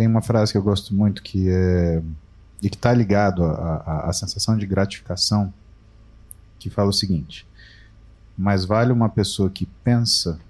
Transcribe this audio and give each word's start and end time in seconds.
tem 0.00 0.06
uma 0.06 0.22
frase 0.22 0.50
que 0.50 0.56
eu 0.56 0.62
gosto 0.62 0.94
muito 0.94 1.22
que 1.22 1.50
é 1.50 2.02
e 2.62 2.70
que 2.70 2.76
está 2.76 2.90
ligado 2.90 3.44
à 3.44 4.10
sensação 4.14 4.56
de 4.56 4.64
gratificação, 4.64 5.52
que 6.58 6.70
fala 6.70 6.88
o 6.88 6.92
seguinte: 6.92 7.46
mais 8.36 8.64
vale 8.64 8.92
uma 8.92 9.10
pessoa 9.10 9.50
que 9.50 9.66
pensa 9.84 10.40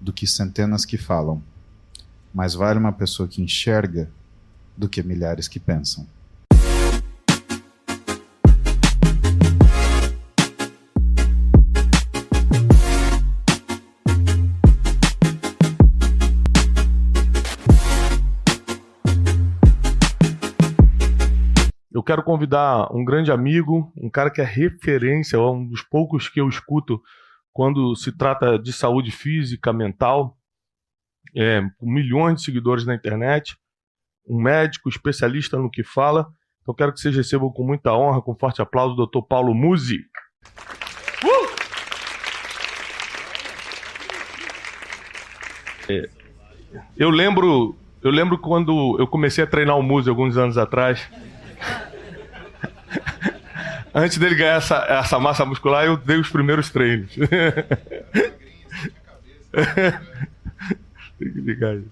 do 0.00 0.10
que 0.10 0.26
centenas 0.26 0.86
que 0.86 0.96
falam. 0.96 1.42
Mais 2.32 2.54
vale 2.54 2.78
uma 2.78 2.90
pessoa 2.90 3.28
que 3.28 3.42
enxerga 3.42 4.08
do 4.74 4.88
que 4.88 5.02
milhares 5.02 5.48
que 5.48 5.60
pensam. 5.60 6.06
Quero 22.08 22.22
convidar 22.22 22.88
um 22.90 23.04
grande 23.04 23.30
amigo, 23.30 23.92
um 23.94 24.08
cara 24.08 24.30
que 24.30 24.40
é 24.40 24.44
referência, 24.44 25.38
um 25.38 25.68
dos 25.68 25.82
poucos 25.82 26.26
que 26.26 26.40
eu 26.40 26.48
escuto 26.48 27.02
quando 27.52 27.94
se 27.94 28.16
trata 28.16 28.58
de 28.58 28.72
saúde 28.72 29.10
física, 29.10 29.74
mental, 29.74 30.34
é, 31.36 31.60
milhões 31.82 32.36
de 32.36 32.44
seguidores 32.44 32.86
na 32.86 32.94
internet, 32.94 33.58
um 34.26 34.40
médico 34.40 34.88
especialista 34.88 35.58
no 35.58 35.70
que 35.70 35.84
fala. 35.84 36.26
Então 36.62 36.74
quero 36.74 36.94
que 36.94 37.00
vocês 37.00 37.14
recebam 37.14 37.52
com 37.52 37.62
muita 37.62 37.92
honra, 37.92 38.22
com 38.22 38.34
forte 38.34 38.62
aplauso, 38.62 38.94
o 38.94 39.06
Dr. 39.06 39.26
Paulo 39.28 39.52
Musi. 39.52 39.98
Uh! 41.22 41.48
É, 45.90 46.08
eu 46.96 47.10
lembro, 47.10 47.76
eu 48.02 48.10
lembro 48.10 48.38
quando 48.38 48.96
eu 48.98 49.06
comecei 49.06 49.44
a 49.44 49.46
treinar 49.46 49.78
o 49.78 49.82
Musi 49.82 50.08
alguns 50.08 50.38
anos 50.38 50.56
atrás 50.56 51.06
antes 53.94 54.18
dele 54.18 54.34
ganhar 54.34 54.56
essa, 54.56 54.84
essa 54.88 55.18
massa 55.18 55.44
muscular, 55.44 55.84
eu 55.84 55.96
dei 55.96 56.18
os 56.18 56.28
primeiros 56.28 56.70
treinos. 56.70 57.14
Tem 61.18 61.32
que 61.32 61.40
ligar 61.40 61.70
aí. 61.70 61.84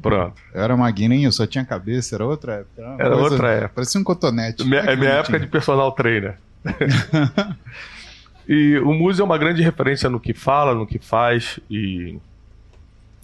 Pronto. 0.00 0.40
Eu 0.54 0.62
era 0.62 0.76
magrinho, 0.76 1.30
só 1.32 1.46
tinha 1.46 1.64
cabeça, 1.64 2.14
era 2.14 2.24
outra 2.24 2.54
época. 2.54 2.82
Era, 2.82 2.94
era 2.94 3.10
coisa, 3.16 3.22
outra 3.22 3.50
época. 3.50 3.72
Parecia 3.74 4.00
um 4.00 4.04
cotonete. 4.04 4.64
Minha, 4.64 4.80
é 4.80 4.96
minha 4.96 5.10
época 5.10 5.38
de 5.38 5.46
personal 5.46 5.92
trainer. 5.92 6.38
e 8.48 8.78
o 8.78 8.92
Muzi 8.92 9.20
é 9.20 9.24
uma 9.24 9.38
grande 9.38 9.62
referência 9.62 10.08
no 10.08 10.20
que 10.20 10.32
fala, 10.32 10.74
no 10.74 10.86
que 10.86 10.98
faz. 10.98 11.60
E 11.68 12.18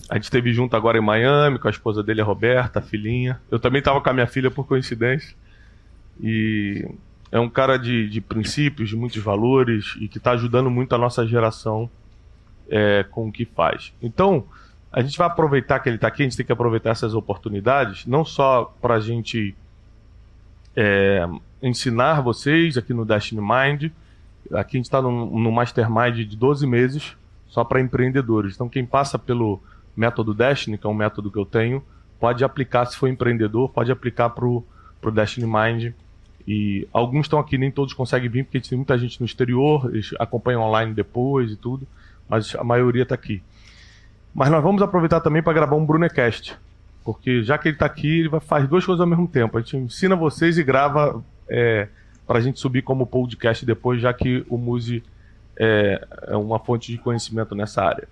a 0.09 0.15
gente 0.15 0.25
esteve 0.25 0.53
junto 0.53 0.77
agora 0.77 0.99
em 0.99 1.01
Miami 1.01 1.59
com 1.59 1.69
a 1.69 1.71
esposa 1.71 2.03
dele, 2.03 2.21
a 2.21 2.25
Roberta, 2.25 2.81
a 2.81 2.83
filhinha. 2.83 3.41
Eu 3.51 3.59
também 3.59 3.79
estava 3.79 4.01
com 4.01 4.11
a 4.11 4.13
minha 4.13 4.27
filha 4.27 4.51
por 4.51 4.67
coincidência. 4.67 5.35
E 6.21 6.89
é 7.31 7.41
um 7.41 7.49
cara 7.49 7.77
de, 7.77 8.09
de 8.09 8.21
princípios, 8.21 8.89
de 8.89 8.97
muitos 8.97 9.23
valores 9.23 9.97
e 10.01 10.07
que 10.07 10.19
está 10.19 10.33
ajudando 10.33 10.71
muito 10.71 10.95
a 10.95 10.99
nossa 10.99 11.27
geração 11.27 11.91
é, 12.69 13.05
com 13.11 13.29
o 13.29 13.33
que 13.33 13.45
faz. 13.45 13.93
Então, 14.01 14.45
a 14.93 15.03
gente 15.03 15.19
vai 15.19 15.27
aproveitar 15.27 15.81
que 15.81 15.89
ele 15.89 15.97
está 15.97 16.07
aqui, 16.07 16.23
a 16.23 16.27
gente 16.27 16.37
tem 16.37 16.47
que 16.47 16.53
aproveitar 16.53 16.91
essas 16.91 17.15
oportunidades, 17.15 18.07
não 18.07 18.25
só 18.25 18.73
para 18.81 18.95
a 18.95 19.01
gente 19.01 19.55
é, 20.77 21.27
ensinar 21.61 22.21
vocês 22.21 22.79
aqui 22.79 22.95
no 22.95 23.05
Destiny 23.05 23.41
Mind. 23.41 23.91
Aqui 24.53 24.77
a 24.77 24.79
gente 24.79 24.87
está 24.87 25.03
no, 25.03 25.51
Mastermind 25.51 26.27
de 26.29 26.37
12 26.37 26.67
meses, 26.67 27.17
só 27.49 27.65
para 27.65 27.81
empreendedores. 27.81 28.55
Então, 28.55 28.69
quem 28.69 28.87
passa 28.87 29.19
pelo 29.19 29.61
método 29.97 30.33
Destiny, 30.33 30.79
que 30.79 30.87
é 30.87 30.91
um 30.91 30.95
método 30.95 31.31
que 31.31 31.39
eu 31.39 31.47
tenho, 31.47 31.83
pode 32.21 32.45
aplicar, 32.45 32.87
se 32.87 32.97
for 32.97 33.09
empreendedor, 33.09 33.71
pode 33.71 33.91
aplicar 33.91 34.31
para 34.31 34.47
o 34.47 34.65
Destiny 35.13 35.47
Mind 35.47 35.95
e 36.47 36.87
alguns 36.93 37.27
estão 37.27 37.39
aqui, 37.39 37.57
nem 37.57 37.71
todos 37.71 37.95
conseguem 37.95 38.29
vir, 38.29 38.45
porque 38.45 38.61
tem 38.61 38.77
muita 38.77 38.99
gente 38.99 39.19
no 39.21 39.27
exterior, 39.27 39.91
eles 39.91 40.11
acompanham 40.19 40.63
online 40.63 40.93
depois 40.93 41.53
e 41.53 41.57
tudo, 41.57 41.87
mas 42.29 42.55
a 42.55 42.63
maioria 42.63 43.03
está 43.03 43.15
aqui. 43.15 43.43
Mas 44.35 44.51
nós 44.51 44.63
vamos 44.63 44.83
aproveitar 44.83 45.21
também 45.21 45.43
para 45.43 45.53
gravar 45.53 45.77
um 45.77 45.87
Brunecast, 45.87 46.57
porque 47.05 47.43
já 47.43 47.57
que 47.57 47.69
ele 47.69 47.77
está 47.77 47.87
aqui, 47.87 48.21
ele 48.21 48.41
faz 48.41 48.69
duas 48.69 48.85
coisas 48.85 49.01
ao 49.01 49.07
mesmo 49.07 49.27
tempo. 49.27 49.57
A 49.57 49.61
gente 49.61 49.77
ensina 49.77 50.15
vocês 50.17 50.59
e 50.59 50.65
grava 50.65 51.23
é, 51.49 51.89
para 52.27 52.39
a 52.39 52.43
gente 52.43 52.59
subir 52.61 52.83
como 52.83 53.07
podcast 53.07 53.65
depois, 53.65 54.01
já 54.01 54.13
que 54.13 54.45
o 54.49 54.59
Muse 54.59 55.03
é, 55.57 56.07
é 56.29 56.37
uma 56.37 56.59
fonte 56.59 56.93
de 56.93 56.99
conhecimento 56.99 57.55
nessa 57.55 57.83
área. 57.83 58.09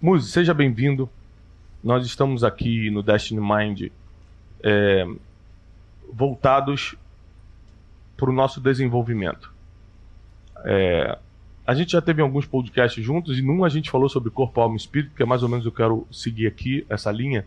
Muse, 0.00 0.30
seja 0.30 0.54
bem-vindo. 0.54 1.08
Nós 1.82 2.04
estamos 2.06 2.42
aqui 2.42 2.90
no 2.90 3.02
Destiny 3.02 3.40
Mind 3.40 3.90
é, 4.62 5.06
voltados 6.12 6.96
para 8.20 8.28
o 8.28 8.32
nosso 8.34 8.60
desenvolvimento. 8.60 9.50
É, 10.62 11.18
a 11.66 11.74
gente 11.74 11.92
já 11.92 12.02
teve 12.02 12.20
alguns 12.20 12.44
podcasts 12.44 13.02
juntos 13.02 13.38
e 13.38 13.42
num 13.42 13.64
a 13.64 13.68
gente 13.70 13.90
falou 13.90 14.10
sobre 14.10 14.30
corpo, 14.30 14.60
alma 14.60 14.74
e 14.74 14.76
espírito, 14.76 15.14
que 15.16 15.22
é 15.22 15.26
mais 15.26 15.42
ou 15.42 15.48
menos 15.48 15.64
eu 15.64 15.72
quero 15.72 16.06
seguir 16.12 16.46
aqui 16.46 16.84
essa 16.90 17.10
linha. 17.10 17.46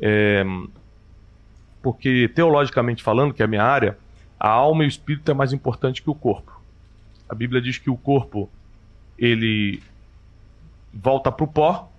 É, 0.00 0.44
porque 1.82 2.28
teologicamente 2.28 3.02
falando, 3.02 3.34
que 3.34 3.42
é 3.42 3.44
a 3.44 3.48
minha 3.48 3.64
área, 3.64 3.98
a 4.38 4.48
alma 4.48 4.84
e 4.84 4.86
o 4.86 4.88
espírito 4.88 5.28
é 5.28 5.34
mais 5.34 5.52
importante 5.52 6.02
que 6.02 6.08
o 6.08 6.14
corpo. 6.14 6.60
A 7.28 7.34
Bíblia 7.34 7.60
diz 7.60 7.76
que 7.76 7.90
o 7.90 7.96
corpo 7.96 8.48
ele 9.18 9.82
volta 10.94 11.32
para 11.32 11.44
o 11.44 11.48
pó, 11.48 11.90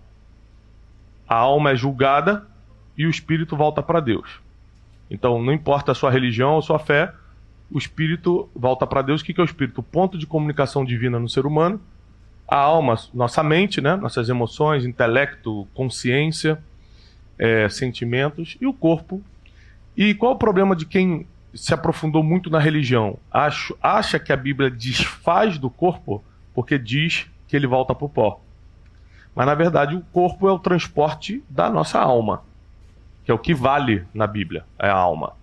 a 1.28 1.36
alma 1.36 1.72
é 1.72 1.76
julgada 1.76 2.48
e 2.98 3.06
o 3.06 3.10
espírito 3.10 3.58
volta 3.58 3.84
para 3.84 4.00
Deus. 4.00 4.40
Então, 5.10 5.44
não 5.44 5.52
importa 5.52 5.92
a 5.92 5.96
sua 5.96 6.10
religião 6.10 6.54
ou 6.54 6.62
sua 6.62 6.80
fé, 6.80 7.14
o 7.72 7.78
espírito 7.78 8.50
volta 8.54 8.86
para 8.86 9.02
Deus. 9.02 9.22
O 9.22 9.26
que 9.26 9.40
é 9.40 9.42
o 9.42 9.46
espírito? 9.46 9.80
O 9.80 9.84
ponto 9.84 10.18
de 10.18 10.28
comunicação 10.28 10.84
divina 10.84 11.18
no 11.20 11.30
ser 11.30 11.46
humano. 11.46 11.80
A 12.48 12.58
alma, 12.58 12.96
nossa 13.14 13.42
mente, 13.42 13.80
né? 13.80 13.96
nossas 13.96 14.28
emoções, 14.28 14.86
intelecto, 14.86 15.68
consciência, 15.74 16.62
é, 17.40 17.70
sentimentos. 17.70 18.58
E 18.60 18.68
o 18.68 18.74
corpo. 18.74 19.22
E 19.96 20.14
qual 20.14 20.34
o 20.34 20.38
problema 20.38 20.76
de 20.76 20.86
quem 20.86 21.26
se 21.54 21.74
aprofundou 21.74 22.22
muito 22.22 22.50
na 22.50 22.60
religião? 22.60 23.18
Acho, 23.32 23.78
acha 23.82 24.20
que 24.20 24.34
a 24.34 24.38
Bíblia 24.38 24.70
desfaz 24.70 25.58
do 25.58 25.70
corpo 25.70 26.24
porque 26.54 26.78
diz 26.78 27.28
que 27.48 27.56
ele 27.56 27.68
volta 27.68 27.96
para 27.96 28.06
o 28.06 28.10
pó. 28.10 28.42
Mas 29.34 29.46
na 29.46 29.56
verdade 29.56 29.96
o 29.96 30.02
corpo 30.12 30.48
é 30.48 30.52
o 30.52 30.60
transporte 30.60 31.44
da 31.50 31.70
nossa 31.70 32.00
alma, 32.00 32.44
que 33.24 33.32
é 33.32 33.34
o 33.34 33.40
que 33.40 33.54
vale 33.54 34.06
na 34.14 34.28
Bíblia, 34.28 34.66
é 34.78 34.90
a 34.90 34.96
alma. 34.96 35.34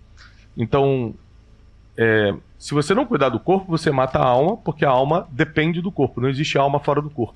Então, 0.55 1.13
é, 2.01 2.33
se 2.57 2.73
você 2.73 2.95
não 2.95 3.05
cuidar 3.05 3.27
do 3.27 3.41
corpo, 3.41 3.65
você 3.69 3.91
mata 3.91 4.19
a 4.19 4.25
alma, 4.25 4.55
porque 4.55 4.85
a 4.85 4.89
alma 4.89 5.27
depende 5.31 5.81
do 5.81 5.91
corpo. 5.91 6.21
Não 6.21 6.29
existe 6.29 6.57
alma 6.57 6.79
fora 6.79 7.01
do 7.01 7.09
corpo. 7.09 7.35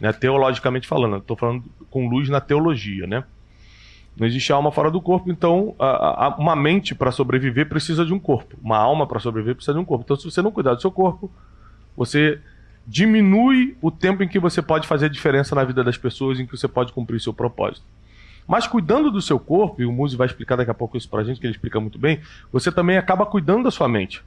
Né? 0.00 0.10
Teologicamente 0.10 0.88
falando, 0.88 1.18
estou 1.18 1.36
falando 1.36 1.64
com 1.90 2.08
luz 2.08 2.30
na 2.30 2.40
teologia, 2.40 3.06
né? 3.06 3.24
Não 4.16 4.26
existe 4.26 4.50
alma 4.52 4.72
fora 4.72 4.90
do 4.90 5.02
corpo, 5.02 5.30
então 5.30 5.74
a, 5.78 6.26
a, 6.26 6.36
uma 6.36 6.56
mente 6.56 6.94
para 6.94 7.12
sobreviver 7.12 7.68
precisa 7.68 8.04
de 8.04 8.14
um 8.14 8.18
corpo. 8.18 8.56
Uma 8.62 8.78
alma 8.78 9.06
para 9.06 9.20
sobreviver 9.20 9.54
precisa 9.54 9.74
de 9.74 9.80
um 9.80 9.84
corpo. 9.84 10.04
Então, 10.04 10.16
se 10.16 10.24
você 10.24 10.40
não 10.40 10.50
cuidar 10.50 10.72
do 10.72 10.80
seu 10.80 10.90
corpo, 10.90 11.30
você 11.94 12.40
diminui 12.86 13.76
o 13.82 13.90
tempo 13.90 14.22
em 14.22 14.28
que 14.28 14.38
você 14.38 14.62
pode 14.62 14.88
fazer 14.88 15.10
diferença 15.10 15.54
na 15.54 15.62
vida 15.62 15.84
das 15.84 15.98
pessoas, 15.98 16.40
em 16.40 16.46
que 16.46 16.56
você 16.56 16.66
pode 16.66 16.90
cumprir 16.94 17.20
seu 17.20 17.34
propósito. 17.34 17.84
Mas 18.50 18.66
cuidando 18.66 19.12
do 19.12 19.22
seu 19.22 19.38
corpo, 19.38 19.80
e 19.80 19.86
o 19.86 19.92
Muzi 19.92 20.16
vai 20.16 20.26
explicar 20.26 20.56
daqui 20.56 20.72
a 20.72 20.74
pouco 20.74 20.96
isso 20.96 21.08
pra 21.08 21.22
gente, 21.22 21.38
que 21.38 21.46
ele 21.46 21.54
explica 21.54 21.78
muito 21.78 22.00
bem, 22.00 22.20
você 22.50 22.72
também 22.72 22.98
acaba 22.98 23.24
cuidando 23.24 23.62
da 23.62 23.70
sua 23.70 23.88
mente. 23.88 24.24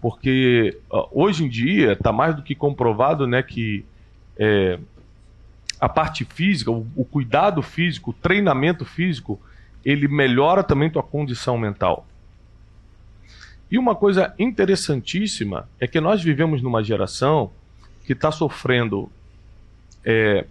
Porque 0.00 0.78
hoje 1.12 1.44
em 1.44 1.50
dia 1.50 1.92
está 1.92 2.10
mais 2.10 2.34
do 2.34 2.42
que 2.42 2.54
comprovado 2.54 3.26
né, 3.26 3.42
que 3.42 3.84
é, 4.38 4.78
a 5.78 5.86
parte 5.86 6.24
física, 6.24 6.70
o, 6.70 6.86
o, 6.96 7.04
cuidado 7.04 7.60
físico, 7.60 8.08
o 8.12 8.14
treinamento 8.14 8.86
físico, 8.86 9.38
ele 9.84 10.08
melhora 10.08 10.62
também 10.62 10.88
tua 10.88 11.02
condição 11.02 11.58
mental. 11.58 12.06
E 13.70 13.76
uma 13.76 13.94
coisa 13.94 14.34
interessantíssima 14.38 15.68
é 15.78 15.86
que 15.86 16.00
nós 16.00 16.22
vivemos 16.22 16.62
numa 16.62 16.82
geração 16.82 17.50
que 18.06 18.14
está 18.14 18.32
sofrendo 18.32 19.12
é, 20.02 20.46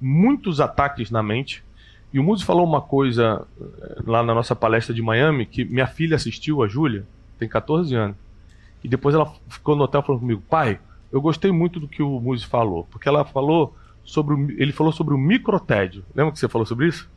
muitos 0.00 0.60
ataques 0.60 1.10
na 1.10 1.22
mente. 1.22 1.64
E 2.12 2.18
o 2.18 2.22
Muzi 2.22 2.44
falou 2.44 2.64
uma 2.64 2.80
coisa 2.80 3.46
eh, 3.60 4.02
lá 4.06 4.22
na 4.22 4.34
nossa 4.34 4.54
palestra 4.54 4.94
de 4.94 5.02
Miami, 5.02 5.46
que 5.46 5.64
minha 5.64 5.86
filha 5.86 6.16
assistiu, 6.16 6.62
a 6.62 6.68
Júlia, 6.68 7.04
tem 7.38 7.48
14 7.48 7.94
anos. 7.94 8.16
E 8.82 8.88
depois 8.88 9.14
ela 9.14 9.32
ficou 9.48 9.74
no 9.74 9.84
hotel 9.84 10.02
falando 10.02 10.20
comigo, 10.20 10.42
pai, 10.48 10.78
eu 11.10 11.20
gostei 11.20 11.50
muito 11.50 11.80
do 11.80 11.88
que 11.88 12.02
o 12.02 12.20
Muzi 12.20 12.44
falou, 12.44 12.86
porque 12.90 13.08
ela 13.08 13.24
falou 13.24 13.74
sobre 14.04 14.34
o, 14.34 14.50
ele 14.60 14.72
falou 14.72 14.92
sobre 14.92 15.14
o 15.14 15.18
microtédio. 15.18 16.04
Lembra 16.14 16.32
que 16.32 16.38
você 16.38 16.48
falou 16.48 16.66
sobre 16.66 16.88
isso? 16.88 17.08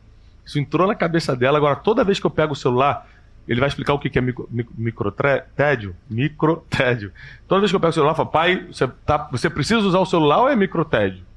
Isso 0.44 0.58
entrou 0.58 0.86
na 0.86 0.94
cabeça 0.94 1.36
dela. 1.36 1.58
Agora, 1.58 1.76
toda 1.76 2.02
vez 2.02 2.18
que 2.18 2.26
eu 2.26 2.30
pego 2.30 2.54
o 2.54 2.56
celular, 2.56 3.06
ele 3.46 3.60
vai 3.60 3.68
explicar 3.68 3.94
o 3.94 3.98
que 3.98 4.18
é 4.18 4.22
micro, 4.22 4.48
micro, 4.50 4.74
microtédio. 4.76 5.94
Microtédio. 6.08 7.12
Toda 7.46 7.60
vez 7.60 7.70
que 7.70 7.76
eu 7.76 7.80
pego 7.80 7.90
o 7.90 7.92
celular, 7.92 8.12
eu 8.12 8.16
falo, 8.16 8.28
pai, 8.30 8.66
você, 8.66 8.88
tá, 8.88 9.28
você 9.30 9.50
precisa 9.50 9.80
usar 9.80 9.98
o 9.98 10.06
celular 10.06 10.42
ou 10.42 10.48
é 10.48 10.56
microtédio? 10.56 11.27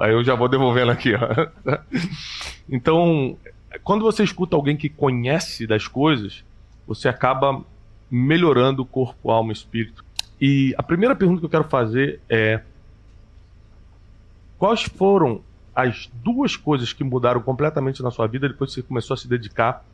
Aí 0.00 0.12
eu 0.12 0.22
já 0.22 0.34
vou 0.34 0.48
devolvendo 0.48 0.92
aqui, 0.92 1.14
ó. 1.14 1.78
Então, 2.68 3.36
quando 3.82 4.02
você 4.02 4.22
escuta 4.22 4.56
alguém 4.56 4.76
que 4.76 4.88
conhece 4.88 5.66
das 5.66 5.88
coisas, 5.88 6.44
você 6.86 7.08
acaba 7.08 7.64
melhorando 8.10 8.82
o 8.82 8.86
corpo, 8.86 9.30
alma 9.30 9.52
e 9.52 9.54
espírito. 9.54 10.04
E 10.40 10.74
a 10.76 10.82
primeira 10.82 11.16
pergunta 11.16 11.40
que 11.40 11.46
eu 11.46 11.50
quero 11.50 11.64
fazer 11.64 12.20
é: 12.28 12.62
quais 14.58 14.82
foram 14.82 15.40
as 15.74 16.10
duas 16.22 16.56
coisas 16.56 16.92
que 16.92 17.02
mudaram 17.02 17.40
completamente 17.40 18.02
na 18.02 18.10
sua 18.10 18.26
vida 18.26 18.48
depois 18.48 18.70
que 18.70 18.80
você 18.80 18.86
começou 18.86 19.14
a 19.14 19.16
se 19.16 19.26
dedicar 19.26 19.84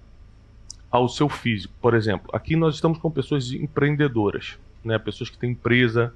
ao 0.90 1.08
seu 1.08 1.28
físico? 1.28 1.72
Por 1.80 1.94
exemplo, 1.94 2.28
aqui 2.32 2.56
nós 2.56 2.74
estamos 2.74 2.98
com 2.98 3.10
pessoas 3.10 3.52
empreendedoras, 3.52 4.58
né? 4.84 4.98
pessoas 4.98 5.30
que 5.30 5.38
têm 5.38 5.52
empresa, 5.52 6.12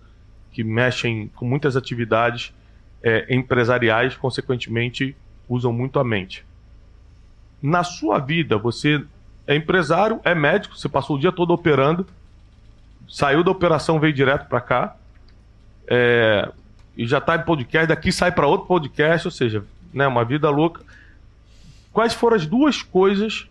que 0.50 0.64
mexem 0.64 1.28
com 1.36 1.46
muitas 1.46 1.76
atividades 1.76 2.52
é, 3.04 3.26
empresariais, 3.28 4.16
consequentemente, 4.16 5.14
usam 5.46 5.70
muito 5.70 5.98
a 5.98 6.04
mente. 6.04 6.42
Na 7.62 7.84
sua 7.84 8.18
vida, 8.18 8.56
você 8.56 9.04
é 9.46 9.54
empresário, 9.54 10.20
é 10.24 10.34
médico, 10.34 10.76
você 10.76 10.88
passou 10.88 11.16
o 11.16 11.18
dia 11.18 11.30
todo 11.30 11.52
operando, 11.52 12.06
saiu 13.06 13.44
da 13.44 13.50
operação, 13.50 14.00
veio 14.00 14.14
direto 14.14 14.48
para 14.48 14.60
cá, 14.62 14.96
é, 15.86 16.50
e 16.96 17.06
já 17.06 17.18
está 17.18 17.36
em 17.36 17.42
podcast, 17.42 17.86
daqui 17.86 18.10
sai 18.10 18.32
para 18.32 18.46
outro 18.46 18.66
podcast, 18.66 19.28
ou 19.28 19.32
seja, 19.32 19.62
né, 19.92 20.06
uma 20.06 20.24
vida 20.24 20.48
louca. 20.48 20.80
Quais 21.92 22.14
foram 22.14 22.36
as 22.36 22.46
duas 22.46 22.82
coisas 22.82 23.46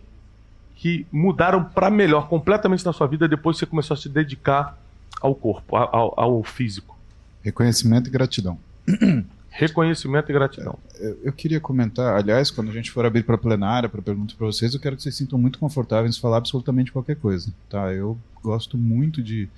que 0.74 1.06
mudaram 1.12 1.62
para 1.62 1.88
melhor 1.90 2.28
completamente 2.28 2.84
na 2.84 2.92
sua 2.92 3.06
vida 3.06 3.28
depois 3.28 3.56
que 3.56 3.60
você 3.60 3.66
começou 3.66 3.94
a 3.94 3.98
se 3.98 4.08
dedicar 4.08 4.76
ao 5.20 5.32
corpo, 5.32 5.76
ao, 5.76 6.12
ao 6.18 6.42
físico? 6.42 6.98
Reconhecimento 7.42 8.08
e 8.08 8.10
gratidão. 8.10 8.58
Reconhecimento 9.56 10.30
e 10.30 10.32
gratidão. 10.32 10.76
É, 10.96 11.14
eu 11.22 11.32
queria 11.32 11.60
comentar, 11.60 12.16
aliás, 12.16 12.50
quando 12.50 12.70
a 12.70 12.72
gente 12.72 12.90
for 12.90 13.06
abrir 13.06 13.22
para 13.22 13.38
plenária, 13.38 13.88
para 13.88 14.02
perguntas 14.02 14.34
para 14.34 14.46
vocês, 14.46 14.74
eu 14.74 14.80
quero 14.80 14.96
que 14.96 15.02
vocês 15.02 15.14
sintam 15.14 15.38
muito 15.38 15.60
confortáveis 15.60 16.16
em 16.16 16.20
falar 16.20 16.38
absolutamente 16.38 16.90
qualquer 16.90 17.14
coisa. 17.14 17.54
Tá? 17.70 17.92
Eu 17.92 18.18
gosto 18.42 18.76
muito 18.76 19.22
de 19.22 19.48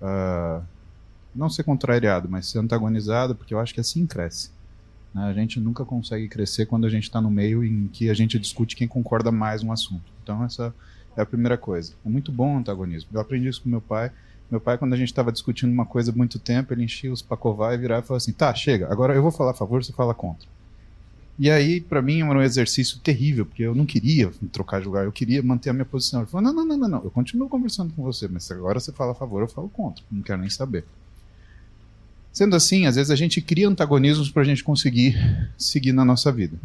uh, 0.00 0.62
não 1.34 1.50
ser 1.50 1.64
contrariado, 1.64 2.30
mas 2.30 2.46
ser 2.46 2.60
antagonizado, 2.60 3.34
porque 3.34 3.52
eu 3.52 3.60
acho 3.60 3.74
que 3.74 3.80
assim 3.80 4.06
cresce. 4.06 4.50
Né? 5.14 5.24
A 5.24 5.34
gente 5.34 5.60
nunca 5.60 5.84
consegue 5.84 6.28
crescer 6.28 6.64
quando 6.64 6.86
a 6.86 6.90
gente 6.90 7.04
está 7.04 7.20
no 7.20 7.30
meio 7.30 7.62
em 7.62 7.88
que 7.88 8.08
a 8.08 8.14
gente 8.14 8.38
discute 8.38 8.74
quem 8.74 8.88
concorda 8.88 9.30
mais 9.30 9.62
no 9.62 9.70
assunto. 9.70 10.10
Então, 10.22 10.42
essa 10.44 10.74
é 11.14 11.20
a 11.20 11.26
primeira 11.26 11.58
coisa. 11.58 11.92
É 12.06 12.08
muito 12.08 12.32
bom 12.32 12.54
o 12.54 12.58
antagonismo. 12.58 13.10
Eu 13.12 13.20
aprendi 13.20 13.48
isso 13.48 13.62
com 13.62 13.68
meu 13.68 13.82
pai. 13.82 14.10
Meu 14.50 14.60
pai, 14.60 14.78
quando 14.78 14.92
a 14.92 14.96
gente 14.96 15.08
estava 15.08 15.32
discutindo 15.32 15.72
uma 15.72 15.84
coisa 15.84 16.12
há 16.12 16.14
muito 16.14 16.38
tempo, 16.38 16.72
ele 16.72 16.84
enchia 16.84 17.12
os 17.12 17.20
pacová 17.20 17.74
e 17.74 17.78
virava 17.78 18.04
e 18.04 18.06
falava 18.06 18.22
assim: 18.22 18.32
tá, 18.32 18.54
chega, 18.54 18.90
agora 18.90 19.14
eu 19.14 19.22
vou 19.22 19.32
falar 19.32 19.50
a 19.50 19.54
favor, 19.54 19.82
você 19.82 19.92
fala 19.92 20.14
contra. 20.14 20.48
E 21.38 21.50
aí, 21.50 21.80
para 21.80 22.00
mim, 22.00 22.22
era 22.22 22.38
um 22.38 22.42
exercício 22.42 22.98
terrível, 23.00 23.44
porque 23.44 23.62
eu 23.62 23.74
não 23.74 23.84
queria 23.84 24.30
trocar 24.52 24.80
de 24.80 24.86
lugar, 24.86 25.04
eu 25.04 25.12
queria 25.12 25.42
manter 25.42 25.70
a 25.70 25.72
minha 25.72 25.84
posição. 25.84 26.20
Ele 26.20 26.30
falou: 26.30 26.44
não, 26.44 26.54
não, 26.54 26.64
não, 26.64 26.76
não, 26.78 26.88
não, 26.88 27.04
eu 27.04 27.10
continuo 27.10 27.48
conversando 27.48 27.92
com 27.92 28.02
você, 28.02 28.28
mas 28.28 28.50
agora 28.50 28.78
você 28.78 28.92
fala 28.92 29.12
a 29.12 29.14
favor, 29.14 29.42
eu 29.42 29.48
falo 29.48 29.68
contra, 29.68 30.04
não 30.10 30.22
quero 30.22 30.40
nem 30.40 30.50
saber. 30.50 30.84
Sendo 32.32 32.54
assim, 32.54 32.86
às 32.86 32.96
vezes 32.96 33.10
a 33.10 33.16
gente 33.16 33.40
cria 33.40 33.68
antagonismos 33.68 34.30
para 34.30 34.42
a 34.42 34.44
gente 34.44 34.62
conseguir 34.62 35.16
seguir 35.58 35.92
na 35.92 36.04
nossa 36.04 36.30
vida. 36.30 36.56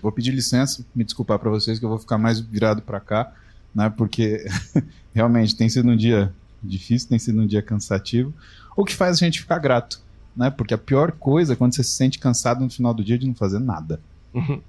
Vou 0.00 0.12
pedir 0.12 0.30
licença, 0.30 0.84
me 0.94 1.04
desculpar 1.04 1.38
para 1.38 1.50
vocês 1.50 1.78
que 1.78 1.84
eu 1.84 1.88
vou 1.88 1.98
ficar 1.98 2.18
mais 2.18 2.38
virado 2.40 2.82
para 2.82 3.00
cá, 3.00 3.32
né, 3.74 3.90
porque 3.90 4.46
realmente 5.12 5.56
tem 5.56 5.68
sido 5.68 5.90
um 5.90 5.96
dia 5.96 6.32
difícil, 6.62 7.08
tem 7.08 7.18
sido 7.18 7.40
um 7.40 7.46
dia 7.46 7.62
cansativo, 7.62 8.32
o 8.76 8.84
que 8.84 8.94
faz 8.94 9.16
a 9.16 9.24
gente 9.24 9.40
ficar 9.40 9.58
grato, 9.58 10.00
né? 10.36 10.50
Porque 10.50 10.74
a 10.74 10.78
pior 10.78 11.12
coisa 11.12 11.52
é 11.52 11.56
quando 11.56 11.74
você 11.74 11.82
se 11.82 11.92
sente 11.92 12.18
cansado 12.18 12.62
no 12.62 12.70
final 12.70 12.92
do 12.92 13.04
dia 13.04 13.18
de 13.18 13.26
não 13.26 13.34
fazer 13.34 13.58
nada. 13.58 14.00
Uhum. 14.34 14.60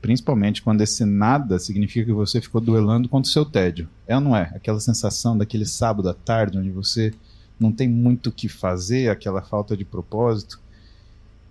Principalmente 0.00 0.62
quando 0.62 0.80
esse 0.80 1.04
nada 1.04 1.58
significa 1.58 2.06
que 2.06 2.12
você 2.12 2.40
ficou 2.40 2.60
duelando 2.60 3.08
contra 3.08 3.28
o 3.28 3.32
seu 3.32 3.44
tédio. 3.44 3.88
É 4.06 4.14
ou 4.14 4.20
não 4.20 4.36
é? 4.36 4.52
Aquela 4.54 4.80
sensação 4.80 5.36
daquele 5.36 5.66
sábado 5.66 6.08
à 6.08 6.14
tarde 6.14 6.58
onde 6.58 6.70
você 6.70 7.12
não 7.58 7.70
tem 7.70 7.88
muito 7.88 8.28
o 8.28 8.32
que 8.32 8.48
fazer, 8.48 9.10
aquela 9.10 9.42
falta 9.42 9.76
de 9.76 9.84
propósito. 9.84 10.58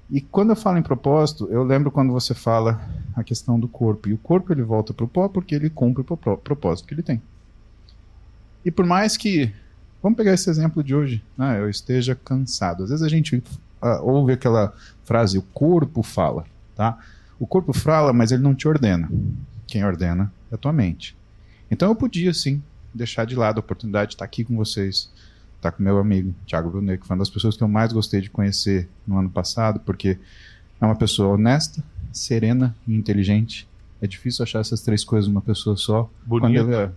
E 0.09 0.19
quando 0.19 0.49
eu 0.49 0.55
falo 0.55 0.79
em 0.79 0.81
propósito, 0.81 1.47
eu 1.51 1.63
lembro 1.63 1.91
quando 1.91 2.11
você 2.11 2.33
fala 2.33 2.81
a 3.15 3.23
questão 3.23 3.59
do 3.59 3.67
corpo. 3.67 4.09
E 4.09 4.13
o 4.13 4.17
corpo 4.17 4.51
ele 4.51 4.63
volta 4.63 4.91
para 4.91 5.05
o 5.05 5.07
pó 5.07 5.29
porque 5.29 5.53
ele 5.53 5.69
cumpre 5.69 6.01
o 6.01 6.37
propósito 6.37 6.87
que 6.87 6.95
ele 6.95 7.03
tem. 7.03 7.21
E 8.65 8.71
por 8.71 8.85
mais 8.85 9.15
que 9.15 9.53
Vamos 10.01 10.17
pegar 10.17 10.33
esse 10.33 10.49
exemplo 10.49 10.83
de 10.83 10.95
hoje, 10.95 11.23
né? 11.37 11.59
Eu 11.59 11.69
esteja 11.69 12.15
cansado. 12.15 12.83
Às 12.83 12.89
vezes 12.89 13.03
a 13.03 13.09
gente 13.09 13.37
uh, 13.81 14.01
ouve 14.01 14.33
aquela 14.33 14.73
frase, 15.03 15.37
o 15.37 15.41
corpo 15.41 16.01
fala, 16.03 16.45
tá? 16.75 16.97
O 17.39 17.45
corpo 17.45 17.73
fala, 17.73 18.13
mas 18.13 18.31
ele 18.31 18.43
não 18.43 18.55
te 18.55 18.67
ordena. 18.67 19.09
Quem 19.67 19.83
ordena 19.83 20.31
é 20.51 20.55
a 20.55 20.57
tua 20.57 20.73
mente. 20.73 21.15
Então 21.69 21.89
eu 21.89 21.95
podia, 21.95 22.33
sim, 22.33 22.61
deixar 22.93 23.25
de 23.25 23.35
lado 23.35 23.57
a 23.57 23.59
oportunidade 23.59 24.09
de 24.09 24.15
estar 24.15 24.25
aqui 24.25 24.43
com 24.43 24.55
vocês, 24.55 25.11
estar 25.55 25.71
com 25.71 25.83
meu 25.83 25.97
amigo 25.97 26.33
Thiago 26.47 26.69
Brunet, 26.69 26.99
que 26.99 27.07
foi 27.07 27.15
uma 27.15 27.21
das 27.21 27.29
pessoas 27.29 27.55
que 27.55 27.63
eu 27.63 27.67
mais 27.67 27.93
gostei 27.93 28.21
de 28.21 28.29
conhecer 28.29 28.89
no 29.05 29.17
ano 29.17 29.29
passado, 29.29 29.79
porque 29.81 30.17
é 30.79 30.85
uma 30.85 30.95
pessoa 30.95 31.35
honesta, 31.35 31.83
serena 32.11 32.75
e 32.87 32.95
inteligente. 32.95 33.67
É 34.01 34.07
difícil 34.07 34.43
achar 34.43 34.59
essas 34.59 34.81
três 34.81 35.03
coisas 35.03 35.27
numa 35.27 35.41
pessoa 35.41 35.75
só. 35.75 36.09
Bonito. 36.25 36.63
Quando 36.63 36.73
ele 36.73 36.75
é... 36.75 36.91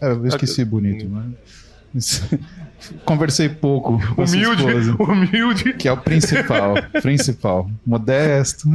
é 0.00 0.12
eu 0.12 0.26
esqueci 0.26 0.64
bonito, 0.64 1.08
mas... 1.08 1.67
Conversei 3.04 3.48
pouco 3.48 3.98
com 4.14 4.22
humilde, 4.22 4.90
humilde. 4.98 5.72
Que 5.74 5.88
é 5.88 5.92
o 5.92 5.96
principal. 5.96 6.74
principal. 7.02 7.70
Modesto. 7.84 8.68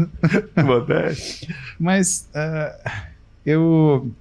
Modesto. 0.63 1.47
Mas 1.79 2.27
uh, 2.35 2.89
eu, 3.45 4.11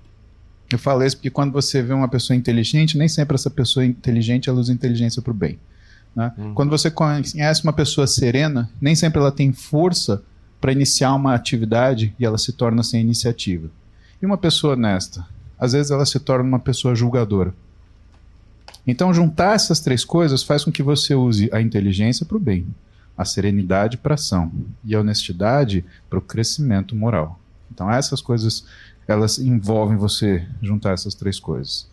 eu 0.71 0.79
falo 0.79 1.05
isso 1.05 1.17
porque 1.17 1.31
quando 1.31 1.53
você 1.53 1.83
vê 1.83 1.93
uma 1.93 2.09
pessoa 2.09 2.37
inteligente, 2.37 2.97
nem 2.97 3.09
sempre 3.09 3.35
essa 3.35 3.50
pessoa 3.50 3.85
inteligente 3.85 4.49
ela 4.49 4.59
usa 4.61 4.73
inteligência 4.73 5.21
para 5.21 5.33
o 5.33 5.35
bem. 5.35 5.59
Né? 6.15 6.33
Uhum. 6.37 6.55
Quando 6.55 6.71
você 6.71 6.91
conhece 6.91 7.65
uma 7.65 7.73
pessoa 7.73 8.06
serena, 8.06 8.71
nem 8.81 8.95
sempre 8.95 9.19
ela 9.19 9.33
tem 9.33 9.53
força 9.53 10.23
para 10.61 10.71
iniciar 10.71 11.15
uma 11.15 11.35
atividade 11.35 12.15
e 12.19 12.25
ela 12.25 12.38
se 12.38 12.53
torna 12.53 12.83
sem 12.85 13.00
iniciativa. 13.00 13.69
E 14.21 14.27
uma 14.27 14.38
pessoa 14.38 14.75
honesta? 14.75 15.27
Às 15.59 15.73
vezes 15.73 15.91
ela 15.91 16.06
se 16.06 16.21
torna 16.21 16.45
uma 16.45 16.61
pessoa 16.61 16.95
julgadora. 16.95 17.53
Então, 18.87 19.14
juntar 19.14 19.55
essas 19.55 19.81
três 19.81 20.05
coisas 20.05 20.43
faz 20.43 20.64
com 20.64 20.73
que 20.73 20.82
você 20.82 21.14
use 21.14 21.49
a 21.52 21.61
inteligência 21.61 22.26
para 22.26 22.37
o 22.37 22.40
bem, 22.40 22.67
a 23.17 23.25
serenidade 23.25 23.96
para 23.96 24.14
a 24.14 24.17
ação 24.17 24.50
e 24.84 24.94
a 24.94 25.00
honestidade 25.00 25.84
para 26.11 26.19
o 26.19 26.23
crescimento 26.23 26.96
moral. 26.96 27.38
Então, 27.70 27.90
essas 27.90 28.20
coisas 28.20 28.64
elas 29.07 29.38
envolvem 29.38 29.97
você 29.97 30.47
juntar 30.61 30.92
essas 30.92 31.14
três 31.14 31.38
coisas. 31.38 31.88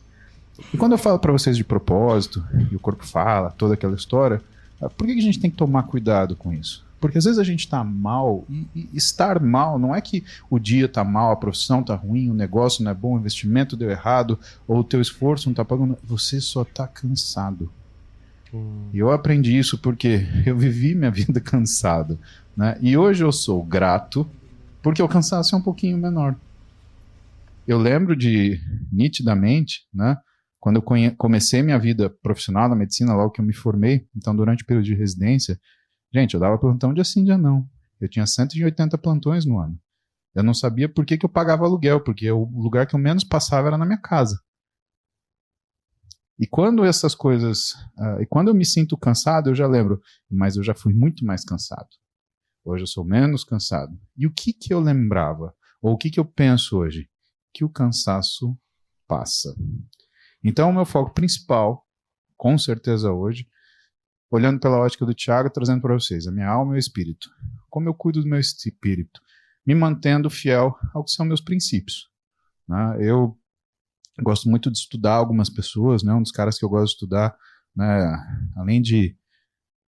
E 0.74 0.78
quando 0.78 0.94
eu 0.94 0.98
falo 0.98 1.20
para 1.20 1.32
vocês 1.32 1.56
de 1.56 1.64
propósito, 1.64 2.44
e 2.72 2.76
o 2.76 2.80
corpo 2.80 3.06
fala, 3.06 3.52
toda 3.52 3.74
aquela 3.76 3.96
história, 3.96 4.42
por 4.98 5.08
que 5.08 5.14
a 5.14 5.22
gente 5.22 5.40
tem 5.40 5.50
que 5.50 5.58
tomar 5.58 5.84
cuidado 5.84 6.36
com 6.36 6.52
isso? 6.54 6.86
Porque 7.00 7.18
às 7.18 7.26
vezes 7.26 7.40
a 7.40 7.44
gente 7.44 7.62
está 7.62 7.84
mal, 7.84 8.46
e, 8.50 8.68
e, 8.76 8.90
estar 8.94 9.40
mal 9.40 9.80
não 9.80 9.96
é 9.96 10.02
que 10.02 10.24
o 10.50 10.60
dia 10.60 10.86
está 10.86 11.04
mal, 11.04 11.32
a 11.32 11.36
profissão 11.36 11.82
está 11.82 11.96
ruim, 11.96 12.30
o 12.30 12.34
negócio 12.34 12.84
não 12.84 12.92
é 12.92 12.94
bom, 12.94 13.16
o 13.16 13.20
investimento 13.20 13.78
deu 13.78 13.90
errado, 13.90 14.40
ou 14.68 14.80
o 14.80 14.84
teu 14.84 15.02
esforço 15.02 15.48
não 15.48 15.54
está 15.54 15.64
pagando. 15.64 15.98
Você 16.04 16.42
só 16.42 16.64
está 16.64 16.88
cansado. 16.88 17.72
Hum. 18.54 18.90
E 18.94 19.00
eu 19.00 19.12
aprendi 19.12 19.58
isso 19.58 19.78
porque 19.78 20.26
eu 20.46 20.58
vivi 20.58 20.96
minha 20.96 21.12
vida 21.12 21.40
cansado. 21.40 22.20
Né? 22.56 22.78
E 22.82 22.98
hoje 22.98 23.24
eu 23.24 23.32
sou 23.32 23.64
grato 23.64 24.30
porque 24.82 25.02
o 25.02 25.08
cansaço 25.08 25.56
é 25.56 25.58
um 25.58 25.62
pouquinho 25.62 25.98
menor. 25.98 26.36
Eu 27.68 27.78
lembro 27.78 28.16
de, 28.16 28.60
nitidamente, 28.92 29.82
né, 29.94 30.18
quando 30.60 30.78
eu 30.78 31.16
comecei 31.18 31.62
minha 31.62 31.80
vida 31.80 32.10
profissional 32.22 32.68
na 32.68 32.76
medicina, 32.76 33.14
logo 33.14 33.32
que 33.32 33.40
eu 33.40 33.46
me 33.46 33.54
formei, 33.54 34.06
então 34.16 34.36
durante 34.36 34.64
o 34.64 34.66
período 34.66 34.86
de 34.86 34.96
residência, 34.96 35.58
Gente, 36.14 36.34
eu 36.34 36.40
dava 36.40 36.58
plantão 36.58 36.94
de 36.94 37.02
assim, 37.02 37.24
dia 37.24 37.38
não. 37.38 37.70
Eu 38.00 38.10
tinha 38.10 38.26
180 38.26 38.98
plantões 38.98 39.46
no 39.46 39.60
ano. 39.60 39.80
Eu 40.34 40.44
não 40.44 40.54
sabia 40.54 40.88
por 40.88 41.06
que, 41.06 41.18
que 41.18 41.26
eu 41.26 41.30
pagava 41.30 41.66
aluguel, 41.66 42.02
porque 42.02 42.30
o 42.32 42.46
lugar 42.46 42.88
que 42.88 42.96
eu 42.96 43.00
menos 43.00 43.24
passava 43.24 43.68
era 43.68 43.78
na 43.78 43.86
minha 43.86 44.00
casa. 44.00 44.40
E 46.40 46.48
quando 46.48 46.86
essas 46.86 47.14
coisas. 47.14 47.74
Uh, 47.98 48.22
e 48.22 48.26
quando 48.26 48.48
eu 48.48 48.56
me 48.56 48.66
sinto 48.66 48.98
cansado, 48.98 49.50
eu 49.50 49.56
já 49.56 49.68
lembro, 49.68 50.02
mas 50.30 50.56
eu 50.56 50.64
já 50.64 50.74
fui 50.74 50.94
muito 50.94 51.26
mais 51.26 51.44
cansado. 51.44 51.90
Hoje 52.64 52.84
eu 52.84 52.88
sou 52.88 53.04
menos 53.04 53.44
cansado. 53.44 54.00
E 54.16 54.26
o 54.26 54.32
que, 54.32 54.54
que 54.54 54.74
eu 54.74 54.80
lembrava? 54.80 55.54
Ou 55.82 55.94
o 55.94 55.98
que, 55.98 56.10
que 56.10 56.20
eu 56.20 56.26
penso 56.26 56.78
hoje? 56.78 57.10
Que 57.54 57.66
o 57.66 57.70
cansaço 57.70 58.58
passa. 59.08 59.54
Então, 60.44 60.70
o 60.70 60.74
meu 60.74 60.86
foco 60.86 61.14
principal, 61.14 61.86
com 62.38 62.58
certeza 62.58 63.12
hoje, 63.12 63.48
olhando 64.32 64.60
pela 64.60 64.78
ótica 64.78 65.06
do 65.06 65.14
Tiago, 65.14 65.50
trazendo 65.50 65.82
para 65.82 65.94
vocês 65.94 66.28
a 66.28 66.32
minha 66.32 66.48
alma 66.48 66.74
e 66.74 66.76
o 66.76 66.80
espírito. 66.80 67.30
Como 67.70 67.90
eu 67.90 67.94
cuido 67.94 68.22
do 68.22 68.28
meu 68.28 68.40
espírito? 68.40 69.22
Me 69.66 69.74
mantendo 69.74 70.30
fiel 70.30 70.78
ao 70.94 71.04
que 71.04 71.12
são 71.12 71.26
meus 71.26 71.42
princípios. 71.42 72.10
Né? 72.68 72.98
Eu 73.00 73.38
gosto 74.22 74.50
muito 74.50 74.72
de 74.72 74.78
estudar 74.78 75.16
algumas 75.16 75.50
pessoas, 75.50 76.04
né? 76.04 76.14
um 76.14 76.22
dos 76.22 76.32
caras 76.32 76.58
que 76.58 76.66
eu 76.66 76.70
gosto 76.70 76.88
de 76.88 76.94
estudar, 76.94 77.36
né? 77.76 78.50
além 78.56 78.82
de 78.82 79.16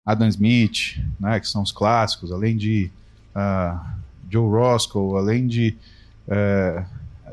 Adam 0.05 0.27
Smith, 0.27 0.97
né? 1.19 1.39
que 1.39 1.47
são 1.47 1.61
os 1.61 1.71
clássicos, 1.71 2.31
além 2.31 2.57
de 2.57 2.91
uh, 3.35 4.01
Joe 4.29 4.49
Roscoe, 4.49 5.17
além 5.17 5.47
de 5.47 5.77
uh, 6.27 6.85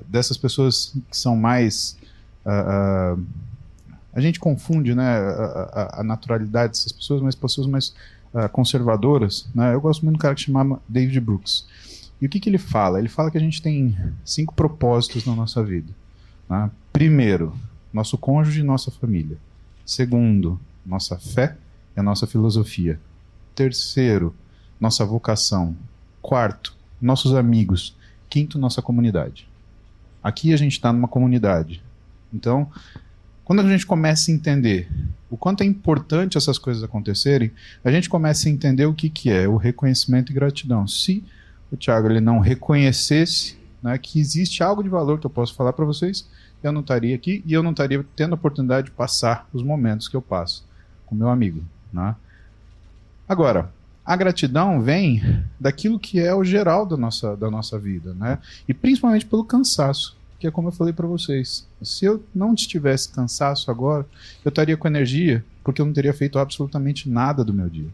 dessas 0.07 0.37
pessoas 0.37 0.95
que 1.11 1.17
são 1.17 1.37
mais 1.37 1.97
uh, 2.45 3.25
a 4.19 4.21
gente 4.21 4.41
confunde 4.41 4.97
né, 4.97 5.17
a, 5.17 6.01
a, 6.01 6.03
naturalidade 6.03 6.73
dessas 6.73 6.91
pessoas, 6.91 7.23
mas 7.23 7.37
pessoas 7.37 7.69
mais 7.69 7.95
conservadoras. 8.53 9.49
Né? 9.55 9.73
Eu 9.73 9.81
gosto 9.81 10.05
muito 10.05 10.17
um 10.17 10.19
cara 10.19 10.35
que 10.35 10.43
chamava 10.43 10.83
David 10.89 11.21
Brooks. 11.21 11.67
E 12.21 12.27
o 12.27 12.29
que, 12.29 12.41
que 12.41 12.51
ele 12.51 12.59
fala? 12.59 12.99
Ele 12.99 13.09
fala 13.09 13.31
que 13.31 13.39
a 13.39 13.41
gente 13.41 13.63
tem 13.63 13.97
cinco 14.25 14.53
propósitos 14.55 15.25
na 15.25 15.37
nossa 15.37 15.63
vida. 15.63 15.93
Né? 16.51 16.69
Primeiro, 16.93 17.57
nosso 17.93 18.19
cônjuge 18.19 18.61
e 18.61 18.65
nossa 18.65 18.91
família. 18.91 19.39
Segundo, 19.87 20.59
nossa 20.85 21.17
fé 21.17 21.57
e 21.97 22.01
a 22.01 22.03
nossa 22.03 22.27
filosofia. 22.27 22.99
Terceiro, 23.55 24.35
nossa 24.81 25.05
vocação. 25.05 25.77
Quarto, 26.21 26.75
nossos 27.01 27.35
amigos. 27.35 27.97
Quinto, 28.29 28.59
nossa 28.59 28.83
comunidade. 28.83 29.49
Aqui 30.23 30.53
a 30.53 30.57
gente 30.57 30.73
está 30.73 30.93
numa 30.93 31.09
comunidade. 31.09 31.83
Então, 32.35 32.69
quando 33.49 33.61
a 33.61 33.67
gente 33.67 33.87
começa 33.87 34.31
a 34.31 34.35
entender 34.35 34.87
o 35.31 35.35
quanto 35.35 35.63
é 35.63 35.65
importante 35.65 36.37
essas 36.37 36.59
coisas 36.59 36.83
acontecerem, 36.83 37.51
a 37.83 37.91
gente 37.91 38.07
começa 38.07 38.47
a 38.47 38.53
entender 38.53 38.85
o 38.85 38.93
que, 38.93 39.09
que 39.09 39.31
é 39.31 39.49
o 39.49 39.57
reconhecimento 39.57 40.31
e 40.31 40.35
gratidão. 40.35 40.87
Se 40.87 41.25
o 41.73 41.77
Tiago 41.77 42.09
ele 42.09 42.21
não 42.21 42.41
reconhecesse 42.41 43.57
né, 43.83 43.97
que 43.97 44.21
existe 44.21 44.63
algo 44.63 44.83
de 44.83 44.91
valor 44.91 45.19
que 45.19 45.25
eu 45.25 45.31
posso 45.31 45.55
falar 45.55 45.73
para 45.73 45.87
vocês, 45.87 46.29
eu 46.63 46.71
não 46.71 46.83
estaria 46.83 47.17
aqui 47.17 47.43
e 47.47 47.55
eu 47.55 47.63
não 47.63 47.71
estaria 47.71 48.05
tendo 48.15 48.33
a 48.33 48.35
oportunidade 48.35 48.89
de 48.89 48.91
passar 48.91 49.49
os 49.51 49.63
momentos 49.63 50.09
que 50.09 50.17
eu 50.17 50.21
passo 50.21 50.63
com 51.07 51.15
meu 51.15 51.31
amigo. 51.31 51.65
Né? 51.91 52.15
Agora, 53.27 53.73
a 54.05 54.15
gratidão 54.15 54.83
vem 54.83 55.23
daquilo 55.59 55.99
que 55.99 56.21
é 56.21 56.35
o 56.35 56.45
geral 56.45 56.85
da 56.85 56.99
nossa, 56.99 57.35
da 57.35 57.51
nossa 57.51 57.79
vida, 57.79 58.13
né? 58.13 58.39
E 58.69 58.75
principalmente 58.75 59.25
pelo 59.25 59.43
cansaço, 59.43 60.18
que 60.39 60.47
é 60.47 60.51
como 60.51 60.69
eu 60.69 60.73
falei 60.73 60.93
para 60.93 61.07
vocês. 61.07 61.67
Se 61.83 62.05
eu 62.05 62.23
não 62.35 62.55
estivesse 62.55 63.09
cansaço 63.09 63.71
agora, 63.71 64.07
eu 64.45 64.49
estaria 64.49 64.77
com 64.77 64.87
energia, 64.87 65.45
porque 65.65 65.81
eu 65.81 65.87
não 65.87 65.93
teria 65.93 66.13
feito 66.13 66.39
absolutamente 66.39 67.09
nada 67.09 67.45
do 67.45 67.53
meu 67.53 67.69
dia. 67.69 67.89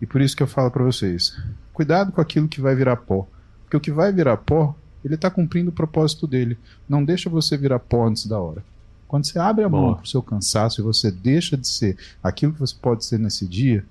E 0.00 0.06
por 0.06 0.20
isso 0.20 0.36
que 0.36 0.42
eu 0.42 0.46
falo 0.46 0.70
para 0.70 0.84
vocês, 0.84 1.36
cuidado 1.72 2.12
com 2.12 2.20
aquilo 2.20 2.48
que 2.48 2.60
vai 2.60 2.74
virar 2.74 2.96
pó, 2.96 3.26
porque 3.64 3.76
o 3.76 3.80
que 3.80 3.90
vai 3.90 4.12
virar 4.12 4.36
pó, 4.36 4.76
ele 5.04 5.14
está 5.14 5.30
cumprindo 5.30 5.70
o 5.70 5.74
propósito 5.74 6.26
dele. 6.26 6.56
Não 6.88 7.04
deixa 7.04 7.28
você 7.28 7.56
virar 7.56 7.78
pó 7.78 8.06
antes 8.06 8.26
da 8.26 8.38
hora. 8.38 8.62
Quando 9.08 9.24
você 9.24 9.38
abre 9.38 9.64
a 9.64 9.68
mão 9.68 9.94
para 9.94 10.04
o 10.04 10.06
seu 10.06 10.22
cansaço 10.22 10.80
e 10.80 10.84
você 10.84 11.10
deixa 11.10 11.56
de 11.56 11.66
ser 11.66 11.96
aquilo 12.22 12.52
que 12.52 12.60
você 12.60 12.74
pode 12.80 13.04
ser 13.04 13.18
nesse 13.18 13.46
dia, 13.46 13.84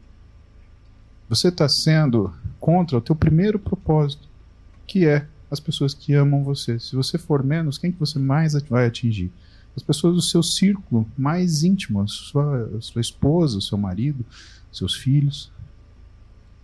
você 1.28 1.48
está 1.48 1.68
sendo 1.68 2.34
contra 2.60 2.98
o 2.98 3.02
teu 3.02 3.16
primeiro 3.16 3.58
propósito, 3.58 4.28
que 4.86 5.08
é 5.08 5.26
as 5.56 5.60
pessoas 5.60 5.94
que 5.94 6.14
amam 6.14 6.44
você. 6.44 6.80
Se 6.80 6.96
você 6.96 7.18
for 7.18 7.44
menos, 7.44 7.78
quem 7.78 7.92
que 7.92 8.00
você 8.00 8.20
mais 8.20 8.54
vai 8.70 8.86
atingir? 8.86 9.32
As 9.76 9.84
pessoas 9.84 10.16
do 10.16 10.22
seu 10.22 10.44
círculo 10.44 11.08
mais 11.18 11.64
íntimo, 11.64 12.08
sua, 12.08 12.70
sua 12.80 13.02
esposa, 13.02 13.60
seu 13.60 13.78
marido, 13.78 14.26
seus 14.72 14.96
filhos. 14.96 15.52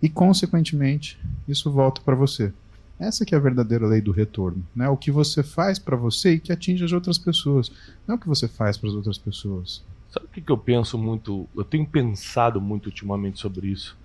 E, 0.01 0.07
consequentemente, 0.07 1.19
isso 1.47 1.71
volta 1.71 2.01
para 2.01 2.15
você. 2.15 2.53
Essa 2.99 3.25
que 3.25 3.33
é 3.33 3.37
a 3.37 3.41
verdadeira 3.41 3.87
lei 3.87 3.99
do 3.99 4.11
retorno, 4.11 4.63
né? 4.75 4.87
O 4.87 4.95
que 4.95 5.11
você 5.11 5.41
faz 5.41 5.79
para 5.79 5.97
você 5.97 6.33
e 6.33 6.39
que 6.39 6.51
atinge 6.51 6.85
as 6.85 6.91
outras 6.91 7.17
pessoas, 7.17 7.71
não 8.07 8.13
é 8.13 8.17
o 8.17 8.21
que 8.21 8.27
você 8.27 8.47
faz 8.47 8.77
para 8.77 8.89
as 8.89 8.95
outras 8.95 9.17
pessoas. 9.17 9.83
Sabe 10.11 10.27
o 10.27 10.29
que, 10.29 10.41
que 10.41 10.51
eu 10.51 10.57
penso 10.57 10.97
muito? 10.97 11.47
Eu 11.55 11.63
tenho 11.63 11.85
pensado 11.85 12.61
muito 12.61 12.87
ultimamente 12.87 13.39
sobre 13.39 13.67
isso 13.67 13.97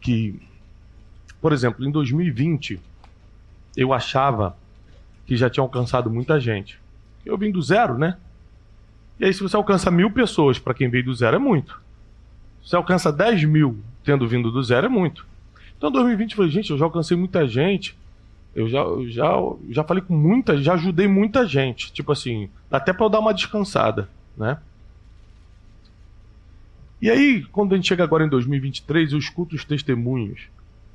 que, 0.00 0.40
por 1.40 1.52
exemplo, 1.52 1.86
em 1.86 1.90
2020, 1.90 2.80
eu 3.78 3.92
achava 3.92 4.56
que 5.24 5.36
já 5.36 5.48
tinha 5.48 5.62
alcançado 5.62 6.10
muita 6.10 6.40
gente. 6.40 6.80
Eu 7.24 7.38
vim 7.38 7.52
do 7.52 7.62
zero, 7.62 7.96
né? 7.96 8.16
E 9.20 9.24
aí, 9.24 9.32
se 9.32 9.40
você 9.40 9.54
alcança 9.54 9.88
mil 9.88 10.10
pessoas, 10.10 10.58
para 10.58 10.74
quem 10.74 10.90
veio 10.90 11.04
do 11.04 11.14
zero, 11.14 11.36
é 11.36 11.38
muito. 11.38 11.80
Se 12.60 12.70
você 12.70 12.76
alcança 12.76 13.12
10 13.12 13.44
mil 13.44 13.78
tendo 14.02 14.26
vindo 14.26 14.50
do 14.50 14.60
zero, 14.64 14.86
é 14.86 14.88
muito. 14.88 15.24
Então, 15.76 15.90
em 15.90 15.92
2020, 15.92 16.32
eu 16.32 16.36
falei, 16.36 16.50
gente, 16.50 16.70
eu 16.70 16.78
já 16.78 16.86
alcancei 16.86 17.16
muita 17.16 17.46
gente. 17.46 17.96
Eu 18.52 18.68
já, 18.68 18.80
eu 18.80 19.08
já, 19.08 19.32
já 19.70 19.84
falei 19.84 20.02
com 20.02 20.16
muita, 20.16 20.60
já 20.60 20.74
ajudei 20.74 21.06
muita 21.06 21.46
gente. 21.46 21.92
Tipo 21.92 22.10
assim, 22.10 22.50
até 22.68 22.92
para 22.92 23.06
eu 23.06 23.10
dar 23.10 23.20
uma 23.20 23.32
descansada, 23.32 24.08
né? 24.36 24.58
E 27.00 27.08
aí, 27.08 27.44
quando 27.52 27.74
a 27.74 27.76
gente 27.76 27.86
chega 27.86 28.02
agora 28.02 28.24
em 28.24 28.28
2023, 28.28 29.12
eu 29.12 29.18
escuto 29.18 29.54
os 29.54 29.64
testemunhos, 29.64 30.48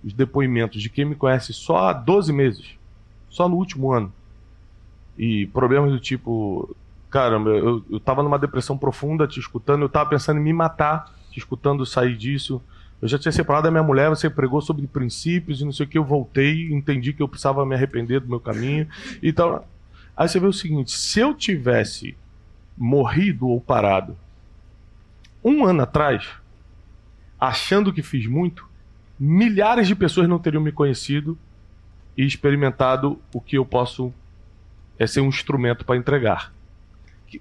os 0.03 0.13
depoimentos 0.13 0.81
de 0.81 0.89
quem 0.89 1.05
me 1.05 1.15
conhece 1.15 1.53
só 1.53 1.89
há 1.89 1.93
12 1.93 2.33
meses, 2.33 2.77
só 3.29 3.47
no 3.47 3.55
último 3.55 3.91
ano. 3.91 4.11
E 5.17 5.45
problemas 5.47 5.91
do 5.91 5.99
tipo, 5.99 6.75
caramba, 7.09 7.51
eu, 7.51 7.83
eu 7.89 7.99
tava 7.99 8.23
numa 8.23 8.39
depressão 8.39 8.77
profunda 8.77 9.27
te 9.27 9.39
escutando, 9.39 9.83
eu 9.83 9.89
tava 9.89 10.09
pensando 10.09 10.39
em 10.39 10.43
me 10.43 10.53
matar, 10.53 11.13
te 11.31 11.39
escutando 11.39 11.85
sair 11.85 12.17
disso. 12.17 12.61
Eu 13.01 13.07
já 13.07 13.19
tinha 13.19 13.31
separado 13.31 13.65
da 13.65 13.71
minha 13.71 13.83
mulher, 13.83 14.09
você 14.09 14.29
pregou 14.29 14.61
sobre 14.61 14.87
princípios 14.87 15.61
e 15.61 15.65
não 15.65 15.71
sei 15.71 15.85
o 15.85 15.89
que, 15.89 15.97
eu 15.97 16.03
voltei, 16.03 16.71
entendi 16.73 17.13
que 17.13 17.21
eu 17.21 17.27
precisava 17.27 17.65
me 17.65 17.75
arrepender 17.75 18.21
do 18.21 18.29
meu 18.29 18.39
caminho 18.39 18.87
e 19.21 19.31
tal. 19.31 19.67
Aí 20.15 20.27
você 20.27 20.39
vê 20.39 20.47
o 20.47 20.53
seguinte: 20.53 20.91
se 20.91 21.19
eu 21.19 21.33
tivesse 21.33 22.15
morrido 22.77 23.47
ou 23.47 23.59
parado 23.59 24.17
um 25.43 25.65
ano 25.65 25.83
atrás, 25.83 26.27
achando 27.39 27.91
que 27.91 28.01
fiz 28.01 28.25
muito, 28.25 28.65
milhares 29.19 29.87
de 29.87 29.95
pessoas 29.95 30.27
não 30.27 30.39
teriam 30.39 30.61
me 30.61 30.71
conhecido 30.71 31.37
e 32.17 32.25
experimentado 32.25 33.19
o 33.33 33.41
que 33.41 33.57
eu 33.57 33.65
posso 33.65 34.13
é 34.97 35.07
ser 35.07 35.21
um 35.21 35.27
instrumento 35.27 35.85
para 35.85 35.97
entregar. 35.97 36.53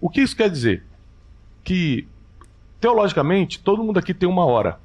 O 0.00 0.08
que 0.08 0.22
isso 0.22 0.36
quer 0.36 0.50
dizer? 0.50 0.84
Que 1.62 2.08
teologicamente 2.80 3.60
todo 3.60 3.84
mundo 3.84 3.98
aqui 3.98 4.14
tem 4.14 4.28
uma 4.28 4.44
hora. 4.44 4.80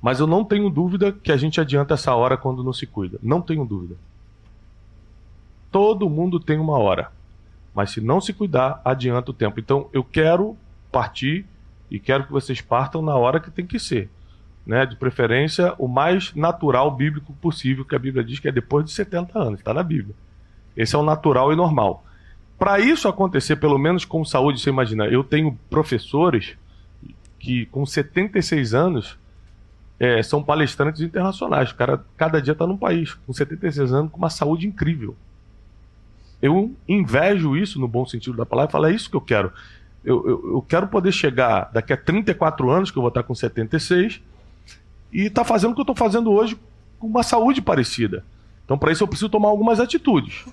Mas 0.00 0.20
eu 0.20 0.26
não 0.26 0.44
tenho 0.44 0.70
dúvida 0.70 1.10
que 1.10 1.32
a 1.32 1.36
gente 1.36 1.60
adianta 1.60 1.94
essa 1.94 2.14
hora 2.14 2.36
quando 2.36 2.62
não 2.62 2.72
se 2.72 2.86
cuida. 2.86 3.18
Não 3.22 3.40
tenho 3.40 3.64
dúvida. 3.64 3.96
Todo 5.70 6.08
mundo 6.08 6.38
tem 6.38 6.58
uma 6.58 6.78
hora. 6.78 7.10
Mas 7.74 7.90
se 7.90 8.00
não 8.00 8.20
se 8.20 8.32
cuidar, 8.32 8.80
adianta 8.84 9.30
o 9.30 9.34
tempo. 9.34 9.58
Então 9.58 9.88
eu 9.92 10.04
quero 10.04 10.56
partir 10.92 11.44
e 11.90 11.98
quero 11.98 12.24
que 12.24 12.32
vocês 12.32 12.60
partam 12.60 13.02
na 13.02 13.16
hora 13.16 13.40
que 13.40 13.50
tem 13.50 13.66
que 13.66 13.78
ser. 13.78 14.08
Né? 14.66 14.84
De 14.84 14.96
preferência, 14.96 15.74
o 15.78 15.86
mais 15.86 16.34
natural 16.34 16.90
bíblico 16.90 17.32
possível, 17.34 17.84
que 17.84 17.94
a 17.94 17.98
Bíblia 17.98 18.24
diz 18.24 18.40
que 18.40 18.48
é 18.48 18.52
depois 18.52 18.84
de 18.84 18.90
70 18.90 19.38
anos, 19.38 19.60
está 19.60 19.72
na 19.72 19.82
Bíblia. 19.82 20.14
Esse 20.76 20.96
é 20.96 20.98
o 20.98 21.02
natural 21.02 21.52
e 21.52 21.56
normal. 21.56 22.04
Para 22.58 22.80
isso 22.80 23.06
acontecer, 23.06 23.56
pelo 23.56 23.78
menos 23.78 24.04
com 24.04 24.24
saúde, 24.24 24.60
você 24.60 24.70
imagina, 24.70 25.06
eu 25.06 25.22
tenho 25.22 25.58
professores 25.70 26.56
que 27.38 27.66
com 27.66 27.86
76 27.86 28.74
anos 28.74 29.18
é, 30.00 30.22
são 30.22 30.42
palestrantes 30.42 31.00
internacionais. 31.00 31.70
O 31.70 31.74
cara 31.76 32.04
cada 32.16 32.40
dia 32.42 32.52
está 32.52 32.66
num 32.66 32.76
país, 32.76 33.14
com 33.14 33.32
76 33.32 33.92
anos, 33.92 34.10
com 34.10 34.18
uma 34.18 34.30
saúde 34.30 34.66
incrível. 34.66 35.14
Eu 36.42 36.74
invejo 36.88 37.56
isso 37.56 37.78
no 37.78 37.86
bom 37.86 38.04
sentido 38.04 38.36
da 38.36 38.44
palavra 38.44 38.70
e 38.70 38.72
falo, 38.72 38.86
é 38.86 38.92
isso 38.92 39.08
que 39.08 39.16
eu 39.16 39.20
quero 39.20 39.52
eu, 40.06 40.24
eu, 40.24 40.52
eu, 40.54 40.62
quero 40.62 40.86
poder 40.86 41.10
chegar 41.10 41.68
daqui 41.72 41.92
a 41.92 41.96
34 41.96 42.70
anos, 42.70 42.92
que 42.92 42.96
eu 42.96 43.02
vou 43.02 43.08
estar 43.08 43.24
com 43.24 43.34
76, 43.34 44.22
e 45.12 45.22
estar 45.22 45.42
tá 45.42 45.44
fazendo 45.44 45.72
o 45.72 45.74
que 45.74 45.80
eu 45.80 45.84
estou 45.84 45.96
fazendo 45.96 46.30
hoje 46.30 46.58
com 46.98 47.06
uma 47.06 47.22
saúde 47.22 47.60
parecida. 47.60 48.24
Então, 48.64 48.76
para 48.76 48.92
isso, 48.92 49.02
eu 49.02 49.08
preciso 49.08 49.28
tomar 49.28 49.48
algumas 49.48 49.78
atitudes. 49.80 50.44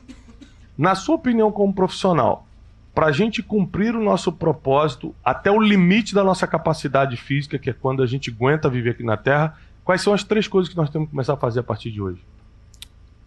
Na 0.78 0.96
sua 0.96 1.16
opinião, 1.16 1.52
como 1.52 1.74
profissional, 1.74 2.48
para 2.94 3.08
a 3.08 3.12
gente 3.12 3.42
cumprir 3.42 3.96
o 3.96 4.04
nosso 4.04 4.32
propósito 4.32 5.16
até 5.24 5.52
o 5.52 5.60
limite 5.60 6.14
da 6.14 6.24
nossa 6.24 6.46
capacidade 6.46 7.18
física, 7.18 7.58
que 7.58 7.70
é 7.70 7.74
quando 7.74 8.04
a 8.04 8.06
gente 8.06 8.30
aguenta 8.30 8.70
viver 8.70 8.92
aqui 8.92 9.04
na 9.04 9.18
Terra, 9.18 9.58
quais 9.84 10.02
são 10.02 10.14
as 10.14 10.24
três 10.24 10.48
coisas 10.48 10.70
que 10.70 10.78
nós 10.78 10.90
temos 10.90 11.08
que 11.08 11.12
começar 11.12 11.34
a 11.34 11.38
fazer 11.38 11.62
a 11.62 11.64
partir 11.64 11.92
de 11.92 12.02
hoje? 12.02 12.24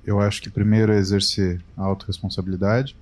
Eu 0.05 0.21
acho 0.21 0.41
que 0.41 0.49
primeiro 0.49 0.93
é 0.93 0.97
exercer 0.97 1.61
a 1.77 1.83
autorresponsabilidade, 1.83 2.97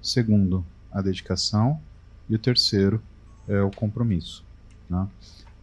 segundo, 0.00 0.64
a 0.92 1.02
dedicação 1.02 1.80
e 2.28 2.36
o 2.36 2.38
terceiro 2.38 3.02
é 3.48 3.60
o 3.60 3.70
compromisso. 3.70 4.44
Né? 4.88 5.06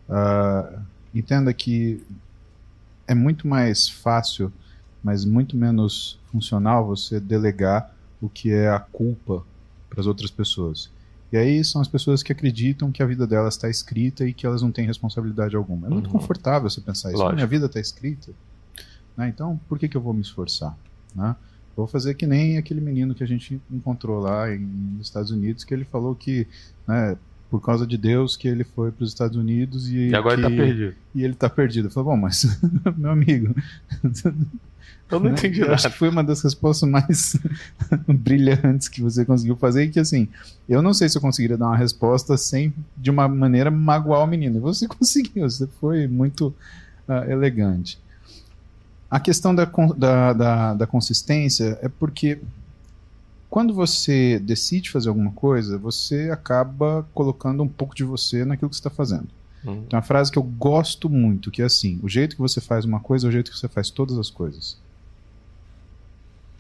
Uh, 0.09 0.79
entenda 1.13 1.53
que 1.53 2.01
é 3.07 3.15
muito 3.15 3.47
mais 3.47 3.87
fácil, 3.87 4.51
mas 5.03 5.25
muito 5.25 5.57
menos 5.57 6.19
funcional 6.31 6.85
você 6.85 7.19
delegar 7.19 7.93
o 8.21 8.29
que 8.29 8.51
é 8.51 8.69
a 8.69 8.79
culpa 8.79 9.43
para 9.89 9.99
as 9.99 10.07
outras 10.07 10.31
pessoas. 10.31 10.89
E 11.31 11.37
aí 11.37 11.63
são 11.63 11.81
as 11.81 11.87
pessoas 11.87 12.21
que 12.21 12.31
acreditam 12.31 12.91
que 12.91 13.01
a 13.01 13.05
vida 13.05 13.25
delas 13.25 13.55
está 13.55 13.69
escrita 13.69 14.25
e 14.25 14.33
que 14.33 14.45
elas 14.45 14.61
não 14.61 14.71
têm 14.71 14.85
responsabilidade 14.85 15.55
alguma. 15.55 15.87
É 15.87 15.89
muito 15.89 16.07
uhum. 16.07 16.13
confortável 16.13 16.69
você 16.69 16.81
pensar 16.81 17.11
isso. 17.11 17.33
Minha 17.33 17.47
vida 17.47 17.67
está 17.67 17.79
escrita. 17.79 18.31
Né? 19.15 19.29
Então, 19.29 19.59
por 19.67 19.79
que, 19.79 19.87
que 19.87 19.95
eu 19.95 20.01
vou 20.01 20.13
me 20.13 20.21
esforçar? 20.21 20.77
Né? 21.15 21.35
Vou 21.75 21.87
fazer 21.87 22.15
que 22.15 22.27
nem 22.27 22.57
aquele 22.57 22.81
menino 22.81 23.15
que 23.15 23.23
a 23.23 23.27
gente 23.27 23.61
encontrou 23.71 24.19
lá 24.19 24.53
em, 24.53 24.59
nos 24.59 25.07
Estados 25.07 25.31
Unidos, 25.31 25.63
que 25.63 25.73
ele 25.73 25.85
falou 25.85 26.13
que 26.15 26.47
né, 26.85 27.17
por 27.51 27.62
causa 27.62 27.86
de 27.86 27.98
Deus 27.98 28.38
que 28.38 28.48
ele 28.48 28.63
foi 28.63 28.93
para 28.93 29.03
os 29.03 29.10
Estados 29.10 29.36
Unidos 29.36 29.89
e, 29.89 30.08
E 30.08 30.15
agora 30.15 30.38
que, 30.38 30.46
ele 30.46 30.50
tá 30.55 30.63
perdido. 30.63 30.96
E 31.13 31.24
ele 31.24 31.34
tá 31.34 31.50
perdido. 31.50 31.88
Eu 31.89 31.91
falei, 31.91 32.10
bom, 32.10 32.17
mas 32.17 32.60
meu 32.98 33.12
amigo, 33.12 33.53
Eu 35.12 35.20
não 35.20 35.29
né? 35.29 35.31
entendi 35.31 35.60
Eu 35.60 35.74
acho 35.74 35.84
nada. 35.84 35.89
que 35.89 36.00
foi 36.00 36.08
uma 36.08 36.24
das 36.24 36.41
respostas 36.41 36.89
mais 36.89 37.36
brilhantes 38.08 38.88
que 38.88 39.01
você 39.01 39.25
conseguiu 39.25 39.58
fazer. 39.58 39.84
E 39.84 39.89
que 39.89 40.00
assim, 40.00 40.29
eu 40.70 40.81
não 40.81 40.93
sei 40.93 41.10
se 41.10 41.17
eu 41.17 41.22
conseguiria 41.22 41.58
dar 41.58 41.65
uma 41.67 41.77
resposta 41.77 42.38
sem 42.38 42.74
de 42.96 43.12
uma 43.12 43.27
maneira 43.27 43.70
magoar 43.70 44.24
o 44.24 44.27
menino. 44.27 44.55
E 44.55 44.60
você 44.62 44.88
conseguiu, 44.89 45.50
você 45.50 45.67
foi 45.81 46.08
muito 46.08 46.55
ah, 47.05 47.25
elegante. 47.27 48.00
A 49.10 49.20
questão 49.20 49.53
da, 49.53 49.70
da, 49.98 50.31
da, 50.31 50.74
da 50.74 50.88
consistência 50.88 51.77
é 51.81 51.89
porque 51.89 52.39
quando 53.51 53.74
você 53.74 54.39
decide 54.39 54.89
fazer 54.89 55.10
alguma 55.10 55.34
coisa, 55.34 55.77
você 55.77 56.29
acaba 56.31 57.05
colocando 57.13 57.62
um 57.62 57.67
pouco 57.67 57.93
de 57.93 58.05
você 58.05 58.46
naquilo 58.46 58.70
que 58.70 58.77
você 58.77 58.79
está 58.79 58.89
fazendo. 58.89 59.27
Hum. 59.65 59.84
Tem 59.89 59.98
uma 59.98 60.01
frase 60.01 60.31
que 60.31 60.39
eu 60.39 60.43
gosto 60.43 61.10
muito, 61.10 61.51
que 61.51 61.62
é 61.62 61.65
assim: 61.65 62.00
o 62.01 62.08
jeito 62.08 62.38
que 62.38 62.41
você 62.41 62.62
faz 62.62 62.86
uma 62.86 63.01
coisa 63.01 63.27
é 63.27 63.29
o 63.29 63.31
jeito 63.31 63.51
que 63.51 63.58
você 63.58 63.67
faz 63.67 63.89
todas 63.89 64.17
as 64.17 64.29
coisas. 64.29 64.79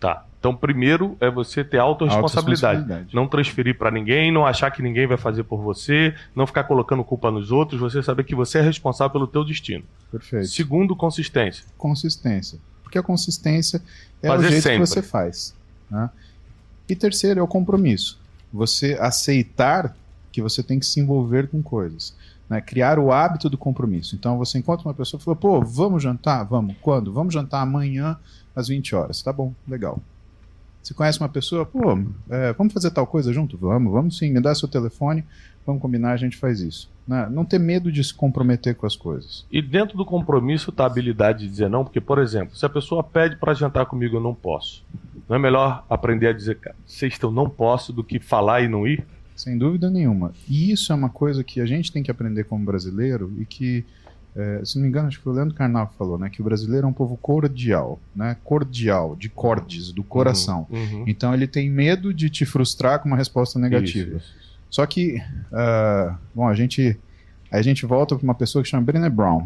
Tá. 0.01 0.25
Então, 0.37 0.53
primeiro 0.53 1.15
é 1.21 1.31
você 1.31 1.63
ter 1.63 1.77
autorresponsabilidade. 1.77 3.15
Não 3.15 3.25
transferir 3.25 3.77
pra 3.77 3.89
ninguém, 3.89 4.29
não 4.29 4.45
achar 4.45 4.69
que 4.69 4.81
ninguém 4.81 5.07
vai 5.07 5.17
fazer 5.17 5.43
por 5.43 5.61
você, 5.61 6.13
não 6.35 6.45
ficar 6.45 6.65
colocando 6.65 7.05
culpa 7.05 7.31
nos 7.31 7.53
outros, 7.53 7.79
você 7.79 8.03
saber 8.03 8.25
que 8.25 8.35
você 8.35 8.57
é 8.57 8.61
responsável 8.61 9.11
pelo 9.11 9.27
teu 9.27 9.45
destino. 9.45 9.85
Perfeito. 10.11 10.47
Segundo, 10.47 10.93
consistência. 10.93 11.63
Consistência. 11.77 12.59
Porque 12.83 12.97
a 12.97 13.03
consistência 13.03 13.81
é 14.21 14.27
Fazer 14.27 14.47
o 14.47 14.49
jeito 14.49 14.63
sempre. 14.63 14.79
que 14.81 14.87
você 14.87 15.01
faz. 15.01 15.55
né? 15.89 16.09
E 16.91 16.95
terceiro 16.95 17.39
é 17.39 17.43
o 17.43 17.47
compromisso. 17.47 18.19
Você 18.51 18.97
aceitar 18.99 19.95
que 20.29 20.41
você 20.41 20.61
tem 20.61 20.77
que 20.77 20.85
se 20.85 20.99
envolver 20.99 21.47
com 21.47 21.63
coisas. 21.63 22.13
né? 22.49 22.59
Criar 22.59 22.99
o 22.99 23.13
hábito 23.13 23.49
do 23.49 23.57
compromisso. 23.57 24.13
Então 24.13 24.37
você 24.37 24.57
encontra 24.57 24.85
uma 24.89 24.93
pessoa 24.93 25.17
e 25.17 25.23
fala, 25.23 25.37
pô, 25.37 25.61
vamos 25.61 26.03
jantar? 26.03 26.43
Vamos. 26.43 26.75
Quando? 26.81 27.13
Vamos 27.13 27.33
jantar 27.33 27.61
amanhã 27.61 28.19
às 28.53 28.67
20 28.67 28.93
horas. 28.93 29.21
Tá 29.21 29.31
bom, 29.31 29.53
legal. 29.65 30.01
Você 30.83 30.93
conhece 30.93 31.17
uma 31.21 31.29
pessoa, 31.29 31.65
pô, 31.65 31.97
é, 32.29 32.51
vamos 32.51 32.73
fazer 32.73 32.91
tal 32.91 33.07
coisa 33.07 33.31
junto? 33.31 33.57
Vamos, 33.57 33.93
vamos 33.93 34.17
sim, 34.17 34.29
me 34.29 34.41
dá 34.41 34.53
seu 34.53 34.67
telefone, 34.67 35.23
vamos 35.65 35.81
combinar, 35.81 36.11
a 36.11 36.17
gente 36.17 36.35
faz 36.35 36.59
isso. 36.59 36.89
Né? 37.11 37.27
Não 37.29 37.43
ter 37.43 37.59
medo 37.59 37.91
de 37.91 38.01
se 38.01 38.13
comprometer 38.13 38.73
com 38.73 38.87
as 38.87 38.95
coisas. 38.95 39.45
E 39.51 39.61
dentro 39.61 39.97
do 39.97 40.05
compromisso 40.05 40.71
tá 40.71 40.85
a 40.85 40.87
habilidade 40.87 41.39
de 41.39 41.49
dizer 41.49 41.69
não, 41.69 41.83
porque, 41.83 41.99
por 41.99 42.17
exemplo, 42.19 42.55
se 42.55 42.65
a 42.65 42.69
pessoa 42.69 43.03
pede 43.03 43.35
pra 43.35 43.53
jantar 43.53 43.85
comigo, 43.85 44.15
eu 44.15 44.21
não 44.21 44.33
posso. 44.33 44.85
Não 45.27 45.35
é 45.35 45.39
melhor 45.39 45.85
aprender 45.89 46.27
a 46.27 46.33
dizer, 46.33 46.57
sexta 46.85 47.25
eu 47.25 47.31
não 47.31 47.49
posso, 47.49 47.91
do 47.91 48.01
que 48.01 48.17
falar 48.17 48.61
e 48.61 48.69
não 48.69 48.87
ir? 48.87 49.05
Sem 49.35 49.57
dúvida 49.57 49.89
nenhuma. 49.89 50.31
E 50.47 50.71
isso 50.71 50.93
é 50.93 50.95
uma 50.95 51.09
coisa 51.09 51.43
que 51.43 51.59
a 51.59 51.65
gente 51.65 51.91
tem 51.91 52.01
que 52.01 52.09
aprender 52.09 52.45
como 52.45 52.63
brasileiro 52.63 53.33
e 53.37 53.45
que, 53.45 53.83
eh, 54.33 54.61
se 54.63 54.77
não 54.77 54.83
me 54.83 54.87
engano, 54.87 55.09
acho 55.09 55.19
que 55.19 55.27
o 55.27 55.33
Leandro 55.33 55.53
Carnal 55.53 55.93
falou, 55.97 56.17
né? 56.17 56.29
Que 56.29 56.39
o 56.39 56.45
brasileiro 56.45 56.87
é 56.87 56.89
um 56.89 56.93
povo 56.93 57.17
cordial, 57.17 57.99
né? 58.15 58.37
Cordial, 58.41 59.17
de 59.17 59.27
cordes, 59.27 59.91
do 59.91 60.03
coração. 60.03 60.65
Uhum. 60.69 61.03
Então 61.07 61.33
ele 61.33 61.47
tem 61.47 61.69
medo 61.69 62.13
de 62.13 62.29
te 62.29 62.45
frustrar 62.45 62.99
com 62.99 63.07
uma 63.09 63.17
resposta 63.17 63.59
negativa. 63.59 64.17
Isso, 64.17 64.27
isso. 64.27 64.50
Só 64.71 64.85
que, 64.85 65.21
ah, 65.51 66.15
bom, 66.33 66.47
a 66.47 66.55
gente, 66.55 66.97
a 67.51 67.61
gente 67.61 67.85
volta 67.85 68.15
para 68.15 68.23
uma 68.23 68.33
pessoa 68.33 68.63
que 68.63 68.69
chama 68.69 68.81
Brené 68.83 69.09
Brown. 69.09 69.45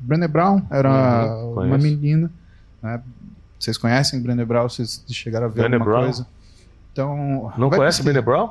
Brené 0.00 0.28
Brown 0.28 0.62
era 0.70 1.34
Uhum, 1.34 1.66
uma 1.66 1.78
menina, 1.78 2.30
né? 2.82 3.00
Vocês 3.58 3.78
conhecem 3.78 4.20
Brené 4.20 4.44
Brown? 4.44 4.68
Vocês 4.68 5.02
chegaram 5.08 5.46
a 5.46 5.48
ver 5.48 5.62
Brené 5.62 5.76
alguma 5.76 5.90
Brown? 5.92 6.04
coisa? 6.04 6.26
Então, 6.92 7.52
Não 7.56 7.70
conhece 7.70 8.02
Brené 8.02 8.20
Brown? 8.20 8.50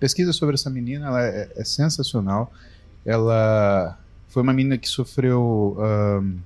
pesquisa 0.00 0.32
sobre 0.32 0.54
essa 0.54 0.70
menina, 0.70 1.06
ela 1.06 1.22
é, 1.24 1.50
é 1.56 1.64
sensacional. 1.64 2.52
Ela 3.04 3.98
foi 4.28 4.42
uma 4.42 4.52
menina 4.52 4.78
que 4.78 4.88
sofreu 4.88 5.76
ahn, 5.78 6.36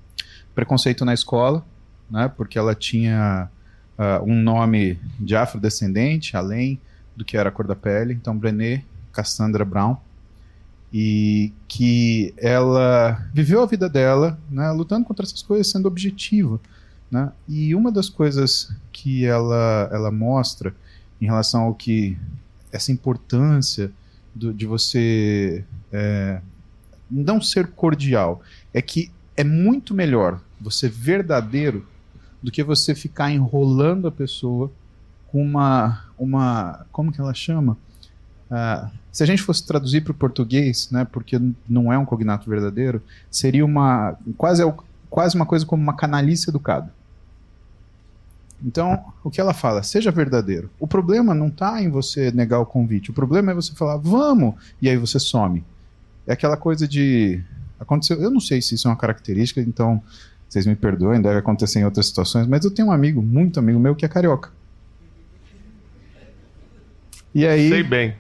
preconceito 0.55 1.05
na 1.05 1.13
escola, 1.15 1.65
né? 2.11 2.29
Porque 2.37 2.59
ela 2.59 2.75
tinha 2.75 3.49
ah, 3.97 4.21
um 4.25 4.35
nome 4.35 4.99
de 5.21 5.37
afrodescendente, 5.37 6.37
além 6.37 6.81
do 7.17 7.25
que 7.25 7.37
era 7.37 7.49
a 7.49 7.53
cor 7.53 7.67
da 7.67 7.77
pele. 7.77 8.13
Então, 8.15 8.37
Brené 8.37 8.85
Cassandra 9.13 9.65
Brown. 9.65 9.97
E 10.93 11.53
que 11.67 12.35
ela 12.37 13.25
viveu 13.33 13.63
a 13.63 13.67
vida 13.67 13.89
dela, 13.89 14.39
né? 14.51 14.71
Lutando 14.73 15.07
contra 15.07 15.25
essas 15.25 15.41
coisas, 15.43 15.71
sendo 15.71 15.89
objetiva. 15.89 16.61
Né? 17.11 17.31
E 17.49 17.75
uma 17.75 17.91
das 17.91 18.09
coisas 18.09 18.71
que 18.93 19.25
ela, 19.25 19.89
ela 19.93 20.11
mostra 20.11 20.75
em 21.21 21.27
relação 21.27 21.63
ao 21.63 21.75
que 21.75 22.17
essa 22.71 22.91
importância 22.93 23.91
do- 24.35 24.53
de 24.53 24.67
você 24.67 25.65
é, 25.93 26.41
não 27.11 27.41
ser 27.41 27.67
cordial 27.69 28.43
é 28.73 28.81
que 28.81 29.11
é 29.37 29.45
muito 29.45 29.95
melhor 29.95 30.41
você 30.61 30.89
verdadeiro 30.89 31.87
do 32.43 32.51
que 32.51 32.63
você 32.63 32.95
ficar 32.95 33.31
enrolando 33.31 34.09
a 34.09 34.13
pessoa 34.13 34.71
uma 35.33 36.05
uma 36.19 36.87
como 36.93 37.13
que 37.13 37.21
ela 37.21 37.35
chama 37.35 37.77
Ah, 38.51 38.91
se 39.11 39.23
a 39.23 39.27
gente 39.27 39.43
fosse 39.43 39.67
traduzir 39.67 40.03
para 40.03 40.13
o 40.13 40.15
português 40.15 40.91
né 40.91 41.05
porque 41.05 41.41
não 41.69 41.93
é 41.93 41.99
um 41.99 42.05
cognato 42.05 42.49
verdadeiro 42.49 43.03
seria 43.31 43.65
uma 43.65 44.17
quase 44.37 44.63
quase 45.09 45.37
uma 45.37 45.47
coisa 45.47 45.67
como 45.67 45.83
uma 45.83 45.97
canalice 45.97 46.51
educada 46.51 46.93
então, 48.65 49.05
o 49.25 49.31
que 49.31 49.41
ela 49.41 49.53
fala? 49.53 49.83
Seja 49.83 50.11
verdadeiro. 50.13 50.71
O 50.79 50.87
problema 50.87 51.35
não 51.35 51.49
está 51.49 51.83
em 51.83 51.91
você 51.91 52.31
negar 52.31 52.61
o 52.61 52.67
convite. 52.67 53.11
O 53.11 53.15
problema 53.15 53.51
é 53.51 53.55
você 53.55 53.75
falar, 53.75 53.97
vamos, 53.97 54.55
e 54.81 54.89
aí 54.89 54.97
você 54.97 55.19
some. 55.19 55.65
É 56.27 56.33
aquela 56.33 56.57
coisa 56.57 56.87
de. 56.87 57.43
Aconteceu. 57.81 58.23
Eu 58.23 58.31
não 58.31 58.39
sei 58.39 58.63
se 58.63 58.77
isso 58.77 58.87
é 58.87 58.91
uma 58.91 58.97
característica, 58.97 59.61
então 59.61 60.01
vocês 60.49 60.67
me 60.67 60.77
perdoem, 60.77 61.21
deve 61.21 61.39
acontecer 61.39 61.81
em 61.81 61.85
outras 61.85 62.07
situações, 62.07 62.47
mas 62.47 62.65
eu 62.65 62.71
tenho 62.71 62.89
um 62.89 62.93
amigo, 62.93 63.21
muito 63.21 63.59
amigo 63.59 63.81
meu, 63.81 63.97
que 63.97 64.05
é 64.05 64.09
carioca. 64.09 64.51
E 67.35 67.47
aí. 67.47 67.69
Sei 67.69 67.83
bem. 67.83 68.15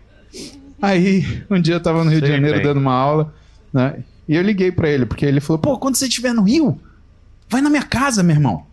Aí, 0.80 1.44
um 1.50 1.60
dia 1.60 1.74
eu 1.74 1.80
tava 1.80 2.02
no 2.02 2.10
Rio 2.10 2.20
de 2.20 2.26
Sei 2.26 2.34
Janeiro 2.36 2.56
bem. 2.58 2.66
dando 2.66 2.80
uma 2.80 2.92
aula, 2.94 3.32
né? 3.72 4.02
E 4.28 4.34
eu 4.34 4.42
liguei 4.42 4.72
pra 4.72 4.88
ele, 4.88 5.06
porque 5.06 5.24
ele 5.24 5.40
falou: 5.40 5.58
pô, 5.60 5.78
quando 5.78 5.94
você 5.96 6.06
estiver 6.06 6.32
no 6.32 6.42
Rio, 6.42 6.80
vai 7.48 7.60
na 7.60 7.70
minha 7.70 7.82
casa, 7.84 8.22
meu 8.22 8.34
irmão. 8.34 8.66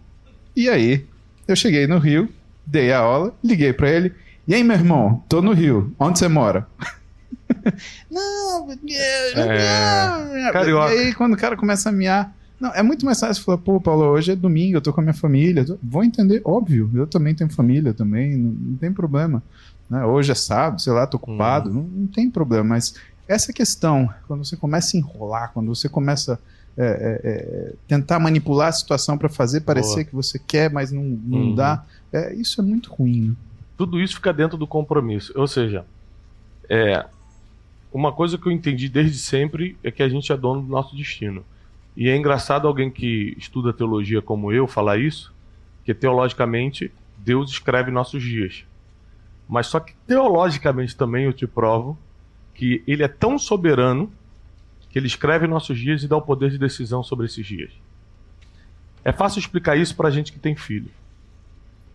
E 0.56 0.67
aí, 0.69 1.06
eu 1.47 1.56
cheguei 1.56 1.86
no 1.88 1.99
Rio, 1.99 2.28
dei 2.65 2.91
a 2.91 2.99
aula, 2.99 3.34
liguei 3.43 3.73
pra 3.73 3.89
ele. 3.89 4.12
E 4.47 4.56
aí, 4.56 4.63
meu 4.63 4.75
irmão, 4.75 5.23
tô 5.30 5.41
no 5.41 5.54
Rio, 5.54 5.93
onde 5.99 6.17
você 6.17 6.28
mora? 6.28 6.65
não, 8.10 8.65
porque- 8.65 8.93
É, 8.93 10.49
carioca. 10.52 10.93
E 10.95 10.99
aí, 10.99 11.13
quando 11.13 11.34
o 11.34 11.38
cara 11.38 11.56
começa 11.56 11.89
a 11.89 11.91
miar. 11.91 12.36
Não, 12.60 12.73
é 12.73 12.84
muito 12.84 13.06
mais 13.06 13.17
fácil 13.19 13.41
falar, 13.43 13.58
pô, 13.60 13.80
Paulo, 13.80 14.06
hoje 14.08 14.32
é 14.32 14.36
domingo, 14.36 14.75
eu 14.75 14.82
tô 14.82 14.91
com 14.91 14.99
a 14.99 15.04
minha 15.04 15.13
família. 15.13 15.63
tô- 15.63 15.78
Vou 15.82 16.04
entender, 16.04 16.41
óbvio, 16.43 16.89
eu 16.93 17.08
também 17.08 17.34
tenho 17.34 17.49
família 17.49 17.93
também, 17.93 18.36
não, 18.36 18.52
não 18.52 18.75
tem 18.78 18.91
problema. 18.91 19.41
Né? 19.89 20.06
Hoje 20.06 20.32
é 20.32 20.36
sábado, 20.36 20.82
sei 20.82 20.93
lá, 20.93 21.08
tô 21.08 21.17
ocupado, 21.17 21.69
não, 21.73 21.84
não 21.84 22.08
tem 22.08 22.30
problema, 22.30 22.63
mas 22.63 22.93
essa 23.28 23.52
questão, 23.54 24.10
quando 24.28 24.43
você 24.45 24.56
começa 24.58 24.95
a 24.95 24.99
enrolar, 24.99 25.52
quando 25.54 25.67
você 25.73 25.88
começa 25.89 26.39
é, 26.78 26.84
é, 26.86 27.21
é, 27.30 27.73
tentar 27.88 28.19
manipular 28.19 28.69
a 28.69 28.71
situação 28.71 29.17
para 29.17 29.28
fazer 29.28 29.62
parecer 29.62 29.95
Boa. 29.95 30.06
que 30.06 30.15
você 30.15 30.39
quer, 30.39 30.71
mas 30.71 30.91
não, 30.91 31.04
não 31.04 31.39
Uhum. 31.39 31.56
dá, 31.56 31.84
é, 32.13 32.34
isso 32.36 32.62
é 32.62 32.63
muito 32.63 32.91
ruim. 32.93 33.30
né? 33.30 33.36
Tudo 33.78 33.99
isso 33.99 34.15
fica 34.15 34.32
dentro 34.32 34.58
do 34.58 34.65
compromisso. 34.65 35.34
Ou 35.36 35.47
seja, 35.47 35.86
é, 36.69 37.06
uma 37.91 38.12
coisa 38.13 38.38
que 38.38 38.47
eu 38.47 38.52
entendi 38.52 38.88
desde 38.88 39.17
sempre 39.17 39.78
é 39.84 39.91
que 39.91 40.02
a 40.04 40.08
gente 40.10 40.32
é 40.32 40.38
dono 40.38 40.62
do 40.62 40.67
nosso 40.69 40.95
destino. 40.95 41.43
E 41.97 42.08
é 42.08 42.15
engraçado 42.15 42.67
alguém 42.67 42.89
que 42.89 43.36
estuda 43.38 43.73
teologia 43.73 44.21
como 44.21 44.52
eu 44.54 44.65
falar 44.67 44.97
isso, 44.97 45.34
que 45.84 45.93
teologicamente 45.93 46.91
Deus 47.17 47.52
escreve 47.52 47.91
nossos 47.91 48.23
dias. 48.23 48.63
Mas 49.49 49.65
só 49.65 49.79
que 49.79 49.95
teologicamente 50.05 50.95
também 50.95 51.25
eu 51.25 51.33
te 51.33 51.47
provo 51.47 51.97
que 52.53 52.83
ele 52.85 53.03
é 53.03 53.07
tão 53.07 53.39
soberano 53.39 54.12
que 54.91 54.99
ele 54.99 55.07
escreve 55.07 55.47
nossos 55.47 55.77
dias 55.79 56.03
e 56.03 56.07
dá 56.07 56.15
o 56.15 56.21
poder 56.21 56.51
de 56.51 56.59
decisão 56.59 57.01
sobre 57.01 57.25
esses 57.25 57.45
dias. 57.45 57.71
É 59.03 59.12
fácil 59.12 59.39
explicar 59.39 59.75
isso 59.75 59.95
para 59.95 60.12
gente 60.12 60.31
que 60.31 60.39
tem 60.39 60.55
filho. 60.55 60.91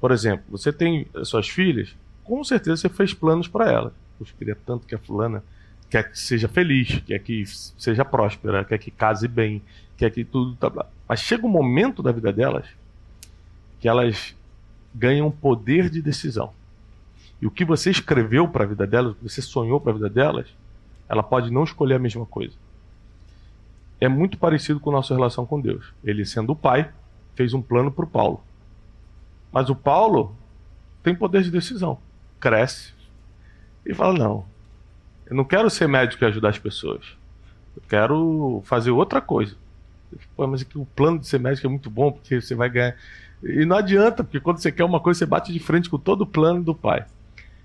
Por 0.01 0.11
exemplo, 0.11 0.45
você 0.49 0.73
tem 0.73 1.07
as 1.15 1.29
suas 1.29 1.49
filhas, 1.49 1.95
com 2.25 2.43
certeza 2.43 2.77
você 2.77 2.89
fez 2.89 3.15
planos 3.15 3.47
para 3.47 3.71
elas. 3.71 3.93
Poxa, 4.19 4.33
eu 4.33 4.37
queria 4.37 4.59
tanto 4.67 4.87
que 4.87 4.95
a 4.95 4.99
fulana 4.99 5.43
quer 5.89 6.11
que 6.11 6.19
seja 6.19 6.49
feliz, 6.49 7.01
quer 7.07 7.21
que 7.21 7.45
seja 7.47 8.05
próspera, 8.05 8.65
quer 8.65 8.79
que 8.79 8.91
case 8.91 9.29
bem, 9.29 9.63
quer 9.97 10.11
que 10.11 10.25
tudo 10.25 10.57
tá. 10.57 10.87
Mas 11.09 11.21
chega 11.21 11.47
um 11.47 11.51
momento 11.51 12.03
da 12.03 12.11
vida 12.11 12.33
delas 12.33 12.67
que 13.79 13.89
elas 13.89 14.35
ganham 14.95 15.31
poder 15.31 15.89
de 15.89 16.03
decisão. 16.03 16.53
E 17.41 17.47
o 17.47 17.51
que 17.51 17.65
você 17.65 17.91
escreveu 17.91 18.49
para 18.49 18.65
a 18.65 18.67
vida 18.67 18.87
delas, 18.87 19.13
o 19.13 19.15
que 19.17 19.29
você 19.29 19.43
sonhou 19.43 19.81
para 19.81 19.93
a 19.93 19.95
vida 19.95 20.09
delas, 20.09 20.47
ela 21.09 21.23
pode 21.23 21.51
não 21.51 21.65
escolher 21.65 21.95
a 21.95 21.99
mesma 21.99 22.25
coisa. 22.25 22.55
É 24.01 24.09
muito 24.09 24.39
parecido 24.39 24.81
com 24.81 24.91
a 24.91 24.95
nossa 24.95 25.15
relação 25.15 25.47
com 25.47 25.61
Deus. 25.61 25.93
Ele, 26.03 26.25
sendo 26.25 26.53
o 26.53 26.57
pai, 26.57 26.91
fez 27.35 27.55
um 27.55 27.63
plano 27.63 27.91
para 27.91 28.05
o 28.05 28.09
Paulo. 28.09 28.43
Mas 29.53 29.71
o 29.71 29.75
Paulo 29.75 30.35
tem 31.03 31.15
poder 31.15 31.43
de 31.43 31.51
decisão. 31.51 31.99
Cresce 32.41 32.93
e 33.87 33.95
fala: 33.95 34.19
não, 34.19 34.45
Eu 35.27 35.37
não 35.37 35.45
quero 35.45 35.71
ser 35.71 35.89
médico 35.89 36.25
e 36.25 36.27
ajudar 36.27 36.51
as 36.51 36.59
pessoas. 36.59 37.05
Eu 37.77 37.83
quero 37.89 38.63
fazer 38.65 38.91
outra 38.91 39.21
coisa. 39.21 39.57
Pô, 40.37 40.47
mas 40.47 40.63
aqui, 40.63 40.79
o 40.79 40.87
plano 40.87 41.19
de 41.19 41.27
ser 41.27 41.41
médico 41.41 41.67
é 41.67 41.71
muito 41.71 41.91
bom, 41.91 42.13
porque 42.13 42.41
você 42.41 42.55
vai 42.55 42.69
ganhar. 42.69 42.97
E 43.43 43.65
não 43.65 43.77
adianta, 43.77 44.23
porque 44.23 44.41
quando 44.41 44.59
você 44.59 44.71
quer 44.71 44.85
uma 44.85 45.01
coisa, 45.01 45.19
você 45.19 45.27
bate 45.27 45.53
de 45.53 45.59
frente 45.59 45.91
com 45.91 45.99
todo 45.99 46.23
o 46.23 46.27
plano 46.27 46.63
do 46.63 46.75
Pai. 46.75 47.05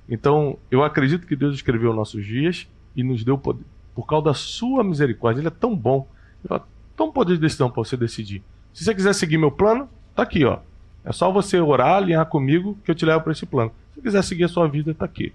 Então, 0.09 0.57
eu 0.71 0.83
acredito 0.83 1.27
que 1.27 1.35
Deus 1.35 1.55
escreveu 1.55 1.93
nossos 1.93 2.25
dias 2.25 2.67
e 2.95 3.03
nos 3.03 3.23
deu 3.23 3.37
poder. 3.37 3.65
Por 3.93 4.07
causa 4.07 4.25
da 4.25 4.33
sua 4.33 4.83
misericórdia, 4.83 5.41
Ele 5.41 5.47
é 5.47 5.51
tão 5.51 5.75
bom. 5.75 6.07
Ele 6.43 6.59
tão 6.97 7.11
poder 7.11 7.35
de 7.35 7.41
decisão 7.41 7.69
para 7.69 7.83
você 7.83 7.95
decidir. 7.95 8.41
Se 8.73 8.83
você 8.83 8.93
quiser 8.95 9.13
seguir 9.13 9.37
meu 9.37 9.51
plano, 9.51 9.87
tá 10.15 10.23
aqui, 10.23 10.43
ó. 10.43 10.59
É 11.05 11.11
só 11.11 11.31
você 11.31 11.59
orar, 11.59 11.97
alinhar 11.97 12.25
comigo, 12.25 12.77
que 12.83 12.91
eu 12.91 12.95
te 12.95 13.05
levo 13.05 13.21
para 13.21 13.31
esse 13.31 13.45
plano. 13.45 13.71
Se 13.89 13.95
você 13.95 14.01
quiser 14.01 14.23
seguir 14.23 14.43
a 14.45 14.49
sua 14.49 14.67
vida, 14.67 14.93
tá 14.93 15.05
aqui. 15.05 15.31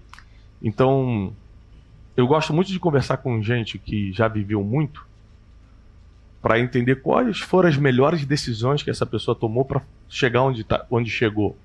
Então, 0.61 1.33
eu 2.15 2.27
gosto 2.27 2.53
muito 2.53 2.71
de 2.71 2.79
conversar 2.79 3.17
com 3.17 3.41
gente 3.41 3.77
que 3.77 4.11
já 4.13 4.27
viveu 4.27 4.63
muito 4.63 5.05
para 6.41 6.59
entender 6.59 6.97
quais 6.97 7.39
foram 7.39 7.67
as 7.67 7.77
melhores 7.77 8.23
decisões 8.25 8.83
que 8.83 8.89
essa 8.89 9.05
pessoa 9.05 9.35
tomou 9.35 9.65
para 9.65 9.81
chegar 10.07 10.43
onde, 10.43 10.63
tá, 10.63 10.85
onde 10.91 11.09
chegou. 11.09 11.57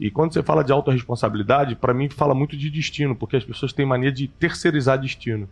E 0.00 0.10
quando 0.10 0.32
você 0.32 0.42
fala 0.42 0.64
de 0.64 0.72
autorresponsabilidade, 0.72 1.76
para 1.76 1.92
mim 1.92 2.08
fala 2.08 2.34
muito 2.34 2.56
de 2.56 2.70
destino, 2.70 3.14
porque 3.14 3.36
as 3.36 3.44
pessoas 3.44 3.70
têm 3.70 3.84
mania 3.84 4.10
de 4.10 4.26
terceirizar 4.26 4.98
destino. 4.98 5.46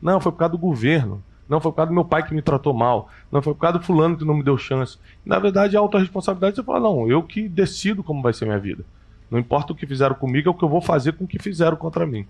Não, 0.00 0.20
foi 0.20 0.30
por 0.30 0.38
causa 0.38 0.52
do 0.52 0.58
governo. 0.58 1.24
Não 1.48 1.58
foi 1.58 1.72
por 1.72 1.76
causa 1.76 1.88
do 1.88 1.94
meu 1.94 2.04
pai 2.04 2.22
que 2.22 2.34
me 2.34 2.42
tratou 2.42 2.74
mal. 2.74 3.08
Não 3.32 3.40
foi 3.40 3.54
por 3.54 3.60
causa 3.60 3.78
do 3.78 3.84
fulano 3.84 4.18
que 4.18 4.24
não 4.24 4.34
me 4.34 4.42
deu 4.42 4.58
chance. 4.58 4.98
Na 5.24 5.38
verdade, 5.38 5.74
a 5.74 5.80
autorresponsabilidade 5.80 6.56
você 6.56 6.62
fala, 6.62 6.80
não, 6.80 7.08
eu 7.08 7.22
que 7.22 7.48
decido 7.48 8.04
como 8.04 8.20
vai 8.20 8.34
ser 8.34 8.44
minha 8.44 8.58
vida. 8.58 8.84
Não 9.30 9.38
importa 9.38 9.72
o 9.72 9.76
que 9.76 9.86
fizeram 9.86 10.14
comigo, 10.14 10.48
é 10.48 10.52
o 10.52 10.54
que 10.54 10.62
eu 10.62 10.68
vou 10.68 10.82
fazer 10.82 11.14
com 11.14 11.24
o 11.24 11.26
que 11.26 11.38
fizeram 11.38 11.76
contra 11.76 12.06
mim. 12.06 12.26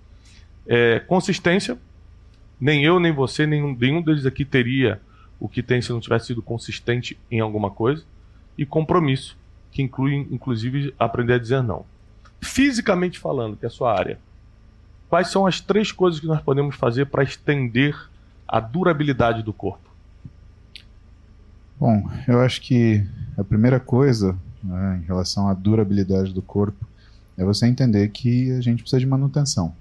É, 0.68 1.00
consistência, 1.00 1.76
nem 2.60 2.84
eu, 2.84 3.00
nem 3.00 3.10
você, 3.10 3.48
nenhum, 3.48 3.76
nenhum 3.76 4.00
deles 4.00 4.26
aqui 4.26 4.44
teria 4.44 5.00
o 5.40 5.48
que 5.48 5.60
tem 5.60 5.82
se 5.82 5.90
não 5.90 5.98
tivesse 5.98 6.26
sido 6.26 6.40
consistente 6.40 7.18
em 7.28 7.40
alguma 7.40 7.68
coisa. 7.68 8.04
E 8.56 8.64
compromisso, 8.64 9.36
que 9.74 9.82
inclui, 9.82 10.26
inclusive, 10.30 10.94
aprender 10.98 11.34
a 11.34 11.38
dizer 11.38 11.62
não. 11.62 11.84
Fisicamente 12.40 13.18
falando, 13.18 13.56
que 13.56 13.66
é 13.66 13.68
a 13.68 13.70
sua 13.70 13.92
área, 13.92 14.18
quais 15.10 15.28
são 15.28 15.46
as 15.46 15.60
três 15.60 15.90
coisas 15.90 16.20
que 16.20 16.26
nós 16.26 16.40
podemos 16.40 16.76
fazer 16.76 17.06
para 17.06 17.24
estender 17.24 17.94
a 18.46 18.60
durabilidade 18.60 19.42
do 19.42 19.52
corpo? 19.52 19.90
Bom, 21.78 22.08
eu 22.28 22.40
acho 22.40 22.60
que 22.60 23.04
a 23.36 23.42
primeira 23.42 23.80
coisa 23.80 24.36
né, 24.62 25.00
em 25.02 25.06
relação 25.06 25.48
à 25.48 25.54
durabilidade 25.54 26.32
do 26.32 26.40
corpo 26.40 26.86
é 27.36 27.44
você 27.44 27.66
entender 27.66 28.08
que 28.10 28.52
a 28.52 28.60
gente 28.60 28.82
precisa 28.82 29.00
de 29.00 29.06
manutenção. 29.06 29.74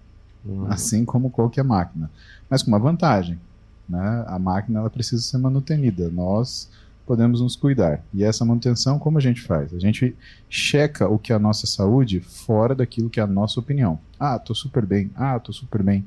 Uhum. 0.46 0.70
assim 0.70 1.06
como 1.06 1.30
qualquer 1.30 1.64
máquina. 1.64 2.12
Mas 2.50 2.62
com 2.62 2.70
uma 2.70 2.80
vantagem, 2.80 3.40
né? 3.88 4.26
A 4.28 4.38
máquina 4.38 4.80
ela 4.80 4.90
precisa 4.90 5.22
ser 5.22 5.38
manutenida. 5.38 6.10
Nós 6.10 6.70
podemos 7.06 7.42
nos 7.42 7.56
cuidar. 7.56 8.04
E 8.14 8.24
essa 8.24 8.46
manutenção, 8.46 8.98
como 8.98 9.18
a 9.18 9.22
gente 9.22 9.42
faz? 9.42 9.74
A 9.74 9.80
gente 9.80 10.16
checa 10.50 11.08
o 11.08 11.20
que 11.20 11.32
é 11.32 11.36
a 11.36 11.40
nossa 11.40 11.68
saúde 11.68 12.20
fora 12.20 12.74
daquilo 12.74 13.10
que 13.10 13.20
é 13.20 13.24
a 13.24 13.28
nossa 13.28 13.60
opinião. 13.60 14.00
Ah, 14.20 14.40
tô 14.40 14.56
super 14.56 14.86
bem. 14.86 15.12
Ah, 15.16 15.40
tô 15.40 15.52
super 15.52 15.84
bem. 15.84 16.06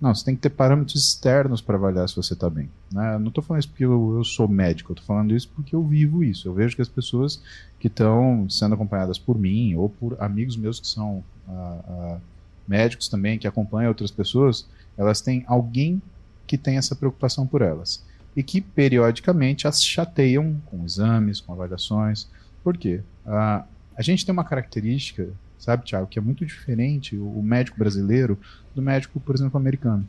Não, 0.00 0.14
você 0.14 0.24
tem 0.24 0.34
que 0.34 0.40
ter 0.40 0.48
parâmetros 0.50 1.04
externos 1.04 1.60
para 1.60 1.76
avaliar 1.76 2.08
se 2.08 2.16
você 2.16 2.32
está 2.32 2.48
bem. 2.48 2.70
Né? 2.90 3.18
não 3.18 3.28
estou 3.28 3.44
falando 3.44 3.60
isso 3.60 3.68
porque 3.68 3.84
eu, 3.84 4.16
eu 4.16 4.24
sou 4.24 4.48
médico, 4.48 4.92
estou 4.92 5.06
falando 5.06 5.36
isso 5.36 5.48
porque 5.54 5.74
eu 5.74 5.82
vivo 5.86 6.24
isso. 6.24 6.48
Eu 6.48 6.54
vejo 6.54 6.74
que 6.74 6.80
as 6.80 6.88
pessoas 6.88 7.42
que 7.78 7.86
estão 7.86 8.48
sendo 8.48 8.74
acompanhadas 8.74 9.18
por 9.18 9.38
mim 9.38 9.74
ou 9.74 9.90
por 9.90 10.16
amigos 10.18 10.56
meus 10.56 10.80
que 10.80 10.86
são 10.86 11.22
ah, 11.46 11.78
ah, 11.86 12.18
médicos 12.66 13.08
também 13.08 13.38
que 13.38 13.46
acompanham 13.46 13.88
outras 13.88 14.10
pessoas, 14.10 14.66
elas 14.96 15.20
têm 15.20 15.44
alguém 15.46 16.00
que 16.46 16.56
tem 16.56 16.78
essa 16.78 16.96
preocupação 16.96 17.46
por 17.46 17.60
elas 17.60 18.02
e 18.36 18.42
que 18.42 18.60
periodicamente 18.60 19.66
as 19.66 19.82
chateiam 19.82 20.60
com 20.66 20.84
exames, 20.84 21.40
com 21.40 21.52
avaliações. 21.52 22.28
Por 22.62 22.76
quê? 22.76 23.00
a 23.26 24.02
gente 24.02 24.24
tem 24.24 24.32
uma 24.32 24.44
característica, 24.44 25.28
sabe, 25.58 25.84
Tiago, 25.84 26.06
que 26.06 26.18
é 26.18 26.22
muito 26.22 26.44
diferente 26.44 27.16
o, 27.16 27.42
médico 27.42 27.78
brasileiro 27.78 28.38
do 28.74 28.80
médico, 28.80 29.20
por 29.20 29.34
exemplo, 29.34 29.58
americano. 29.58 30.08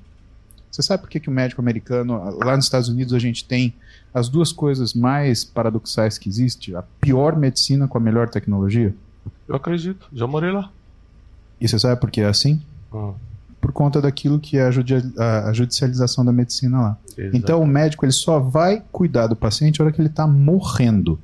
Você 0.71 0.81
sabe 0.81 1.03
por 1.03 1.10
que, 1.10 1.19
que 1.19 1.27
o 1.27 1.31
médico 1.31 1.60
americano, 1.60 2.39
lá 2.43 2.55
nos 2.55 2.65
Estados 2.65 2.88
Unidos, 2.88 3.13
a 3.13 3.19
gente 3.19 3.43
tem 3.43 3.73
as 4.13 4.29
duas 4.29 4.53
coisas 4.53 4.93
mais 4.93 5.43
paradoxais 5.43 6.17
que 6.17 6.29
existe? 6.29 6.73
A 6.73 6.81
pior 6.81 7.36
medicina 7.36 7.88
com 7.88 7.97
a 7.97 8.01
melhor 8.01 8.29
tecnologia? 8.29 8.95
Eu 9.47 9.55
acredito, 9.55 10.07
já 10.13 10.25
morei 10.25 10.51
lá. 10.51 10.71
E 11.60 11.67
você 11.67 11.77
sabe 11.77 11.99
por 11.99 12.10
que 12.10 12.21
é 12.21 12.27
assim? 12.27 12.62
Ah. 12.93 13.13
Por 13.62 13.71
conta 13.71 14.02
daquilo 14.02 14.39
que 14.39 14.58
é 14.58 14.63
a, 14.63 15.50
a 15.50 15.54
judicialização 15.54 16.26
da 16.26 16.34
medicina 16.34 16.82
lá. 16.82 16.97
Exato. 17.15 17.38
Então 17.38 17.62
o 17.62 17.67
médico 17.67 18.04
ele 18.04 18.12
só 18.12 18.39
vai 18.39 18.84
cuidar 18.91 19.28
do 19.28 19.36
paciente 19.36 19.80
na 19.80 19.86
hora 19.86 19.93
que 19.93 20.02
ele 20.02 20.10
está 20.10 20.26
morrendo. 20.26 21.19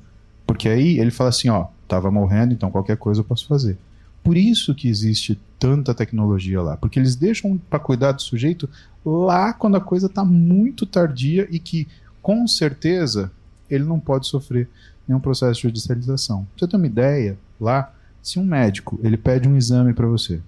Porque 0.46 0.68
aí 0.68 0.98
ele 0.98 1.10
fala 1.10 1.30
assim, 1.30 1.48
ó, 1.48 1.66
estava 1.82 2.10
morrendo, 2.10 2.54
então 2.54 2.70
qualquer 2.70 2.96
coisa 2.96 3.20
eu 3.20 3.24
posso 3.24 3.46
fazer. 3.46 3.76
Por 4.22 4.36
isso 4.36 4.74
que 4.74 4.88
existe 4.88 5.38
tanta 5.58 5.92
tecnologia 5.94 6.62
lá, 6.62 6.76
porque 6.76 6.98
eles 6.98 7.16
deixam 7.16 7.58
para 7.68 7.78
cuidar 7.78 8.12
do 8.12 8.22
sujeito 8.22 8.68
lá 9.04 9.52
quando 9.52 9.76
a 9.76 9.80
coisa 9.80 10.06
está 10.06 10.24
muito 10.24 10.86
tardia 10.86 11.48
e 11.50 11.58
que 11.58 11.88
com 12.22 12.46
certeza 12.46 13.32
ele 13.68 13.84
não 13.84 13.98
pode 13.98 14.26
sofrer 14.26 14.68
nenhum 15.06 15.20
processo 15.20 15.54
de 15.54 15.62
judicialização. 15.62 16.46
Pra 16.56 16.66
você 16.66 16.68
ter 16.68 16.76
uma 16.76 16.86
ideia, 16.86 17.38
lá 17.60 17.92
se 18.22 18.38
um 18.38 18.44
médico 18.44 19.00
ele 19.02 19.16
pede 19.16 19.48
um 19.48 19.56
exame 19.56 19.92
para 19.92 20.06
você 20.06 20.40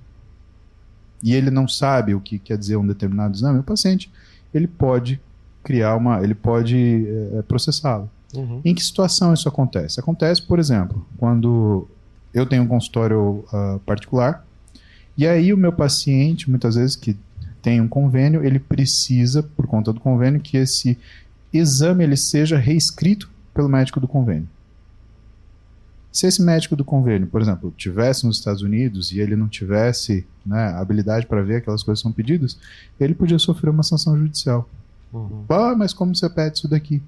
e 1.22 1.34
ele 1.34 1.50
não 1.50 1.68
sabe 1.68 2.14
o 2.14 2.20
que 2.20 2.38
quer 2.38 2.56
dizer 2.56 2.76
um 2.76 2.86
determinado 2.86 3.34
exame, 3.34 3.58
o 3.58 3.62
paciente 3.62 4.10
ele 4.52 4.66
pode 4.66 5.20
criar 5.62 5.96
uma, 5.96 6.22
ele 6.22 6.34
pode 6.34 7.06
é, 7.34 7.42
processá-lo. 7.42 8.10
Uhum. 8.34 8.60
Em 8.64 8.74
que 8.74 8.82
situação 8.82 9.34
isso 9.34 9.48
acontece? 9.48 10.00
Acontece, 10.00 10.40
por 10.42 10.58
exemplo, 10.58 11.06
quando 11.18 11.86
eu 12.32 12.46
tenho 12.46 12.62
um 12.62 12.66
consultório 12.66 13.44
uh, 13.52 13.78
particular 13.80 14.44
e 15.16 15.26
aí 15.26 15.52
o 15.52 15.56
meu 15.56 15.72
paciente, 15.72 16.48
muitas 16.48 16.76
vezes 16.76 16.96
que 16.96 17.16
tem 17.60 17.80
um 17.80 17.88
convênio, 17.88 18.44
ele 18.44 18.58
precisa, 18.58 19.42
por 19.42 19.66
conta 19.66 19.92
do 19.92 20.00
convênio, 20.00 20.40
que 20.40 20.56
esse 20.56 20.96
exame 21.52 22.04
ele 22.04 22.16
seja 22.16 22.56
reescrito 22.56 23.30
pelo 23.52 23.68
médico 23.68 24.00
do 24.00 24.08
convênio. 24.08 24.48
Se 26.12 26.26
esse 26.26 26.42
médico 26.42 26.74
do 26.74 26.84
convênio, 26.84 27.28
por 27.28 27.40
exemplo, 27.40 27.72
tivesse 27.76 28.26
nos 28.26 28.38
Estados 28.38 28.62
Unidos 28.62 29.12
e 29.12 29.20
ele 29.20 29.36
não 29.36 29.48
tivesse 29.48 30.26
né, 30.44 30.74
habilidade 30.74 31.26
para 31.26 31.42
ver 31.42 31.56
aquelas 31.56 31.82
coisas 31.82 32.00
que 32.00 32.02
são 32.02 32.12
pedidas, 32.12 32.58
ele 32.98 33.14
podia 33.14 33.38
sofrer 33.38 33.70
uma 33.70 33.82
sanção 33.82 34.18
judicial. 34.18 34.68
Uhum. 35.12 35.44
Ah, 35.48 35.74
mas 35.76 35.92
como 35.92 36.14
você 36.14 36.28
pede 36.28 36.58
isso 36.58 36.68
daqui? 36.68 37.00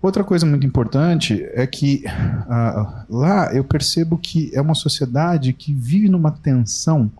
Outra 0.00 0.24
coisa 0.24 0.46
muito 0.46 0.66
importante 0.66 1.46
é 1.52 1.66
que 1.66 2.04
ah, 2.06 3.04
lá 3.08 3.54
eu 3.54 3.62
percebo 3.62 4.16
que 4.16 4.50
é 4.54 4.60
uma 4.60 4.74
sociedade 4.74 5.52
que 5.52 5.74
vive 5.74 6.08
numa 6.08 6.30
tensão 6.30 7.10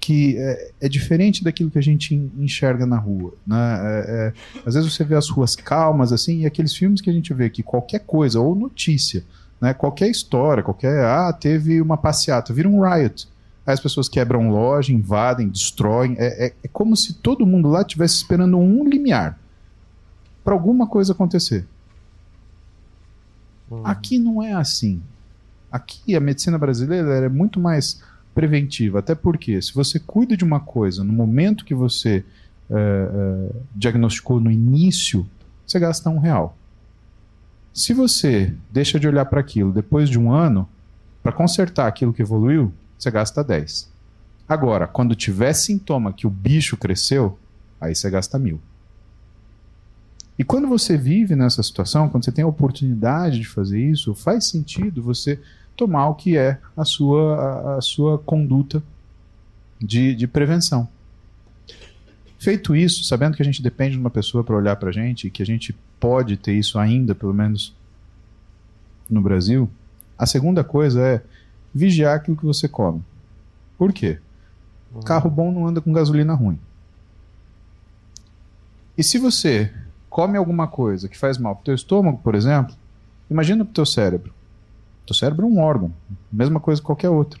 que 0.00 0.38
é, 0.38 0.70
é, 0.80 0.88
diferente 0.88 1.44
daquilo 1.44 1.70
que 1.70 1.78
a 1.78 1.82
gente 1.82 2.14
enxerga 2.38 2.86
na 2.86 2.96
rua. 2.96 3.34
Né? 3.46 3.56
É, 3.56 4.06
é, 4.08 4.32
às 4.66 4.74
vezes 4.74 4.90
você 4.92 5.04
vê 5.04 5.14
as 5.14 5.28
ruas 5.28 5.54
calmas, 5.54 6.10
assim, 6.10 6.40
e 6.40 6.46
aqueles 6.46 6.74
filmes 6.74 7.02
que 7.02 7.10
a 7.10 7.12
gente 7.12 7.34
vê 7.34 7.50
que 7.50 7.62
qualquer 7.62 8.00
coisa, 8.00 8.40
ou 8.40 8.54
notícia, 8.54 9.22
né, 9.60 9.74
qualquer 9.74 10.08
história, 10.08 10.62
qualquer. 10.62 11.04
Ah, 11.04 11.32
teve 11.32 11.82
uma 11.82 11.98
passeata, 11.98 12.52
vira 12.54 12.66
um 12.66 12.80
riot. 12.80 13.28
Aí 13.66 13.74
as 13.74 13.80
pessoas 13.80 14.08
quebram 14.08 14.48
loja, 14.48 14.90
invadem, 14.90 15.50
destroem. 15.50 16.16
É, 16.18 16.46
é, 16.46 16.54
é 16.64 16.68
como 16.68 16.96
se 16.96 17.14
todo 17.14 17.46
mundo 17.46 17.68
lá 17.68 17.82
estivesse 17.82 18.16
esperando 18.16 18.56
um 18.56 18.88
limiar 18.88 19.38
para 20.42 20.54
alguma 20.54 20.86
coisa 20.86 21.12
acontecer. 21.12 21.66
Uhum. 23.70 23.82
Aqui 23.84 24.18
não 24.18 24.42
é 24.42 24.54
assim. 24.54 25.02
Aqui 25.70 26.16
a 26.16 26.20
medicina 26.20 26.58
brasileira 26.58 27.26
é 27.26 27.28
muito 27.28 27.60
mais 27.60 28.02
preventiva. 28.34 28.98
Até 28.98 29.14
porque, 29.14 29.60
se 29.60 29.74
você 29.74 29.98
cuida 29.98 30.36
de 30.36 30.44
uma 30.44 30.60
coisa 30.60 31.02
no 31.04 31.12
momento 31.12 31.64
que 31.64 31.74
você 31.74 32.24
é, 32.70 32.74
é, 32.74 33.56
diagnosticou 33.74 34.40
no 34.40 34.50
início, 34.50 35.26
você 35.66 35.78
gasta 35.78 36.08
um 36.10 36.18
real. 36.18 36.56
Se 37.72 37.94
você 37.94 38.52
deixa 38.70 38.98
de 38.98 39.06
olhar 39.06 39.24
para 39.26 39.40
aquilo 39.40 39.72
depois 39.72 40.08
de 40.08 40.18
um 40.18 40.32
ano, 40.32 40.68
para 41.22 41.32
consertar 41.32 41.86
aquilo 41.86 42.12
que 42.12 42.22
evoluiu, 42.22 42.72
você 42.98 43.10
gasta 43.10 43.44
10. 43.44 43.90
Agora, 44.48 44.86
quando 44.86 45.14
tiver 45.14 45.52
sintoma 45.52 46.12
que 46.12 46.26
o 46.26 46.30
bicho 46.30 46.76
cresceu, 46.76 47.38
aí 47.80 47.94
você 47.94 48.10
gasta 48.10 48.38
mil. 48.38 48.60
E 50.38 50.44
quando 50.44 50.66
você 50.66 50.96
vive 50.96 51.36
nessa 51.36 51.62
situação, 51.62 52.08
quando 52.08 52.24
você 52.24 52.32
tem 52.32 52.42
a 52.42 52.48
oportunidade 52.48 53.38
de 53.38 53.46
fazer 53.46 53.78
isso, 53.78 54.14
faz 54.14 54.46
sentido 54.46 55.02
você 55.02 55.38
tomar 55.80 56.08
o 56.08 56.14
que 56.14 56.36
é 56.36 56.58
a 56.76 56.84
sua, 56.84 57.36
a, 57.36 57.76
a 57.78 57.80
sua 57.80 58.18
conduta 58.18 58.82
de, 59.80 60.14
de 60.14 60.26
prevenção. 60.26 60.86
Feito 62.38 62.76
isso, 62.76 63.02
sabendo 63.04 63.34
que 63.34 63.42
a 63.42 63.44
gente 63.44 63.62
depende 63.62 63.92
de 63.92 63.98
uma 63.98 64.10
pessoa 64.10 64.44
para 64.44 64.54
olhar 64.54 64.76
para 64.76 64.90
a 64.90 64.92
gente 64.92 65.26
e 65.26 65.30
que 65.30 65.42
a 65.42 65.46
gente 65.46 65.74
pode 65.98 66.36
ter 66.36 66.52
isso 66.52 66.78
ainda, 66.78 67.14
pelo 67.14 67.32
menos 67.32 67.74
no 69.08 69.22
Brasil, 69.22 69.70
a 70.18 70.26
segunda 70.26 70.62
coisa 70.62 71.00
é 71.00 71.22
vigiar 71.74 72.14
aquilo 72.16 72.36
que 72.36 72.44
você 72.44 72.68
come. 72.68 73.02
Por 73.78 73.90
quê? 73.90 74.18
Uhum. 74.94 75.00
Carro 75.00 75.30
bom 75.30 75.50
não 75.50 75.66
anda 75.66 75.80
com 75.80 75.94
gasolina 75.94 76.34
ruim. 76.34 76.58
E 78.98 79.02
se 79.02 79.16
você 79.16 79.72
come 80.10 80.36
alguma 80.36 80.68
coisa 80.68 81.08
que 81.08 81.16
faz 81.16 81.38
mal 81.38 81.54
para 81.54 81.62
o 81.62 81.64
teu 81.64 81.74
estômago, 81.74 82.18
por 82.22 82.34
exemplo, 82.34 82.74
imagina 83.30 83.64
para 83.64 83.70
o 83.70 83.74
teu 83.74 83.86
cérebro. 83.86 84.34
O 85.12 85.14
cérebro 85.14 85.46
é 85.46 85.48
um 85.48 85.60
órgão, 85.60 85.92
mesma 86.32 86.60
coisa 86.60 86.80
que 86.80 86.86
qualquer 86.86 87.10
outro. 87.10 87.40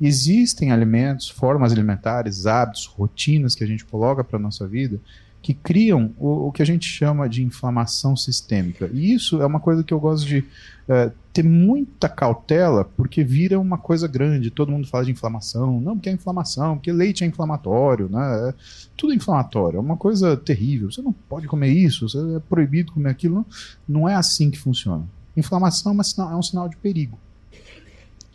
Existem 0.00 0.72
alimentos, 0.72 1.28
formas 1.28 1.72
alimentares, 1.72 2.46
hábitos, 2.46 2.86
rotinas 2.86 3.54
que 3.54 3.62
a 3.62 3.66
gente 3.66 3.84
coloca 3.84 4.24
para 4.24 4.38
a 4.38 4.42
nossa 4.42 4.66
vida 4.66 5.00
que 5.44 5.52
criam 5.52 6.10
o, 6.18 6.48
o, 6.48 6.52
que 6.52 6.62
a 6.62 6.64
gente 6.64 6.88
chama 6.88 7.28
de 7.28 7.44
inflamação 7.44 8.16
sistêmica. 8.16 8.88
E 8.94 9.12
isso 9.12 9.42
é 9.42 9.46
uma 9.46 9.60
coisa 9.60 9.84
que 9.84 9.92
eu 9.92 10.00
gosto 10.00 10.26
de 10.26 10.42
é, 10.88 11.12
ter 11.34 11.44
muita 11.44 12.08
cautela, 12.08 12.82
porque 12.96 13.22
vira 13.22 13.60
uma 13.60 13.76
coisa 13.76 14.08
grande. 14.08 14.50
Todo 14.50 14.72
mundo 14.72 14.88
fala 14.88 15.04
de 15.04 15.10
inflamação. 15.10 15.82
Não, 15.82 15.96
porque 15.96 16.08
é 16.08 16.12
inflamação, 16.12 16.76
porque 16.76 16.90
leite 16.90 17.24
é 17.24 17.26
inflamatório, 17.26 18.08
né? 18.08 18.48
É, 18.48 18.54
tudo 18.96 19.12
inflamatório. 19.12 19.76
É 19.76 19.80
uma 19.80 19.98
coisa 19.98 20.34
terrível. 20.34 20.90
Você 20.90 21.02
não 21.02 21.12
pode 21.12 21.46
comer 21.46 21.68
isso, 21.68 22.06
é 22.36 22.40
proibido 22.48 22.92
comer 22.92 23.10
aquilo. 23.10 23.44
Não 23.86 24.08
é 24.08 24.14
assim 24.14 24.50
que 24.50 24.58
funciona. 24.58 25.06
Inflamação 25.36 25.98
é, 26.00 26.02
sinal, 26.02 26.32
é 26.32 26.36
um 26.36 26.42
sinal 26.42 26.68
de 26.68 26.76
perigo. 26.76 27.18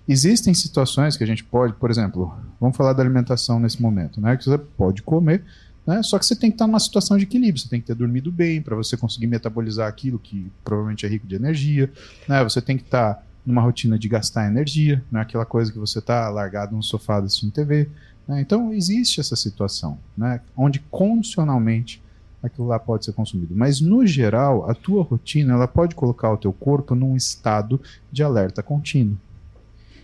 Existem 0.07 0.53
situações 0.53 1.15
que 1.15 1.23
a 1.23 1.27
gente 1.27 1.43
pode, 1.43 1.73
por 1.73 1.91
exemplo, 1.91 2.33
vamos 2.59 2.75
falar 2.75 2.93
da 2.93 3.03
alimentação 3.03 3.59
nesse 3.59 3.81
momento, 3.81 4.19
né? 4.19 4.35
Que 4.35 4.45
você 4.45 4.57
pode 4.57 5.03
comer 5.03 5.43
né? 5.89 6.03
Só 6.03 6.19
que 6.19 6.25
você 6.25 6.35
tem 6.35 6.51
que 6.51 6.55
estar 6.55 6.67
numa 6.67 6.79
situação 6.79 7.17
de 7.17 7.23
equilíbrio, 7.23 7.59
você 7.59 7.67
tem 7.67 7.81
que 7.81 7.87
ter 7.87 7.95
dormido 7.95 8.31
bem 8.31 8.61
para 8.61 8.75
você 8.75 8.95
conseguir 8.95 9.25
metabolizar 9.25 9.87
aquilo 9.87 10.19
que 10.19 10.51
provavelmente 10.63 11.03
é 11.03 11.09
rico 11.09 11.25
de 11.25 11.33
energia. 11.33 11.91
Né? 12.27 12.43
Você 12.43 12.61
tem 12.61 12.77
que 12.77 12.83
estar 12.83 13.25
numa 13.43 13.59
rotina 13.59 13.97
de 13.97 14.07
gastar 14.07 14.45
energia, 14.45 15.03
não 15.11 15.19
é 15.19 15.23
aquela 15.23 15.47
coisa 15.47 15.71
que 15.71 15.79
você 15.79 15.97
está 15.97 16.29
largado 16.29 16.75
no 16.75 16.83
sofá 16.83 17.17
assistindo 17.17 17.51
TV. 17.51 17.89
Né? 18.27 18.39
Então 18.39 18.71
existe 18.71 19.19
essa 19.19 19.35
situação, 19.35 19.97
né? 20.15 20.41
onde 20.55 20.77
condicionalmente 20.91 22.03
aquilo 22.41 22.67
lá 22.67 22.79
pode 22.79 23.05
ser 23.05 23.13
consumido. 23.13 23.55
Mas 23.55 23.81
no 23.81 24.05
geral, 24.05 24.69
a 24.69 24.73
tua 24.73 25.03
rotina 25.03 25.53
ela 25.53 25.67
pode 25.67 25.95
colocar 25.95 26.31
o 26.31 26.37
teu 26.37 26.53
corpo 26.53 26.95
num 26.95 27.15
estado 27.15 27.79
de 28.11 28.23
alerta 28.23 28.63
contínuo. 28.63 29.17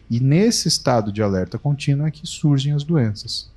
E 0.09 0.19
nesse 0.19 0.67
estado 0.67 1.11
de 1.11 1.21
alerta 1.21 1.57
contínuo 1.57 2.05
é 2.05 2.11
que 2.11 2.27
surgem 2.27 2.73
as 2.73 2.83
doenças. 2.83 3.49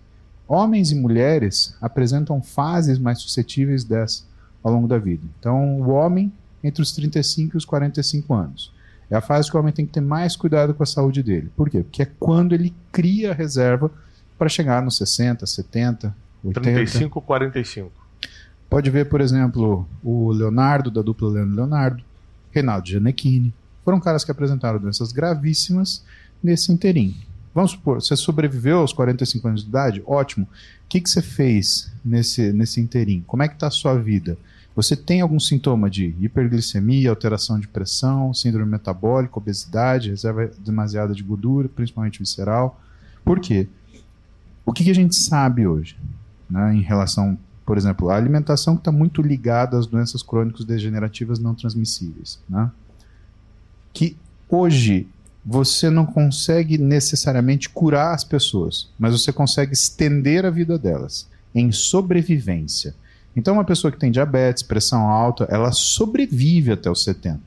Homens 0.47 0.91
e 0.91 0.95
mulheres 0.95 1.77
apresentam 1.81 2.41
fases 2.41 2.99
mais 2.99 3.19
suscetíveis 3.19 3.85
dessa 3.85 4.23
ao 4.62 4.73
longo 4.73 4.88
da 4.88 4.99
vida. 4.99 5.23
Então, 5.38 5.81
o 5.81 5.91
homem 5.91 6.33
entre 6.62 6.83
os 6.83 6.93
35 6.93 7.57
e 7.57 7.59
os 7.59 7.64
45 7.64 8.35
anos. 8.35 8.73
É 9.11 9.17
a 9.17 9.21
fase 9.21 9.51
que 9.51 9.57
o 9.57 9.61
homem 9.61 9.73
tem 9.73 9.87
que 9.87 9.93
ter 9.93 10.01
mais 10.01 10.37
cuidado 10.37 10.75
com 10.75 10.83
a 10.83 10.87
saúde 10.87 11.23
dele. 11.23 11.51
Por 11.57 11.71
quê? 11.71 11.83
Porque 11.83 12.03
é 12.03 12.11
quando 12.19 12.55
ele 12.55 12.75
cria 12.93 13.31
a 13.31 13.35
reserva 13.35 13.91
para 14.37 14.49
chegar 14.49 14.83
nos 14.83 14.97
60, 14.97 15.47
70, 15.47 16.14
80. 16.45 16.61
35, 16.61 17.21
45. 17.23 17.93
Pode 18.68 18.90
ver, 18.90 19.09
por 19.09 19.20
exemplo, 19.20 19.88
o 20.02 20.31
Leonardo, 20.31 20.90
da 20.90 21.00
dupla 21.00 21.31
Leandro 21.31 21.57
Leonardo, 21.57 22.02
Reinaldo 22.50 22.88
Gianecchini. 22.88 23.52
Foram 23.85 23.98
caras 23.98 24.24
que 24.24 24.31
apresentaram 24.31 24.78
doenças 24.78 25.12
gravíssimas 25.12 26.04
nesse 26.42 26.70
inteirinho. 26.70 27.14
Vamos 27.54 27.72
supor, 27.72 28.00
você 28.00 28.14
sobreviveu 28.14 28.78
aos 28.78 28.92
45 28.92 29.48
anos 29.48 29.62
de 29.62 29.68
idade? 29.68 30.02
Ótimo. 30.07 30.44
O 30.44 30.88
que, 30.88 31.00
que 31.00 31.09
você 31.09 31.22
fez 31.22 31.90
nesse, 32.04 32.52
nesse 32.52 32.81
inteirinho? 32.81 33.24
Como 33.26 33.42
é 33.42 33.48
que 33.48 33.54
está 33.54 33.66
a 33.66 33.70
sua 33.70 33.98
vida? 33.98 34.37
Você 34.76 34.94
tem 34.94 35.20
algum 35.20 35.40
sintoma 35.40 35.90
de 35.90 36.14
hiperglicemia, 36.20 37.11
alteração 37.11 37.59
de 37.59 37.66
pressão, 37.66 38.33
síndrome 38.33 38.70
metabólica, 38.70 39.38
obesidade, 39.38 40.11
reserva 40.11 40.50
demasiada 40.59 41.12
de 41.12 41.22
gordura, 41.22 41.68
principalmente 41.68 42.20
visceral? 42.20 42.81
Por 43.24 43.40
quê? 43.40 43.66
O 44.64 44.72
que, 44.72 44.85
que 44.85 44.90
a 44.90 44.94
gente 44.94 45.16
sabe 45.16 45.66
hoje 45.66 45.96
né, 46.48 46.74
em 46.76 46.83
relação, 46.83 47.37
por 47.68 47.76
exemplo, 47.76 48.09
à 48.09 48.16
alimentação 48.16 48.76
que 48.76 48.81
está 48.81 48.90
muito 48.90 49.20
ligada 49.20 49.78
às 49.78 49.87
doenças 49.87 50.22
crônicas 50.22 50.64
degenerativas 50.64 51.38
não 51.38 51.54
transmissíveis? 51.54 52.40
Né? 52.48 52.70
Que 53.92 54.16
hoje 54.48 55.07
você 55.44 55.90
não 55.90 56.07
consegue 56.07 56.78
necessariamente 56.78 57.68
curar 57.68 58.14
as 58.14 58.24
pessoas, 58.24 58.90
mas 58.98 59.12
você 59.12 59.31
consegue 59.31 59.74
estender 59.74 60.46
a 60.46 60.50
vida 60.50 60.78
delas 60.78 61.28
em 61.54 61.70
sobrevivência. 61.70 62.94
Então, 63.37 63.52
uma 63.52 63.64
pessoa 63.64 63.92
que 63.92 63.98
tem 63.98 64.11
diabetes, 64.11 64.62
pressão 64.62 65.02
alta, 65.07 65.44
ela 65.50 65.70
sobrevive 65.70 66.72
até 66.72 66.90
os 66.90 67.04
70. 67.04 67.38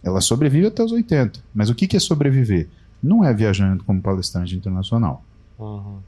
Ela 0.00 0.20
sobrevive 0.20 0.68
até 0.68 0.84
os 0.84 0.92
80. 0.92 1.40
Mas 1.52 1.68
o 1.68 1.74
que 1.74 1.96
é 1.96 1.98
sobreviver? 1.98 2.68
Não 3.02 3.24
é 3.24 3.34
viajando 3.34 3.82
como 3.82 4.00
palestrante 4.00 4.54
internacional. 4.54 5.24
Uhum. 5.58 5.98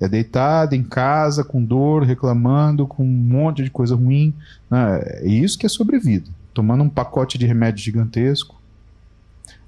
É 0.00 0.08
deitado 0.08 0.74
em 0.74 0.82
casa, 0.82 1.44
com 1.44 1.64
dor, 1.64 2.02
reclamando, 2.02 2.86
com 2.86 3.04
um 3.04 3.06
monte 3.06 3.62
de 3.62 3.70
coisa 3.70 3.94
ruim. 3.94 4.34
Né? 4.70 5.00
É 5.04 5.26
isso 5.26 5.58
que 5.58 5.66
é 5.66 5.68
sobrevida. 5.68 6.28
Tomando 6.52 6.84
um 6.84 6.88
pacote 6.88 7.38
de 7.38 7.46
remédio 7.46 7.82
gigantesco, 7.82 8.62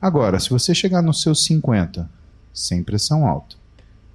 Agora, 0.01 0.39
se 0.39 0.51
você 0.51 0.75
chegar 0.75 1.03
nos 1.03 1.23
seus 1.23 1.45
50 1.45 2.09
sem 2.53 2.83
pressão 2.83 3.27
alta, 3.27 3.57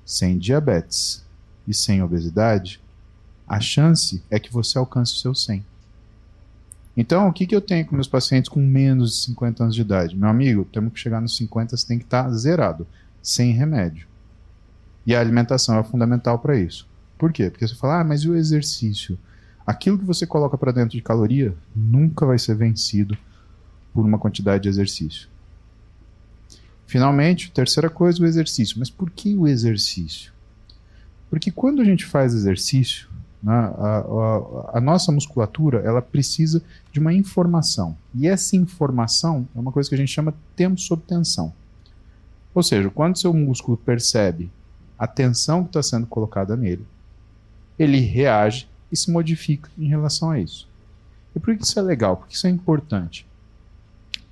sem 0.06 0.38
diabetes 0.38 1.24
e 1.68 1.74
sem 1.74 2.02
obesidade, 2.02 2.80
a 3.48 3.60
chance 3.60 4.24
é 4.30 4.40
que 4.40 4.54
você 4.54 4.78
alcance 4.78 5.14
o 5.14 5.18
seu 5.18 5.36
100. 5.36 5.66
Então, 6.96 7.28
o 7.28 7.34
que, 7.34 7.48
que 7.48 7.56
eu 7.56 7.62
tenho 7.62 7.86
com 7.86 7.96
meus 7.96 8.08
pacientes 8.08 8.50
com 8.50 8.60
menos 8.60 9.12
de 9.12 9.18
50 9.26 9.64
anos 9.64 9.76
de 9.76 9.82
idade? 9.82 10.16
Meu 10.16 10.30
amigo, 10.30 10.66
temos 10.66 10.94
que 10.94 11.00
chegar 11.00 11.22
nos 11.22 11.36
50, 11.36 11.76
você 11.76 11.88
tem 11.88 11.98
que 11.98 12.06
estar 12.06 12.24
tá 12.24 12.32
zerado, 12.32 12.86
sem 13.22 13.52
remédio. 13.52 14.08
E 15.06 15.16
a 15.16 15.20
alimentação 15.20 15.78
é 15.78 15.84
fundamental 15.84 16.40
para 16.40 16.58
isso. 16.58 16.88
Por 17.18 17.32
quê? 17.32 17.50
Porque 17.50 17.68
você 17.68 17.76
fala, 17.76 18.02
ah, 18.02 18.04
mas 18.04 18.22
e 18.22 18.30
o 18.30 18.36
exercício? 18.36 19.18
Aquilo 19.66 19.98
que 19.98 20.06
você 20.06 20.26
coloca 20.26 20.58
para 20.58 20.72
dentro 20.72 20.98
de 20.98 21.02
caloria 21.02 21.56
nunca 21.76 22.26
vai 22.26 22.40
ser 22.40 22.56
vencido 22.56 23.18
por 23.94 24.06
uma 24.06 24.18
quantidade 24.18 24.64
de 24.64 24.70
exercício. 24.70 25.30
Finalmente, 26.86 27.52
terceira 27.52 27.90
coisa, 27.90 28.22
o 28.22 28.26
exercício. 28.26 28.78
Mas 28.80 28.90
por 28.90 29.10
que 29.10 29.36
o 29.36 29.48
exercício? 29.48 30.34
Porque 31.30 31.50
quando 31.52 31.82
a 31.82 31.86
gente 31.86 32.06
faz 32.06 32.34
exercício, 32.34 33.08
né, 33.42 33.54
a, 33.54 33.98
a, 34.00 34.78
a, 34.78 34.82
nossa 34.82 35.12
musculatura 35.12 35.80
ela 35.80 36.02
precisa 36.02 36.62
de 36.92 37.00
uma 37.00 37.14
informação. 37.14 37.98
E 38.14 38.28
essa 38.28 38.56
informação 38.56 39.48
é 39.56 39.60
uma 39.60 39.72
coisa 39.72 39.88
que 39.88 39.96
a 39.96 39.98
gente 39.98 40.12
chama 40.12 40.34
tempo 40.56 40.80
sob 40.80 41.02
tensão. 41.04 41.54
Ou 42.54 42.62
seja, 42.62 42.90
quando 42.90 43.18
seu 43.18 43.34
músculo 43.34 43.78
percebe 43.78 44.52
a 45.02 45.08
tensão 45.08 45.64
que 45.64 45.70
está 45.70 45.82
sendo 45.82 46.06
colocada 46.06 46.56
nele, 46.56 46.86
ele 47.80 48.00
reage 48.00 48.68
e 48.92 48.96
se 48.96 49.10
modifica 49.10 49.70
em 49.78 49.88
relação 49.88 50.30
a 50.30 50.40
isso. 50.40 50.68
E 51.36 51.40
por 51.40 51.56
que 51.56 51.64
isso 51.64 51.80
é 51.80 51.82
legal? 51.82 52.18
Porque 52.18 52.36
isso 52.36 52.46
é 52.46 52.50
importante. 52.50 53.26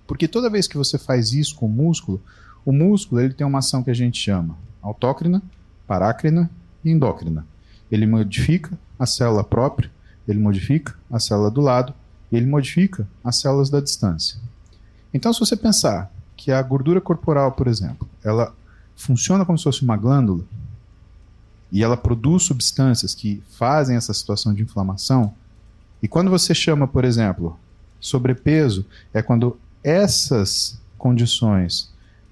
Porque 0.05 0.27
toda 0.27 0.49
vez 0.49 0.67
que 0.67 0.77
você 0.77 0.97
faz 0.97 1.33
isso 1.33 1.55
com 1.55 1.65
o 1.65 1.69
músculo, 1.69 2.21
o 2.63 2.71
músculo 2.71 3.21
ele 3.21 3.33
tem 3.33 3.47
uma 3.47 3.59
ação 3.59 3.81
que 3.81 3.89
a 3.89 3.95
gente 3.95 4.19
chama 4.19 4.55
autócrina, 4.81 5.41
parácrina 5.87 6.49
e 6.83 6.91
endócrina. 6.91 7.45
Ele 7.91 8.05
modifica 8.05 8.77
a 8.99 9.05
célula 9.05 9.43
própria, 9.43 9.89
ele 10.27 10.39
modifica 10.39 10.93
a 11.09 11.19
célula 11.19 11.49
do 11.49 11.61
lado 11.61 11.93
ele 12.31 12.45
modifica 12.45 13.07
as 13.23 13.39
células 13.39 13.69
da 13.69 13.79
distância. 13.79 14.37
Então, 15.13 15.33
se 15.33 15.39
você 15.39 15.55
pensar 15.55 16.11
que 16.37 16.51
a 16.51 16.61
gordura 16.61 17.01
corporal, 17.01 17.51
por 17.51 17.67
exemplo, 17.67 18.07
ela 18.23 18.53
funciona 18.99 19.45
como 19.45 19.57
se 19.57 19.63
fosse 19.63 19.81
uma 19.81 19.95
glândula 19.95 20.43
e 21.71 21.83
ela 21.83 21.95
produz 21.95 22.43
substâncias 22.43 23.15
que 23.15 23.41
fazem 23.57 23.95
essa 23.95 24.13
situação 24.13 24.53
de 24.53 24.63
inflamação, 24.63 25.33
e 26.01 26.07
quando 26.07 26.29
você 26.29 26.53
chama, 26.53 26.87
por 26.87 27.05
exemplo, 27.05 27.57
sobrepeso, 27.99 28.85
é 29.13 29.21
quando 29.21 29.57
essas 29.83 30.79
condições 30.97 31.91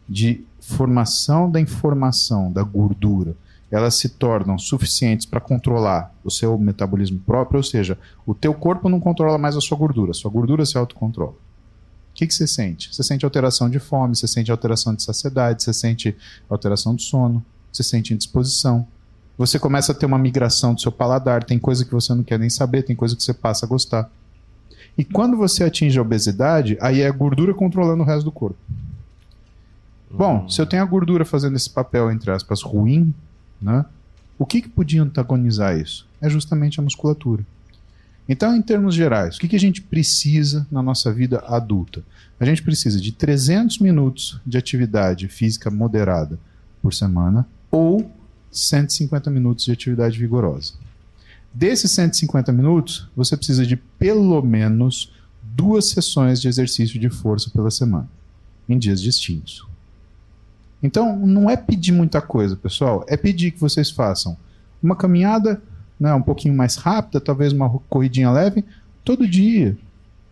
de 0.09 0.43
formação 0.59 1.49
da 1.49 1.61
informação 1.61 2.51
da 2.51 2.63
gordura 2.63 3.35
elas 3.69 3.95
se 3.95 4.09
tornam 4.09 4.57
suficientes 4.57 5.25
para 5.25 5.41
controlar 5.41 6.13
o 6.23 6.31
seu 6.31 6.57
metabolismo 6.57 7.19
próprio, 7.19 7.57
ou 7.57 7.63
seja, 7.63 7.97
o 8.25 8.33
teu 8.33 8.53
corpo 8.53 8.87
não 8.87 8.99
controla 8.99 9.37
mais 9.37 9.57
a 9.57 9.61
sua 9.61 9.77
gordura, 9.77 10.11
a 10.11 10.13
sua 10.13 10.31
gordura 10.31 10.65
se 10.65 10.77
autocontrola. 10.77 11.35
O 12.17 12.19
que, 12.19 12.25
que 12.25 12.33
você 12.33 12.47
sente? 12.47 12.91
Você 12.91 13.03
sente 13.03 13.23
alteração 13.23 13.69
de 13.69 13.77
fome, 13.77 14.15
você 14.15 14.27
sente 14.27 14.49
alteração 14.49 14.95
de 14.95 15.03
saciedade, 15.03 15.61
você 15.61 15.71
sente 15.71 16.17
alteração 16.49 16.95
de 16.95 17.03
sono, 17.03 17.45
você 17.71 17.83
sente 17.83 18.11
indisposição. 18.11 18.87
Você 19.37 19.59
começa 19.59 19.91
a 19.91 19.95
ter 19.95 20.07
uma 20.07 20.17
migração 20.17 20.73
do 20.73 20.81
seu 20.81 20.91
paladar, 20.91 21.43
tem 21.43 21.59
coisa 21.59 21.85
que 21.85 21.91
você 21.91 22.15
não 22.15 22.23
quer 22.23 22.39
nem 22.39 22.49
saber, 22.49 22.81
tem 22.81 22.95
coisa 22.95 23.15
que 23.15 23.21
você 23.21 23.35
passa 23.35 23.67
a 23.67 23.69
gostar. 23.69 24.09
E 24.97 25.05
quando 25.05 25.37
você 25.37 25.63
atinge 25.63 25.99
a 25.99 26.01
obesidade, 26.01 26.75
aí 26.81 27.01
é 27.01 27.07
a 27.07 27.11
gordura 27.11 27.53
controlando 27.53 28.01
o 28.01 28.05
resto 28.05 28.25
do 28.25 28.31
corpo. 28.31 28.57
Bom, 30.09 30.45
hum. 30.45 30.49
se 30.49 30.59
eu 30.59 30.65
tenho 30.65 30.81
a 30.81 30.87
gordura 30.87 31.23
fazendo 31.23 31.55
esse 31.55 31.69
papel, 31.69 32.11
entre 32.11 32.31
aspas, 32.31 32.63
ruim, 32.63 33.13
né? 33.61 33.85
O 34.39 34.45
que, 34.47 34.63
que 34.63 34.69
podia 34.69 35.03
antagonizar 35.03 35.77
isso? 35.77 36.07
É 36.19 36.27
justamente 36.27 36.79
a 36.79 36.83
musculatura. 36.83 37.45
Então, 38.29 38.55
em 38.55 38.61
termos 38.61 38.93
gerais, 38.93 39.37
o 39.37 39.39
que, 39.39 39.47
que 39.47 39.55
a 39.55 39.59
gente 39.59 39.81
precisa 39.81 40.67
na 40.69 40.81
nossa 40.81 41.13
vida 41.13 41.39
adulta? 41.47 42.03
A 42.39 42.45
gente 42.45 42.61
precisa 42.61 42.99
de 42.99 43.11
300 43.11 43.79
minutos 43.79 44.39
de 44.45 44.57
atividade 44.57 45.27
física 45.27 45.71
moderada 45.71 46.37
por 46.81 46.93
semana 46.93 47.47
ou 47.71 48.11
150 48.51 49.29
minutos 49.29 49.65
de 49.65 49.71
atividade 49.71 50.19
vigorosa. 50.19 50.73
Desses 51.53 51.91
150 51.91 52.51
minutos, 52.51 53.09
você 53.15 53.37
precisa 53.37 53.65
de 53.65 53.77
pelo 53.77 54.41
menos 54.41 55.13
duas 55.41 55.85
sessões 55.85 56.41
de 56.41 56.47
exercício 56.47 56.99
de 56.99 57.09
força 57.09 57.49
pela 57.49 57.71
semana, 57.71 58.09
em 58.67 58.77
dias 58.77 59.01
distintos. 59.01 59.65
Então, 60.83 61.17
não 61.17 61.49
é 61.49 61.57
pedir 61.57 61.91
muita 61.91 62.21
coisa, 62.21 62.55
pessoal, 62.55 63.03
é 63.07 63.17
pedir 63.17 63.51
que 63.51 63.59
vocês 63.59 63.89
façam 63.89 64.37
uma 64.83 64.95
caminhada 64.95 65.61
né, 65.99 66.13
um 66.13 66.21
pouquinho 66.21 66.53
mais 66.53 66.75
rápida, 66.75 67.19
talvez 67.19 67.53
uma 67.53 67.69
corridinha 67.89 68.31
leve, 68.31 68.63
todo 69.03 69.27
dia. 69.27 69.77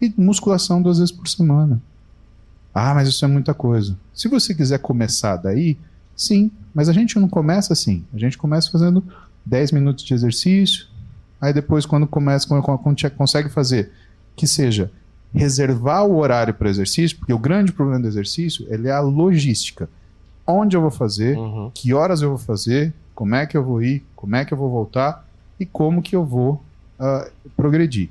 E 0.02 0.14
musculação 0.18 0.82
duas 0.82 1.00
vezes 1.00 1.12
por 1.12 1.28
semana. 1.28 1.82
Ah, 2.74 2.94
mas 2.94 3.08
isso 3.08 3.24
é 3.24 3.28
muita 3.28 3.54
coisa. 3.54 3.98
Se 4.14 4.28
você 4.28 4.54
quiser 4.54 4.80
começar 4.80 5.38
daí, 5.38 5.78
sim, 6.16 6.52
mas 6.74 6.90
a 6.90 6.94
gente 6.94 7.18
não 7.18 7.30
começa 7.30 7.72
assim. 7.72 8.04
A 8.14 8.18
gente 8.18 8.38
começa 8.38 8.70
fazendo 8.70 9.04
10 9.46 9.72
minutos 9.72 10.04
de 10.04 10.14
exercício, 10.14 10.88
aí 11.40 11.54
depois, 11.54 11.86
quando 11.86 12.06
começa, 12.06 12.48
quando, 12.48 12.64
quando 12.64 13.12
consegue 13.12 13.50
fazer 13.50 13.92
que 14.36 14.46
seja 14.46 14.92
reservar 15.34 16.06
o 16.06 16.18
horário 16.18 16.54
para 16.54 16.70
exercício, 16.70 17.18
porque 17.18 17.34
o 17.34 17.40
grande 17.40 17.72
problema 17.72 18.02
do 18.02 18.08
exercício 18.08 18.66
ele 18.70 18.88
é 18.88 18.92
a 18.92 19.02
logística. 19.02 19.90
Onde 20.48 20.78
eu 20.78 20.82
vou 20.82 20.92
fazer, 20.92 21.38
uhum. 21.38 21.72
que 21.74 21.94
horas 21.94 22.22
eu 22.22 22.30
vou 22.30 22.38
fazer, 22.38 22.94
como 23.14 23.36
é 23.36 23.46
que 23.46 23.58
eu 23.58 23.64
vou 23.64 23.82
ir, 23.82 24.06
como 24.16 24.36
é 24.36 24.46
que 24.46 24.54
eu 24.54 24.58
vou 24.58 24.70
voltar 24.70 25.25
e 25.60 25.66
como 25.66 26.02
que 26.02 26.16
eu 26.16 26.26
vou 26.26 26.64
uh, 27.00 27.32
progredir. 27.56 28.10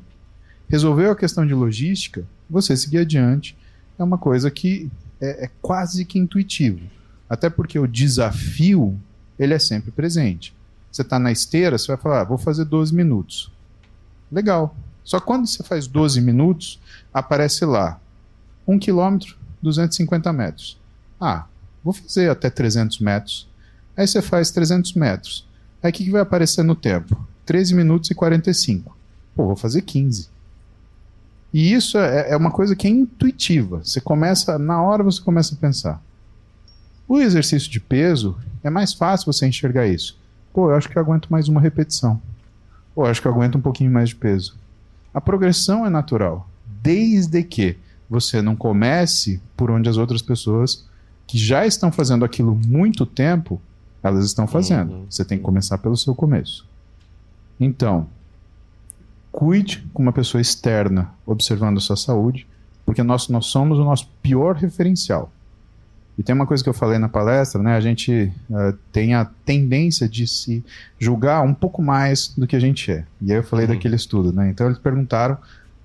Resolveu 0.69 1.11
a 1.11 1.17
questão 1.17 1.47
de 1.47 1.55
logística, 1.55 2.25
você 2.49 2.77
seguir 2.77 2.99
adiante 2.99 3.57
é 3.99 4.03
uma 4.03 4.19
coisa 4.19 4.51
que 4.51 4.91
é, 5.21 5.45
é 5.45 5.51
quase 5.61 6.05
que 6.05 6.19
intuitivo. 6.19 6.81
Até 7.29 7.49
porque 7.49 7.79
o 7.79 7.87
desafio 7.87 8.99
ele 9.39 9.55
é 9.55 9.59
sempre 9.59 9.91
presente. 9.91 10.55
Você 10.91 11.03
está 11.03 11.19
na 11.19 11.33
esteira, 11.33 11.77
você 11.77 11.89
vai 11.89 11.97
falar, 11.97 12.21
ah, 12.21 12.25
vou 12.25 12.39
fazer 12.39 12.65
12 12.65 12.95
minutos. 12.95 13.51
Legal. 14.31 14.75
Só 15.03 15.21
quando 15.21 15.47
você 15.47 15.63
faz 15.63 15.87
12 15.87 16.21
minutos, 16.21 16.81
aparece 17.13 17.65
lá 17.65 18.01
1 18.67 18.79
quilômetro, 18.79 19.37
250 19.63 20.33
metros. 20.33 20.79
Ah, 21.21 21.47
vou 21.83 21.93
fazer 21.93 22.31
até 22.31 22.49
300 22.49 23.01
metros. 23.01 23.49
Aí 23.97 24.07
você 24.07 24.23
faz 24.23 24.51
300 24.51 24.95
metros. 24.95 25.47
Aí 25.83 25.91
o 25.91 25.93
que, 25.93 26.05
que 26.05 26.11
vai 26.11 26.23
aparecer 26.23 26.63
no 26.63 26.75
tempo? 26.75 27.17
13 27.45 27.75
minutos 27.75 28.11
e 28.11 28.15
45. 28.15 28.97
Pô, 29.35 29.47
vou 29.47 29.57
fazer 29.57 29.83
15. 29.83 30.29
E 31.53 31.73
isso 31.73 31.99
é, 31.99 32.31
é 32.31 32.37
uma 32.37 32.51
coisa 32.51 32.75
que 32.75 32.87
é 32.87 32.91
intuitiva. 32.91 33.81
Você 33.85 34.01
começa, 34.01 34.59
na 34.59 34.83
hora 34.83 35.05
você 35.05 35.21
começa 35.21 35.55
a 35.55 35.59
pensar. 35.59 36.03
O 37.07 37.21
exercício 37.21 37.71
de 37.71 37.79
peso 37.79 38.37
é 38.63 38.71
mais 38.71 38.93
fácil 38.93 39.33
você 39.33 39.47
enxergar 39.47 39.87
isso. 39.87 40.19
Pô, 40.53 40.71
eu 40.71 40.77
acho 40.77 40.89
que 40.89 40.97
eu 40.97 41.03
aguento 41.03 41.29
mais 41.29 41.49
uma 41.49 41.61
repetição. 41.61 42.21
Pô, 42.95 43.05
eu 43.05 43.11
acho 43.11 43.21
que 43.21 43.29
eu 43.29 43.33
aguento 43.33 43.57
um 43.57 43.61
pouquinho 43.61 43.91
mais 43.91 44.09
de 44.09 44.17
peso. 44.17 44.57
A 45.13 45.21
progressão 45.21 45.87
é 45.87 45.91
natural, 45.91 46.49
desde 46.83 47.43
que 47.43 47.77
você 48.09 48.43
não 48.43 48.57
comece 48.57 49.41
por 49.57 49.71
onde 49.71 49.89
as 49.89 49.97
outras 49.97 50.23
pessoas 50.23 50.85
que 51.27 51.39
já 51.39 51.67
estão 51.67 51.91
fazendo 51.91 52.25
aquilo 52.25 52.55
muito 52.55 53.07
tempo, 53.07 53.61
elas 54.03 54.25
estão 54.25 54.47
fazendo. 54.47 54.93
Uhum. 54.93 55.07
Você 55.09 55.25
tem 55.25 55.39
que 55.39 55.45
começar 55.45 55.79
pelo 55.79 55.97
seu 55.97 56.15
começo. 56.15 56.67
Então, 57.59 58.09
cuide 59.31 59.87
com 59.93 60.03
uma 60.03 60.13
pessoa 60.13 60.41
externa 60.41 61.11
observando 61.27 61.79
a 61.79 61.81
sua 61.81 61.97
saúde, 61.97 62.47
porque 62.85 63.03
nós, 63.03 63.29
nós 63.29 63.47
somos 63.47 63.79
o 63.79 63.85
nosso 63.85 64.09
pior 64.23 64.55
referencial. 64.55 65.33
E 66.17 66.23
tem 66.23 66.35
uma 66.35 66.47
coisa 66.47 66.63
que 66.63 66.69
eu 66.69 66.75
falei 66.75 66.99
na 66.99 67.09
palestra, 67.09 67.61
né? 67.61 67.75
A 67.75 67.81
gente 67.81 68.33
uh, 68.49 68.73
tem 68.93 69.15
a 69.15 69.25
tendência 69.25 70.09
de 70.09 70.27
se 70.29 70.65
julgar 70.99 71.43
um 71.43 71.53
pouco 71.53 71.83
mais 71.83 72.29
do 72.37 72.47
que 72.47 72.55
a 72.55 72.61
gente 72.61 72.93
é. 72.93 73.05
E 73.21 73.33
aí 73.33 73.39
eu 73.39 73.43
falei 73.43 73.67
uhum. 73.67 73.73
daquele 73.73 73.97
estudo, 73.97 74.33
né? 74.33 74.49
Então 74.49 74.67
eles 74.67 74.79
perguntaram 74.79 75.37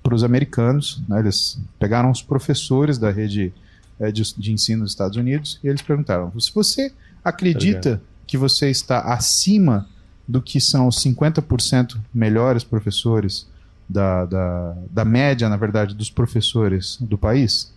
para 0.04 0.14
os 0.14 0.24
americanos, 0.24 1.02
né? 1.10 1.20
Eles 1.20 1.60
pegaram 1.80 2.12
os 2.12 2.22
professores 2.22 3.00
da 3.00 3.10
rede 3.10 3.52
uh, 4.00 4.12
de, 4.12 4.22
de, 4.38 4.52
ensino 4.52 4.84
dos 4.84 4.92
Estados 4.92 5.18
Unidos 5.18 5.60
e 5.64 5.68
eles 5.68 5.82
perguntaram: 5.82 6.32
se 6.40 6.54
você 6.54 6.94
acredita 7.24 8.00
que 8.28 8.38
você 8.38 8.70
está 8.70 9.00
acima 9.00 9.88
do 10.30 10.40
que 10.40 10.62
são 10.62 10.88
os 10.88 11.04
50% 11.04 11.98
melhores 12.14 12.64
professores 12.64 13.48
da, 13.90 14.26
da, 14.26 14.78
da 14.92 15.04
média, 15.04 15.50
na 15.50 15.58
verdade, 15.58 15.96
dos 15.96 16.12
professores 16.12 17.00
do 17.02 17.18
país? 17.18 17.74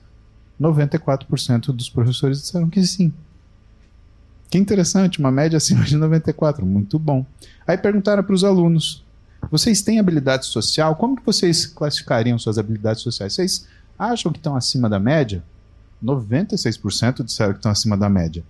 94% 0.60 1.72
dos 1.72 1.88
professores 1.88 2.42
disseram 2.42 2.68
que 2.68 2.86
sim. 2.86 3.10
Que 4.50 4.58
interessante, 4.58 5.18
uma 5.18 5.30
média 5.30 5.56
acima 5.56 5.82
de 5.82 5.96
94, 5.96 6.66
muito 6.66 6.98
bom. 6.98 7.24
Aí 7.66 7.78
perguntaram 7.78 8.22
para 8.22 8.34
os 8.34 8.44
alunos: 8.44 9.02
vocês 9.50 9.80
têm 9.80 9.98
habilidade 9.98 10.44
social? 10.44 10.94
Como 10.96 11.16
que 11.16 11.24
vocês 11.24 11.64
classificariam 11.64 12.38
suas 12.38 12.58
habilidades 12.58 13.02
sociais? 13.02 13.32
Vocês 13.32 13.66
acham 13.98 14.30
que 14.30 14.38
estão 14.38 14.54
acima 14.54 14.90
da 14.90 15.00
média? 15.00 15.42
96% 16.04 17.24
disseram 17.24 17.52
que 17.54 17.60
estão 17.60 17.72
acima 17.72 17.96
da 17.96 18.10
média. 18.10 18.44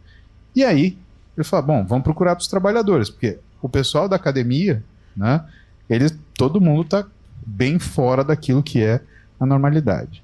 E 0.57 0.65
aí, 0.65 0.99
ele 1.37 1.45
falou: 1.45 1.67
bom, 1.67 1.87
vamos 1.87 2.03
procurar 2.03 2.35
para 2.35 2.43
os 2.43 2.49
trabalhadores, 2.49 3.09
porque 3.09 3.39
o 3.63 3.69
pessoal 3.69 4.09
da 4.09 4.17
academia, 4.17 4.85
né, 5.17 5.45
eles, 5.89 6.19
todo 6.35 6.61
mundo 6.61 6.83
está 6.83 7.07
bem 7.47 7.79
fora 7.79 8.25
daquilo 8.25 8.63
que 8.63 8.83
é 8.83 9.01
a 9.39 9.47
normalidade. 9.47 10.23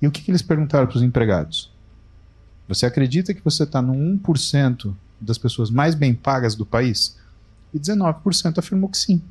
E 0.00 0.06
o 0.06 0.10
que, 0.10 0.22
que 0.22 0.30
eles 0.30 0.42
perguntaram 0.42 0.86
para 0.86 0.96
os 0.96 1.02
empregados? 1.02 1.72
Você 2.68 2.86
acredita 2.86 3.34
que 3.34 3.44
você 3.44 3.64
está 3.64 3.82
no 3.82 3.94
1% 3.94 4.94
das 5.20 5.38
pessoas 5.38 5.70
mais 5.70 5.94
bem 5.94 6.14
pagas 6.14 6.54
do 6.54 6.66
país? 6.66 7.16
E 7.72 7.78
19% 7.78 8.58
afirmou 8.58 8.88
que 8.88 8.98
sim. 8.98 9.22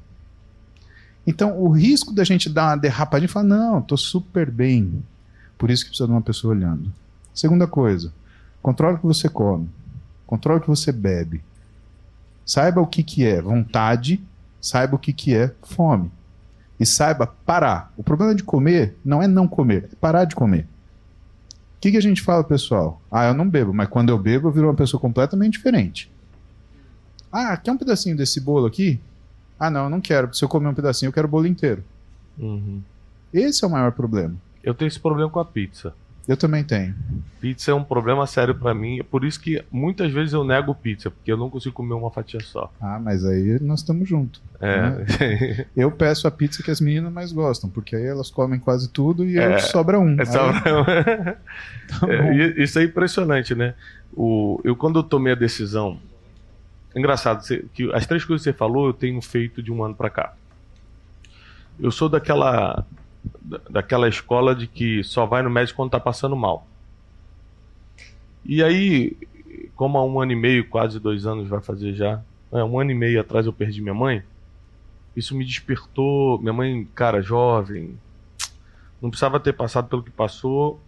Então, 1.28 1.60
o 1.60 1.70
risco 1.70 2.13
da 2.13 2.24
gente 2.24 2.50
dar 2.50 2.70
uma 2.70 2.78
derrapadinha 2.78 3.26
e 3.26 3.32
falar, 3.32 3.46
não, 3.46 3.80
estou 3.80 3.98
super 3.98 4.50
bem. 4.50 5.04
Por 5.58 5.72
isso 5.72 5.84
que 5.84 5.89
precisa 5.89 6.08
de 6.08 6.13
uma 6.13 6.22
pessoa 6.22 6.54
olhando. 6.54 6.91
Segunda 7.34 7.68
coisa, 7.68 8.13
controle 8.62 8.96
o 8.96 9.00
que 9.00 9.06
você 9.06 9.28
come. 9.28 9.70
Controle 10.26 10.60
o 10.60 10.62
que 10.62 10.70
você 10.70 10.91
bebe. 10.91 11.44
Saiba 12.45 12.79
o 12.79 12.88
que, 12.88 13.01
que 13.03 13.25
é 13.25 13.41
vontade, 13.41 14.23
saiba 14.62 14.95
o 14.95 14.99
que, 14.99 15.12
que 15.12 15.34
é 15.34 15.51
fome. 15.63 16.12
E 16.79 16.86
saiba 16.86 17.25
parar. 17.25 17.91
O 17.97 18.03
problema 18.03 18.36
de 18.36 18.43
comer 18.43 18.95
não 19.03 19.21
é 19.21 19.27
não 19.27 19.47
comer, 19.47 19.89
é 19.91 19.95
parar 19.95 20.25
de 20.25 20.36
comer. 20.36 20.67
O 21.77 21.79
que, 21.81 21.91
que 21.91 21.97
a 21.97 22.01
gente 22.01 22.21
fala, 22.21 22.43
pessoal? 22.43 23.01
Ah, 23.12 23.25
eu 23.25 23.34
não 23.34 23.49
bebo, 23.49 23.73
mas 23.73 23.88
quando 23.88 24.10
eu 24.10 24.17
bebo, 24.17 24.47
eu 24.47 24.51
viro 24.51 24.67
uma 24.67 24.73
pessoa 24.73 24.99
completamente 24.99 25.53
diferente. 25.53 26.12
Ah, 27.31 27.58
quer 27.58 27.71
um 27.71 27.77
pedacinho 27.77 28.15
desse 28.15 28.39
bolo 28.39 28.65
aqui? 28.65 28.99
Ah, 29.60 29.69
não, 29.69 29.86
eu 29.86 29.89
não 29.89 30.01
quero. 30.01 30.34
Se 30.34 30.43
eu 30.43 30.49
comer 30.49 30.67
um 30.67 30.73
pedacinho, 30.73 31.10
eu 31.10 31.13
quero 31.13 31.27
o 31.27 31.31
bolo 31.31 31.47
inteiro. 31.47 31.84
Uhum. 32.38 32.81
Esse 33.34 33.63
é 33.63 33.67
o 33.67 33.71
maior 33.71 33.91
problema. 33.91 34.36
Eu 34.63 34.73
tenho 34.73 34.88
esse 34.88 34.99
problema 34.99 35.29
com 35.29 35.39
a 35.39 35.45
pizza. 35.45 35.93
Eu 36.27 36.35
também 36.35 36.63
tenho. 36.63 36.95
Pizza 37.39 37.69
é 37.69 37.73
um 37.73 37.83
problema 37.83 38.25
sério 38.25 38.55
para 38.55 38.73
mim, 38.73 38.99
é 38.99 39.03
por 39.03 39.23
isso 39.23 39.39
que 39.39 39.63
muitas 39.71 40.11
vezes 40.11 40.33
eu 40.33 40.43
nego 40.43 40.73
pizza, 40.73 41.11
porque 41.11 41.31
eu 41.31 41.38
não 41.38 41.49
consigo 41.49 41.75
comer 41.75 41.93
uma 41.93 42.09
fatia 42.09 42.39
só. 42.39 42.71
Ah, 42.81 42.99
mas 42.99 43.23
aí 43.23 43.59
nós 43.61 43.81
estamos 43.81 44.09
juntos. 44.09 44.41
É. 44.59 44.81
Né? 44.81 45.65
eu 45.77 45.91
peço 45.91 46.27
a 46.27 46.31
pizza 46.31 46.63
que 46.63 46.71
as 46.71 46.81
meninas 46.81 47.13
mais 47.13 47.31
gostam, 47.31 47.69
porque 47.69 47.95
aí 47.95 48.05
elas 48.05 48.31
comem 48.31 48.59
quase 48.59 48.89
tudo 48.89 49.23
e 49.23 49.38
é, 49.38 49.59
sobra 49.59 49.99
um. 49.99 50.19
É, 50.19 50.25
sobra 50.25 50.79
um. 50.81 50.83
tá 50.83 52.09
é, 52.11 52.63
isso 52.63 52.79
é 52.79 52.83
impressionante, 52.83 53.53
né? 53.53 53.75
O, 54.11 54.59
eu 54.63 54.75
quando 54.75 54.97
eu 54.97 55.03
tomei 55.03 55.33
a 55.33 55.35
decisão, 55.35 55.99
engraçado, 56.95 57.43
você, 57.43 57.65
que 57.71 57.91
as 57.93 58.07
três 58.07 58.25
coisas 58.25 58.43
que 58.43 58.51
você 58.51 58.57
falou 58.57 58.88
eu 58.88 58.93
tenho 58.93 59.21
feito 59.21 59.61
de 59.61 59.71
um 59.71 59.83
ano 59.83 59.93
para 59.93 60.09
cá. 60.09 60.33
Eu 61.79 61.91
sou 61.91 62.09
daquela 62.09 62.83
daquela 63.69 64.08
escola 64.08 64.55
de 64.55 64.67
que 64.67 65.03
só 65.03 65.25
vai 65.25 65.41
no 65.41 65.49
médico 65.49 65.77
quando 65.77 65.89
está 65.89 65.99
passando 65.99 66.36
mal. 66.36 66.67
E 68.43 68.63
aí, 68.63 69.15
como 69.75 69.97
há 69.97 70.05
um 70.05 70.19
ano 70.19 70.31
e 70.31 70.36
meio, 70.36 70.67
quase 70.67 70.99
dois 70.99 71.25
anos 71.25 71.47
vai 71.47 71.62
fazer 71.62 71.93
já, 71.93 72.21
é, 72.51 72.63
um 72.63 72.79
ano 72.79 72.91
e 72.91 72.95
meio 72.95 73.19
atrás 73.19 73.45
eu 73.45 73.53
perdi 73.53 73.81
minha 73.81 73.93
mãe, 73.93 74.23
isso 75.15 75.36
me 75.36 75.45
despertou. 75.45 76.39
Minha 76.39 76.53
mãe, 76.53 76.88
cara, 76.93 77.22
jovem, 77.22 77.97
não 79.01 79.09
precisava 79.09 79.39
ter 79.39 79.53
passado 79.53 79.88
pelo 79.88 80.03
que 80.03 80.11
passou. 80.11 80.80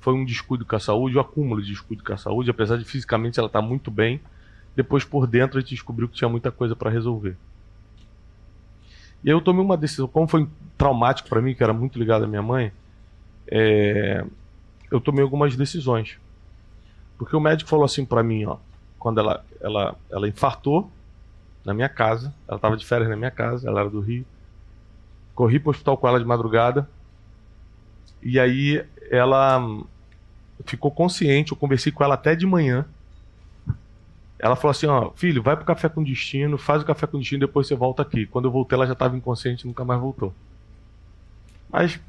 Foi 0.00 0.14
um 0.14 0.24
descuido 0.24 0.64
com 0.64 0.74
a 0.74 0.80
saúde, 0.80 1.16
um 1.16 1.20
acúmulo 1.20 1.62
de 1.62 1.68
descuido 1.68 2.02
com 2.02 2.12
a 2.12 2.16
saúde, 2.16 2.50
apesar 2.50 2.76
de 2.78 2.84
fisicamente 2.84 3.38
ela 3.38 3.46
estar 3.46 3.60
tá 3.60 3.66
muito 3.66 3.90
bem. 3.90 4.20
Depois, 4.74 5.04
por 5.04 5.26
dentro, 5.26 5.58
a 5.58 5.60
gente 5.60 5.74
descobriu 5.74 6.08
que 6.08 6.16
tinha 6.16 6.28
muita 6.28 6.50
coisa 6.50 6.74
para 6.74 6.90
resolver. 6.90 7.36
E 9.22 9.30
aí 9.30 9.34
eu 9.36 9.40
tomei 9.40 9.62
uma 9.62 9.76
decisão, 9.76 10.08
como 10.08 10.26
foi 10.26 10.48
traumático 10.78 11.28
para 11.28 11.42
mim, 11.42 11.54
que 11.54 11.62
era 11.62 11.72
muito 11.72 11.98
ligado 11.98 12.24
à 12.24 12.26
minha 12.26 12.42
mãe, 12.42 12.72
é, 13.46 14.24
eu 14.90 15.00
tomei 15.00 15.22
algumas 15.22 15.56
decisões. 15.56 16.18
Porque 17.18 17.36
o 17.36 17.40
médico 17.40 17.68
falou 17.68 17.84
assim 17.84 18.04
para 18.04 18.22
mim, 18.22 18.46
ó, 18.46 18.56
quando 18.98 19.20
ela, 19.20 19.44
ela, 19.60 19.96
ela 20.10 20.28
infartou 20.28 20.90
na 21.64 21.74
minha 21.74 21.88
casa, 21.88 22.34
ela 22.48 22.56
estava 22.56 22.76
de 22.76 22.86
férias 22.86 23.10
na 23.10 23.16
minha 23.16 23.30
casa, 23.30 23.68
ela 23.68 23.80
era 23.80 23.90
do 23.90 24.00
Rio, 24.00 24.24
corri 25.34 25.58
para 25.58 25.68
o 25.68 25.70
hospital 25.70 25.96
com 25.96 26.08
ela 26.08 26.18
de 26.18 26.24
madrugada, 26.24 26.88
e 28.22 28.38
aí 28.38 28.84
ela 29.10 29.82
ficou 30.64 30.90
consciente, 30.90 31.52
eu 31.52 31.56
conversei 31.56 31.92
com 31.92 32.04
ela 32.04 32.14
até 32.14 32.34
de 32.34 32.46
manhã, 32.46 32.86
Ela 34.42 34.56
falou 34.56 34.70
assim, 34.70 34.86
ó, 34.86 35.10
filho, 35.14 35.42
vai 35.42 35.54
pro 35.54 35.66
café 35.66 35.88
com 35.88 36.02
destino, 36.02 36.56
faz 36.56 36.82
o 36.82 36.86
café 36.86 37.06
com 37.06 37.18
destino, 37.18 37.40
depois 37.40 37.66
você 37.66 37.74
volta 37.74 38.00
aqui. 38.00 38.24
Quando 38.24 38.46
eu 38.46 38.50
voltei, 38.50 38.74
ela 38.74 38.86
já 38.86 38.94
estava 38.94 39.14
inconsciente, 39.14 39.66
nunca 39.66 39.84
mais 39.84 40.00
voltou. 40.00 40.34
Mas 41.70 42.00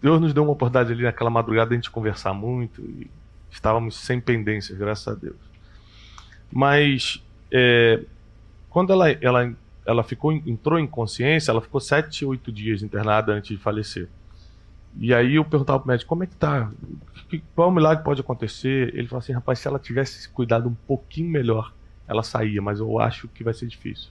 Deus 0.00 0.20
nos 0.20 0.32
deu 0.32 0.44
uma 0.44 0.52
oportunidade 0.52 0.92
ali 0.92 1.02
naquela 1.02 1.28
madrugada 1.28 1.70
de 1.70 1.74
a 1.74 1.76
gente 1.78 1.90
conversar 1.90 2.32
muito 2.32 2.80
e 2.82 3.10
estávamos 3.50 3.96
sem 3.96 4.20
pendências, 4.20 4.78
graças 4.78 5.08
a 5.08 5.14
Deus. 5.14 5.36
Mas 6.52 7.22
é, 7.50 8.00
quando 8.70 8.92
ela, 8.92 9.10
ela, 9.10 9.52
ela 9.84 10.04
ficou, 10.04 10.32
entrou 10.32 10.78
em 10.78 10.86
consciência, 10.86 11.50
ela 11.50 11.60
ficou 11.60 11.80
sete, 11.80 12.24
oito 12.24 12.52
dias 12.52 12.82
internada 12.82 13.32
antes 13.32 13.56
de 13.56 13.62
falecer. 13.62 14.08
E 14.98 15.14
aí 15.14 15.36
eu 15.36 15.44
perguntava 15.44 15.80
pro 15.80 15.88
médico, 15.88 16.08
como 16.08 16.24
é 16.24 16.26
que 16.26 16.36
tá? 16.36 16.70
Qual 17.54 17.70
milagre 17.70 18.04
pode 18.04 18.20
acontecer? 18.20 18.94
Ele 18.94 19.08
falou 19.08 19.20
assim, 19.20 19.32
rapaz, 19.32 19.58
se 19.58 19.66
ela 19.66 19.78
tivesse 19.78 20.28
cuidado 20.28 20.68
um 20.68 20.74
pouquinho 20.74 21.30
melhor, 21.30 21.72
ela 22.06 22.22
saía, 22.22 22.60
mas 22.60 22.78
eu 22.78 22.98
acho 22.98 23.26
que 23.28 23.42
vai 23.42 23.54
ser 23.54 23.66
difícil. 23.66 24.10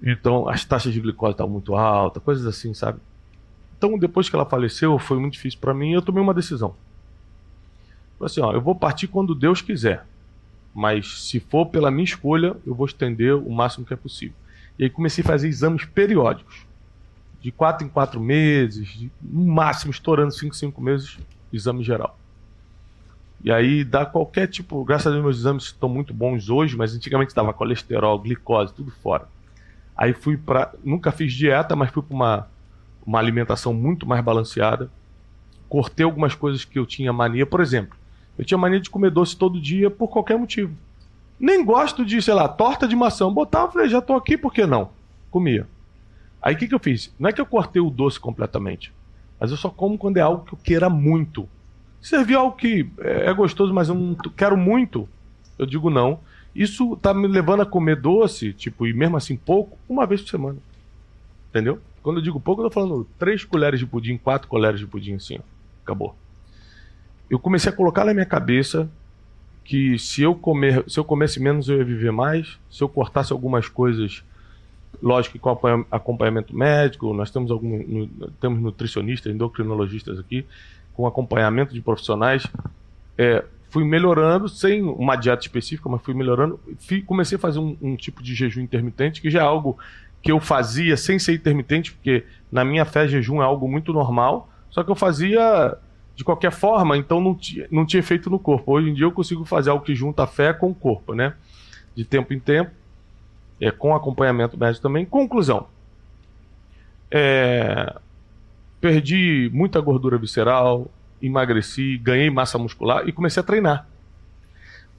Então, 0.00 0.48
as 0.48 0.64
taxas 0.64 0.92
de 0.92 1.00
glicose 1.00 1.32
estavam 1.32 1.52
muito 1.52 1.74
altas, 1.74 2.22
coisas 2.22 2.46
assim, 2.46 2.72
sabe? 2.72 3.00
Então, 3.76 3.98
depois 3.98 4.28
que 4.28 4.36
ela 4.36 4.46
faleceu, 4.46 4.96
foi 4.98 5.18
muito 5.18 5.32
difícil 5.32 5.58
para 5.58 5.74
mim 5.74 5.92
eu 5.92 6.02
tomei 6.02 6.22
uma 6.22 6.34
decisão. 6.34 6.76
Falei 8.18 8.30
assim, 8.30 8.40
ó, 8.40 8.52
eu 8.52 8.60
vou 8.60 8.74
partir 8.74 9.08
quando 9.08 9.34
Deus 9.34 9.60
quiser. 9.60 10.06
Mas 10.72 11.28
se 11.28 11.40
for 11.40 11.66
pela 11.66 11.90
minha 11.90 12.04
escolha, 12.04 12.56
eu 12.64 12.74
vou 12.74 12.86
estender 12.86 13.34
o 13.34 13.50
máximo 13.50 13.84
que 13.84 13.92
é 13.92 13.96
possível. 13.96 14.36
E 14.78 14.84
aí 14.84 14.90
comecei 14.90 15.24
a 15.24 15.26
fazer 15.26 15.48
exames 15.48 15.84
periódicos 15.84 16.67
de 17.48 17.52
quatro 17.52 17.86
em 17.86 17.88
quatro 17.88 18.20
meses, 18.20 18.88
de, 18.88 19.10
no 19.22 19.46
máximo 19.46 19.90
estourando 19.90 20.32
cinco, 20.32 20.54
cinco 20.54 20.82
meses, 20.82 21.18
exame 21.50 21.82
geral. 21.82 22.18
E 23.42 23.50
aí 23.50 23.84
dá 23.84 24.04
qualquer 24.04 24.48
tipo, 24.48 24.84
graças 24.84 25.06
a 25.06 25.10
Deus 25.10 25.22
meus 25.22 25.38
exames 25.38 25.64
estão 25.64 25.88
muito 25.88 26.12
bons 26.12 26.50
hoje, 26.50 26.76
mas 26.76 26.94
antigamente 26.94 27.34
dava 27.34 27.52
colesterol, 27.54 28.18
glicose, 28.18 28.74
tudo 28.74 28.90
fora. 29.02 29.26
Aí 29.96 30.12
fui 30.12 30.36
para, 30.36 30.74
nunca 30.84 31.10
fiz 31.10 31.32
dieta, 31.32 31.74
mas 31.74 31.90
fui 31.90 32.02
para 32.02 32.14
uma 32.14 32.48
uma 33.06 33.18
alimentação 33.18 33.72
muito 33.72 34.06
mais 34.06 34.22
balanceada. 34.22 34.90
Cortei 35.66 36.04
algumas 36.04 36.34
coisas 36.34 36.66
que 36.66 36.78
eu 36.78 36.84
tinha 36.84 37.10
mania, 37.10 37.46
por 37.46 37.62
exemplo, 37.62 37.96
eu 38.36 38.44
tinha 38.44 38.58
mania 38.58 38.78
de 38.78 38.90
comer 38.90 39.10
doce 39.10 39.34
todo 39.34 39.58
dia 39.58 39.90
por 39.90 40.08
qualquer 40.08 40.36
motivo. 40.36 40.76
Nem 41.40 41.64
gosto 41.64 42.04
de, 42.04 42.20
sei 42.20 42.34
lá, 42.34 42.46
torta 42.46 42.86
de 42.86 42.94
maçã. 42.94 43.32
Botava, 43.32 43.72
falei, 43.72 43.88
já 43.88 44.02
tô 44.02 44.12
aqui, 44.12 44.36
por 44.36 44.52
que 44.52 44.66
não? 44.66 44.90
Comia. 45.30 45.66
Aí 46.40 46.54
o 46.54 46.58
que, 46.58 46.68
que 46.68 46.74
eu 46.74 46.78
fiz? 46.78 47.12
Não 47.18 47.28
é 47.28 47.32
que 47.32 47.40
eu 47.40 47.46
cortei 47.46 47.80
o 47.82 47.90
doce 47.90 48.18
completamente, 48.18 48.92
mas 49.38 49.50
eu 49.50 49.56
só 49.56 49.70
como 49.70 49.98
quando 49.98 50.16
é 50.16 50.20
algo 50.20 50.44
que 50.44 50.54
eu 50.54 50.58
queira 50.58 50.88
muito. 50.88 51.48
Servir 52.00 52.36
algo 52.36 52.56
que 52.56 52.88
é, 52.98 53.26
é 53.26 53.34
gostoso, 53.34 53.74
mas 53.74 53.88
eu 53.88 53.94
não 53.94 54.14
quero 54.14 54.56
muito, 54.56 55.08
eu 55.58 55.66
digo 55.66 55.90
não. 55.90 56.20
Isso 56.54 56.96
tá 56.96 57.12
me 57.12 57.28
levando 57.28 57.62
a 57.62 57.66
comer 57.66 57.96
doce, 57.96 58.52
tipo, 58.52 58.86
e 58.86 58.92
mesmo 58.92 59.16
assim 59.16 59.36
pouco, 59.36 59.78
uma 59.88 60.06
vez 60.06 60.20
por 60.22 60.30
semana. 60.30 60.58
Entendeu? 61.50 61.80
Quando 62.02 62.18
eu 62.18 62.22
digo 62.22 62.40
pouco, 62.40 62.62
eu 62.62 62.68
tô 62.68 62.74
falando 62.74 63.06
três 63.18 63.44
colheres 63.44 63.80
de 63.80 63.86
pudim, 63.86 64.16
quatro 64.16 64.48
colheres 64.48 64.80
de 64.80 64.86
pudim, 64.86 65.14
assim, 65.14 65.38
ó. 65.38 65.42
Acabou. 65.82 66.14
Eu 67.28 67.38
comecei 67.38 67.70
a 67.70 67.74
colocar 67.74 68.04
na 68.04 68.14
minha 68.14 68.26
cabeça 68.26 68.90
que 69.64 69.98
se 69.98 70.22
eu 70.22 70.34
comer, 70.34 70.84
se 70.88 70.98
eu 70.98 71.04
comesse 71.04 71.40
menos, 71.40 71.68
eu 71.68 71.78
ia 71.78 71.84
viver 71.84 72.10
mais. 72.10 72.58
Se 72.70 72.82
eu 72.82 72.88
cortasse 72.88 73.32
algumas 73.32 73.68
coisas 73.68 74.24
lógico 75.02 75.34
que 75.34 75.38
com 75.38 75.50
acompanhamento 75.90 76.56
médico, 76.56 77.12
nós 77.12 77.30
temos 77.30 77.50
algum, 77.50 78.08
temos 78.40 78.60
nutricionistas, 78.60 79.32
endocrinologistas 79.32 80.18
aqui, 80.18 80.44
com 80.94 81.06
acompanhamento 81.06 81.72
de 81.72 81.80
profissionais. 81.80 82.46
É, 83.16 83.44
fui 83.70 83.84
melhorando, 83.84 84.48
sem 84.48 84.82
uma 84.82 85.16
dieta 85.16 85.42
específica, 85.42 85.88
mas 85.88 86.02
fui 86.02 86.14
melhorando. 86.14 86.58
Fui, 86.80 87.02
comecei 87.02 87.36
a 87.36 87.38
fazer 87.38 87.58
um, 87.58 87.76
um, 87.80 87.96
tipo 87.96 88.22
de 88.22 88.34
jejum 88.34 88.60
intermitente, 88.60 89.20
que 89.20 89.30
já 89.30 89.40
é 89.40 89.42
algo 89.42 89.78
que 90.22 90.32
eu 90.32 90.40
fazia 90.40 90.96
sem 90.96 91.18
ser 91.18 91.34
intermitente, 91.34 91.92
porque 91.92 92.24
na 92.50 92.64
minha 92.64 92.84
fé 92.84 93.06
jejum 93.06 93.40
é 93.40 93.44
algo 93.44 93.68
muito 93.68 93.92
normal, 93.92 94.50
só 94.70 94.82
que 94.82 94.90
eu 94.90 94.96
fazia 94.96 95.76
de 96.16 96.24
qualquer 96.24 96.50
forma, 96.50 96.96
então 96.96 97.20
não 97.20 97.34
tinha, 97.34 97.68
não 97.70 97.86
tinha 97.86 98.00
efeito 98.00 98.28
no 98.28 98.40
corpo. 98.40 98.72
Hoje 98.72 98.90
em 98.90 98.94
dia 98.94 99.04
eu 99.04 99.12
consigo 99.12 99.44
fazer 99.44 99.70
algo 99.70 99.84
que 99.84 99.94
junta 99.94 100.24
a 100.24 100.26
fé 100.26 100.52
com 100.52 100.68
o 100.68 100.74
corpo, 100.74 101.14
né? 101.14 101.34
De 101.94 102.04
tempo 102.04 102.34
em 102.34 102.40
tempo 102.40 102.72
é, 103.60 103.70
com 103.70 103.94
acompanhamento 103.94 104.58
médico 104.58 104.82
também. 104.82 105.04
Conclusão: 105.04 105.66
é, 107.10 107.94
perdi 108.80 109.50
muita 109.52 109.80
gordura 109.80 110.18
visceral, 110.18 110.90
emagreci, 111.20 111.98
ganhei 111.98 112.30
massa 112.30 112.58
muscular 112.58 113.08
e 113.08 113.12
comecei 113.12 113.40
a 113.40 113.44
treinar. 113.44 113.86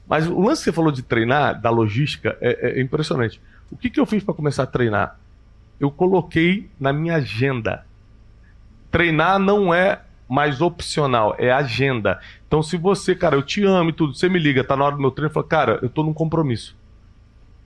Mas 0.08 0.28
o 0.28 0.42
lance 0.42 0.62
que 0.62 0.66
você 0.66 0.72
falou 0.72 0.92
de 0.92 1.04
treinar, 1.04 1.62
da 1.62 1.70
logística, 1.70 2.36
é, 2.42 2.80
é 2.80 2.82
impressionante. 2.82 3.40
O 3.72 3.78
que, 3.78 3.90
que 3.90 4.00
eu 4.00 4.06
fiz 4.06 4.24
para 4.24 4.34
começar 4.34 4.64
a 4.64 4.68
treinar? 4.68 5.20
Eu 5.80 5.92
coloquei 5.92 6.68
na 6.80 6.92
minha 6.92 7.16
agenda. 7.16 7.86
Treinar 8.90 9.38
não 9.38 9.72
é 9.72 10.02
mais 10.28 10.62
opcional, 10.62 11.36
é 11.38 11.52
agenda. 11.52 12.20
Então, 12.48 12.62
se 12.62 12.76
você, 12.76 13.16
cara, 13.16 13.36
eu 13.36 13.44
te 13.44 13.64
amo 13.64 13.92
e 13.92 13.94
tudo, 13.94 14.16
você 14.16 14.28
me 14.28 14.40
liga, 14.40 14.64
tá 14.64 14.76
na 14.76 14.86
hora 14.86 14.96
do 14.96 15.02
meu 15.02 15.12
treino, 15.12 15.34
fala, 15.34 15.46
cara, 15.46 15.80
eu 15.82 15.90
tô 15.90 16.04
num 16.04 16.14
compromisso. 16.14 16.76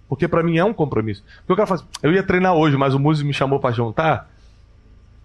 Porque 0.07 0.27
para 0.27 0.43
mim 0.43 0.57
é 0.57 0.65
um 0.65 0.73
compromisso. 0.73 1.23
Porque 1.39 1.53
o 1.53 1.55
cara 1.55 1.67
fala 1.67 1.81
assim, 1.81 1.89
eu 2.01 2.13
ia 2.13 2.23
treinar 2.23 2.53
hoje, 2.53 2.77
mas 2.77 2.93
o 2.93 2.99
músico 2.99 3.27
me 3.27 3.33
chamou 3.33 3.59
para 3.59 3.73
jantar. 3.73 4.29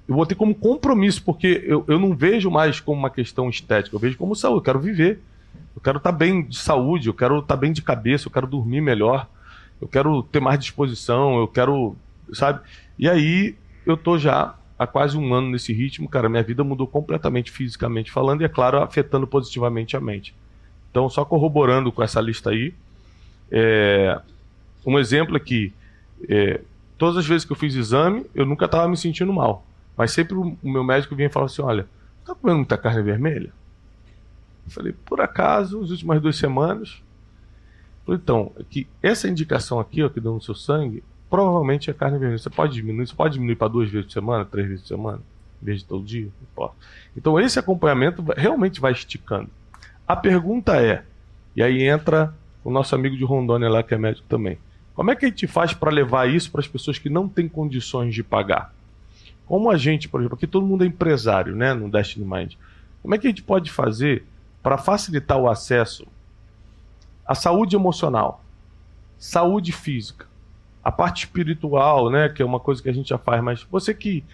Eu 0.07 0.14
vou 0.14 0.24
ter 0.24 0.35
como 0.35 0.55
compromisso, 0.55 1.22
porque 1.22 1.62
eu, 1.66 1.85
eu 1.87 1.99
não 1.99 2.14
vejo 2.14 2.51
mais 2.51 2.81
como 2.81 2.99
uma 2.99 3.11
questão 3.11 3.51
estética, 3.51 3.95
eu 3.95 4.01
vejo 4.01 4.16
como 4.16 4.35
saúde. 4.35 4.59
Eu 4.59 4.62
quero 4.62 4.81
viver. 4.81 5.20
Eu 5.74 5.83
quero 5.83 5.99
estar 5.99 6.12
tá 6.12 6.18
bem 6.18 6.43
de 6.43 6.59
saúde, 6.59 7.09
eu 7.09 7.14
quero 7.14 7.39
estar 7.39 7.55
tá 7.55 7.61
bem 7.61 7.72
de 7.72 7.83
cabeça, 7.83 8.26
eu 8.26 8.33
quero 8.33 8.47
dormir 8.47 8.81
melhor, 8.81 9.29
eu 9.81 9.87
quero 9.87 10.22
ter 10.24 10.41
mais 10.41 10.59
disposição, 10.59 11.39
eu 11.39 11.47
quero, 11.47 11.95
sabe? 12.33 12.61
E 12.99 13.09
aí 13.09 13.55
eu 13.87 13.97
tô 13.97 14.18
já 14.18 14.55
há 14.79 14.87
quase 14.87 15.16
um 15.16 15.33
ano 15.33 15.51
nesse 15.51 15.72
ritmo, 15.72 16.09
cara, 16.09 16.29
minha 16.29 16.43
vida 16.43 16.62
mudou 16.62 16.87
completamente 16.87 17.51
fisicamente 17.51 18.11
falando 18.11 18.43
e, 18.43 18.45
é 18.45 18.49
claro, 18.49 18.83
afetando 18.83 19.26
positivamente 19.26 19.97
a 19.97 20.01
mente. 20.01 20.35
Então, 20.91 21.09
só 21.11 21.24
corroborando 21.24 21.93
com 21.93 22.03
essa 22.03 22.20
lista 22.20 22.51
aí, 22.51 22.74
é, 23.51 24.20
um 24.89 24.99
exemplo 24.99 25.36
aqui, 25.36 25.72
é, 26.28 26.61
todas 26.97 27.16
as 27.16 27.26
vezes 27.26 27.45
que 27.45 27.53
eu 27.53 27.57
fiz 27.57 27.74
exame, 27.74 28.24
eu 28.34 28.47
nunca 28.47 28.64
estava 28.64 28.89
me 28.89 28.97
sentindo 28.97 29.32
mal. 29.32 29.64
Mas 29.97 30.12
sempre 30.12 30.34
o 30.34 30.57
meu 30.62 30.84
médico 30.84 31.14
vinha 31.14 31.28
e 31.28 31.32
falava 31.32 31.51
assim: 31.51 31.62
olha, 31.62 31.86
tá 32.24 32.34
comendo 32.34 32.59
muita 32.59 32.78
carne 32.78 33.03
vermelha? 33.03 33.53
Eu 34.66 34.72
falei, 34.72 34.95
por 35.05 35.20
acaso, 35.20 35.82
as 35.82 35.91
últimas 35.91 36.20
duas 36.20 36.36
semanas. 36.36 37.03
Falei, 38.05 38.20
então, 38.22 38.53
é 38.59 38.62
que 38.68 38.86
essa 39.03 39.28
indicação 39.28 39.78
aqui, 39.80 40.03
ó, 40.03 40.09
que 40.09 40.20
deu 40.20 40.32
no 40.32 40.41
seu 40.41 40.55
sangue, 40.55 41.03
provavelmente 41.28 41.91
é 41.91 41.93
carne 41.93 42.18
vermelha. 42.18 42.39
Você 42.39 42.51
pode 42.51 42.74
diminuir, 42.74 43.07
você 43.07 43.14
pode 43.14 43.34
diminuir 43.34 43.57
para 43.57 43.68
duas 43.68 43.91
vezes 43.91 44.07
por 44.07 44.12
semana, 44.12 44.45
três 44.45 44.68
vezes 44.68 44.82
por 44.82 44.89
semana, 44.89 45.20
em 45.62 45.64
vez 45.64 45.80
de 45.80 45.84
todo 45.84 46.05
dia, 46.05 46.24
não 46.24 46.49
importa. 46.51 46.76
Então, 47.16 47.41
esse 47.41 47.59
acompanhamento 47.59 48.24
realmente 48.36 48.80
vai 48.80 48.93
esticando. 48.93 49.51
A 50.07 50.16
pergunta 50.16 50.80
é, 50.80 51.03
e 51.55 51.62
aí 51.62 51.82
entra 51.82 52.34
o 52.62 52.70
nosso 52.70 52.95
amigo 52.95 53.16
de 53.16 53.24
Rondônia 53.24 53.68
lá, 53.68 53.82
que 53.82 53.95
é 53.95 53.99
médico 53.99 54.26
também. 54.28 54.59
Como 54.99 55.12
é 55.12 55.14
que 55.14 55.24
a 55.24 55.28
gente 55.28 55.46
faz 55.46 55.72
para 55.72 55.92
levar 55.92 56.28
isso 56.28 56.51
para 56.51 56.61
as 56.61 56.66
pessoas 56.66 56.99
que 56.99 57.09
não 57.09 57.28
têm 57.28 57.49
condições 57.49 58.12
de 58.12 58.24
pagar? 58.24 58.74
Como 59.46 59.70
a 59.70 59.76
gente, 59.76 60.09
por 60.09 60.20
exemplo, 60.20 60.34
aqui 60.36 60.44
todo 60.44 60.66
mundo 60.66 60.82
é 60.82 60.88
empresário, 60.88 61.55
né, 61.55 61.72
no 61.72 61.88
Destiny 61.88 62.26
Mind. 62.26 62.55
Como 63.01 63.14
é 63.14 63.18
que 63.18 63.28
a 63.28 63.30
gente 63.30 63.44
pode 63.44 63.70
fazer 63.70 64.24
para 64.61 64.76
facilitar 64.76 65.38
o 65.38 65.49
acesso 65.49 66.05
à 67.24 67.32
saúde 67.32 67.76
emocional, 67.76 68.42
saúde 69.16 69.70
física, 69.70 70.26
a 70.82 70.90
parte 70.90 71.26
espiritual, 71.26 72.11
né, 72.11 72.28
que 72.28 72.42
é 72.42 72.44
uma 72.44 72.59
coisa 72.59 72.82
que 72.82 72.88
a 72.88 72.92
gente 72.92 73.11
já 73.11 73.18
faz, 73.18 73.40
mas 73.40 73.62
você 73.70 73.94
que, 73.94 74.24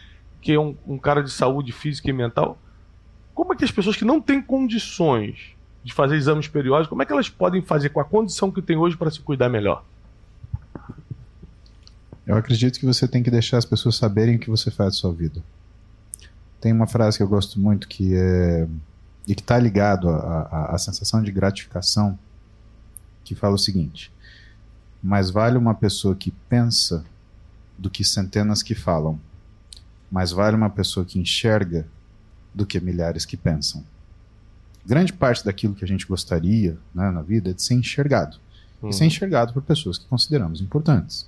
que 0.40 0.54
é 0.54 0.58
um, 0.58 0.74
um 0.86 0.96
cara 0.96 1.22
de 1.22 1.30
saúde 1.30 1.72
física 1.72 2.08
e 2.08 2.12
mental, 2.14 2.56
como 3.34 3.52
é 3.52 3.56
que 3.56 3.66
as 3.66 3.70
pessoas 3.70 3.96
que 3.96 4.04
não 4.06 4.18
têm 4.18 4.40
condições 4.40 5.54
de 5.84 5.92
fazer 5.92 6.16
exames 6.16 6.48
periódicos, 6.48 6.88
como 6.88 7.02
é 7.02 7.04
que 7.04 7.12
elas 7.12 7.28
podem 7.28 7.60
fazer 7.60 7.90
com 7.90 8.00
a 8.00 8.04
condição 8.04 8.50
que 8.50 8.62
tem 8.62 8.78
hoje 8.78 8.96
para 8.96 9.10
se 9.10 9.20
cuidar 9.20 9.50
melhor? 9.50 9.84
Eu 12.26 12.36
acredito 12.36 12.78
que 12.78 12.86
você 12.86 13.06
tem 13.06 13.22
que 13.22 13.30
deixar 13.30 13.58
as 13.58 13.64
pessoas 13.64 13.96
saberem 13.96 14.36
o 14.36 14.38
que 14.38 14.50
você 14.50 14.70
faz 14.70 14.94
da 14.94 15.00
sua 15.00 15.12
vida. 15.12 15.42
Tem 16.60 16.72
uma 16.72 16.86
frase 16.86 17.18
que 17.18 17.22
eu 17.22 17.28
gosto 17.28 17.60
muito 17.60 17.86
que 17.86 18.14
é 18.14 18.66
e 19.26 19.34
que 19.34 19.40
está 19.40 19.58
ligado 19.58 20.08
à 20.08 20.76
sensação 20.78 21.22
de 21.22 21.32
gratificação, 21.32 22.18
que 23.22 23.34
fala 23.34 23.54
o 23.54 23.58
seguinte: 23.58 24.12
mais 25.02 25.30
vale 25.30 25.56
uma 25.58 25.74
pessoa 25.74 26.14
que 26.14 26.30
pensa 26.48 27.04
do 27.78 27.90
que 27.90 28.04
centenas 28.04 28.62
que 28.62 28.74
falam. 28.74 29.18
Mais 30.10 30.30
vale 30.30 30.56
uma 30.56 30.70
pessoa 30.70 31.04
que 31.04 31.18
enxerga 31.18 31.86
do 32.54 32.64
que 32.64 32.78
milhares 32.80 33.24
que 33.24 33.36
pensam. 33.36 33.84
Grande 34.86 35.12
parte 35.12 35.44
daquilo 35.44 35.74
que 35.74 35.84
a 35.84 35.88
gente 35.88 36.06
gostaria 36.06 36.78
né, 36.94 37.10
na 37.10 37.22
vida 37.22 37.50
é 37.50 37.52
de 37.52 37.62
ser 37.62 37.74
enxergado. 37.74 38.38
Uhum. 38.80 38.90
E 38.90 38.92
ser 38.92 39.06
enxergado 39.06 39.52
por 39.52 39.62
pessoas 39.62 39.98
que 39.98 40.06
consideramos 40.06 40.60
importantes. 40.60 41.26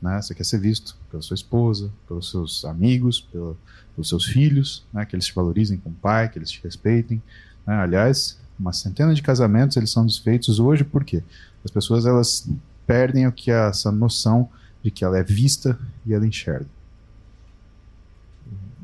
Né? 0.00 0.20
Você 0.20 0.34
quer 0.34 0.44
ser 0.44 0.58
visto 0.58 0.96
pela 1.10 1.22
sua 1.22 1.34
esposa, 1.34 1.90
pelos 2.08 2.30
seus 2.30 2.64
amigos, 2.64 3.20
pela, 3.20 3.54
pelos 3.94 4.08
seus 4.08 4.24
filhos, 4.24 4.84
né? 4.92 5.04
que 5.04 5.14
eles 5.14 5.26
te 5.26 5.34
valorizem 5.34 5.78
como 5.78 5.94
pai, 5.96 6.28
que 6.28 6.38
eles 6.38 6.50
te 6.50 6.62
respeitem. 6.62 7.22
Né? 7.66 7.74
Aliás, 7.74 8.38
uma 8.58 8.72
centena 8.72 9.14
de 9.14 9.22
casamentos 9.22 9.76
eles 9.76 9.90
são 9.90 10.06
desfeitos 10.06 10.58
hoje 10.58 10.84
por 10.84 11.04
quê? 11.04 11.22
As 11.64 11.70
pessoas 11.70 12.06
elas 12.06 12.48
perdem 12.86 13.26
o 13.26 13.32
que 13.32 13.50
é 13.50 13.68
essa 13.68 13.92
noção 13.92 14.48
de 14.82 14.90
que 14.90 15.04
ela 15.04 15.18
é 15.18 15.22
vista 15.22 15.78
e 16.06 16.14
ela 16.14 16.26
enxerga. 16.26 16.66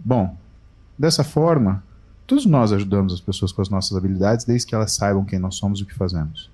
Bom, 0.04 0.36
dessa 0.98 1.24
forma, 1.24 1.82
todos 2.26 2.46
nós 2.46 2.72
ajudamos 2.72 3.12
as 3.12 3.20
pessoas 3.20 3.50
com 3.50 3.62
as 3.62 3.68
nossas 3.68 3.96
habilidades, 3.96 4.44
desde 4.44 4.66
que 4.66 4.74
elas 4.74 4.92
saibam 4.92 5.24
quem 5.24 5.38
nós 5.38 5.56
somos 5.56 5.80
e 5.80 5.82
o 5.82 5.86
que 5.86 5.94
fazemos. 5.94 6.50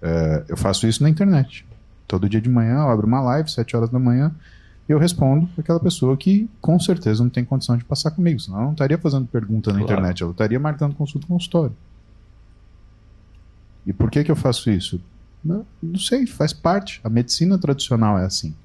É, 0.00 0.44
eu 0.48 0.56
faço 0.56 0.86
isso 0.86 1.02
na 1.02 1.10
internet. 1.10 1.66
Todo 2.10 2.28
dia 2.28 2.40
de 2.40 2.48
manhã 2.48 2.74
eu 2.74 2.90
abro 2.90 3.06
uma 3.06 3.20
live, 3.20 3.48
7 3.48 3.76
horas 3.76 3.88
da 3.88 3.98
manhã, 4.00 4.34
e 4.88 4.92
eu 4.92 4.98
respondo 4.98 5.48
aquela 5.56 5.78
pessoa 5.78 6.16
que 6.16 6.50
com 6.60 6.76
certeza 6.80 7.22
não 7.22 7.30
tem 7.30 7.44
condição 7.44 7.76
de 7.76 7.84
passar 7.84 8.10
comigo, 8.10 8.40
senão 8.40 8.58
eu 8.58 8.64
não 8.64 8.72
estaria 8.72 8.98
fazendo 8.98 9.28
pergunta 9.28 9.70
na 9.70 9.78
claro. 9.78 9.92
internet, 9.92 10.20
eu 10.20 10.32
estaria 10.32 10.58
marcando 10.58 10.96
consulta 10.96 11.28
com 11.28 11.34
consultório. 11.34 11.76
E 13.86 13.92
por 13.92 14.10
que, 14.10 14.24
que 14.24 14.30
eu 14.30 14.34
faço 14.34 14.72
isso? 14.72 15.00
Não, 15.44 15.64
não 15.80 16.00
sei, 16.00 16.26
faz 16.26 16.52
parte. 16.52 17.00
A 17.04 17.08
medicina 17.08 17.56
tradicional 17.56 18.18
é 18.18 18.24
assim. 18.24 18.56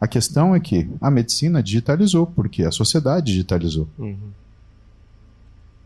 A 0.00 0.08
questão 0.08 0.52
é 0.52 0.58
que 0.58 0.90
a 1.00 1.08
medicina 1.08 1.62
digitalizou, 1.62 2.26
porque 2.26 2.64
a 2.64 2.72
sociedade 2.72 3.26
digitalizou. 3.26 3.88
Uhum. 3.96 4.18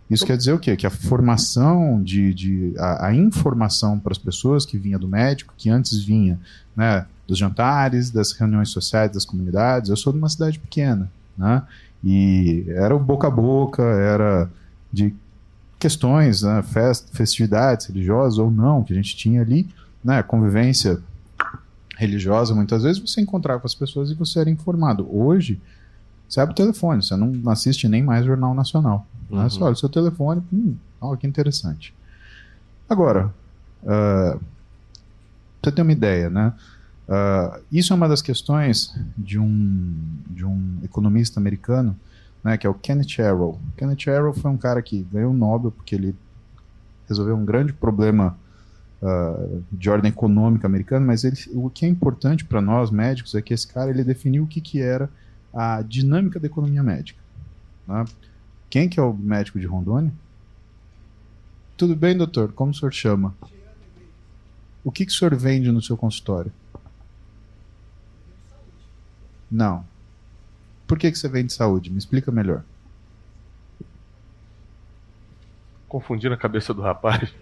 Isso 0.09 0.25
quer 0.25 0.37
dizer 0.37 0.53
o 0.53 0.59
quê? 0.59 0.77
Que 0.77 0.87
a 0.87 0.91
formação 0.91 2.01
de, 2.03 2.33
de 2.33 2.75
a, 2.79 3.09
a 3.09 3.15
informação 3.15 3.99
para 3.99 4.13
as 4.13 4.19
pessoas 4.19 4.65
que 4.65 4.79
vinha 4.79 4.99
do 4.99 5.09
médico, 5.09 5.53
que 5.57 5.69
antes 5.69 5.99
vinha 5.99 6.39
né, 6.77 7.07
dos 7.27 7.37
jantares, 7.37 8.11
das 8.11 8.33
reuniões 8.33 8.69
sociais, 8.69 9.11
das 9.11 9.25
comunidades. 9.25 9.91
Eu 9.91 9.97
sou 9.97 10.13
de 10.13 10.19
uma 10.19 10.29
cidade 10.29 10.59
pequena, 10.59 11.11
né? 11.37 11.63
E 12.05 12.65
era 12.69 12.95
o 12.95 13.01
boca 13.01 13.27
a 13.27 13.31
boca, 13.31 13.83
era 13.83 14.49
de 14.93 15.13
questões, 15.79 16.43
né, 16.43 16.63
fest, 16.63 17.07
festividades 17.13 17.87
religiosas 17.87 18.39
ou 18.39 18.51
não 18.51 18.83
que 18.83 18.93
a 18.93 18.97
gente 18.97 19.17
tinha 19.17 19.43
ali, 19.43 19.69
né, 20.03 20.23
convivência 20.23 21.01
religiosa, 21.97 22.55
muitas 22.55 22.83
vezes 22.83 23.01
você 23.01 23.21
encontrava 23.21 23.61
com 23.61 23.67
as 23.67 23.75
pessoas 23.75 24.11
e 24.11 24.15
você 24.15 24.41
era 24.41 24.51
informado. 24.51 25.09
Hoje, 25.11 25.61
você 26.29 26.41
abre 26.41 26.53
o 26.53 26.57
telefone, 26.57 27.03
você 27.03 27.17
não 27.17 27.51
assiste 27.51 27.89
nem 27.89 28.03
mais 28.03 28.25
Jornal 28.25 28.55
Nacional. 28.55 29.07
Né? 29.31 29.43
Uhum. 29.43 29.51
Você 29.51 29.63
olha 29.63 29.73
o 29.73 29.77
seu 29.77 29.89
telefone, 29.89 30.43
hum, 30.53 30.75
olha 31.01 31.17
que 31.17 31.27
interessante. 31.27 31.95
Agora, 32.89 33.33
uh, 33.83 34.41
você 35.63 35.73
tem 35.73 35.83
uma 35.83 35.93
ideia, 35.93 36.31
né? 36.31 36.53
Uh, 37.09 37.63
isso 37.71 37.93
é 37.93 37.97
uma 37.97 38.09
das 38.09 38.21
questões 38.21 38.95
de 39.17 39.39
um, 39.39 39.95
de 40.29 40.45
um 40.45 40.79
economista 40.83 41.39
americano, 41.39 41.97
né, 42.43 42.57
que 42.57 42.67
é 42.67 42.71
o 42.71 42.75
Kenneth 42.75 43.21
Arrow. 43.21 43.61
Kenneth 43.77 44.09
Arrow 44.09 44.33
foi 44.33 44.51
um 44.51 44.57
cara 44.57 44.83
que 44.83 45.03
ganhou 45.13 45.33
o 45.33 45.37
Nobel 45.37 45.71
porque 45.71 45.95
ele 45.95 46.17
resolveu 47.09 47.37
um 47.37 47.45
grande 47.45 47.73
problema 47.73 48.37
uh, 49.03 49.63
de 49.71 49.89
ordem 49.89 50.11
econômica 50.11 50.67
americana, 50.67 51.05
mas 51.07 51.25
ele, 51.25 51.37
o 51.55 51.71
que 51.71 51.87
é 51.87 51.89
importante 51.89 52.45
para 52.45 52.61
nós 52.61 52.91
médicos 52.91 53.35
é 53.35 53.43
que 53.43 53.55
esse 53.55 53.67
cara 53.67 53.91
ele 53.91 54.03
definiu 54.03 54.45
o 54.45 54.47
que, 54.47 54.61
que 54.61 54.81
era 54.81 55.09
a 55.57 55.81
dinâmica 55.81 56.39
da 56.39 56.47
economia 56.47 56.83
médica. 56.83 57.19
Né? 57.89 58.05
Quem 58.69 58.91
que 58.91 59.01
é 59.01 59.03
o 59.03 59.15
médico 59.15 59.59
de 59.59 59.65
Rondônia? 59.65 60.13
Tudo 61.79 61.97
bem, 61.97 62.15
doutor? 62.15 62.53
Como 62.53 62.73
o 62.73 62.75
senhor 62.75 62.93
chama? 62.93 63.35
O 64.85 64.93
que, 64.93 65.07
que 65.07 65.13
o 65.13 65.15
senhor 65.15 65.35
vende 65.35 65.73
no 65.73 65.81
seu 65.81 65.97
consultório? 65.97 66.53
Não. 69.51 69.83
Por 70.87 70.99
que, 70.99 71.11
que 71.11 71.19
você 71.19 71.29
vende 71.29 71.55
saúde? 71.55 71.91
Me 71.91 71.99
explica 71.99 72.31
melhor. 72.31 72.63
Confundindo 75.97 76.35
a 76.35 76.37
cabeça 76.37 76.75
do 76.75 76.83
rapaz. 76.83 77.33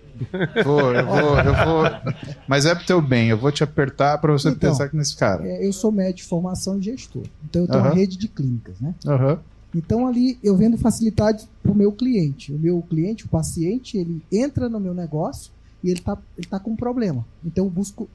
Vou, 0.64 0.94
eu 0.94 1.04
vou, 1.04 1.38
eu 1.40 1.54
vou. 1.66 2.14
Mas 2.46 2.64
é 2.64 2.72
pro 2.72 2.86
teu 2.86 3.02
bem, 3.02 3.30
eu 3.30 3.36
vou 3.36 3.50
te 3.50 3.64
apertar 3.64 4.16
para 4.18 4.32
você 4.32 4.50
então, 4.50 4.70
pensar 4.70 4.88
nesse 4.94 5.16
cara. 5.16 5.44
É, 5.44 5.66
eu 5.66 5.72
sou 5.72 5.90
médico 5.90 6.18
de 6.18 6.22
formação 6.22 6.78
e 6.78 6.82
gestor. 6.82 7.24
Então 7.44 7.62
eu 7.62 7.68
tenho 7.68 7.80
uma 7.80 7.92
rede 7.92 8.16
de 8.16 8.28
clínicas, 8.28 8.78
né? 8.78 8.94
Uhum. 9.04 9.38
Então 9.74 10.06
ali 10.06 10.38
eu 10.40 10.56
vendo 10.56 10.78
facilidade 10.78 11.48
para 11.60 11.72
o 11.72 11.74
meu 11.74 11.90
cliente. 11.90 12.52
O 12.52 12.58
meu 12.60 12.80
cliente, 12.88 13.24
o 13.24 13.28
paciente, 13.28 13.98
ele 13.98 14.22
entra 14.30 14.68
no 14.68 14.78
meu 14.78 14.94
negócio 14.94 15.50
e 15.82 15.90
ele 15.90 15.98
está 15.98 16.16
ele 16.38 16.46
tá 16.46 16.60
com 16.60 16.70
um 16.70 16.76
problema. 16.76 17.26
Então 17.44 17.64
eu 17.64 17.70
busco 17.70 18.08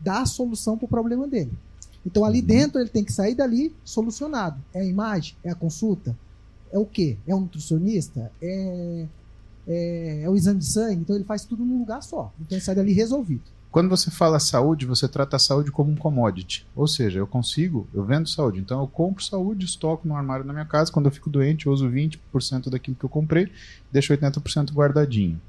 dar 0.00 0.22
a 0.22 0.26
solução 0.26 0.76
para 0.76 0.86
o 0.86 0.88
problema 0.88 1.28
dele. 1.28 1.52
Então 2.04 2.24
ali 2.24 2.40
uhum. 2.40 2.46
dentro 2.46 2.80
ele 2.80 2.90
tem 2.90 3.04
que 3.04 3.12
sair 3.12 3.36
dali 3.36 3.72
solucionado. 3.84 4.60
É 4.74 4.80
a 4.80 4.84
imagem? 4.84 5.36
É 5.44 5.50
a 5.50 5.54
consulta? 5.54 6.18
É 6.72 6.78
o 6.80 6.84
quê? 6.84 7.16
É 7.28 7.32
um 7.32 7.42
nutricionista? 7.42 8.32
É 8.42 9.06
é, 9.66 10.22
é 10.22 10.28
o 10.28 10.36
exame 10.36 10.58
de 10.58 10.66
sangue, 10.66 11.00
então 11.00 11.16
ele 11.16 11.24
faz 11.24 11.44
tudo 11.44 11.64
num 11.64 11.78
lugar 11.78 12.02
só. 12.02 12.32
Então 12.40 12.56
ele 12.56 12.64
sai 12.64 12.74
dali 12.74 12.92
resolvido. 12.92 13.42
Quando 13.74 13.88
você 13.88 14.08
fala 14.08 14.38
saúde, 14.38 14.86
você 14.86 15.08
trata 15.08 15.34
a 15.34 15.38
saúde 15.38 15.72
como 15.72 15.90
um 15.90 15.96
commodity. 15.96 16.64
Ou 16.76 16.86
seja, 16.86 17.18
eu 17.18 17.26
consigo, 17.26 17.88
eu 17.92 18.04
vendo 18.04 18.28
saúde. 18.28 18.60
Então 18.60 18.80
eu 18.80 18.86
compro 18.86 19.24
saúde, 19.24 19.64
estoco 19.64 20.06
no 20.06 20.14
armário 20.14 20.44
na 20.44 20.52
minha 20.52 20.64
casa. 20.64 20.92
Quando 20.92 21.06
eu 21.06 21.10
fico 21.10 21.28
doente, 21.28 21.66
eu 21.66 21.72
uso 21.72 21.90
20% 21.90 22.70
daquilo 22.70 22.96
que 22.96 23.04
eu 23.04 23.08
comprei, 23.08 23.50
deixo 23.90 24.16
80% 24.16 24.72
guardadinho. 24.72 25.42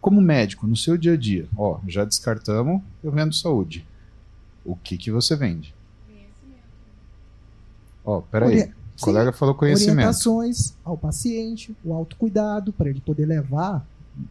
Como 0.00 0.22
médico, 0.22 0.66
no 0.66 0.74
seu 0.74 0.96
dia 0.96 1.12
a 1.12 1.16
dia, 1.18 1.46
ó, 1.54 1.80
já 1.86 2.02
descartamos, 2.02 2.80
eu 3.04 3.12
vendo 3.12 3.34
saúde. 3.34 3.86
O 4.64 4.74
que 4.74 4.96
que 4.96 5.10
você 5.10 5.36
vende? 5.36 5.74
Conhecimento. 6.06 6.64
Ó, 8.06 8.22
peraí. 8.22 8.72
O 8.96 9.04
colega 9.04 9.32
falou 9.32 9.54
conhecimento. 9.54 9.96
Orientações 9.96 10.74
ao 10.84 10.96
paciente, 10.96 11.76
o 11.84 11.92
autocuidado, 11.92 12.72
para 12.72 12.88
ele 12.88 13.00
poder 13.00 13.26
levar 13.26 13.86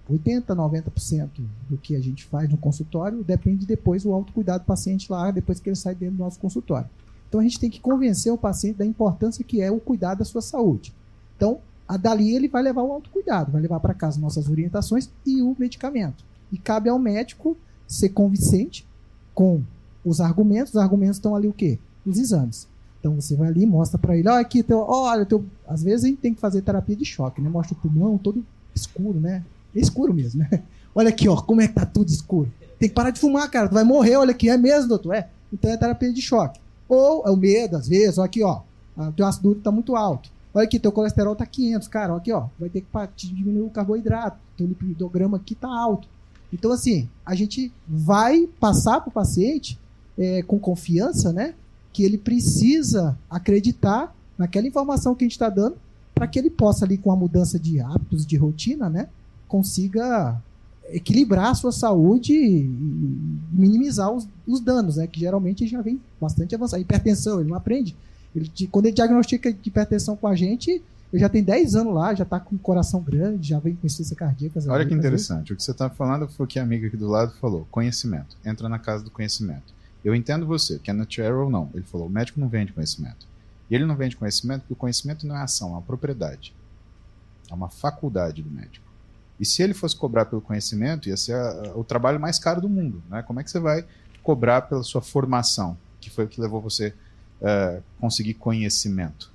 80%, 0.09 0.45
90% 0.47 1.29
do 1.69 1.77
que 1.77 1.95
a 1.95 2.01
gente 2.01 2.25
faz 2.25 2.49
no 2.49 2.57
consultório, 2.57 3.23
depende 3.23 3.65
depois 3.65 4.03
do 4.03 4.13
autocuidado 4.13 4.63
do 4.63 4.65
paciente 4.65 5.11
lá, 5.11 5.29
depois 5.31 5.59
que 5.59 5.69
ele 5.69 5.75
sai 5.75 5.93
dentro 5.93 6.15
do 6.15 6.23
nosso 6.23 6.39
consultório. 6.39 6.89
Então 7.29 7.39
a 7.39 7.43
gente 7.43 7.59
tem 7.59 7.69
que 7.69 7.79
convencer 7.79 8.31
o 8.31 8.37
paciente 8.37 8.77
da 8.77 8.85
importância 8.85 9.43
que 9.43 9.61
é 9.61 9.69
o 9.69 9.79
cuidado 9.79 10.19
da 10.19 10.25
sua 10.25 10.41
saúde. 10.41 10.93
Então, 11.35 11.59
a 11.87 11.97
dali 11.97 12.35
ele 12.35 12.47
vai 12.47 12.63
levar 12.63 12.81
o 12.81 12.91
autocuidado, 12.91 13.51
vai 13.51 13.61
levar 13.61 13.79
para 13.79 13.93
casa 13.93 14.19
nossas 14.19 14.49
orientações 14.49 15.09
e 15.25 15.41
o 15.41 15.55
medicamento. 15.59 16.23
E 16.51 16.57
cabe 16.57 16.89
ao 16.89 16.97
médico 16.97 17.55
ser 17.87 18.09
convincente 18.09 18.87
com 19.33 19.61
os 20.03 20.21
argumentos. 20.21 20.73
Os 20.73 20.79
argumentos 20.79 21.17
estão 21.17 21.35
ali 21.35 21.47
o 21.47 21.53
quê? 21.53 21.77
Os 22.05 22.17
exames. 22.17 22.67
Então 23.05 23.21
você 23.21 23.35
vai 23.35 23.49
ali, 23.49 23.67
mostra 23.67 23.99
para 23.99 24.17
ele, 24.17 24.27
olha 24.27 24.39
aqui, 24.39 24.63
teu, 24.63 24.79
olha, 24.79 25.23
teu... 25.27 25.45
às 25.67 25.83
vezes 25.83 26.05
a 26.05 26.07
gente 26.07 26.17
tem 26.17 26.33
que 26.33 26.41
fazer 26.41 26.63
terapia 26.63 26.95
de 26.95 27.05
choque, 27.05 27.39
né? 27.39 27.47
Mostra 27.47 27.77
o 27.77 27.79
pulmão 27.79 28.17
todo 28.17 28.43
escuro, 28.73 29.19
né? 29.19 29.43
É 29.75 29.79
escuro 29.79 30.11
mesmo, 30.11 30.39
né? 30.39 30.63
Olha 30.95 31.09
aqui, 31.09 31.29
ó, 31.29 31.35
como 31.35 31.61
é 31.61 31.67
que 31.67 31.75
tá 31.75 31.85
tudo 31.85 32.09
escuro. 32.09 32.51
Tem 32.79 32.89
que 32.89 32.95
parar 32.95 33.11
de 33.11 33.19
fumar, 33.19 33.47
cara, 33.51 33.69
tu 33.69 33.75
vai 33.75 33.83
morrer, 33.83 34.15
olha 34.15 34.31
aqui, 34.31 34.49
é 34.49 34.57
mesmo, 34.57 34.89
doutor? 34.89 35.13
É. 35.13 35.29
Então 35.53 35.69
é 35.69 35.77
terapia 35.77 36.11
de 36.11 36.21
choque. 36.21 36.59
Ou 36.87 37.23
é 37.27 37.29
o 37.29 37.35
medo, 37.35 37.75
às 37.75 37.87
vezes, 37.87 38.17
olha 38.17 38.25
aqui, 38.25 38.41
ó, 38.41 38.61
teu 39.15 39.25
ácido 39.25 39.49
úrico 39.49 39.63
tá 39.63 39.71
muito 39.71 39.95
alto. 39.95 40.29
Olha 40.53 40.63
aqui, 40.63 40.79
teu 40.79 40.91
colesterol 40.91 41.35
tá 41.35 41.45
500, 41.45 41.87
cara, 41.89 42.13
olha 42.13 42.21
aqui, 42.21 42.31
ó, 42.31 42.47
vai 42.57 42.69
ter 42.69 42.81
que 43.15 43.27
diminuir 43.27 43.67
o 43.67 43.69
carboidrato, 43.69 44.39
teu 44.57 44.65
lipidograma 44.65 45.37
aqui 45.37 45.53
tá 45.53 45.67
alto. 45.67 46.07
Então, 46.51 46.71
assim, 46.71 47.07
a 47.25 47.35
gente 47.35 47.71
vai 47.87 48.47
passar 48.59 49.01
pro 49.01 49.11
paciente 49.11 49.77
é, 50.17 50.41
com 50.43 50.57
confiança, 50.57 51.31
né? 51.31 51.53
Que 51.95 52.03
ele 52.03 52.17
precisa 52.17 53.17
acreditar 53.29 54.13
naquela 54.37 54.67
informação 54.67 55.15
que 55.15 55.23
a 55.23 55.25
gente 55.27 55.31
está 55.31 55.47
dando 55.47 55.77
para 56.13 56.27
que 56.27 56.37
ele 56.37 56.49
possa 56.49 56.83
ali 56.83 56.97
com 56.97 57.09
a 57.09 57.15
mudança 57.15 57.57
de 57.57 57.79
hábitos, 57.79 58.25
de 58.25 58.35
rotina, 58.35 58.89
né, 58.89 59.07
consiga 59.47 60.37
equilibrar 60.89 61.51
a 61.51 61.55
sua 61.55 61.71
saúde 61.71 62.33
e 62.33 62.63
minimizar 63.49 64.11
os, 64.11 64.27
os 64.45 64.59
danos, 64.59 64.97
né, 64.97 65.07
que 65.07 65.21
geralmente 65.21 65.65
já 65.67 65.81
vem 65.81 66.01
bastante 66.19 66.53
avançado. 66.53 66.81
Hipertensão, 66.81 67.39
ele 67.39 67.47
não 67.47 67.55
aprende. 67.55 67.95
Ele, 68.35 68.51
quando 68.69 68.87
ele 68.87 68.95
diagnostica 68.95 69.49
hipertensão 69.49 70.17
com 70.17 70.27
a 70.27 70.35
gente, 70.35 70.83
ele 71.13 71.21
já 71.21 71.29
tem 71.29 71.41
10 71.41 71.75
anos 71.77 71.93
lá, 71.93 72.13
já 72.13 72.23
está 72.23 72.41
com 72.41 72.57
o 72.57 72.59
coração 72.59 72.99
grande, 72.99 73.47
já 73.47 73.59
vem 73.59 73.73
com 73.73 73.87
insuficiência 73.87 74.17
cardíaca. 74.17 74.59
Olha 74.67 74.85
que 74.85 74.93
interessante. 74.93 75.53
O 75.53 75.55
que 75.55 75.63
você 75.63 75.71
está 75.71 75.89
falando 75.89 76.27
foi 76.27 76.45
o 76.45 76.47
que 76.47 76.59
a 76.59 76.63
amiga 76.63 76.87
aqui 76.87 76.97
do 76.97 77.07
lado 77.07 77.31
falou: 77.39 77.65
conhecimento. 77.71 78.35
Entra 78.43 78.67
na 78.67 78.79
casa 78.79 79.01
do 79.01 79.09
conhecimento. 79.09 79.74
Eu 80.05 80.13
entendo 80.13 80.45
você, 80.45 80.77
Kenneth 80.77 81.19
Arrow 81.19 81.49
não. 81.49 81.71
Ele 81.73 81.83
falou: 81.83 82.05
o 82.05 82.09
médico 82.09 82.39
não 82.39 82.47
vende 82.47 82.71
conhecimento. 82.71 83.27
E 83.69 83.73
ele 83.73 83.85
não 83.85 83.95
vende 83.95 84.15
conhecimento 84.15 84.61
porque 84.61 84.73
o 84.73 84.77
conhecimento 84.77 85.25
não 85.25 85.35
é 85.35 85.41
ação, 85.41 85.69
é 85.69 85.71
uma 85.71 85.81
propriedade. 85.81 86.53
É 87.49 87.53
uma 87.53 87.69
faculdade 87.69 88.43
do 88.43 88.49
médico. 88.51 88.85
E 89.39 89.45
se 89.45 89.63
ele 89.63 89.73
fosse 89.73 89.95
cobrar 89.95 90.25
pelo 90.25 90.41
conhecimento, 90.41 91.09
ia 91.09 91.17
ser 91.17 91.33
a, 91.33 91.49
a, 91.49 91.77
o 91.77 91.83
trabalho 91.83 92.19
mais 92.19 92.37
caro 92.37 92.61
do 92.61 92.69
mundo. 92.69 93.01
Né? 93.09 93.23
Como 93.23 93.39
é 93.39 93.43
que 93.43 93.49
você 93.49 93.59
vai 93.59 93.83
cobrar 94.21 94.61
pela 94.61 94.83
sua 94.83 95.01
formação, 95.01 95.75
que 95.99 96.11
foi 96.11 96.25
o 96.25 96.27
que 96.27 96.39
levou 96.39 96.61
você 96.61 96.93
a 97.41 97.79
uh, 97.79 97.83
conseguir 97.99 98.35
conhecimento? 98.35 99.31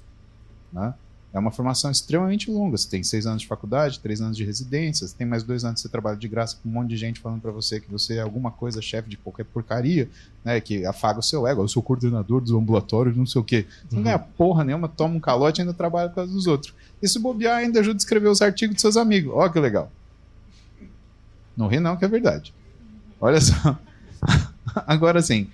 Né? 0.72 0.94
É 1.32 1.38
uma 1.38 1.52
formação 1.52 1.90
extremamente 1.90 2.50
longa. 2.50 2.76
Você 2.76 2.88
tem 2.88 3.04
seis 3.04 3.24
anos 3.24 3.42
de 3.42 3.48
faculdade, 3.48 4.00
três 4.00 4.20
anos 4.20 4.36
de 4.36 4.44
residência, 4.44 5.06
você 5.06 5.14
tem 5.16 5.26
mais 5.26 5.44
dois 5.44 5.64
anos 5.64 5.76
de 5.76 5.82
você 5.82 5.88
trabalha 5.88 6.16
de 6.16 6.26
graça 6.26 6.58
com 6.60 6.68
um 6.68 6.72
monte 6.72 6.88
de 6.88 6.96
gente 6.96 7.20
falando 7.20 7.40
para 7.40 7.52
você 7.52 7.80
que 7.80 7.90
você 7.90 8.16
é 8.16 8.20
alguma 8.20 8.50
coisa, 8.50 8.82
chefe 8.82 9.08
de 9.08 9.16
qualquer 9.16 9.44
porcaria, 9.44 10.08
né? 10.44 10.60
Que 10.60 10.84
afaga 10.84 11.20
o 11.20 11.22
seu 11.22 11.46
ego. 11.46 11.62
Eu 11.62 11.68
sou 11.68 11.82
coordenador 11.82 12.40
dos 12.40 12.50
ambulatórios, 12.50 13.16
não 13.16 13.26
sei 13.26 13.40
o 13.40 13.44
quê. 13.44 13.64
Você 13.88 13.96
não 13.96 14.02
ganha 14.02 14.16
uhum. 14.16 14.24
porra 14.36 14.64
nenhuma, 14.64 14.88
toma 14.88 15.14
um 15.14 15.20
calote 15.20 15.60
e 15.60 15.62
ainda 15.62 15.72
trabalha 15.74 16.08
por 16.08 16.16
causa 16.16 16.32
dos 16.32 16.48
outros. 16.48 16.74
E 17.00 17.08
se 17.08 17.18
bobear, 17.18 17.58
ainda 17.58 17.78
ajuda 17.78 17.96
a 17.96 17.98
escrever 17.98 18.28
os 18.28 18.42
artigos 18.42 18.74
dos 18.74 18.82
seus 18.82 18.96
amigos. 18.96 19.32
Ó, 19.34 19.48
que 19.48 19.60
legal. 19.60 19.90
Não 21.56 21.68
ri, 21.68 21.78
não, 21.78 21.96
que 21.96 22.04
é 22.04 22.08
verdade. 22.08 22.52
Olha 23.20 23.40
só. 23.40 23.78
Agora 24.86 25.22
sim, 25.22 25.48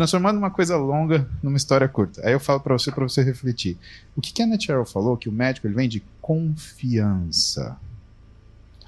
transformando 0.00 0.38
uma 0.38 0.50
coisa 0.50 0.78
longa 0.78 1.28
numa 1.42 1.58
história 1.58 1.86
curta. 1.86 2.26
Aí 2.26 2.32
eu 2.32 2.40
falo 2.40 2.58
para 2.58 2.72
você, 2.72 2.90
para 2.90 3.06
você 3.06 3.22
refletir. 3.22 3.76
O 4.16 4.20
que 4.22 4.32
Kenneth 4.32 4.70
Arrow 4.70 4.86
falou, 4.86 5.14
que 5.14 5.28
o 5.28 5.32
médico 5.32 5.66
ele 5.66 5.74
vem 5.74 5.90
de 5.90 6.02
confiança. 6.22 7.76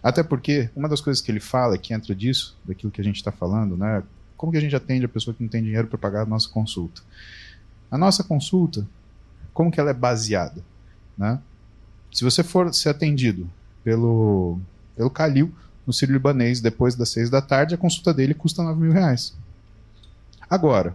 Até 0.02 0.22
porque 0.22 0.70
uma 0.74 0.88
das 0.88 1.02
coisas 1.02 1.22
que 1.22 1.30
ele 1.30 1.38
fala, 1.38 1.76
que 1.76 1.92
entra 1.92 2.14
disso, 2.14 2.56
daquilo 2.64 2.90
que 2.90 2.98
a 2.98 3.04
gente 3.04 3.16
está 3.16 3.30
falando, 3.30 3.76
né? 3.76 4.02
Como 4.38 4.50
que 4.50 4.56
a 4.56 4.60
gente 4.62 4.74
atende 4.74 5.04
a 5.04 5.08
pessoa 5.08 5.34
que 5.34 5.42
não 5.42 5.50
tem 5.50 5.62
dinheiro 5.62 5.86
para 5.86 5.98
pagar 5.98 6.22
a 6.22 6.26
nossa 6.26 6.48
consulta? 6.48 7.02
A 7.90 7.98
nossa 7.98 8.24
consulta, 8.24 8.88
como 9.52 9.70
que 9.70 9.78
ela 9.78 9.90
é 9.90 9.94
baseada? 9.94 10.64
Né? 11.18 11.38
Se 12.10 12.24
você 12.24 12.42
for 12.42 12.72
ser 12.72 12.88
atendido 12.88 13.50
pelo, 13.84 14.58
pelo 14.96 15.10
Calil, 15.10 15.54
no 15.86 15.92
Sírio 15.92 16.14
Libanês, 16.14 16.62
depois 16.62 16.94
das 16.94 17.10
seis 17.10 17.28
da 17.28 17.42
tarde, 17.42 17.74
a 17.74 17.78
consulta 17.78 18.14
dele 18.14 18.32
custa 18.32 18.62
9 18.62 18.80
mil 18.80 18.92
reais. 18.92 19.34
Agora, 20.52 20.94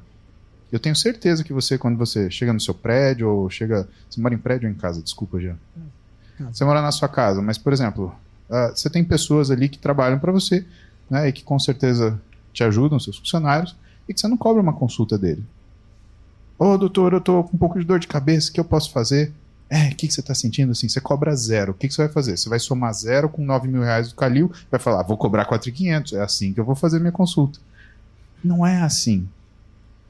eu 0.71 0.77
tenho 0.79 0.95
certeza 0.95 1.43
que 1.43 1.51
você, 1.51 1.79
quando 1.79 1.97
você 1.97 2.29
chega 2.29 2.53
no 2.53 2.59
seu 2.59 2.75
prédio, 2.75 3.27
ou 3.27 3.49
chega. 3.49 3.89
Você 4.07 4.21
mora 4.21 4.35
em 4.35 4.37
prédio 4.37 4.69
ou 4.69 4.71
em 4.71 4.77
casa? 4.77 5.01
Desculpa 5.01 5.39
já. 5.41 5.55
Você 6.51 6.63
mora 6.63 6.79
na 6.79 6.91
sua 6.91 7.07
casa, 7.07 7.41
mas, 7.41 7.57
por 7.57 7.73
exemplo, 7.73 8.15
uh, 8.47 8.69
você 8.69 8.87
tem 8.87 9.03
pessoas 9.03 9.49
ali 9.49 9.67
que 9.67 9.79
trabalham 9.79 10.19
para 10.19 10.31
você, 10.31 10.63
né, 11.09 11.27
e 11.27 11.31
que 11.31 11.43
com 11.43 11.57
certeza 11.57 12.21
te 12.53 12.63
ajudam, 12.63 12.99
seus 12.99 13.17
funcionários, 13.17 13.75
e 14.07 14.13
que 14.13 14.19
você 14.19 14.27
não 14.27 14.37
cobra 14.37 14.61
uma 14.61 14.73
consulta 14.73 15.17
dele. 15.17 15.43
Ô, 16.59 16.73
oh, 16.73 16.77
doutor, 16.77 17.13
eu 17.13 17.21
tô 17.21 17.43
com 17.43 17.55
um 17.55 17.59
pouco 17.59 17.79
de 17.79 17.85
dor 17.85 17.97
de 17.97 18.07
cabeça, 18.07 18.51
o 18.51 18.53
que 18.53 18.59
eu 18.59 18.65
posso 18.65 18.91
fazer? 18.91 19.33
É, 19.67 19.87
o 19.87 19.95
que, 19.95 20.07
que 20.07 20.13
você 20.13 20.19
está 20.19 20.35
sentindo 20.35 20.71
assim? 20.71 20.87
Você 20.87 21.01
cobra 21.01 21.35
zero. 21.35 21.71
O 21.71 21.73
que, 21.73 21.87
que 21.87 21.95
você 21.95 22.03
vai 22.03 22.13
fazer? 22.13 22.37
Você 22.37 22.47
vai 22.47 22.59
somar 22.59 22.93
zero 22.93 23.27
com 23.27 23.43
9 23.43 23.67
mil 23.67 23.81
reais 23.81 24.09
do 24.09 24.15
Calil, 24.15 24.51
vai 24.69 24.79
falar, 24.79 25.01
vou 25.01 25.17
cobrar 25.17 25.45
4,500. 25.45 26.13
É 26.13 26.21
assim 26.21 26.53
que 26.53 26.59
eu 26.59 26.63
vou 26.63 26.75
fazer 26.75 26.99
minha 26.99 27.11
consulta. 27.11 27.57
Não 28.43 28.63
é 28.63 28.83
assim. 28.83 29.27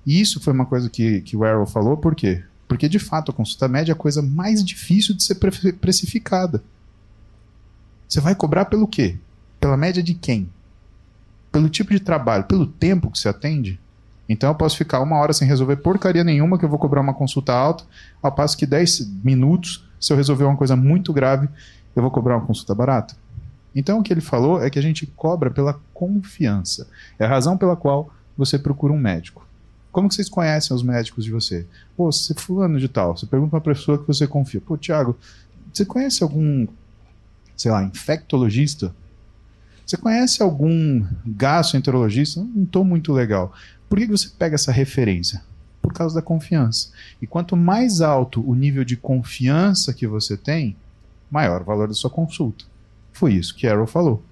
E 0.08 0.22
isso 0.22 0.40
foi 0.40 0.54
uma 0.54 0.66
coisa 0.66 0.90
que, 0.90 1.20
que 1.20 1.36
o 1.36 1.44
Arrow 1.44 1.68
falou, 1.68 1.98
por 1.98 2.16
quê? 2.16 2.42
Porque, 2.66 2.88
de 2.88 2.98
fato, 2.98 3.30
a 3.30 3.34
consulta 3.34 3.68
média 3.68 3.92
é 3.92 3.94
a 3.94 3.98
coisa 3.98 4.22
mais 4.22 4.64
difícil 4.64 5.14
de 5.14 5.22
ser 5.22 5.36
precificada. 5.36 6.64
Você 8.08 8.22
vai 8.22 8.34
cobrar 8.34 8.66
pelo 8.66 8.88
quê? 8.88 9.18
Pela 9.60 9.76
média 9.76 10.02
de 10.02 10.14
quem? 10.14 10.50
Pelo 11.52 11.68
tipo 11.68 11.92
de 11.92 12.00
trabalho, 12.00 12.46
pelo 12.46 12.66
tempo 12.66 13.12
que 13.12 13.20
você 13.20 13.28
atende? 13.28 13.78
Então 14.30 14.50
eu 14.50 14.56
posso 14.56 14.78
ficar 14.78 15.02
uma 15.02 15.18
hora 15.18 15.34
sem 15.34 15.46
resolver 15.46 15.76
porcaria 15.78 16.24
nenhuma, 16.24 16.58
que 16.58 16.64
eu 16.64 16.70
vou 16.70 16.80
cobrar 16.80 17.02
uma 17.02 17.14
consulta 17.14 17.52
alta, 17.54 17.84
ao 18.22 18.32
passo 18.32 18.58
que 18.58 18.66
10 18.66 19.10
minutos, 19.22 19.86
se 20.00 20.14
eu 20.14 20.18
resolver 20.18 20.46
uma 20.46 20.56
coisa 20.56 20.78
muito 20.78 21.12
grave, 21.12 21.50
eu 21.94 22.02
vou 22.02 22.12
cobrar 22.12 22.38
uma 22.38 22.46
consulta 22.46 22.74
barata. 22.74 23.14
Então 23.76 24.00
o 24.00 24.04
que 24.04 24.14
ele 24.14 24.22
falou 24.22 24.62
é 24.62 24.70
que 24.70 24.80
a 24.80 24.82
gente 24.82 25.06
cobra 25.06 25.52
pela 25.52 25.78
confiança. 25.94 26.88
É 27.20 27.26
a 27.26 27.30
razão 27.30 27.58
pela 27.58 27.76
qual 27.76 28.10
você 28.38 28.58
procura 28.58 28.94
um 28.94 29.00
médico. 29.00 29.47
Como 29.98 30.08
que 30.08 30.14
vocês 30.14 30.30
conhecem 30.30 30.76
os 30.76 30.84
médicos 30.84 31.26
de 31.26 31.32
você? 31.32 31.66
Pô, 31.96 32.12
você 32.12 32.32
é 32.32 32.40
fulano 32.40 32.80
de 32.80 32.88
tal, 32.88 33.18
você 33.18 33.26
pergunta 33.26 33.56
uma 33.56 33.62
pessoa 33.62 33.98
que 33.98 34.06
você 34.06 34.28
confia. 34.28 34.62
Pô, 34.62 34.78
Thiago, 34.78 35.18
você 35.74 35.84
conhece 35.84 36.22
algum, 36.22 36.68
sei 37.56 37.72
lá, 37.72 37.84
infectologista? 37.84 38.94
Você 39.84 39.98
conhece 39.98 40.44
algum 40.44 41.04
gastroenterologista? 41.26 42.42
Não 42.42 42.62
estou 42.62 42.86
muito 42.86 43.12
legal. 43.12 43.52
Por 43.90 43.98
que 43.98 44.06
você 44.06 44.30
pega 44.30 44.54
essa 44.54 44.72
referência? 44.72 45.42
Por 45.82 45.92
causa 45.92 46.14
da 46.14 46.22
confiança. 46.22 46.92
E 47.20 47.26
quanto 47.26 47.58
mais 47.58 48.00
alto 48.00 48.48
o 48.48 48.54
nível 48.54 48.84
de 48.84 48.98
confiança 48.98 49.96
que 49.96 50.06
você 50.06 50.38
tem, 50.38 50.78
maior 51.28 51.64
o 51.64 51.66
valor 51.66 51.88
da 51.88 51.96
sua 51.96 52.12
consulta. 52.12 52.66
Foi 53.12 53.34
isso 53.34 53.56
que 53.56 53.66
Arrow 53.66 53.88
falou. 53.88 54.24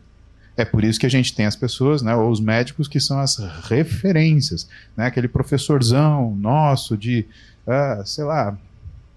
É 0.58 0.64
por 0.64 0.84
isso 0.84 1.00
que 1.00 1.06
a 1.06 1.10
gente 1.10 1.36
tem 1.36 1.46
as 1.46 1.56
pessoas, 1.56 2.02
né, 2.02 2.16
ou 2.16 2.30
os 2.30 2.40
médicos 2.40 2.88
que 2.88 3.00
são 3.00 3.20
as 3.20 3.38
referências, 3.64 4.68
né, 4.96 5.08
aquele 5.08 5.28
professorzão 5.28 6.36
nosso 6.36 6.98
de, 6.98 7.26
ah, 7.68 8.02
sei 8.06 8.24
lá, 8.24 8.58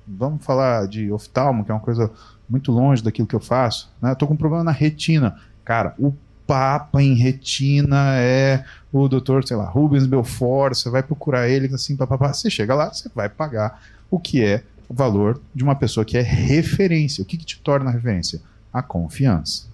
vamos 0.06 0.44
falar 0.44 0.88
de 0.88 1.12
oftalmo, 1.12 1.64
que 1.64 1.70
é 1.70 1.74
uma 1.74 1.80
coisa 1.80 2.10
muito 2.48 2.72
longe 2.72 3.02
daquilo 3.02 3.28
que 3.28 3.36
eu 3.36 3.40
faço, 3.40 3.88
né, 4.02 4.12
estou 4.12 4.26
com 4.26 4.34
um 4.34 4.38
problema 4.38 4.64
na 4.64 4.72
retina, 4.72 5.36
cara, 5.64 5.94
o 5.98 6.12
papa 6.44 7.02
em 7.02 7.14
retina 7.14 8.16
é 8.16 8.64
o 8.92 9.06
doutor, 9.06 9.46
sei 9.46 9.56
lá, 9.56 9.68
Rubens 9.68 10.06
Belfort, 10.06 10.74
você 10.74 10.90
vai 10.90 11.02
procurar 11.02 11.48
ele 11.48 11.72
assim, 11.72 11.94
papapá, 11.94 12.32
você 12.32 12.50
chega 12.50 12.74
lá, 12.74 12.92
você 12.92 13.08
vai 13.14 13.28
pagar 13.28 13.82
o 14.10 14.18
que 14.18 14.42
é 14.42 14.64
o 14.88 14.94
valor 14.94 15.40
de 15.54 15.62
uma 15.62 15.74
pessoa 15.74 16.04
que 16.04 16.16
é 16.16 16.22
referência. 16.22 17.22
O 17.22 17.24
que, 17.24 17.36
que 17.36 17.44
te 17.44 17.60
torna 17.60 17.90
referência? 17.90 18.40
A 18.72 18.82
confiança. 18.82 19.67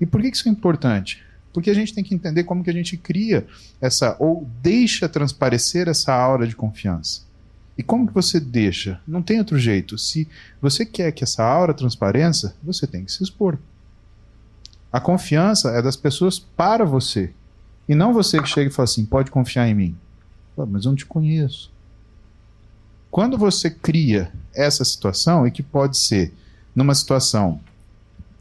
E 0.00 0.06
por 0.06 0.20
que 0.20 0.28
isso 0.28 0.48
é 0.48 0.52
importante? 0.52 1.22
Porque 1.52 1.70
a 1.70 1.74
gente 1.74 1.92
tem 1.92 2.02
que 2.02 2.14
entender 2.14 2.44
como 2.44 2.62
que 2.62 2.70
a 2.70 2.72
gente 2.72 2.96
cria 2.96 3.46
essa, 3.80 4.16
ou 4.18 4.48
deixa 4.62 5.08
transparecer 5.08 5.88
essa 5.88 6.14
aura 6.14 6.46
de 6.46 6.56
confiança. 6.56 7.22
E 7.76 7.82
como 7.82 8.06
que 8.06 8.14
você 8.14 8.38
deixa? 8.38 9.00
Não 9.06 9.22
tem 9.22 9.38
outro 9.38 9.58
jeito. 9.58 9.98
Se 9.98 10.28
você 10.60 10.84
quer 10.84 11.12
que 11.12 11.24
essa 11.24 11.42
aura 11.42 11.74
transpareça, 11.74 12.54
você 12.62 12.86
tem 12.86 13.04
que 13.04 13.12
se 13.12 13.22
expor. 13.22 13.58
A 14.92 15.00
confiança 15.00 15.70
é 15.70 15.80
das 15.80 15.96
pessoas 15.96 16.38
para 16.38 16.84
você. 16.84 17.32
E 17.88 17.94
não 17.94 18.12
você 18.12 18.40
que 18.40 18.48
chega 18.48 18.70
e 18.70 18.72
fala 18.72 18.84
assim: 18.84 19.04
pode 19.04 19.30
confiar 19.30 19.68
em 19.68 19.74
mim. 19.74 19.96
mas 20.56 20.84
eu 20.84 20.90
não 20.90 20.96
te 20.96 21.06
conheço. 21.06 21.72
Quando 23.10 23.36
você 23.38 23.70
cria 23.70 24.30
essa 24.54 24.84
situação, 24.84 25.46
e 25.46 25.50
que 25.50 25.62
pode 25.62 25.96
ser 25.96 26.32
numa 26.74 26.94
situação 26.94 27.60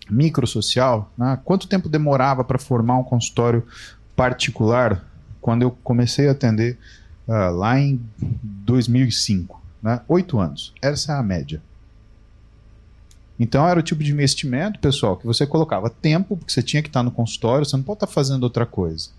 microsocial, 0.10 1.12
né? 1.18 1.39
quanto 1.43 1.68
tempo 1.68 1.89
demorava 1.89 2.43
para 2.43 2.57
formar 2.57 2.97
um 2.97 3.03
consultório 3.03 3.66
particular 4.16 5.05
quando 5.41 5.62
eu 5.62 5.72
comecei 5.84 6.28
a 6.28 6.32
atender 6.32 6.78
uh, 7.28 7.51
lá 7.55 7.80
em 7.80 8.01
2005? 8.22 9.62
Né? 9.82 10.01
Oito 10.07 10.39
anos. 10.39 10.74
Essa 10.82 11.14
é 11.14 11.16
a 11.16 11.24
média. 11.24 11.62
Então 13.39 13.66
era 13.66 13.80
o 13.80 13.84
tipo 13.84 14.03
de 14.03 14.12
investimento, 14.12 14.80
pessoal, 14.80 15.16
que 15.16 15.26
você 15.26 15.47
colocava 15.47 15.89
tempo, 15.89 16.36
porque 16.36 16.51
você 16.51 16.62
tinha 16.62 16.84
que 16.84 16.89
estar 16.89 17.01
no 17.01 17.12
consultório, 17.12 17.66
você 17.66 17.78
não 17.78 17.84
pode 17.84 17.97
estar 17.97 18.07
fazendo 18.07 18.43
outra 18.43 18.66
coisa. 18.66 19.10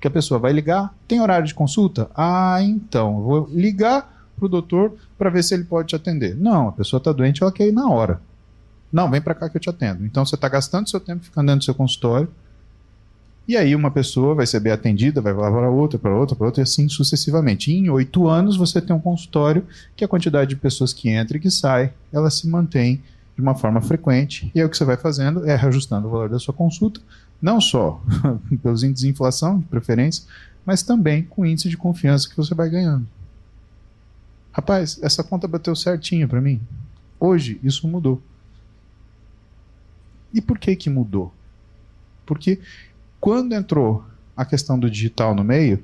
Que 0.00 0.08
a 0.08 0.10
pessoa 0.10 0.40
vai 0.40 0.52
ligar, 0.52 0.92
tem 1.06 1.20
horário 1.20 1.46
de 1.46 1.54
consulta? 1.54 2.10
Ah, 2.14 2.58
então, 2.60 3.22
vou 3.22 3.48
ligar 3.52 4.30
para 4.36 4.46
o 4.46 4.48
doutor 4.48 4.96
para 5.16 5.30
ver 5.30 5.44
se 5.44 5.54
ele 5.54 5.64
pode 5.64 5.88
te 5.88 5.96
atender. 5.96 6.36
Não, 6.36 6.68
a 6.68 6.72
pessoa 6.72 6.98
está 6.98 7.12
doente, 7.12 7.42
ela 7.42 7.52
quer 7.52 7.68
ir 7.68 7.72
na 7.72 7.88
hora. 7.88 8.20
Não, 8.92 9.10
vem 9.10 9.20
para 9.20 9.34
cá 9.34 9.48
que 9.48 9.56
eu 9.56 9.60
te 9.60 9.68
atendo. 9.68 10.04
Então 10.04 10.24
você 10.24 10.34
está 10.34 10.48
gastando 10.48 10.88
seu 10.88 11.00
tempo 11.00 11.24
ficando 11.24 11.46
dentro 11.46 11.60
do 11.60 11.64
seu 11.64 11.74
consultório. 11.74 12.28
E 13.46 13.56
aí 13.56 13.74
uma 13.74 13.90
pessoa 13.90 14.34
vai 14.34 14.46
ser 14.46 14.60
bem 14.60 14.72
atendida, 14.72 15.22
vai 15.22 15.32
lá 15.32 15.50
para 15.50 15.70
outra, 15.70 15.98
para 15.98 16.14
outra, 16.14 16.36
para 16.36 16.46
outra, 16.46 16.60
e 16.60 16.64
assim 16.64 16.88
sucessivamente. 16.88 17.70
E 17.70 17.76
em 17.76 17.88
oito 17.88 18.28
anos 18.28 18.56
você 18.56 18.80
tem 18.80 18.94
um 18.94 19.00
consultório 19.00 19.66
que 19.96 20.04
a 20.04 20.08
quantidade 20.08 20.50
de 20.50 20.56
pessoas 20.56 20.92
que 20.92 21.08
entra 21.08 21.36
e 21.36 21.40
que 21.40 21.50
sai, 21.50 21.92
ela 22.12 22.28
se 22.28 22.46
mantém 22.46 23.02
de 23.34 23.40
uma 23.40 23.54
forma 23.54 23.80
frequente. 23.80 24.50
E 24.54 24.60
aí 24.60 24.66
o 24.66 24.68
que 24.68 24.76
você 24.76 24.84
vai 24.84 24.96
fazendo 24.96 25.48
é 25.48 25.56
reajustando 25.56 26.08
o 26.08 26.10
valor 26.10 26.28
da 26.28 26.38
sua 26.38 26.52
consulta, 26.52 27.00
não 27.40 27.60
só 27.60 28.02
pelos 28.62 28.82
índices 28.82 29.06
de 29.06 29.10
inflação, 29.10 29.60
de 29.60 29.66
preferência, 29.66 30.24
mas 30.66 30.82
também 30.82 31.22
com 31.22 31.42
o 31.42 31.46
índice 31.46 31.70
de 31.70 31.76
confiança 31.76 32.28
que 32.28 32.36
você 32.36 32.54
vai 32.54 32.68
ganhando. 32.68 33.06
Rapaz, 34.52 34.98
essa 35.02 35.24
conta 35.24 35.48
bateu 35.48 35.74
certinho 35.74 36.28
para 36.28 36.40
mim. 36.40 36.60
Hoje 37.18 37.58
isso 37.62 37.88
mudou. 37.88 38.20
E 40.32 40.40
por 40.40 40.58
que 40.58 40.74
que 40.76 40.90
mudou? 40.90 41.32
Porque 42.26 42.60
quando 43.20 43.54
entrou 43.54 44.04
a 44.36 44.44
questão 44.44 44.78
do 44.78 44.90
digital 44.90 45.34
no 45.34 45.42
meio, 45.42 45.82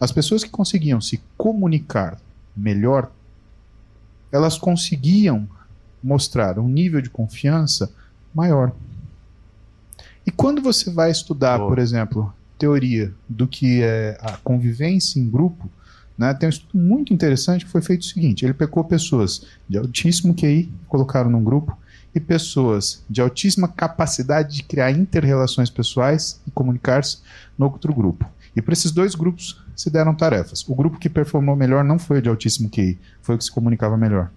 as 0.00 0.10
pessoas 0.10 0.42
que 0.42 0.50
conseguiam 0.50 1.00
se 1.00 1.22
comunicar 1.36 2.20
melhor, 2.56 3.10
elas 4.32 4.58
conseguiam 4.58 5.48
mostrar 6.02 6.58
um 6.58 6.68
nível 6.68 7.00
de 7.00 7.08
confiança 7.08 7.92
maior. 8.34 8.72
E 10.26 10.30
quando 10.30 10.60
você 10.60 10.90
vai 10.90 11.10
estudar, 11.10 11.58
por 11.58 11.78
exemplo, 11.78 12.32
teoria 12.58 13.14
do 13.28 13.46
que 13.46 13.82
é 13.82 14.18
a 14.20 14.36
convivência 14.38 15.20
em 15.20 15.28
grupo, 15.28 15.70
né, 16.16 16.32
tem 16.32 16.46
um 16.46 16.50
estudo 16.50 16.78
muito 16.78 17.12
interessante 17.12 17.64
que 17.64 17.70
foi 17.70 17.82
feito 17.82 18.02
o 18.02 18.06
seguinte: 18.06 18.44
ele 18.44 18.54
pegou 18.54 18.84
pessoas 18.84 19.46
de 19.68 19.76
altíssimo 19.76 20.34
QI, 20.34 20.72
colocaram 20.88 21.30
num 21.30 21.42
grupo, 21.42 21.76
e 22.14 22.20
pessoas 22.20 23.02
de 23.10 23.20
altíssima 23.20 23.66
capacidade 23.66 24.56
de 24.56 24.62
criar 24.62 24.92
interrelações 24.92 25.68
pessoais 25.68 26.40
e 26.46 26.50
comunicar-se 26.50 27.18
no 27.58 27.66
outro 27.66 27.92
grupo. 27.92 28.28
E 28.54 28.62
para 28.62 28.72
esses 28.72 28.92
dois 28.92 29.14
grupos 29.14 29.60
se 29.74 29.90
deram 29.90 30.14
tarefas. 30.14 30.64
O 30.68 30.74
grupo 30.74 30.98
que 30.98 31.08
performou 31.08 31.56
melhor 31.56 31.82
não 31.82 31.98
foi 31.98 32.18
o 32.18 32.22
de 32.22 32.28
altíssimo 32.28 32.70
QI, 32.70 32.98
foi 33.20 33.34
o 33.34 33.38
que 33.38 33.44
se 33.44 33.50
comunicava 33.50 33.96
melhor. 33.96 34.30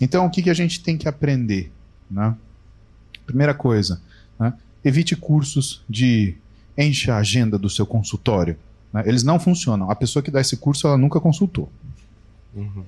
Então, 0.00 0.26
o 0.26 0.30
que, 0.30 0.42
que 0.42 0.50
a 0.50 0.54
gente 0.54 0.82
tem 0.82 0.96
que 0.96 1.06
aprender? 1.06 1.70
Né? 2.10 2.34
Primeira 3.26 3.54
coisa, 3.54 4.00
né? 4.38 4.54
evite 4.84 5.14
cursos 5.14 5.84
de 5.88 6.34
enche 6.76 7.10
a 7.10 7.18
agenda 7.18 7.58
do 7.58 7.68
seu 7.68 7.86
consultório. 7.86 8.56
Né? 8.92 9.02
Eles 9.06 9.22
não 9.22 9.38
funcionam. 9.38 9.90
A 9.90 9.94
pessoa 9.94 10.22
que 10.22 10.30
dá 10.30 10.40
esse 10.40 10.56
curso, 10.56 10.86
ela 10.86 10.96
nunca 10.96 11.20
consultou. 11.20 11.70
Uhum. 12.54 12.84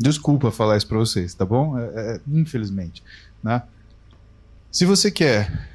Desculpa 0.00 0.50
falar 0.50 0.78
isso 0.78 0.86
para 0.86 0.96
vocês, 0.96 1.34
tá 1.34 1.44
bom? 1.44 1.78
É, 1.78 1.82
é, 1.84 2.20
infelizmente. 2.26 3.02
Né? 3.42 3.62
Se 4.72 4.86
você 4.86 5.10
quer 5.10 5.68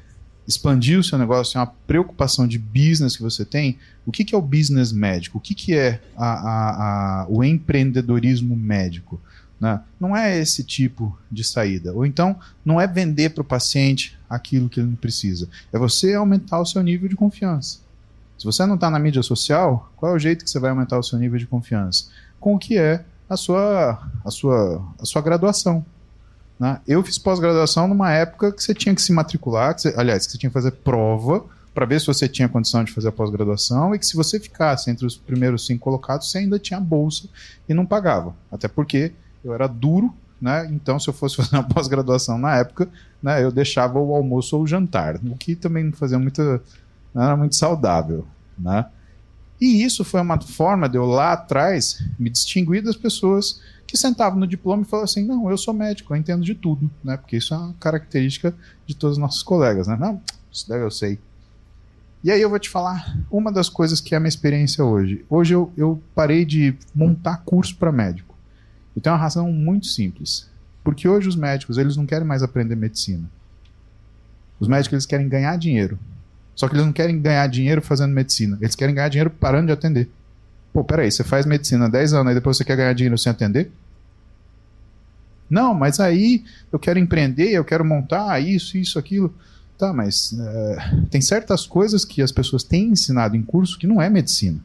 expandir 0.48 0.98
o 0.98 1.04
seu 1.04 1.16
negócio, 1.16 1.56
é 1.56 1.60
uma 1.60 1.72
preocupação 1.86 2.44
de 2.46 2.58
business 2.58 3.16
que 3.16 3.22
você 3.22 3.44
tem, 3.44 3.78
o 4.04 4.10
que, 4.10 4.24
que 4.24 4.34
é 4.34 4.38
o 4.38 4.42
business 4.42 4.90
médico? 4.90 5.38
O 5.38 5.40
que, 5.40 5.54
que 5.54 5.76
é 5.76 6.00
a, 6.16 6.26
a, 6.26 7.22
a, 7.22 7.26
o 7.28 7.44
empreendedorismo 7.44 8.56
médico? 8.56 9.20
Né? 9.60 9.80
Não 10.00 10.16
é 10.16 10.36
esse 10.36 10.64
tipo 10.64 11.16
de 11.30 11.44
saída. 11.44 11.92
Ou 11.92 12.04
então, 12.04 12.36
não 12.64 12.80
é 12.80 12.86
vender 12.88 13.30
para 13.30 13.42
o 13.42 13.44
paciente 13.44 14.18
aquilo 14.28 14.68
que 14.68 14.80
ele 14.80 14.88
não 14.88 14.96
precisa. 14.96 15.48
É 15.72 15.78
você 15.78 16.14
aumentar 16.14 16.58
o 16.58 16.66
seu 16.66 16.82
nível 16.82 17.08
de 17.08 17.14
confiança. 17.14 17.78
Se 18.36 18.44
você 18.44 18.66
não 18.66 18.74
está 18.74 18.90
na 18.90 18.98
mídia 18.98 19.22
social, 19.22 19.92
qual 19.96 20.12
é 20.12 20.16
o 20.16 20.18
jeito 20.18 20.44
que 20.44 20.50
você 20.50 20.58
vai 20.58 20.70
aumentar 20.70 20.98
o 20.98 21.02
seu 21.02 21.16
nível 21.16 21.38
de 21.38 21.46
confiança? 21.46 22.06
Com 22.40 22.56
o 22.56 22.58
que 22.58 22.76
é 22.76 23.04
a 23.28 23.36
sua, 23.36 23.98
a 24.24 24.30
sua, 24.30 24.82
a 25.00 25.04
sua 25.04 25.22
graduação. 25.22 25.84
Né? 26.58 26.80
Eu 26.86 27.02
fiz 27.02 27.18
pós-graduação 27.18 27.86
numa 27.86 28.12
época 28.12 28.52
que 28.52 28.62
você 28.62 28.74
tinha 28.74 28.94
que 28.94 29.02
se 29.02 29.12
matricular, 29.12 29.74
que 29.74 29.82
você, 29.82 29.94
aliás, 29.96 30.26
que 30.26 30.32
você 30.32 30.38
tinha 30.38 30.50
que 30.50 30.54
fazer 30.54 30.72
prova 30.72 31.44
para 31.74 31.84
ver 31.84 32.00
se 32.00 32.06
você 32.06 32.26
tinha 32.26 32.48
condição 32.48 32.82
de 32.82 32.92
fazer 32.92 33.08
a 33.08 33.12
pós-graduação 33.12 33.94
e 33.94 33.98
que 33.98 34.06
se 34.06 34.16
você 34.16 34.40
ficasse 34.40 34.90
entre 34.90 35.04
os 35.04 35.16
primeiros 35.16 35.66
cinco 35.66 35.84
colocados, 35.84 36.30
você 36.30 36.38
ainda 36.38 36.58
tinha 36.58 36.80
bolsa 36.80 37.28
e 37.68 37.74
não 37.74 37.84
pagava. 37.84 38.34
Até 38.50 38.66
porque 38.66 39.12
eu 39.44 39.52
era 39.52 39.66
duro, 39.66 40.14
né? 40.40 40.66
Então, 40.72 40.98
se 40.98 41.08
eu 41.08 41.12
fosse 41.12 41.36
fazer 41.36 41.54
uma 41.54 41.64
pós-graduação 41.64 42.38
na 42.38 42.56
época, 42.56 42.88
né, 43.22 43.42
eu 43.44 43.52
deixava 43.52 43.98
o 43.98 44.14
almoço 44.14 44.56
ou 44.56 44.62
o 44.62 44.66
jantar, 44.66 45.16
o 45.16 45.36
que 45.36 45.54
também 45.54 45.84
não 45.84 45.92
fazia 45.92 46.18
muita, 46.18 46.62
não 47.12 47.22
era 47.22 47.36
muito 47.36 47.54
saudável, 47.54 48.26
né? 48.58 48.86
E 49.60 49.82
isso 49.82 50.04
foi 50.04 50.20
uma 50.20 50.40
forma 50.40 50.88
de 50.88 50.98
eu 50.98 51.06
lá 51.06 51.32
atrás 51.32 52.04
me 52.18 52.28
distinguir 52.28 52.82
das 52.82 52.96
pessoas 52.96 53.60
que 53.86 53.96
sentavam 53.96 54.38
no 54.38 54.46
diploma 54.46 54.82
e 54.82 54.84
falavam 54.84 55.04
assim: 55.04 55.24
não, 55.24 55.48
eu 55.50 55.56
sou 55.56 55.72
médico, 55.72 56.12
eu 56.12 56.16
entendo 56.16 56.44
de 56.44 56.54
tudo, 56.54 56.90
né? 57.02 57.16
Porque 57.16 57.36
isso 57.36 57.54
é 57.54 57.56
uma 57.56 57.74
característica 57.74 58.54
de 58.86 58.94
todos 58.94 59.16
os 59.16 59.20
nossos 59.20 59.42
colegas, 59.42 59.86
né? 59.86 59.96
Não, 59.98 60.20
isso 60.52 60.68
daí 60.68 60.80
eu 60.80 60.90
sei. 60.90 61.18
E 62.22 62.30
aí 62.30 62.40
eu 62.40 62.50
vou 62.50 62.58
te 62.58 62.68
falar 62.68 63.16
uma 63.30 63.52
das 63.52 63.68
coisas 63.68 64.00
que 64.00 64.14
é 64.14 64.16
a 64.16 64.20
minha 64.20 64.28
experiência 64.28 64.84
hoje. 64.84 65.24
Hoje 65.30 65.54
eu, 65.54 65.72
eu 65.76 66.02
parei 66.14 66.44
de 66.44 66.74
montar 66.94 67.38
curso 67.44 67.76
para 67.76 67.92
médico. 67.92 68.34
E 68.96 69.00
tem 69.00 69.12
uma 69.12 69.18
razão 69.18 69.52
muito 69.52 69.86
simples. 69.86 70.48
Porque 70.82 71.06
hoje 71.06 71.28
os 71.28 71.36
médicos, 71.36 71.78
eles 71.78 71.96
não 71.96 72.06
querem 72.06 72.26
mais 72.26 72.42
aprender 72.42 72.74
medicina. 72.74 73.30
Os 74.58 74.66
médicos, 74.66 74.94
eles 74.94 75.06
querem 75.06 75.28
ganhar 75.28 75.56
dinheiro. 75.56 75.98
Só 76.56 76.66
que 76.66 76.74
eles 76.74 76.86
não 76.86 76.92
querem 76.92 77.20
ganhar 77.20 77.46
dinheiro 77.46 77.82
fazendo 77.82 78.12
medicina. 78.12 78.56
Eles 78.62 78.74
querem 78.74 78.94
ganhar 78.94 79.10
dinheiro 79.10 79.30
parando 79.30 79.66
de 79.66 79.72
atender. 79.72 80.08
Pô, 80.72 80.82
peraí, 80.82 81.10
você 81.10 81.22
faz 81.22 81.44
medicina 81.44 81.84
há 81.84 81.88
10 81.88 82.14
anos 82.14 82.32
e 82.32 82.34
depois 82.34 82.56
você 82.56 82.64
quer 82.64 82.76
ganhar 82.76 82.94
dinheiro 82.94 83.16
sem 83.18 83.30
atender? 83.30 83.70
Não, 85.48 85.74
mas 85.74 86.00
aí 86.00 86.42
eu 86.72 86.78
quero 86.78 86.98
empreender, 86.98 87.50
eu 87.50 87.64
quero 87.64 87.84
montar 87.84 88.40
isso, 88.40 88.76
isso, 88.78 88.98
aquilo. 88.98 89.32
Tá, 89.78 89.92
mas 89.92 90.34
é, 90.38 90.76
tem 91.10 91.20
certas 91.20 91.66
coisas 91.66 92.04
que 92.04 92.22
as 92.22 92.32
pessoas 92.32 92.64
têm 92.64 92.88
ensinado 92.88 93.36
em 93.36 93.42
curso 93.42 93.78
que 93.78 93.86
não 93.86 94.00
é 94.00 94.08
medicina. 94.08 94.58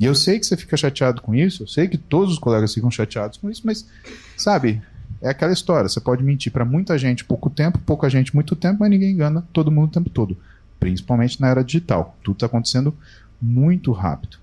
E 0.00 0.04
eu 0.06 0.14
sei 0.14 0.38
que 0.38 0.46
você 0.46 0.56
fica 0.56 0.76
chateado 0.76 1.20
com 1.20 1.34
isso, 1.34 1.62
eu 1.62 1.66
sei 1.66 1.88
que 1.88 1.98
todos 1.98 2.32
os 2.32 2.38
colegas 2.38 2.72
ficam 2.72 2.90
chateados 2.90 3.38
com 3.38 3.50
isso, 3.50 3.62
mas, 3.64 3.86
sabe, 4.36 4.82
é 5.20 5.30
aquela 5.30 5.52
história. 5.52 5.88
Você 5.88 6.00
pode 6.00 6.22
mentir 6.22 6.52
para 6.52 6.64
muita 6.64 6.96
gente 6.98 7.24
pouco 7.24 7.50
tempo, 7.50 7.78
pouca 7.78 8.08
gente 8.08 8.34
muito 8.34 8.54
tempo, 8.56 8.80
mas 8.80 8.90
ninguém 8.90 9.12
engana 9.12 9.46
todo 9.52 9.70
mundo 9.70 9.88
o 9.88 9.92
tempo 9.92 10.10
todo. 10.10 10.36
Principalmente 10.78 11.40
na 11.40 11.48
era 11.48 11.64
digital. 11.64 12.16
Tudo 12.22 12.36
está 12.36 12.46
acontecendo 12.46 12.94
muito 13.40 13.92
rápido. 13.92 14.38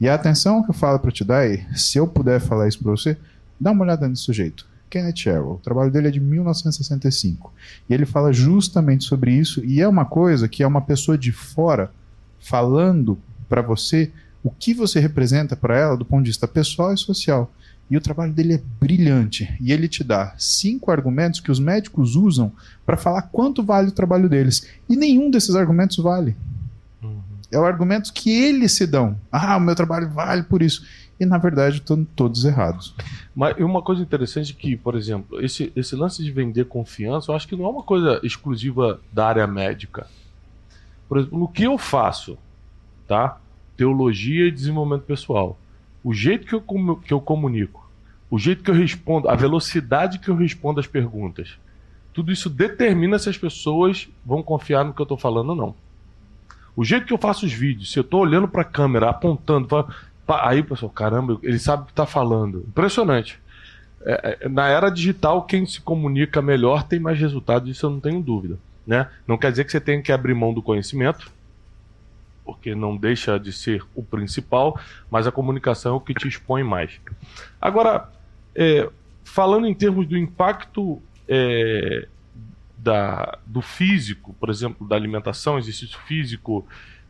E 0.00 0.08
a 0.08 0.14
atenção 0.14 0.62
que 0.62 0.70
eu 0.70 0.74
falo 0.74 0.98
para 0.98 1.10
te 1.10 1.24
dar 1.24 1.46
é, 1.46 1.66
se 1.74 1.98
eu 1.98 2.06
puder 2.06 2.40
falar 2.40 2.68
isso 2.68 2.78
para 2.82 2.90
você, 2.90 3.16
dá 3.58 3.70
uma 3.70 3.84
olhada 3.84 4.08
nesse 4.08 4.22
sujeito. 4.22 4.66
Kenneth 4.90 5.16
Sherrill. 5.16 5.52
O 5.52 5.58
trabalho 5.58 5.90
dele 5.90 6.08
é 6.08 6.10
de 6.10 6.20
1965. 6.20 7.52
E 7.88 7.94
ele 7.94 8.06
fala 8.06 8.32
justamente 8.32 9.04
sobre 9.04 9.32
isso, 9.32 9.64
e 9.64 9.80
é 9.80 9.88
uma 9.88 10.04
coisa 10.04 10.48
que 10.48 10.62
é 10.62 10.66
uma 10.66 10.80
pessoa 10.80 11.16
de 11.16 11.32
fora 11.32 11.90
falando 12.38 13.18
para 13.48 13.62
você 13.62 14.12
o 14.42 14.50
que 14.50 14.72
você 14.72 15.00
representa 15.00 15.56
para 15.56 15.76
ela 15.76 15.96
do 15.96 16.04
ponto 16.04 16.22
de 16.22 16.30
vista 16.30 16.46
pessoal 16.46 16.94
e 16.94 16.98
social. 16.98 17.50
E 17.90 17.96
o 17.96 18.00
trabalho 18.00 18.32
dele 18.32 18.54
é 18.54 18.62
brilhante. 18.80 19.56
E 19.60 19.72
ele 19.72 19.88
te 19.88 20.02
dá 20.02 20.34
cinco 20.36 20.90
argumentos 20.90 21.40
que 21.40 21.50
os 21.50 21.60
médicos 21.60 22.16
usam 22.16 22.52
para 22.84 22.96
falar 22.96 23.22
quanto 23.22 23.62
vale 23.62 23.88
o 23.88 23.92
trabalho 23.92 24.28
deles. 24.28 24.68
E 24.88 24.96
nenhum 24.96 25.30
desses 25.30 25.54
argumentos 25.54 25.96
vale. 25.98 26.36
Uhum. 27.02 27.20
É 27.50 27.58
o 27.58 27.64
argumento 27.64 28.12
que 28.12 28.30
eles 28.30 28.72
se 28.72 28.86
dão. 28.86 29.16
Ah, 29.30 29.56
o 29.56 29.60
meu 29.60 29.74
trabalho 29.74 30.08
vale 30.08 30.42
por 30.42 30.62
isso. 30.62 30.84
E 31.18 31.24
na 31.24 31.38
verdade 31.38 31.76
estão 31.76 32.04
todos 32.04 32.44
errados. 32.44 32.94
Mas 33.34 33.56
uma 33.58 33.80
coisa 33.80 34.02
interessante 34.02 34.52
é 34.52 34.60
que, 34.60 34.76
por 34.76 34.96
exemplo, 34.96 35.40
esse, 35.42 35.72
esse 35.76 35.94
lance 35.94 36.22
de 36.22 36.30
vender 36.30 36.66
confiança, 36.66 37.30
eu 37.30 37.36
acho 37.36 37.46
que 37.46 37.56
não 37.56 37.66
é 37.66 37.68
uma 37.68 37.82
coisa 37.82 38.20
exclusiva 38.22 39.00
da 39.12 39.26
área 39.26 39.46
médica. 39.46 40.06
Por 41.08 41.18
exemplo, 41.18 41.38
no 41.38 41.48
que 41.48 41.62
eu 41.62 41.78
faço, 41.78 42.36
tá? 43.06 43.38
teologia 43.76 44.46
e 44.46 44.50
desenvolvimento 44.50 45.02
pessoal. 45.02 45.58
O 46.06 46.14
jeito 46.14 46.46
que 46.46 46.54
eu, 46.54 46.96
que 46.98 47.12
eu 47.12 47.20
comunico, 47.20 47.90
o 48.30 48.38
jeito 48.38 48.62
que 48.62 48.70
eu 48.70 48.74
respondo, 48.76 49.28
a 49.28 49.34
velocidade 49.34 50.20
que 50.20 50.28
eu 50.28 50.36
respondo 50.36 50.78
as 50.78 50.86
perguntas, 50.86 51.58
tudo 52.12 52.30
isso 52.30 52.48
determina 52.48 53.18
se 53.18 53.28
as 53.28 53.36
pessoas 53.36 54.08
vão 54.24 54.40
confiar 54.40 54.84
no 54.84 54.94
que 54.94 55.00
eu 55.00 55.02
estou 55.02 55.18
falando 55.18 55.48
ou 55.48 55.56
não. 55.56 55.74
O 56.76 56.84
jeito 56.84 57.06
que 57.06 57.12
eu 57.12 57.18
faço 57.18 57.44
os 57.44 57.52
vídeos, 57.52 57.90
se 57.90 57.98
eu 57.98 58.02
estou 58.02 58.20
olhando 58.20 58.46
para 58.46 58.62
a 58.62 58.64
câmera, 58.64 59.10
apontando, 59.10 59.66
aí 60.28 60.60
o 60.60 60.64
pessoal, 60.64 60.92
caramba, 60.92 61.40
ele 61.42 61.58
sabe 61.58 61.82
o 61.82 61.86
que 61.86 61.90
está 61.90 62.06
falando. 62.06 62.64
Impressionante. 62.68 63.40
É, 64.04 64.38
é, 64.42 64.48
na 64.48 64.68
era 64.68 64.90
digital, 64.90 65.42
quem 65.42 65.66
se 65.66 65.80
comunica 65.80 66.40
melhor 66.40 66.84
tem 66.84 67.00
mais 67.00 67.18
resultado, 67.18 67.68
isso 67.68 67.84
eu 67.84 67.90
não 67.90 67.98
tenho 67.98 68.22
dúvida. 68.22 68.60
Né? 68.86 69.08
Não 69.26 69.36
quer 69.36 69.50
dizer 69.50 69.64
que 69.64 69.72
você 69.72 69.80
tenha 69.80 70.00
que 70.00 70.12
abrir 70.12 70.34
mão 70.34 70.54
do 70.54 70.62
conhecimento, 70.62 71.32
porque 72.46 72.76
não 72.76 72.96
deixa 72.96 73.38
de 73.38 73.52
ser 73.52 73.84
o 73.94 74.02
principal, 74.02 74.78
mas 75.10 75.26
a 75.26 75.32
comunicação 75.32 75.94
é 75.94 75.96
o 75.96 76.00
que 76.00 76.14
te 76.14 76.28
expõe 76.28 76.62
mais. 76.62 77.00
Agora, 77.60 78.08
é, 78.54 78.88
falando 79.24 79.66
em 79.66 79.74
termos 79.74 80.06
do 80.06 80.16
impacto 80.16 81.02
é, 81.28 82.06
da, 82.78 83.36
do 83.44 83.60
físico, 83.60 84.32
por 84.38 84.48
exemplo, 84.48 84.86
da 84.86 84.94
alimentação, 84.94 85.58
exercício 85.58 85.98
físico, 86.06 86.64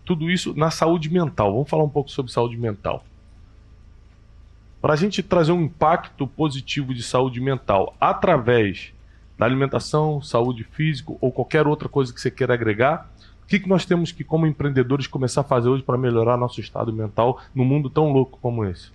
tudo 0.07 0.31
isso 0.31 0.55
na 0.57 0.71
saúde 0.71 1.11
mental. 1.11 1.53
Vamos 1.53 1.69
falar 1.69 1.85
um 1.85 1.91
pouco 1.91 2.11
sobre 2.11 2.33
saúde 2.33 2.57
mental. 2.57 3.05
Para 4.81 4.95
a 4.95 4.97
gente 4.97 5.23
trazer 5.23 5.53
um 5.53 5.63
impacto 5.63 6.27
positivo 6.27 6.95
de 6.95 7.03
saúde 7.03 7.41
mental 7.41 7.95
através 8.01 8.93
da 9.39 9.45
alimentação, 9.45 10.23
saúde 10.23 10.65
física 10.65 11.13
ou 11.21 11.31
qualquer 11.31 11.67
outra 11.67 11.89
coisa 11.89 12.13
que 12.15 12.21
você 12.21 12.31
queira 12.31 12.55
agregar, 12.55 13.11
o 13.47 13.49
que, 13.49 13.61
que 13.61 13.69
nós 13.69 13.87
temos 13.87 14.11
que, 14.11 14.25
como 14.25 14.45
empreendedores, 14.45 15.07
começar 15.07 15.43
a 15.43 15.45
fazer 15.45 15.69
hoje 15.69 15.81
para 15.81 15.97
melhorar 15.97 16.37
nosso 16.37 16.61
estado 16.61 16.93
mental 16.93 17.41
num 17.55 17.65
mundo 17.65 17.89
tão 17.89 18.13
louco 18.13 18.41
como 18.43 18.65
esse? 18.65 18.89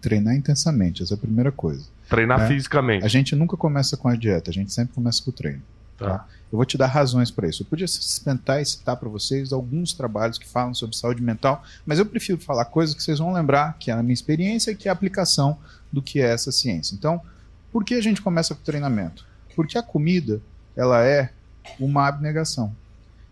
Treinar 0.00 0.36
intensamente, 0.36 1.02
essa 1.02 1.14
é 1.14 1.16
a 1.16 1.18
primeira 1.18 1.50
coisa. 1.50 1.86
Treinar 2.08 2.38
né? 2.38 2.46
fisicamente. 2.46 3.04
A 3.04 3.08
gente 3.08 3.34
nunca 3.34 3.56
começa 3.56 3.96
com 3.96 4.06
a 4.06 4.14
dieta, 4.14 4.48
a 4.48 4.52
gente 4.52 4.72
sempre 4.72 4.94
começa 4.94 5.20
com 5.24 5.30
o 5.30 5.32
treino. 5.32 5.60
Tá. 5.98 6.18
tá? 6.18 6.26
Eu 6.52 6.56
vou 6.56 6.64
te 6.64 6.78
dar 6.78 6.86
razões 6.86 7.32
para 7.32 7.48
isso. 7.48 7.64
Eu 7.64 7.66
podia 7.66 7.86
tentar 8.24 8.60
e 8.60 8.64
citar 8.64 8.96
para 8.96 9.08
vocês 9.08 9.52
alguns 9.52 9.92
trabalhos 9.92 10.38
que 10.38 10.46
falam 10.46 10.72
sobre 10.72 10.96
saúde 10.96 11.20
mental, 11.20 11.60
mas 11.84 11.98
eu 11.98 12.06
prefiro 12.06 12.38
falar 12.38 12.66
coisas 12.66 12.94
que 12.94 13.02
vocês 13.02 13.18
vão 13.18 13.32
lembrar, 13.32 13.76
que 13.76 13.90
é 13.90 13.94
a 13.94 14.02
minha 14.04 14.14
experiência 14.14 14.70
e 14.70 14.76
que 14.76 14.86
é 14.86 14.90
a 14.90 14.94
aplicação 14.94 15.58
do 15.90 16.00
que 16.00 16.20
é 16.20 16.32
essa 16.32 16.52
ciência. 16.52 16.94
Então, 16.94 17.20
por 17.72 17.84
que 17.84 17.94
a 17.94 18.00
gente 18.00 18.22
começa 18.22 18.54
com 18.54 18.60
o 18.60 18.64
treinamento? 18.64 19.26
Porque 19.56 19.76
a 19.76 19.82
comida, 19.82 20.40
ela 20.76 21.04
é 21.04 21.32
uma 21.80 22.06
abnegação 22.06 22.72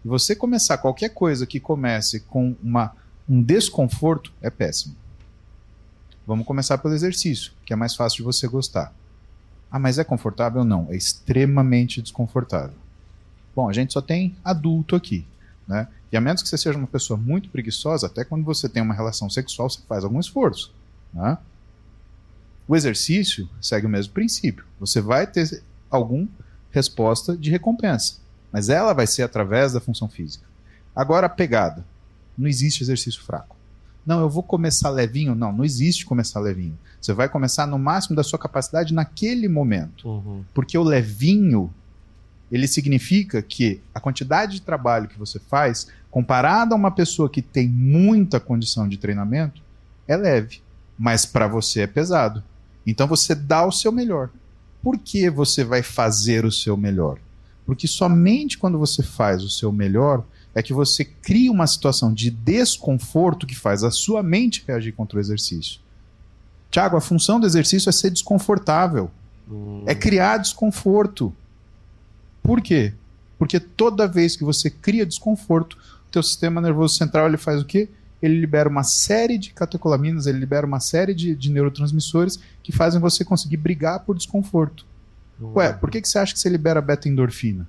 você 0.05 0.35
começar 0.35 0.79
qualquer 0.79 1.11
coisa 1.11 1.47
que 1.47 1.59
comece 1.59 2.21
com 2.21 2.55
uma, 2.63 2.95
um 3.29 3.43
desconforto 3.43 4.33
é 4.41 4.51
péssimo. 4.51 4.95
Vamos 6.27 6.47
começar 6.47 6.79
pelo 6.79 6.95
exercício, 6.95 7.53
que 7.65 7.73
é 7.73 7.77
mais 7.77 7.95
fácil 7.95 8.19
de 8.19 8.23
você 8.23 8.47
gostar. 8.47 8.93
Ah, 9.71 9.79
mas 9.79 9.99
é 9.99 10.05
confortável? 10.05 10.65
Não, 10.65 10.87
é 10.91 10.97
extremamente 10.97 12.01
desconfortável. 12.01 12.77
Bom, 13.55 13.69
a 13.69 13.73
gente 13.73 13.93
só 13.93 14.01
tem 14.01 14.37
adulto 14.45 14.95
aqui, 14.95 15.27
né? 15.67 15.89
E 16.11 16.17
a 16.17 16.21
menos 16.21 16.43
que 16.43 16.49
você 16.49 16.57
seja 16.57 16.79
uma 16.79 16.87
pessoa 16.87 17.19
muito 17.19 17.51
preguiçosa, 17.51 18.07
até 18.07 18.25
quando 18.25 18.45
você 18.45 18.69
tem 18.69 18.83
uma 18.83 18.95
relação 18.95 19.29
sexual, 19.29 19.69
você 19.69 19.81
faz 19.87 20.05
algum 20.05 20.21
esforço, 20.21 20.73
né? 21.13 21.37
O 22.67 22.77
exercício 22.77 23.49
segue 23.61 23.87
o 23.87 23.91
mesmo 23.91 24.13
princípio. 24.13 24.65
Você 24.79 25.01
vai 25.01 25.27
ter 25.27 25.63
alguma 25.91 26.29
resposta 26.71 27.37
de 27.37 27.51
recompensa. 27.51 28.17
Mas 28.53 28.69
ela 28.69 28.93
vai 28.93 29.07
ser 29.07 29.23
através 29.23 29.73
da 29.73 29.81
função 29.81 30.09
física. 30.09 30.47
Agora 30.95 31.27
a 31.27 31.31
pegada. 31.31 31.85
Não 32.37 32.49
existe 32.49 32.83
exercício 32.83 33.23
fraco. 33.23 33.57
Não, 34.07 34.21
eu 34.21 34.31
vou 34.31 34.43
começar 34.43 34.91
levinho. 34.91 35.35
Não, 35.35 35.53
não 35.53 35.65
existe 35.65 36.07
começar 36.07 36.41
levinho. 36.41 36.79
Você 37.01 37.13
vai 37.13 37.29
começar 37.29 37.67
no 37.67 37.79
máximo 37.79 38.17
da 38.17 38.23
sua 38.23 38.39
capacidade 38.39 38.95
naquele 38.95 39.49
momento. 39.49 40.09
Uhum. 40.09 40.45
Porque 40.55 40.79
o 40.79 40.83
levinho, 40.83 41.73
ele 42.51 42.67
significa 42.67 43.43
que 43.43 43.81
a 43.95 44.01
quantidade 44.01 44.55
de 44.55 44.63
trabalho 44.63 45.09
que 45.09 45.19
você 45.19 45.39
faz, 45.39 45.89
comparado 46.11 46.75
a 46.75 46.77
uma 46.77 46.91
pessoa 46.91 47.29
que 47.29 47.43
tem 47.43 47.69
muita 47.69 48.41
condição 48.41 48.89
de 48.89 48.97
treinamento, 48.97 49.61
é 50.07 50.17
leve. 50.17 50.63
Mas 50.99 51.27
para 51.27 51.47
você 51.47 51.83
é 51.83 51.87
pesado. 51.87 52.43
Então 52.87 53.07
você 53.07 53.35
dá 53.35 53.67
o 53.67 53.71
seu 53.71 53.93
melhor. 53.93 54.31
Por 54.83 54.97
que 54.97 55.29
você 55.29 55.63
vai 55.63 55.83
fazer 55.83 56.45
o 56.45 56.51
seu 56.51 56.77
melhor? 56.77 57.19
Porque 57.69 57.87
somente 57.87 58.57
quando 58.57 58.79
você 58.79 59.03
faz 59.03 59.45
o 59.45 59.51
seu 59.51 59.71
melhor 59.71 60.25
é 60.55 60.63
que 60.63 60.73
você 60.73 61.05
cria 61.05 61.53
uma 61.53 61.67
situação 61.67 62.11
de 62.11 62.31
desconforto 62.31 63.47
que 63.47 63.55
faz 63.55 63.85
a 63.85 63.91
sua 63.91 64.23
mente 64.23 64.65
reagir 64.67 64.95
contra 64.95 65.19
o 65.19 65.21
exercício. 65.21 65.79
Tiago, 66.71 66.97
a 66.97 67.01
função 67.03 67.39
do 67.39 67.45
exercício 67.45 67.91
é 67.91 67.93
ser 67.93 68.09
desconfortável. 68.09 69.11
Hum. 69.47 69.85
É 69.85 69.95
criar 69.95 70.39
desconforto. 70.39 71.31
Por 72.43 72.63
quê? 72.63 72.95
Porque 73.39 73.61
toda 73.61 74.09
vez 74.09 74.35
que 74.35 74.45
você 74.45 74.71
cria 74.71 75.05
desconforto, 75.05 75.77
o 76.07 76.11
teu 76.11 76.23
sistema 76.23 76.63
nervoso 76.63 76.97
central 76.97 77.27
ele 77.27 77.37
faz 77.37 77.61
o 77.61 77.67
quê? 77.67 77.91
Ele 78.23 78.41
libera 78.41 78.67
uma 78.67 78.83
série 78.83 79.37
de 79.37 79.53
catecolaminas, 79.53 80.27
ele 80.27 80.39
libera 80.39 80.67
uma 80.67 80.81
série 80.81 81.13
de, 81.13 81.35
de 81.35 81.53
neurotransmissores 81.53 82.41
que 82.63 82.73
fazem 82.73 82.99
você 82.99 83.27
conseguir 83.27 83.59
brigar 83.59 84.07
por 84.07 84.17
desconforto. 84.17 84.87
Ué, 85.41 85.73
por 85.73 85.91
que, 85.91 86.01
que 86.01 86.09
você 86.09 86.19
acha 86.19 86.33
que 86.33 86.41
você 86.41 86.49
libera 86.49 86.81
beta-endorfina? 86.81 87.69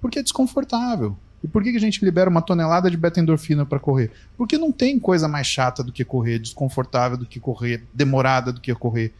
Porque 0.00 0.18
é 0.18 0.22
desconfortável. 0.22 1.16
E 1.42 1.48
por 1.48 1.62
que, 1.62 1.70
que 1.70 1.76
a 1.76 1.80
gente 1.80 2.04
libera 2.04 2.28
uma 2.28 2.42
tonelada 2.42 2.90
de 2.90 2.96
beta-endorfina 2.96 3.64
para 3.64 3.78
correr? 3.78 4.10
Porque 4.36 4.58
não 4.58 4.72
tem 4.72 4.98
coisa 4.98 5.28
mais 5.28 5.46
chata 5.46 5.82
do 5.82 5.92
que 5.92 6.04
correr, 6.04 6.38
desconfortável 6.38 7.16
do 7.16 7.26
que 7.26 7.38
correr, 7.38 7.84
demorada 7.94 8.52
do 8.52 8.60
que 8.60 8.74
correr. 8.74 9.14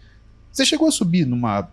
Você 0.51 0.65
chegou 0.65 0.89
a 0.89 0.91
subir 0.91 1.27
numa, 1.27 1.69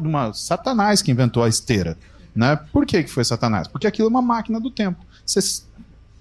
numa 0.00 0.32
Satanás 0.32 1.02
que 1.02 1.10
inventou 1.10 1.44
a 1.44 1.48
esteira. 1.48 1.96
Né? 2.34 2.56
Por 2.72 2.86
que, 2.86 3.02
que 3.02 3.10
foi 3.10 3.24
Satanás? 3.24 3.68
Porque 3.68 3.86
aquilo 3.86 4.08
é 4.08 4.10
uma 4.10 4.22
máquina 4.22 4.58
do 4.58 4.70
tempo. 4.70 5.04
Você 5.24 5.62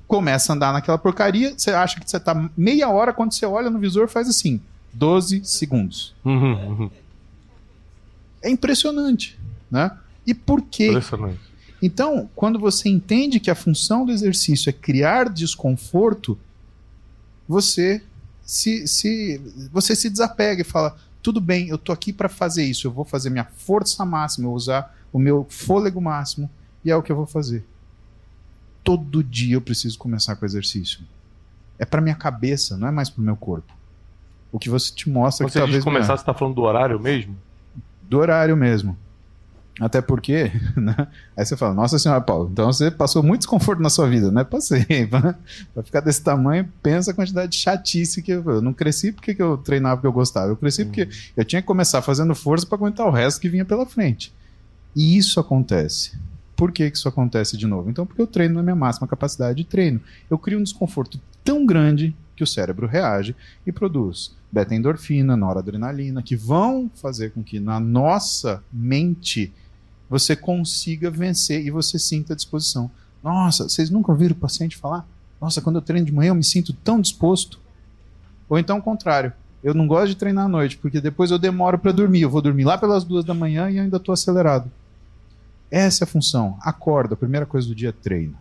começa 0.07 0.51
a 0.51 0.55
andar 0.55 0.74
naquela 0.74 0.97
porcaria, 0.97 1.53
você 1.55 1.72
acha 1.72 1.99
que 1.99 2.10
você 2.10 2.18
está 2.18 2.49
meia 2.57 2.89
hora, 2.89 3.14
quando 3.14 3.32
você 3.32 3.45
olha 3.45 3.70
no 3.70 3.80
visor, 3.80 4.07
faz 4.07 4.28
assim: 4.28 4.60
12 4.93 5.45
segundos. 5.45 6.14
Uhum, 6.26 6.68
uhum. 6.68 6.91
É 8.41 8.49
impressionante. 8.49 9.39
Né? 9.69 9.91
E 10.25 10.33
por 10.33 10.61
quê? 10.61 10.89
Impressionante. 10.89 11.39
Então, 11.81 12.29
quando 12.35 12.59
você 12.59 12.89
entende 12.89 13.39
que 13.39 13.49
a 13.49 13.55
função 13.55 14.05
do 14.05 14.11
exercício 14.11 14.69
é 14.69 14.73
criar 14.73 15.29
desconforto, 15.29 16.37
você 17.47 18.03
se, 18.41 18.87
se, 18.87 19.69
você 19.71 19.95
se 19.95 20.09
desapega 20.09 20.61
e 20.61 20.65
fala: 20.65 20.97
tudo 21.21 21.39
bem, 21.39 21.69
eu 21.69 21.77
tô 21.77 21.91
aqui 21.91 22.11
para 22.11 22.27
fazer 22.27 22.63
isso, 22.63 22.87
eu 22.87 22.91
vou 22.91 23.05
fazer 23.05 23.29
minha 23.29 23.45
força 23.45 24.03
máxima, 24.05 24.45
eu 24.45 24.49
vou 24.49 24.57
usar 24.57 24.95
o 25.13 25.19
meu 25.19 25.45
fôlego 25.49 26.01
máximo 26.01 26.49
e 26.83 26.91
é 26.91 26.95
o 26.95 27.01
que 27.01 27.11
eu 27.11 27.15
vou 27.15 27.25
fazer. 27.25 27.65
Todo 28.83 29.23
dia 29.23 29.55
eu 29.55 29.61
preciso 29.61 29.97
começar 29.97 30.35
com 30.35 30.45
exercício. 30.45 31.01
É 31.77 31.85
para 31.85 32.01
minha 32.01 32.15
cabeça, 32.15 32.75
não 32.77 32.87
é 32.87 32.91
mais 32.91 33.09
para 33.09 33.21
o 33.21 33.23
meu 33.23 33.35
corpo. 33.35 33.73
O 34.51 34.59
que 34.59 34.69
você 34.69 34.93
te 34.93 35.09
mostra 35.09 35.45
Quando 35.45 35.51
que 35.51 35.53
você 35.53 35.59
talvez 35.59 35.83
começar, 35.83 36.17
você 36.17 36.21
está 36.21 36.33
falando 36.33 36.55
do 36.55 36.61
horário 36.61 36.99
mesmo? 36.99 37.37
Do 38.10 38.18
horário 38.18 38.57
mesmo. 38.57 38.97
Até 39.80 40.01
porque, 40.01 40.51
né? 40.76 41.07
Aí 41.38 41.45
você 41.45 41.55
fala, 41.55 41.74
nossa 41.74 41.97
senhora, 41.97 42.20
Paulo, 42.20 42.49
então 42.51 42.66
você 42.72 42.91
passou 42.91 43.24
muito 43.24 43.41
desconforto 43.41 43.82
na 43.82 43.89
sua 43.89 44.10
vida, 44.10 44.30
né? 44.34 44.43
Passei. 44.43 44.86
Pra 45.07 45.84
ficar 45.84 46.01
desse 46.01 46.22
tamanho, 46.22 46.68
pensa 46.84 47.12
a 47.12 47.14
quantidade 47.14 47.51
de 47.51 47.57
chatice 47.57 48.22
que 48.22 48.32
eu. 48.32 48.43
Eu 48.43 48.62
não 48.62 48.74
cresci 48.74 49.12
porque 49.12 49.36
eu 49.38 49.57
treinava 49.57 49.97
porque 49.97 50.07
eu 50.07 50.12
gostava. 50.12 50.51
Eu 50.51 50.57
cresci 50.57 50.82
uhum. 50.82 50.88
porque 50.88 51.07
eu 51.38 51.45
tinha 51.45 51.62
que 51.62 51.68
começar 51.68 52.01
fazendo 52.01 52.36
força 52.36 52.66
para 52.66 52.78
aguentar 52.78 53.07
o 53.07 53.12
resto 53.12 53.39
que 53.39 53.47
vinha 53.47 53.64
pela 53.64 53.86
frente. 53.86 54.34
E 54.95 55.18
isso 55.18 55.39
acontece. 55.39 56.18
Por 56.55 56.74
que, 56.74 56.91
que 56.91 56.97
isso 56.97 57.07
acontece 57.07 57.55
de 57.55 57.66
novo? 57.66 57.89
Então, 57.89 58.05
porque 58.05 58.22
eu 58.22 58.28
treino 58.28 58.55
na 58.55 58.64
minha 58.64 58.76
máxima 58.76 59.07
capacidade 59.07 59.57
de 59.57 59.64
treino. 59.64 60.01
Eu 60.30 60.38
crio 60.38 60.60
um 60.60 60.64
desconforto 60.64 61.22
tão 61.41 61.66
grande 61.66 62.14
que 62.36 62.43
o 62.43 62.47
cérebro 62.47 62.86
reage 62.86 63.34
e 63.66 63.72
produz 63.72 64.38
beta-endorfina, 64.52 65.38
noradrenalina, 65.38 66.24
que 66.24 66.36
vão 66.36 66.89
fazer 66.95 67.32
com 67.32 67.43
que 67.43 67.60
na 67.60 67.80
nossa 67.80 68.64
mente 68.72 69.54
você 70.10 70.36
consiga 70.36 71.12
vencer 71.12 71.66
e 71.66 71.70
você 71.70 72.00
sinta 72.00 72.34
a 72.34 72.36
disposição. 72.36 72.89
Nossa, 73.24 73.70
vocês 73.70 73.89
nunca 73.89 74.12
ouviram 74.12 74.36
o 74.36 74.39
paciente 74.39 74.78
falar? 74.78 75.08
Nossa, 75.39 75.62
quando 75.62 75.76
eu 75.76 75.82
treino 75.82 76.06
de 76.06 76.12
manhã 76.12 76.30
eu 76.30 76.36
me 76.36 76.43
sinto 76.43 76.74
tão 76.74 77.00
disposto. 77.00 77.60
Ou 78.50 78.58
então 78.58 78.80
o 78.80 78.82
contrário. 78.82 79.32
Eu 79.64 79.74
não 79.74 79.88
gosto 79.88 80.10
de 80.10 80.16
treinar 80.16 80.45
à 80.45 80.47
noite, 80.47 80.78
porque 80.78 81.02
depois 81.02 81.32
eu 81.32 81.38
demoro 81.38 81.78
para 81.78 81.91
dormir. 81.91 82.22
Eu 82.22 82.30
vou 82.30 82.41
dormir 82.41 82.64
lá 82.64 82.78
pelas 82.78 83.04
duas 83.04 83.26
da 83.26 83.34
manhã 83.34 83.70
e 83.70 83.80
ainda 83.80 83.97
estou 83.97 84.14
acelerado. 84.14 84.72
Essa 85.70 86.04
é 86.04 86.06
a 86.06 86.08
função. 86.08 86.58
Acorda, 86.62 87.16
primeira 87.16 87.45
coisa 87.45 87.68
do 87.68 87.76
dia, 87.76 87.93
treina. 87.93 88.36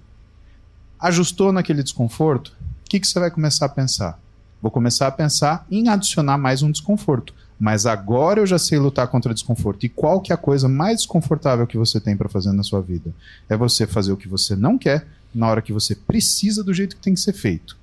Ajustou 0.98 1.52
naquele 1.52 1.82
desconforto? 1.82 2.56
O 2.86 2.88
que, 2.88 2.98
que 2.98 3.06
você 3.06 3.20
vai 3.20 3.30
começar 3.30 3.66
a 3.66 3.68
pensar? 3.68 4.18
Vou 4.60 4.70
começar 4.70 5.06
a 5.06 5.12
pensar 5.12 5.66
em 5.70 5.88
adicionar 5.88 6.36
mais 6.36 6.62
um 6.62 6.70
desconforto. 6.70 7.32
Mas 7.58 7.86
agora 7.86 8.40
eu 8.40 8.46
já 8.46 8.58
sei 8.58 8.78
lutar 8.78 9.08
contra 9.08 9.34
desconforto. 9.34 9.84
E 9.84 9.88
qual 9.88 10.20
que 10.20 10.32
é 10.32 10.34
a 10.34 10.38
coisa 10.38 10.68
mais 10.68 10.98
desconfortável 10.98 11.66
que 11.66 11.78
você 11.78 12.00
tem 12.00 12.16
para 12.16 12.28
fazer 12.28 12.52
na 12.52 12.62
sua 12.62 12.80
vida? 12.80 13.12
É 13.48 13.56
você 13.56 13.86
fazer 13.86 14.12
o 14.12 14.16
que 14.16 14.28
você 14.28 14.54
não 14.54 14.78
quer 14.78 15.06
na 15.34 15.48
hora 15.48 15.62
que 15.62 15.72
você 15.72 15.94
precisa 15.94 16.62
do 16.62 16.72
jeito 16.72 16.96
que 16.96 17.02
tem 17.02 17.14
que 17.14 17.20
ser 17.20 17.32
feito. 17.32 17.76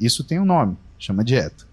Isso 0.00 0.24
tem 0.24 0.38
um 0.38 0.44
nome, 0.44 0.76
chama 0.98 1.24
dieta. 1.24 1.66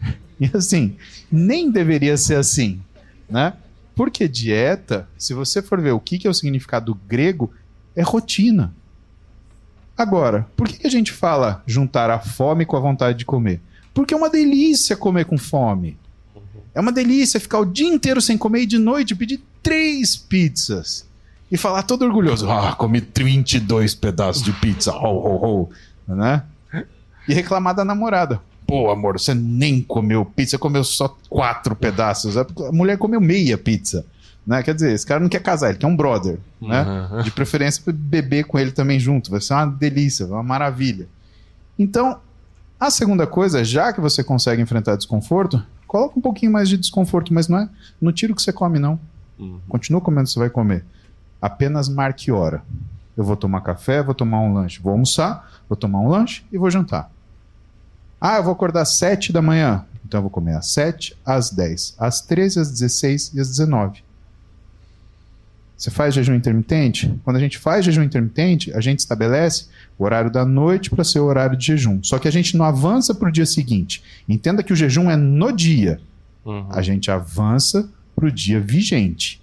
E 0.40 0.50
assim, 0.54 0.96
nem 1.30 1.70
deveria 1.70 2.16
ser 2.16 2.36
assim, 2.36 2.80
né? 3.28 3.52
Porque 3.94 4.26
dieta, 4.26 5.06
se 5.18 5.34
você 5.34 5.60
for 5.60 5.78
ver 5.78 5.90
o 5.90 6.00
que, 6.00 6.18
que 6.18 6.26
é 6.26 6.30
o 6.30 6.34
significado 6.34 6.98
grego, 7.06 7.52
é 7.94 8.00
rotina. 8.00 8.74
Agora, 10.00 10.46
por 10.56 10.66
que, 10.66 10.86
a 10.86 10.90
gente 10.90 11.12
fala 11.12 11.62
juntar 11.66 12.08
a 12.08 12.18
fome 12.18 12.64
com 12.64 12.74
a 12.74 12.80
vontade 12.80 13.18
de 13.18 13.26
comer? 13.26 13.60
Porque 13.92 14.14
é 14.14 14.16
uma 14.16 14.30
delícia 14.30 14.96
comer 14.96 15.26
com 15.26 15.36
fome. 15.36 15.98
É 16.74 16.80
uma 16.80 16.90
delícia 16.90 17.38
ficar 17.38 17.58
o 17.58 17.66
dia 17.66 17.86
inteiro 17.86 18.18
sem 18.18 18.38
comer 18.38 18.62
e 18.62 18.66
de 18.66 18.78
noite 18.78 19.14
pedir 19.14 19.42
três 19.62 20.16
pizzas. 20.16 21.06
E 21.52 21.58
falar 21.58 21.82
todo 21.82 22.06
orgulhoso: 22.06 22.50
Ah, 22.50 22.74
comi 22.74 23.06
22 23.14 23.94
pedaços 23.94 24.42
de 24.42 24.54
pizza, 24.54 24.90
ho, 24.90 25.18
ho, 25.18 25.44
ho. 25.44 25.70
Né? 26.08 26.44
E 27.28 27.34
reclamar 27.34 27.74
da 27.74 27.84
namorada. 27.84 28.40
Pô, 28.66 28.90
amor, 28.90 29.20
você 29.20 29.34
nem 29.34 29.82
comeu 29.82 30.24
pizza, 30.24 30.56
comeu 30.56 30.82
só 30.82 31.14
quatro 31.28 31.76
pedaços. 31.76 32.38
A 32.38 32.46
mulher 32.72 32.96
comeu 32.96 33.20
meia 33.20 33.58
pizza. 33.58 34.06
Né? 34.46 34.62
Quer 34.62 34.74
dizer, 34.74 34.92
esse 34.92 35.06
cara 35.06 35.20
não 35.20 35.28
quer 35.28 35.42
casar, 35.42 35.70
ele 35.70 35.78
quer 35.78 35.86
um 35.86 35.96
brother. 35.96 36.38
Né? 36.60 36.82
Uhum. 36.82 37.22
De 37.22 37.30
preferência 37.30 37.82
beber 37.92 38.44
com 38.44 38.58
ele 38.58 38.72
também 38.72 38.98
junto. 38.98 39.30
Vai 39.30 39.40
ser 39.40 39.54
uma 39.54 39.66
delícia, 39.66 40.26
uma 40.26 40.42
maravilha. 40.42 41.08
Então, 41.78 42.18
a 42.78 42.90
segunda 42.90 43.26
coisa, 43.26 43.64
já 43.64 43.92
que 43.92 44.00
você 44.00 44.24
consegue 44.24 44.62
enfrentar 44.62 44.96
desconforto, 44.96 45.62
coloca 45.86 46.18
um 46.18 46.22
pouquinho 46.22 46.52
mais 46.52 46.68
de 46.68 46.76
desconforto, 46.76 47.32
mas 47.32 47.48
não 47.48 47.58
é 47.58 47.68
no 48.00 48.12
tiro 48.12 48.34
que 48.34 48.42
você 48.42 48.52
come, 48.52 48.78
não. 48.78 48.98
Uhum. 49.38 49.60
Continua 49.68 50.00
comendo, 50.00 50.28
você 50.28 50.38
vai 50.38 50.50
comer. 50.50 50.84
Apenas 51.40 51.88
marque 51.88 52.30
hora. 52.30 52.62
Eu 53.16 53.24
vou 53.24 53.36
tomar 53.36 53.60
café, 53.60 54.02
vou 54.02 54.14
tomar 54.14 54.40
um 54.40 54.54
lanche, 54.54 54.80
vou 54.80 54.92
almoçar, 54.92 55.62
vou 55.68 55.76
tomar 55.76 56.00
um 56.00 56.08
lanche 56.08 56.44
e 56.52 56.58
vou 56.58 56.70
jantar. 56.70 57.10
Ah, 58.20 58.36
eu 58.36 58.44
vou 58.44 58.52
acordar 58.52 58.82
às 58.82 58.96
7 58.96 59.32
da 59.32 59.40
manhã. 59.40 59.84
Então 60.04 60.18
eu 60.18 60.22
vou 60.22 60.30
comer 60.30 60.56
às 60.56 60.72
7, 60.72 61.16
às 61.24 61.50
10, 61.50 61.94
às 61.98 62.20
13, 62.20 62.60
às 62.60 62.70
16 62.70 63.32
e 63.34 63.40
às 63.40 63.48
19. 63.48 64.02
Você 65.80 65.90
faz 65.90 66.14
jejum 66.14 66.34
intermitente? 66.34 67.10
Quando 67.24 67.36
a 67.36 67.40
gente 67.40 67.56
faz 67.56 67.86
jejum 67.86 68.02
intermitente, 68.02 68.70
a 68.74 68.82
gente 68.82 68.98
estabelece 68.98 69.68
o 69.98 70.04
horário 70.04 70.30
da 70.30 70.44
noite 70.44 70.90
para 70.90 71.02
ser 71.02 71.20
o 71.20 71.24
horário 71.24 71.56
de 71.56 71.68
jejum. 71.68 72.00
Só 72.02 72.18
que 72.18 72.28
a 72.28 72.30
gente 72.30 72.54
não 72.54 72.66
avança 72.66 73.14
para 73.14 73.30
o 73.30 73.32
dia 73.32 73.46
seguinte. 73.46 74.02
Entenda 74.28 74.62
que 74.62 74.74
o 74.74 74.76
jejum 74.76 75.10
é 75.10 75.16
no 75.16 75.50
dia. 75.50 75.98
Uhum. 76.44 76.66
A 76.68 76.82
gente 76.82 77.10
avança 77.10 77.88
para 78.14 78.26
o 78.26 78.30
dia 78.30 78.60
vigente. 78.60 79.40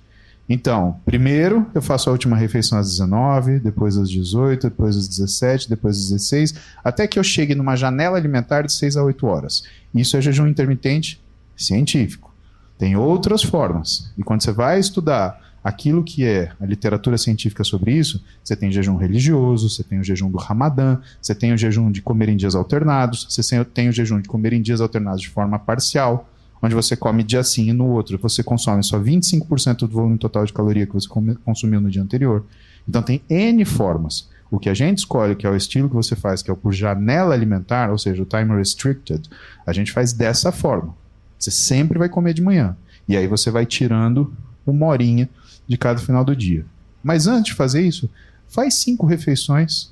Então, 0.48 1.00
primeiro 1.04 1.66
eu 1.74 1.82
faço 1.82 2.08
a 2.08 2.12
última 2.12 2.38
refeição 2.38 2.78
às 2.78 2.92
19, 2.92 3.58
depois 3.60 3.98
às 3.98 4.08
18, 4.08 4.70
depois 4.70 4.96
às 4.96 5.08
17, 5.08 5.68
depois 5.68 5.98
às 5.98 6.10
16, 6.12 6.54
até 6.84 7.08
que 7.08 7.18
eu 7.18 7.24
chegue 7.24 7.56
numa 7.56 7.76
janela 7.76 8.16
alimentar 8.16 8.62
de 8.62 8.74
6 8.74 8.96
a 8.96 9.04
8 9.04 9.26
horas. 9.26 9.64
Isso 9.92 10.16
é 10.16 10.22
jejum 10.22 10.46
intermitente 10.46 11.20
científico. 11.56 12.32
Tem 12.78 12.96
outras 12.96 13.42
formas. 13.42 14.14
E 14.16 14.22
quando 14.22 14.44
você 14.44 14.52
vai 14.52 14.80
estudar 14.80 15.47
aquilo 15.64 16.04
que 16.04 16.24
é 16.24 16.52
a 16.60 16.66
literatura 16.66 17.18
científica 17.18 17.64
sobre 17.64 17.92
isso, 17.92 18.24
você 18.44 18.56
tem 18.56 18.72
jejum 18.72 18.96
religioso, 18.96 19.70
você 19.70 19.84
tem 19.84 20.00
o 20.00 20.04
jejum 20.04 20.30
do 20.30 20.38
Ramadã, 20.38 21.00
você 21.22 21.36
tem 21.36 21.54
o 21.54 21.58
jejum 21.58 21.92
de 21.92 22.02
comer 22.02 22.30
em 22.30 22.38
dias 22.38 22.56
alternados, 22.56 23.28
você 23.30 23.66
tem 23.66 23.90
o 23.90 23.92
jejum 23.92 24.22
de 24.22 24.30
comer 24.30 24.54
em 24.54 24.62
dias 24.62 24.82
alternados 24.82 25.22
de 25.22 25.30
forma 25.30 25.60
parcial, 25.60 26.30
onde 26.62 26.74
você 26.74 26.96
come 26.96 27.24
dia 27.24 27.44
sim 27.44 27.70
e 27.70 27.74
no 27.74 27.88
outro 27.88 28.18
você 28.18 28.42
consome 28.42 28.84
só 28.84 29.00
25% 29.00 29.80
do 29.80 29.88
volume 29.90 30.18
total 30.18 30.46
de 30.46 30.54
caloria 30.54 30.86
que 30.88 30.94
você 30.94 31.08
consumiu 31.44 31.82
no 31.82 31.90
dia 31.90 32.02
anterior. 32.02 32.46
Então 32.88 33.02
tem 33.02 33.22
N 33.30 33.64
formas. 33.66 34.30
O 34.50 34.58
que 34.58 34.70
a 34.70 34.74
gente 34.74 35.00
escolhe, 35.00 35.36
que 35.36 35.46
é 35.46 35.50
o 35.50 35.56
estilo 35.56 35.90
que 35.90 35.96
você 35.96 36.16
faz, 36.16 36.42
que 36.42 36.50
é 36.50 36.54
o 36.54 36.58
por 36.58 36.72
janela 36.72 37.34
alimentar, 37.34 37.92
ou 37.92 37.98
seja, 37.98 38.24
o 38.24 38.26
time 38.26 38.56
restricted, 38.56 39.30
a 39.66 39.74
gente 39.74 39.92
faz 39.92 40.14
dessa 40.14 40.54
forma. 40.54 40.96
Você 41.38 41.52
sempre 41.52 42.00
vai 42.00 42.08
comer 42.08 42.34
de 42.34 42.42
manhã. 42.42 42.76
E 43.08 43.18
aí 43.18 43.28
você 43.28 43.52
vai 43.52 43.66
tirando 43.66 44.34
uma 44.66 44.86
horinha 44.88 45.30
de 45.68 45.78
cada 45.78 46.00
final 46.00 46.24
do 46.24 46.36
dia. 46.36 46.66
Mas 47.04 47.28
antes 47.28 47.52
de 47.52 47.54
fazer 47.54 47.82
isso, 47.82 48.10
faz 48.48 48.76
cinco 48.76 49.06
refeições, 49.06 49.92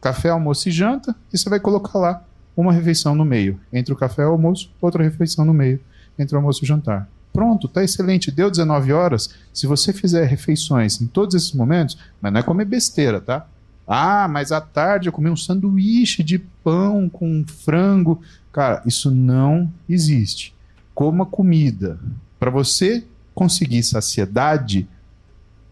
café, 0.00 0.30
almoço 0.30 0.68
e 0.68 0.72
janta, 0.72 1.14
e 1.32 1.38
você 1.38 1.48
vai 1.48 1.60
colocar 1.60 1.98
lá 1.98 2.24
uma 2.56 2.72
refeição 2.72 3.14
no 3.14 3.24
meio. 3.24 3.60
Entre 3.72 3.92
o 3.92 3.96
café 3.96 4.22
e 4.22 4.26
o 4.26 4.30
almoço, 4.30 4.70
outra 4.80 5.02
refeição 5.02 5.44
no 5.44 5.54
meio, 5.54 5.80
entre 6.18 6.34
o 6.34 6.38
almoço 6.38 6.62
e 6.62 6.64
o 6.64 6.66
jantar. 6.66 7.08
Pronto, 7.32 7.68
tá 7.68 7.84
excelente. 7.84 8.30
Deu 8.30 8.50
19 8.50 8.94
horas. 8.94 9.28
Se 9.52 9.66
você 9.66 9.92
fizer 9.92 10.24
refeições 10.24 11.02
em 11.02 11.06
todos 11.06 11.34
esses 11.34 11.52
momentos, 11.52 11.98
mas 12.18 12.32
não 12.32 12.40
é 12.40 12.42
comer 12.42 12.64
besteira, 12.64 13.20
tá? 13.20 13.46
Ah, 13.86 14.26
mas 14.26 14.50
à 14.50 14.60
tarde 14.60 15.08
eu 15.08 15.12
comi 15.12 15.28
um 15.28 15.36
sanduíche 15.36 16.24
de 16.24 16.38
pão 16.38 17.10
com 17.10 17.44
frango. 17.46 18.22
Cara, 18.50 18.82
isso 18.86 19.10
não 19.10 19.70
existe. 19.86 20.54
Coma 20.94 21.26
comida. 21.26 21.98
Para 22.38 22.50
você 22.50 23.04
conseguir 23.34 23.82
saciedade, 23.82 24.88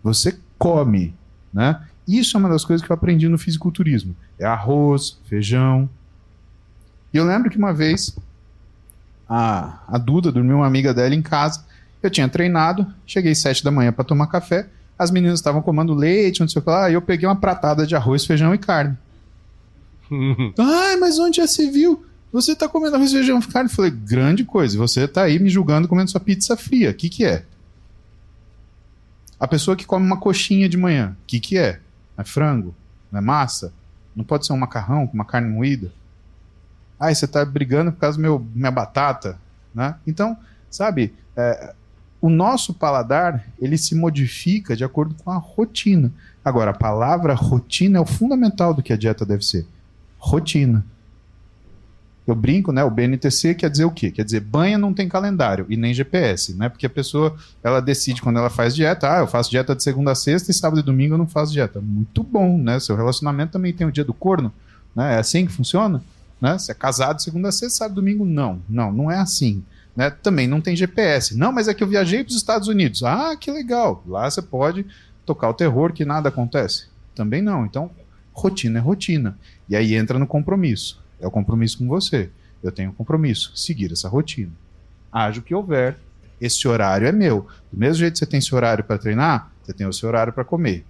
você 0.05 0.39
come, 0.59 1.15
né? 1.53 1.81
Isso 2.07 2.37
é 2.37 2.41
uma 2.41 2.51
das 2.51 2.65
coisas 2.65 2.85
que 2.85 2.93
eu 2.93 2.95
aprendi 2.95 3.27
no 3.27 3.39
fisiculturismo. 3.39 4.15
É 4.39 4.45
arroz, 4.45 5.19
feijão. 5.27 5.89
E 7.13 7.17
eu 7.17 7.25
lembro 7.25 7.49
que 7.49 7.57
uma 7.57 7.73
vez 7.73 8.15
a, 9.27 9.83
a 9.89 9.97
Duda 9.97 10.31
dormiu 10.31 10.57
uma 10.57 10.67
amiga 10.67 10.93
dela 10.93 11.15
em 11.15 11.23
casa. 11.23 11.65
Eu 12.03 12.11
tinha 12.11 12.29
treinado, 12.29 12.87
cheguei 13.07 13.35
sete 13.35 13.65
da 13.65 13.71
manhã 13.71 13.91
para 13.91 14.05
tomar 14.05 14.27
café. 14.27 14.69
As 14.99 15.11
meninas 15.11 15.39
estavam 15.39 15.63
comendo 15.63 15.95
leite, 15.95 16.41
não 16.41 16.49
sei 16.49 16.61
o 16.61 16.63
que 16.63 16.71
lá. 16.71 16.91
E 16.91 16.95
eu 16.95 17.01
peguei 17.01 17.27
uma 17.27 17.35
pratada 17.35 17.87
de 17.87 17.97
arroz, 17.97 18.27
feijão 18.27 18.55
e 18.55 18.59
carne. 18.59 18.97
Ai, 20.59 20.97
mas 20.97 21.19
onde 21.19 21.39
já 21.39 21.47
se 21.47 21.71
viu? 21.71 22.05
Você 22.31 22.55
tá 22.55 22.69
comendo 22.69 22.97
arroz, 22.97 23.11
feijão 23.11 23.39
e 23.39 23.47
carne? 23.47 23.71
Eu 23.71 23.75
falei, 23.75 23.91
grande 23.91 24.45
coisa. 24.45 24.77
Você 24.77 25.09
tá 25.09 25.23
aí 25.23 25.39
me 25.39 25.49
julgando 25.49 25.89
comendo 25.89 26.11
sua 26.11 26.21
pizza 26.21 26.55
fria. 26.59 26.91
O 26.91 26.95
que 26.95 27.09
que 27.09 27.25
é? 27.25 27.47
A 29.45 29.47
pessoa 29.47 29.77
que 29.77 29.85
come 29.85 30.07
uma 30.07 30.17
coxinha 30.17 30.71
de 30.71 30.79
manhã, 30.79 31.15
o 31.23 31.27
que 31.27 31.39
que 31.39 31.59
é? 31.59 31.79
É 32.17 32.25
frango? 32.25 32.75
Não 33.13 33.19
é 33.19 33.23
massa? 33.23 33.75
Não 34.17 34.25
pode 34.25 34.47
ser 34.47 34.55
um 34.55 34.57
macarrão 34.57 35.07
com 35.07 35.13
uma 35.13 35.25
carne 35.27 35.51
moída? 35.51 35.93
Ah, 36.99 37.15
você 37.15 37.29
tá 37.29 37.45
brigando 37.45 37.93
por 37.93 37.99
causa 37.99 38.17
do 38.17 38.23
meu 38.23 38.47
minha 38.55 38.71
batata, 38.71 39.39
né? 39.75 39.97
Então, 40.07 40.35
sabe, 40.71 41.13
é, 41.37 41.75
o 42.23 42.31
nosso 42.31 42.73
paladar 42.73 43.45
ele 43.61 43.77
se 43.77 43.95
modifica 43.95 44.75
de 44.75 44.83
acordo 44.83 45.15
com 45.23 45.31
a 45.31 45.37
rotina. 45.37 46.11
Agora, 46.43 46.71
a 46.71 46.75
palavra 46.75 47.35
rotina 47.35 47.99
é 47.99 48.01
o 48.01 48.07
fundamental 48.07 48.73
do 48.73 48.83
que 48.83 48.95
a 48.95 48.97
dieta 48.97 49.27
deve 49.27 49.45
ser. 49.45 49.67
Rotina. 50.17 50.83
Eu 52.27 52.35
brinco, 52.35 52.73
né? 52.73 52.83
O 52.83 52.91
BNTC 52.91 53.55
quer 53.55 53.69
dizer 53.69 53.85
o 53.85 53.91
quê? 53.91 54.11
Quer 54.11 54.25
dizer, 54.25 54.41
banha 54.41 54.79
não 54.79 54.95
tem 54.95 55.09
calendário 55.09 55.67
e 55.69 55.77
nem 55.77 55.93
GPS, 55.93 56.55
né? 56.55 56.71
Porque 56.71 56.87
a 56.87 56.91
pessoa, 56.91 57.37
ela 57.63 57.81
decide 57.81 58.23
quando 58.23 58.39
ela 58.39 58.49
faz 58.49 58.75
dieta, 58.75 59.13
ah, 59.13 59.19
eu 59.19 59.27
faço 59.27 59.51
dieta 59.51 59.77
de 59.77 59.83
segunda 59.83 60.13
a 60.13 60.15
sexta 60.15 60.51
e 60.51 60.55
sábado 60.55 60.81
e 60.81 60.83
domingo 60.83 61.15
eu 61.15 61.19
não 61.19 61.27
faço 61.27 61.53
dieta. 61.53 61.83
Muito 61.83 62.23
bom, 62.23 62.57
né? 62.57 62.81
Seu 62.81 62.97
relacionamento 62.97 63.53
também 63.53 63.75
tem 63.75 63.87
o 63.87 63.93
dia 63.93 64.05
do 64.05 64.15
corno, 64.15 64.51
né? 64.97 65.17
É 65.17 65.19
assim 65.19 65.45
que 65.45 65.53
funciona, 65.53 66.03
né? 66.41 66.59
Você 66.59 66.73
é 66.73 66.75
casado 66.75 67.21
segunda 67.21 67.51
a 67.51 67.53
sexta, 67.53 67.79
sábado 67.79 68.01
e 68.01 68.03
domingo 68.03 68.25
não. 68.25 68.63
Não, 68.69 68.91
não 68.91 69.11
é 69.11 69.19
assim. 69.19 69.63
Né? 69.95 70.09
Também 70.11 70.49
não 70.49 70.63
tem 70.63 70.75
GPS. 70.75 71.37
Não, 71.37 71.53
mas 71.53 71.69
é 71.69 71.75
que 71.75 71.85
eu 71.85 71.89
viajei 71.89 72.25
para 72.25 72.31
os 72.31 72.37
Estados 72.37 72.69
Unidos. 72.69 73.03
Ah, 73.03 73.37
que 73.37 73.51
legal. 73.51 74.03
Lá 74.07 74.29
você 74.29 74.41
pode 74.41 74.87
tocar 75.27 75.51
o 75.51 75.55
terror 75.55 75.93
que 75.93 76.05
nada 76.05 76.31
acontece. 76.31 76.87
Também 77.15 77.43
não. 77.43 77.65
Então, 77.67 77.91
rotina 78.33 78.79
é 78.79 78.83
rotina. 78.83 79.39
E 79.69 79.77
aí 79.77 79.95
entra 79.95 80.19
no 80.19 80.27
compromisso. 80.27 81.04
É 81.25 81.27
o 81.27 81.31
compromisso 81.31 81.79
com 81.79 81.89
você. 81.89 82.29
Eu 82.63 82.71
tenho 82.71 82.91
um 82.91 82.93
compromisso, 82.93 83.51
seguir 83.57 83.91
essa 83.91 84.11
rotina. 84.11 84.53
Haja 85.11 85.41
o 85.41 85.43
que 85.43 85.55
houver, 85.55 85.99
esse 86.39 86.69
horário 86.69 87.07
é 87.07 87.13
meu. 87.13 87.47
Do 87.73 87.79
mesmo 87.79 87.95
jeito 87.95 88.13
que 88.13 88.19
você 88.19 88.27
tem 88.27 88.39
esse 88.39 88.55
horário 88.55 88.85
para 88.85 88.99
treinar, 88.99 89.51
você 89.63 89.73
tem 89.73 89.87
o 89.87 89.93
seu 89.93 90.07
horário 90.07 90.35
para 90.35 90.45
comer. 90.45 90.85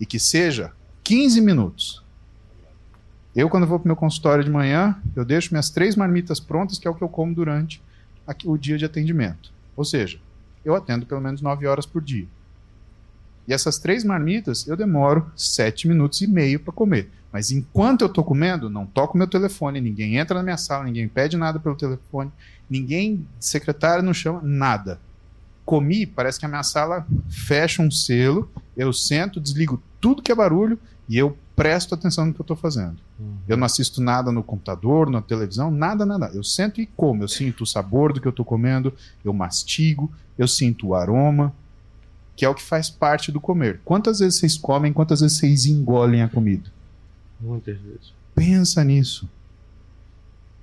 E 0.00 0.04
que 0.04 0.18
seja 0.18 0.72
15 1.04 1.40
minutos. 1.40 2.02
Eu, 3.34 3.48
quando 3.48 3.64
vou 3.64 3.78
para 3.78 3.84
o 3.86 3.88
meu 3.88 3.96
consultório 3.96 4.42
de 4.42 4.50
manhã, 4.50 5.00
eu 5.14 5.24
deixo 5.24 5.52
minhas 5.52 5.70
três 5.70 5.94
marmitas 5.94 6.40
prontas, 6.40 6.76
que 6.76 6.88
é 6.88 6.90
o 6.90 6.94
que 6.94 7.02
eu 7.02 7.08
como 7.08 7.32
durante 7.32 7.80
o 8.44 8.58
dia 8.58 8.76
de 8.76 8.84
atendimento. 8.84 9.52
Ou 9.76 9.84
seja, 9.84 10.18
eu 10.64 10.74
atendo 10.74 11.06
pelo 11.06 11.20
menos 11.20 11.40
9 11.40 11.64
horas 11.64 11.86
por 11.86 12.02
dia. 12.02 12.26
E 13.46 13.52
essas 13.52 13.78
três 13.78 14.04
marmitas 14.04 14.66
eu 14.66 14.76
demoro 14.76 15.30
7 15.36 15.88
minutos 15.88 16.20
e 16.20 16.26
meio 16.26 16.60
para 16.60 16.72
comer. 16.72 17.10
Mas 17.32 17.50
enquanto 17.50 18.02
eu 18.02 18.08
estou 18.08 18.24
comendo, 18.24 18.68
não 18.68 18.86
toco 18.86 19.16
meu 19.16 19.26
telefone, 19.26 19.80
ninguém 19.80 20.16
entra 20.16 20.36
na 20.36 20.42
minha 20.42 20.56
sala, 20.56 20.84
ninguém 20.84 21.08
pede 21.08 21.36
nada 21.36 21.60
pelo 21.60 21.76
telefone, 21.76 22.30
ninguém, 22.68 23.26
secretário 23.38 24.02
não 24.02 24.12
chama, 24.12 24.40
nada. 24.42 25.00
Comi, 25.64 26.06
parece 26.06 26.40
que 26.40 26.46
a 26.46 26.48
minha 26.48 26.64
sala 26.64 27.06
fecha 27.28 27.82
um 27.82 27.90
selo, 27.90 28.50
eu 28.76 28.92
sento, 28.92 29.40
desligo 29.40 29.80
tudo 30.00 30.22
que 30.22 30.32
é 30.32 30.34
barulho 30.34 30.78
e 31.08 31.16
eu 31.16 31.36
presto 31.54 31.94
atenção 31.94 32.26
no 32.26 32.32
que 32.32 32.40
eu 32.40 32.44
estou 32.44 32.56
fazendo. 32.56 32.96
Uhum. 33.18 33.36
Eu 33.46 33.56
não 33.56 33.66
assisto 33.66 34.00
nada 34.00 34.32
no 34.32 34.42
computador, 34.42 35.10
na 35.10 35.20
televisão, 35.20 35.70
nada, 35.70 36.06
nada. 36.06 36.30
Eu 36.32 36.42
sento 36.42 36.80
e 36.80 36.86
como. 36.86 37.22
Eu 37.22 37.28
sinto 37.28 37.64
o 37.64 37.66
sabor 37.66 38.12
do 38.12 38.20
que 38.20 38.26
eu 38.26 38.30
estou 38.30 38.44
comendo, 38.44 38.94
eu 39.24 39.32
mastigo, 39.32 40.10
eu 40.38 40.48
sinto 40.48 40.88
o 40.88 40.94
aroma, 40.94 41.54
que 42.40 42.44
é 42.46 42.48
o 42.48 42.54
que 42.54 42.62
faz 42.62 42.88
parte 42.88 43.30
do 43.30 43.38
comer. 43.38 43.82
Quantas 43.84 44.20
vezes 44.20 44.38
vocês 44.38 44.56
comem, 44.56 44.94
quantas 44.94 45.20
vezes 45.20 45.36
vocês 45.36 45.66
engolem 45.66 46.22
a 46.22 46.28
comida? 46.28 46.72
Muitas 47.38 47.78
vezes. 47.78 48.14
Pensa 48.34 48.82
nisso. 48.82 49.28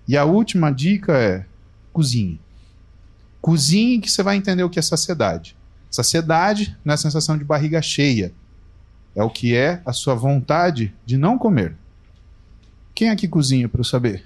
E 0.07 0.17
a 0.17 0.25
última 0.25 0.71
dica 0.71 1.15
é: 1.15 1.45
cozinhe. 1.93 2.41
Cozinhe 3.39 3.99
que 3.99 4.09
você 4.09 4.23
vai 4.23 4.37
entender 4.37 4.63
o 4.63 4.71
que 4.71 4.79
é 4.79 4.81
saciedade. 4.81 5.55
Saciedade 5.91 6.75
não 6.83 6.93
é 6.93 6.95
a 6.95 6.97
sensação 6.97 7.37
de 7.37 7.43
barriga 7.43 7.79
cheia 7.79 8.33
é 9.15 9.23
o 9.23 9.29
que 9.29 9.55
é 9.55 9.79
a 9.85 9.93
sua 9.93 10.15
vontade 10.15 10.91
de 11.05 11.15
não 11.15 11.37
comer. 11.37 11.75
Quem 12.95 13.11
aqui 13.11 13.27
cozinha 13.27 13.69
para 13.69 13.81
eu 13.81 13.85
saber? 13.85 14.25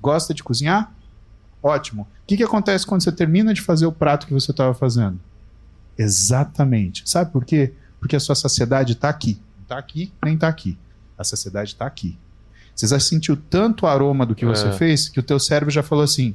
Gosta 0.00 0.32
de 0.32 0.42
cozinhar? 0.42 0.90
Ótimo. 1.62 2.04
O 2.22 2.26
que, 2.26 2.38
que 2.38 2.42
acontece 2.42 2.86
quando 2.86 3.02
você 3.02 3.12
termina 3.12 3.52
de 3.52 3.60
fazer 3.60 3.84
o 3.84 3.92
prato 3.92 4.26
que 4.26 4.32
você 4.32 4.50
estava 4.50 4.72
fazendo? 4.72 5.20
Exatamente. 5.96 7.08
Sabe 7.08 7.30
por 7.30 7.44
quê? 7.44 7.72
Porque 8.00 8.16
a 8.16 8.20
sua 8.20 8.34
saciedade 8.34 8.92
está 8.92 9.08
aqui. 9.08 9.38
Não 9.56 9.62
está 9.62 9.78
aqui, 9.78 10.12
nem 10.24 10.34
está 10.34 10.48
aqui. 10.48 10.78
A 11.16 11.24
saciedade 11.24 11.70
está 11.70 11.86
aqui. 11.86 12.18
Você 12.74 12.86
já 12.86 12.98
sentiu 12.98 13.36
tanto 13.36 13.86
aroma 13.86 14.24
do 14.24 14.34
que 14.34 14.44
você 14.44 14.68
é. 14.68 14.72
fez 14.72 15.08
que 15.08 15.20
o 15.20 15.22
teu 15.22 15.38
cérebro 15.38 15.70
já 15.70 15.82
falou 15.82 16.02
assim: 16.02 16.34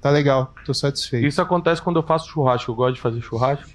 tá 0.00 0.10
legal, 0.10 0.54
tô 0.64 0.74
satisfeito. 0.74 1.26
Isso 1.26 1.40
acontece 1.40 1.80
quando 1.80 1.96
eu 1.96 2.02
faço 2.02 2.28
churrasco. 2.28 2.70
Eu 2.70 2.74
gosto 2.74 2.94
de 2.96 3.00
fazer 3.00 3.20
churrasco. 3.20 3.70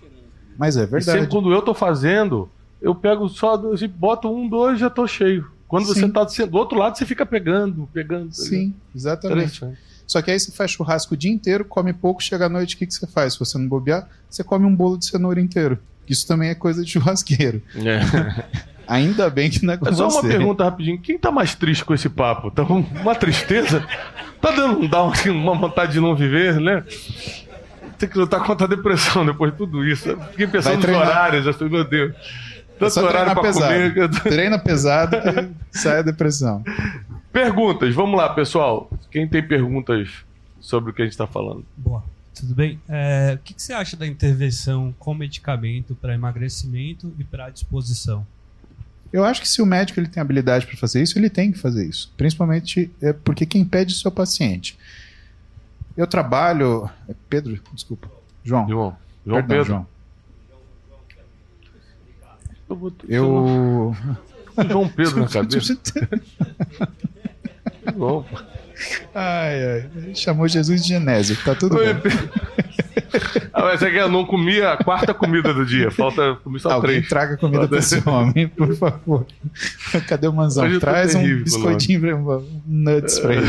Mas 0.57 0.77
é 0.77 0.85
verdade. 0.85 1.03
E 1.03 1.21
sempre 1.21 1.27
quando 1.27 1.51
eu 1.51 1.61
tô 1.61 1.73
fazendo, 1.73 2.49
eu 2.81 2.93
pego 2.93 3.27
só, 3.29 3.55
assim, 3.73 3.87
boto 3.87 4.29
um, 4.29 4.47
dois, 4.47 4.79
já 4.79 4.89
tô 4.89 5.07
cheio. 5.07 5.49
Quando 5.67 5.85
Sim. 5.85 6.01
você 6.01 6.09
tá 6.09 6.45
do 6.45 6.57
outro 6.57 6.77
lado, 6.77 6.97
você 6.97 7.05
fica 7.05 7.25
pegando, 7.25 7.87
pegando. 7.93 8.33
Sim, 8.33 8.73
exatamente. 8.93 9.65
Só 10.11 10.21
que 10.21 10.29
aí 10.29 10.37
você 10.37 10.51
faz 10.51 10.71
churrasco 10.71 11.13
o 11.13 11.17
dia 11.17 11.31
inteiro, 11.31 11.63
come 11.63 11.93
pouco, 11.93 12.21
chega 12.21 12.47
à 12.47 12.49
noite, 12.49 12.75
o 12.75 12.77
que, 12.77 12.85
que 12.85 12.93
você 12.93 13.07
faz? 13.07 13.31
Se 13.31 13.39
você 13.39 13.57
não 13.57 13.65
bobear, 13.65 14.09
você 14.29 14.43
come 14.43 14.65
um 14.65 14.75
bolo 14.75 14.97
de 14.97 15.05
cenoura 15.05 15.39
inteiro. 15.39 15.79
Isso 16.05 16.27
também 16.27 16.49
é 16.49 16.53
coisa 16.53 16.83
de 16.83 16.91
churrasqueiro. 16.91 17.61
É. 17.77 18.43
Ainda 18.85 19.29
bem 19.29 19.49
que 19.49 19.65
não 19.65 19.73
é 19.73 19.77
com 19.77 19.87
é 19.87 19.93
só 19.93 20.09
você. 20.09 20.17
uma 20.17 20.27
pergunta 20.27 20.65
rapidinho. 20.65 20.99
Quem 20.99 21.17
tá 21.17 21.31
mais 21.31 21.55
triste 21.55 21.85
com 21.85 21.93
esse 21.93 22.09
papo? 22.09 22.51
Tá 22.51 22.63
uma 22.63 23.15
tristeza? 23.15 23.87
Tá 24.41 24.51
dando 24.51 24.85
dá 24.85 25.01
uma 25.01 25.55
vontade 25.55 25.93
de 25.93 26.01
não 26.01 26.13
viver, 26.13 26.59
né? 26.59 26.83
Tem 27.97 28.09
que 28.09 28.17
lutar 28.17 28.43
contra 28.43 28.67
a 28.67 28.69
depressão 28.69 29.25
depois 29.25 29.53
de 29.53 29.57
tudo 29.57 29.85
isso. 29.85 30.17
Fiquei 30.31 30.47
pensando 30.47 30.85
nos 30.85 30.97
horários, 30.97 31.47
assim, 31.47 31.69
meu 31.69 31.85
Deus. 31.85 32.13
Tanto 32.81 32.93
Só 32.93 33.05
horário 33.05 33.33
pra 33.33 33.43
pesado. 33.43 33.93
comer. 33.93 34.09
Treina 34.23 34.57
pesado 34.57 35.17
que 35.71 35.77
sai 35.77 35.99
a 35.99 36.01
depressão. 36.01 36.63
Perguntas, 37.31 37.93
vamos 37.93 38.17
lá, 38.17 38.33
pessoal. 38.33 38.89
Quem 39.11 39.27
tem 39.27 39.47
perguntas 39.47 40.09
sobre 40.59 40.89
o 40.89 40.93
que 40.93 41.03
a 41.03 41.05
gente 41.05 41.13
está 41.13 41.27
falando? 41.27 41.63
Boa, 41.77 42.03
tudo 42.33 42.55
bem? 42.55 42.79
É, 42.89 43.33
o 43.35 43.43
que, 43.43 43.53
que, 43.53 43.61
você 43.61 43.71
acha 43.71 43.95
da 43.95 44.07
intervenção 44.07 44.95
com 44.97 45.13
medicamento 45.13 45.93
para 45.93 46.15
emagrecimento 46.15 47.13
e 47.19 47.23
para 47.23 47.51
disposição? 47.51 48.25
Eu 49.13 49.23
acho 49.23 49.41
que 49.41 49.47
se 49.47 49.61
o 49.61 49.65
médico 49.65 49.99
ele 49.99 50.07
tem 50.07 50.19
habilidade 50.19 50.65
para 50.65 50.75
fazer 50.75 51.03
isso, 51.03 51.19
ele 51.19 51.29
tem 51.29 51.51
que 51.51 51.59
fazer 51.59 51.87
isso. 51.87 52.11
Principalmente 52.17 52.89
é 52.99 53.13
porque 53.13 53.45
quem 53.45 53.63
pede 53.63 53.93
é 53.93 53.95
o 53.95 53.99
seu 53.99 54.11
paciente. 54.11 54.75
Eu 55.95 56.07
trabalho. 56.07 56.89
É 57.07 57.13
Pedro, 57.29 57.61
desculpa. 57.73 58.09
João. 58.43 58.67
João. 58.67 58.97
João 59.23 59.37
Perdão, 59.37 59.47
Pedro. 59.47 59.65
João. 59.65 59.87
Eu. 63.07 63.95
João 64.69 64.87
Pedro 64.87 65.21
na 65.21 65.27
cabeça. 65.27 65.77
Bom. 67.95 68.25
Ai, 69.13 69.63
ai. 69.63 70.15
Chamou 70.15 70.47
Jesus 70.47 70.83
de 70.83 70.89
Genésio, 70.89 71.37
tá 71.43 71.55
tudo 71.55 71.77
bem. 71.77 71.89
ah, 73.53 73.63
mas 73.63 73.81
é 73.81 73.89
que 73.89 73.97
eu 73.97 74.09
não 74.09 74.25
comi 74.25 74.61
a 74.61 74.77
quarta 74.77 75.13
comida 75.13 75.53
do 75.53 75.65
dia. 75.65 75.91
Falta 75.91 76.35
comer 76.43 76.59
só 76.59 76.71
Alguém 76.71 76.95
três. 76.95 77.09
traga 77.09 77.37
comida 77.37 77.67
pra 77.67 77.77
esse 77.77 78.01
homem, 78.07 78.47
por 78.47 78.75
favor. 78.75 79.25
Cadê 80.07 80.27
o 80.27 80.33
Manzão? 80.33 80.79
Traz 80.79 81.13
terrível, 81.13 81.37
um 81.37 81.43
biscoitinho, 81.43 82.01
pra, 82.01 82.17
um 82.17 82.61
nuts 82.65 83.19
pra 83.19 83.35
ele. 83.35 83.47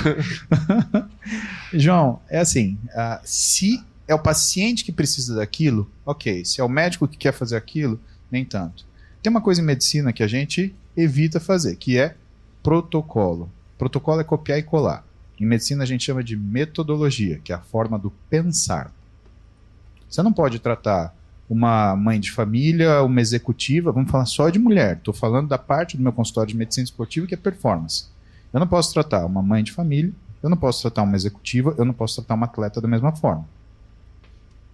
João, 1.72 2.20
é 2.28 2.40
assim: 2.40 2.78
uh, 2.94 3.18
se 3.24 3.82
é 4.06 4.14
o 4.14 4.18
paciente 4.18 4.84
que 4.84 4.92
precisa 4.92 5.36
daquilo, 5.36 5.90
ok. 6.04 6.44
Se 6.44 6.60
é 6.60 6.64
o 6.64 6.68
médico 6.68 7.08
que 7.08 7.16
quer 7.16 7.32
fazer 7.32 7.56
aquilo, 7.56 7.98
nem 8.30 8.44
tanto. 8.44 8.84
Tem 9.22 9.30
uma 9.30 9.40
coisa 9.40 9.62
em 9.62 9.64
medicina 9.64 10.12
que 10.12 10.22
a 10.22 10.26
gente 10.26 10.74
evita 10.96 11.38
fazer, 11.38 11.76
que 11.76 11.96
é 11.98 12.16
protocolo. 12.62 13.48
Protocolo 13.78 14.20
é 14.20 14.24
copiar 14.24 14.58
e 14.58 14.62
colar. 14.62 15.04
Em 15.40 15.46
medicina 15.46 15.84
a 15.84 15.86
gente 15.86 16.04
chama 16.04 16.24
de 16.24 16.36
metodologia, 16.36 17.40
que 17.42 17.52
é 17.52 17.54
a 17.54 17.60
forma 17.60 17.98
do 17.98 18.10
pensar. 18.28 18.92
Você 20.08 20.22
não 20.22 20.32
pode 20.32 20.58
tratar 20.58 21.14
uma 21.48 21.94
mãe 21.94 22.18
de 22.18 22.32
família, 22.32 23.02
uma 23.02 23.20
executiva, 23.20 23.92
vamos 23.92 24.10
falar 24.10 24.26
só 24.26 24.48
de 24.50 24.58
mulher. 24.58 24.96
Estou 24.96 25.14
falando 25.14 25.48
da 25.48 25.58
parte 25.58 25.96
do 25.96 26.02
meu 26.02 26.12
consultório 26.12 26.50
de 26.50 26.56
medicina 26.56 26.84
esportiva 26.84 27.26
que 27.26 27.34
é 27.34 27.36
performance. 27.36 28.06
Eu 28.52 28.60
não 28.60 28.66
posso 28.66 28.92
tratar 28.92 29.24
uma 29.24 29.42
mãe 29.42 29.62
de 29.62 29.72
família, 29.72 30.12
eu 30.42 30.50
não 30.50 30.56
posso 30.56 30.82
tratar 30.82 31.02
uma 31.02 31.16
executiva, 31.16 31.74
eu 31.78 31.84
não 31.84 31.94
posso 31.94 32.16
tratar 32.16 32.34
uma 32.34 32.46
atleta 32.46 32.80
da 32.80 32.88
mesma 32.88 33.12
forma. 33.12 33.46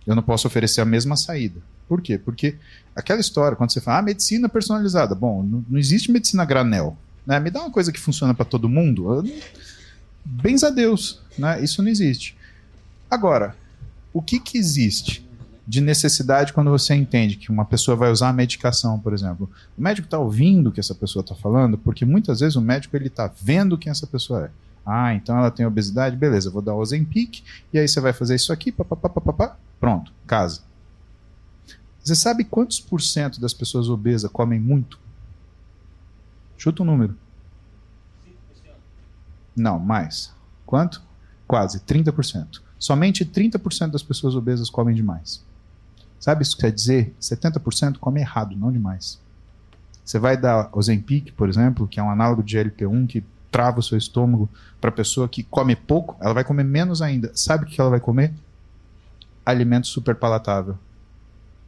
Eu 0.07 0.15
não 0.15 0.23
posso 0.23 0.47
oferecer 0.47 0.81
a 0.81 0.87
mesma 0.87 1.17
saída. 1.17 1.61
Por 1.89 2.03
quê? 2.03 2.19
Porque 2.19 2.57
aquela 2.95 3.21
história, 3.21 3.57
quando 3.57 3.73
você 3.73 3.81
fala, 3.81 3.99
ah, 3.99 4.03
medicina 4.03 4.49
personalizada. 4.49 5.15
Bom, 5.15 5.43
não, 5.43 5.65
não 5.69 5.79
existe 5.79 6.13
medicina 6.13 6.45
granel. 6.45 6.97
Né? 7.27 7.41
Me 7.41 7.51
dá 7.51 7.61
uma 7.61 7.71
coisa 7.71 7.93
que 7.93 7.99
funciona 7.99 8.35
para 8.35 8.45
todo 8.45 8.69
mundo. 8.69 9.15
Eu, 9.15 9.41
bens 10.25 10.63
a 10.63 10.71
Deus. 10.71 11.21
Né? 11.39 11.63
Isso 11.63 11.83
não 11.83 11.89
existe. 11.91 12.37
Agora, 13.11 13.57
o 14.13 14.21
que, 14.21 14.39
que 14.39 14.59
existe 14.59 15.27
de 15.67 15.81
necessidade 15.81 16.53
quando 16.53 16.71
você 16.71 16.95
entende 16.95 17.37
que 17.37 17.51
uma 17.51 17.65
pessoa 17.65 17.97
vai 17.97 18.11
usar 18.11 18.31
a 18.31 18.33
medicação, 18.33 18.99
por 18.99 19.13
exemplo? 19.13 19.51
O 19.77 19.83
médico 19.83 20.07
está 20.07 20.19
ouvindo 20.19 20.69
o 20.69 20.73
que 20.73 20.81
essa 20.81 20.95
pessoa 20.95 21.23
está 21.23 21.35
falando, 21.35 21.77
porque 21.79 22.05
muitas 22.05 22.41
vezes 22.41 22.57
o 22.57 22.61
médico 22.61 22.97
ele 22.97 23.09
está 23.09 23.31
vendo 23.41 23.79
quem 23.79 23.91
essa 23.91 24.07
pessoa 24.07 24.47
é. 24.47 24.51
Ah, 24.85 25.15
então 25.15 25.37
ela 25.37 25.51
tem 25.51 25.67
obesidade, 25.67 26.17
beleza, 26.17 26.51
vou 26.51 26.63
dar 26.63 26.73
o 26.75 26.79
Ozempic, 26.79 27.43
e 27.73 27.79
aí 27.79 27.87
você 27.87 28.01
vai 28.01 28.15
fazer 28.15 28.35
isso 28.35 28.51
aqui, 28.51 28.73
papapá, 28.73 29.57
pronto, 29.79 30.11
casa. 30.27 30.63
Você 32.09 32.15
sabe 32.15 32.43
quantos 32.43 32.81
por 32.81 33.03
cento 33.03 33.39
das 33.39 33.53
pessoas 33.53 33.91
obesas 33.91 34.31
comem 34.33 34.59
muito? 34.59 34.99
Chuta 36.57 36.83
um 36.83 36.87
número. 36.87 37.15
5%. 38.27 38.33
Não, 39.55 39.79
mais. 39.79 40.33
Quanto? 40.65 41.03
Quase, 41.47 41.81
30%. 41.81 42.63
Somente 42.79 43.27
30% 43.27 43.91
das 43.91 44.03
pessoas 44.03 44.35
obesas 44.35 44.71
comem 44.71 44.97
demais. 44.97 45.45
Sabe 46.19 46.43
isso 46.43 46.57
que 46.57 46.63
quer 46.63 46.73
dizer? 46.73 47.15
70% 47.21 47.99
come 47.99 48.21
errado, 48.21 48.57
não 48.57 48.73
demais. 48.73 49.21
Você 50.03 50.19
vai 50.19 50.35
dar 50.35 50.71
Ozempic, 50.73 51.33
por 51.33 51.47
exemplo, 51.47 51.87
que 51.87 52.01
é 52.01 52.03
um 52.03 52.09
análogo 52.09 52.43
de 52.43 52.57
GLP-1 52.57 53.07
que 53.07 53.23
trava 53.51 53.81
o 53.81 53.83
seu 53.83 53.99
estômago 53.99 54.49
para 54.81 54.89
a 54.89 54.95
pessoa 54.95 55.29
que 55.29 55.43
come 55.43 55.77
pouco, 55.77 56.17
ela 56.23 56.33
vai 56.33 56.43
comer 56.43 56.65
menos 56.65 57.03
ainda. 57.03 57.31
Sabe 57.35 57.65
o 57.65 57.67
que 57.67 57.79
ela 57.79 57.91
vai 57.91 58.01
comer? 58.01 58.33
Alimento 59.45 59.87
super 59.87 60.15
palatável. 60.15 60.79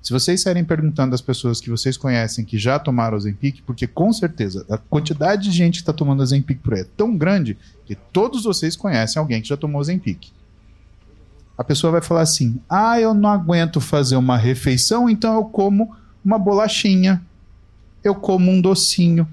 Se 0.03 0.12
vocês 0.12 0.40
saírem 0.40 0.64
perguntando 0.64 1.14
às 1.14 1.20
pessoas 1.20 1.61
que 1.61 1.68
vocês 1.68 1.96
conhecem 1.96 2.44
que 2.44 2.59
já 2.59 2.78
tomaram 2.78 3.16
Ozempic, 3.16 3.62
porque 3.66 3.86
com 3.86 4.12
certeza 4.12 4.64
a 4.70 4.78
quantidade 4.78 5.44
de 5.44 5.51
gente 5.51 5.74
que 5.74 5.82
está 5.82 5.92
tomando 5.92 6.22
Ozempic 6.22 6.61
por 6.61 6.74
aí 6.74 6.80
é 6.80 6.86
tão 6.96 7.16
grande 7.16 7.59
que 7.84 7.94
todos 7.94 8.44
vocês 8.44 8.76
conhecem 8.76 9.20
alguém 9.20 9.42
que 9.42 9.48
já 9.48 9.57
tomou 9.57 9.80
Ozempic. 9.80 10.32
A 11.57 11.62
pessoa 11.62 11.90
vai 11.90 12.01
falar 12.01 12.22
assim: 12.22 12.59
ah, 12.68 12.98
eu 12.98 13.12
não 13.12 13.28
aguento 13.28 13.80
fazer 13.80 14.16
uma 14.16 14.38
refeição, 14.38 15.11
então 15.11 15.34
eu 15.34 15.44
como 15.44 15.94
uma 16.24 16.38
bolachinha, 16.38 17.22
eu 18.03 18.14
como 18.14 18.51
um 18.51 18.59
docinho, 18.59 19.28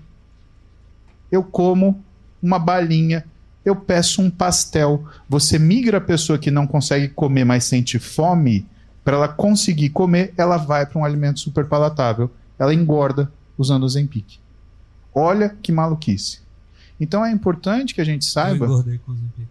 eu 1.31 1.41
como 1.41 2.03
uma 2.43 2.59
balinha, 2.59 3.23
eu 3.63 3.75
peço 3.77 4.21
um 4.21 4.29
pastel. 4.29 5.05
Você 5.29 5.57
migra 5.57 5.99
a 5.99 6.01
pessoa 6.01 6.37
que 6.37 6.51
não 6.51 6.67
consegue 6.67 7.07
comer, 7.07 7.45
mas 7.45 7.63
sente 7.63 7.97
fome 7.97 8.65
para 9.07 9.15
ela 9.15 9.29
conseguir 9.29 9.91
comer, 9.91 10.33
ela 10.35 10.57
vai 10.57 10.85
para 10.85 10.99
um 10.99 11.05
alimento 11.05 11.39
super 11.39 11.65
palatável. 11.65 12.29
Ela 12.59 12.73
engorda 12.73 13.31
usando 13.57 13.83
o 13.83 13.89
Zempic. 13.89 14.37
Olha 15.15 15.55
que 15.63 15.71
maluquice. 15.71 16.41
Então 16.99 17.25
é 17.25 17.31
importante 17.31 17.95
que 17.95 18.01
a 18.01 18.03
gente 18.03 18.25
saiba. 18.25 18.65
Eu 18.65 18.71
engordei 18.71 18.97
com 18.97 19.13
o 19.13 19.15
Zempic. 19.15 19.47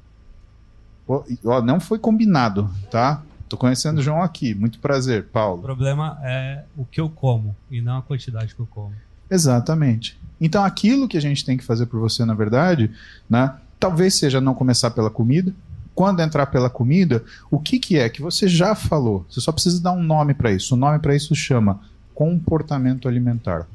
Ó, 1.42 1.62
não 1.62 1.80
foi 1.80 1.98
combinado, 1.98 2.70
tá? 2.90 3.22
Tô 3.48 3.56
conhecendo 3.56 3.96
o 3.96 4.02
João 4.02 4.20
aqui. 4.20 4.54
Muito 4.54 4.78
prazer, 4.78 5.24
Paulo. 5.28 5.60
O 5.60 5.62
problema 5.62 6.18
é 6.22 6.64
o 6.76 6.84
que 6.84 7.00
eu 7.00 7.08
como 7.08 7.56
e 7.70 7.80
não 7.80 7.96
a 7.96 8.02
quantidade 8.02 8.54
que 8.54 8.60
eu 8.60 8.66
como. 8.66 8.92
Exatamente. 9.30 10.20
Então 10.38 10.62
aquilo 10.62 11.08
que 11.08 11.16
a 11.16 11.22
gente 11.22 11.46
tem 11.46 11.56
que 11.56 11.64
fazer 11.64 11.86
por 11.86 11.98
você, 11.98 12.26
na 12.26 12.34
verdade, 12.34 12.90
né? 13.26 13.56
Talvez 13.80 14.16
seja 14.16 14.38
não 14.38 14.52
começar 14.52 14.90
pela 14.90 15.08
comida, 15.08 15.54
quando 15.96 16.20
entrar 16.20 16.44
pela 16.48 16.68
comida, 16.68 17.24
o 17.50 17.58
que, 17.58 17.78
que 17.78 17.96
é 17.96 18.06
que 18.10 18.20
você 18.20 18.46
já 18.46 18.74
falou? 18.74 19.24
Você 19.30 19.40
só 19.40 19.50
precisa 19.50 19.82
dar 19.82 19.92
um 19.92 20.02
nome 20.02 20.34
para 20.34 20.52
isso. 20.52 20.74
O 20.74 20.76
nome 20.76 20.98
para 20.98 21.16
isso 21.16 21.34
chama 21.34 21.80
comportamento 22.14 23.08
alimentar. 23.08 23.66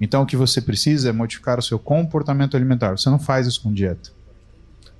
Então 0.00 0.22
o 0.22 0.26
que 0.26 0.34
você 0.34 0.62
precisa 0.62 1.10
é 1.10 1.12
modificar 1.12 1.58
o 1.58 1.62
seu 1.62 1.78
comportamento 1.78 2.56
alimentar. 2.56 2.92
Você 2.92 3.10
não 3.10 3.18
faz 3.18 3.46
isso 3.46 3.60
com 3.60 3.70
dieta. 3.70 4.10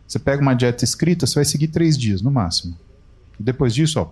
Você 0.06 0.18
pega 0.18 0.42
uma 0.42 0.52
dieta 0.52 0.84
escrita, 0.84 1.26
você 1.26 1.36
vai 1.36 1.44
seguir 1.46 1.68
três 1.68 1.96
dias 1.96 2.20
no 2.20 2.30
máximo. 2.30 2.76
Depois 3.38 3.74
disso, 3.74 3.98
ó, 3.98 4.10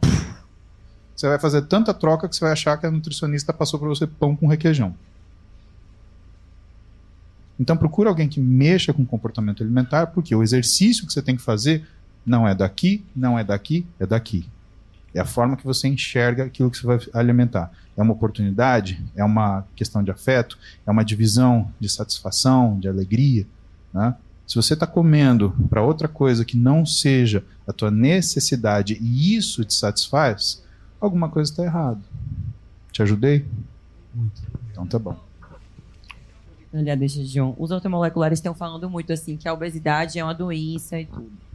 você 1.14 1.28
vai 1.28 1.38
fazer 1.38 1.62
tanta 1.62 1.92
troca 1.92 2.26
que 2.26 2.34
você 2.34 2.40
vai 2.40 2.52
achar 2.52 2.78
que 2.78 2.86
a 2.86 2.90
nutricionista 2.90 3.52
passou 3.52 3.78
para 3.78 3.88
você 3.88 4.06
pão 4.06 4.34
com 4.34 4.46
requeijão. 4.46 4.94
Então 7.60 7.76
procura 7.76 8.08
alguém 8.08 8.28
que 8.28 8.40
mexa 8.40 8.94
com 8.94 9.04
comportamento 9.04 9.62
alimentar, 9.62 10.06
porque 10.06 10.34
o 10.34 10.42
exercício 10.42 11.06
que 11.06 11.12
você 11.12 11.20
tem 11.20 11.36
que 11.36 11.42
fazer 11.42 11.86
não 12.28 12.46
é 12.46 12.54
daqui, 12.54 13.04
não 13.14 13.38
é 13.38 13.44
daqui, 13.44 13.86
é 13.98 14.06
daqui. 14.06 14.48
É 15.14 15.20
a 15.20 15.24
forma 15.24 15.56
que 15.56 15.64
você 15.64 15.88
enxerga 15.88 16.44
aquilo 16.44 16.70
que 16.70 16.78
você 16.78 16.86
vai 16.86 17.00
alimentar. 17.14 17.72
É 17.96 18.02
uma 18.02 18.12
oportunidade, 18.12 19.02
é 19.16 19.24
uma 19.24 19.66
questão 19.74 20.02
de 20.02 20.10
afeto, 20.10 20.58
é 20.86 20.90
uma 20.90 21.04
divisão 21.04 21.72
de 21.80 21.88
satisfação, 21.88 22.78
de 22.78 22.88
alegria. 22.88 23.46
Né? 23.92 24.14
Se 24.46 24.54
você 24.54 24.74
está 24.74 24.86
comendo 24.86 25.54
para 25.68 25.82
outra 25.82 26.06
coisa 26.06 26.44
que 26.44 26.56
não 26.56 26.86
seja 26.86 27.44
a 27.66 27.72
tua 27.72 27.90
necessidade 27.90 28.98
e 29.00 29.34
isso 29.34 29.64
te 29.64 29.74
satisfaz, 29.74 30.62
alguma 31.00 31.28
coisa 31.28 31.50
está 31.50 31.64
errado. 31.64 32.00
Te 32.92 33.02
ajudei? 33.02 33.44
Muito. 34.14 34.42
Então 34.70 34.86
tá 34.86 34.98
bom. 34.98 35.18
Olha, 36.72 36.96
deixa, 36.96 37.24
João. 37.24 37.54
Os 37.58 37.72
automoleculares 37.72 38.38
estão 38.38 38.54
falando 38.54 38.88
muito 38.90 39.12
assim 39.12 39.36
que 39.36 39.48
a 39.48 39.52
obesidade 39.52 40.18
é 40.18 40.24
uma 40.24 40.34
doença 40.34 41.00
e 41.00 41.06
tudo. 41.06 41.47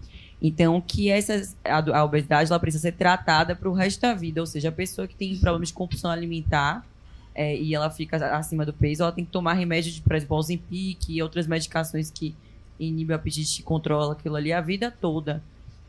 Então, 0.46 0.82
que 0.82 1.10
essa, 1.10 1.42
a, 1.64 2.00
a 2.00 2.04
obesidade 2.04 2.52
ela 2.52 2.60
precisa 2.60 2.82
ser 2.82 2.92
tratada 2.92 3.56
para 3.56 3.70
o 3.70 3.74
resto 3.74 4.02
da 4.02 4.14
vida. 4.14 4.42
Ou 4.42 4.46
seja, 4.46 4.68
a 4.68 4.72
pessoa 4.74 5.08
que 5.08 5.16
tem 5.16 5.38
problemas 5.38 5.70
de 5.70 5.74
compulsão 5.74 6.12
alimentar 6.12 6.86
é, 7.34 7.58
e 7.58 7.74
ela 7.74 7.90
fica 7.90 8.18
acima 8.38 8.66
do 8.66 8.74
peso, 8.74 9.04
ela 9.04 9.12
tem 9.14 9.24
que 9.24 9.32
tomar 9.32 9.54
remédio 9.54 9.94
de, 9.94 10.02
por 10.02 10.14
exemplo, 10.14 10.36
Ozempic 10.36 11.08
e 11.08 11.22
outras 11.22 11.48
medicações 11.48 12.12
que 12.12 12.36
inibem 12.78 13.16
o 13.16 13.18
apetite 13.18 13.62
e 13.62 13.64
controlam 13.64 14.12
aquilo 14.12 14.36
ali 14.36 14.52
a 14.52 14.60
vida 14.60 14.92
toda. 14.92 15.42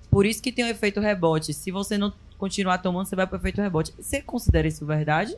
Por 0.09 0.25
isso 0.25 0.41
que 0.41 0.53
tem 0.53 0.65
o 0.65 0.69
efeito 0.69 1.01
rebote. 1.01 1.53
Se 1.53 1.73
você 1.73 1.99
não 1.99 2.13
continuar 2.39 2.79
tomando, 2.79 3.07
você 3.07 3.17
vai 3.17 3.27
para 3.27 3.37
o 3.37 3.41
efeito 3.41 3.61
rebote. 3.61 3.93
Você 3.99 4.23
considera 4.23 4.69
isso 4.69 4.87
verdade? 4.87 5.37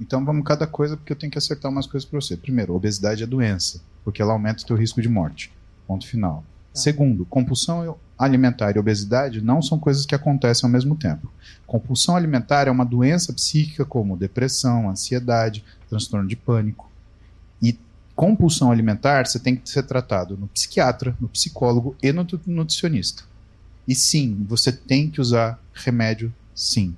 Então 0.00 0.24
vamos 0.24 0.44
cada 0.44 0.68
coisa 0.68 0.96
porque 0.96 1.12
eu 1.12 1.16
tenho 1.16 1.32
que 1.32 1.38
acertar 1.38 1.68
umas 1.68 1.88
coisas 1.88 2.08
para 2.08 2.20
você. 2.20 2.36
Primeiro, 2.36 2.74
obesidade 2.74 3.24
é 3.24 3.26
doença, 3.26 3.82
porque 4.04 4.22
ela 4.22 4.32
aumenta 4.32 4.62
o 4.62 4.66
teu 4.66 4.76
risco 4.76 5.02
de 5.02 5.08
morte. 5.08 5.52
Ponto 5.86 6.06
final. 6.06 6.44
Tá. 6.72 6.80
Segundo, 6.80 7.24
compulsão 7.26 7.98
alimentar 8.18 8.74
e 8.74 8.78
obesidade 8.78 9.40
não 9.40 9.60
são 9.60 9.78
coisas 9.78 10.06
que 10.06 10.14
acontecem 10.14 10.66
ao 10.66 10.72
mesmo 10.72 10.94
tempo. 10.96 11.32
Compulsão 11.66 12.16
alimentar 12.16 12.68
é 12.68 12.70
uma 12.70 12.84
doença 12.84 13.32
psíquica 13.32 13.84
como 13.84 14.16
depressão, 14.16 14.88
ansiedade, 14.88 15.64
transtorno 15.88 16.28
de 16.28 16.36
pânico. 16.36 16.90
E 17.60 17.78
compulsão 18.14 18.70
alimentar 18.70 19.26
você 19.26 19.38
tem 19.38 19.56
que 19.56 19.68
ser 19.68 19.82
tratado 19.84 20.36
no 20.36 20.48
psiquiatra, 20.48 21.16
no 21.20 21.28
psicólogo 21.28 21.96
e 22.02 22.12
no 22.12 22.26
nutricionista. 22.46 23.24
E 23.86 23.94
sim, 23.94 24.44
você 24.48 24.70
tem 24.70 25.10
que 25.10 25.20
usar 25.20 25.58
remédio, 25.72 26.32
sim. 26.54 26.94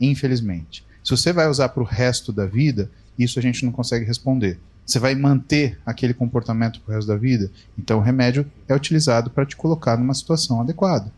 Infelizmente. 0.00 0.84
Se 1.04 1.10
você 1.10 1.32
vai 1.32 1.48
usar 1.48 1.68
para 1.68 1.82
o 1.82 1.86
resto 1.86 2.32
da 2.32 2.46
vida, 2.46 2.90
isso 3.18 3.38
a 3.38 3.42
gente 3.42 3.64
não 3.64 3.70
consegue 3.70 4.04
responder. 4.04 4.58
Você 4.84 4.98
vai 4.98 5.14
manter 5.14 5.78
aquele 5.84 6.12
comportamento 6.12 6.80
para 6.80 6.92
o 6.92 6.94
resto 6.94 7.08
da 7.08 7.16
vida? 7.16 7.50
Então 7.78 7.98
o 7.98 8.02
remédio 8.02 8.50
é 8.68 8.74
utilizado 8.74 9.30
para 9.30 9.46
te 9.46 9.56
colocar 9.56 9.96
numa 9.96 10.14
situação 10.14 10.60
adequada. 10.60 11.10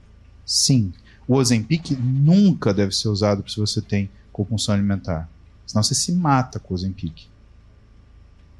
Sim. 0.44 0.92
O 1.26 1.34
Ozempic 1.34 1.90
nunca 1.98 2.72
deve 2.72 2.94
ser 2.94 3.08
usado 3.08 3.48
se 3.50 3.58
você 3.58 3.82
tem 3.82 4.08
compulsão 4.32 4.74
alimentar. 4.74 5.28
Senão 5.66 5.82
você 5.82 5.94
se 5.94 6.12
mata 6.12 6.60
com 6.60 6.72
o 6.72 6.76
Ozempic. 6.76 7.26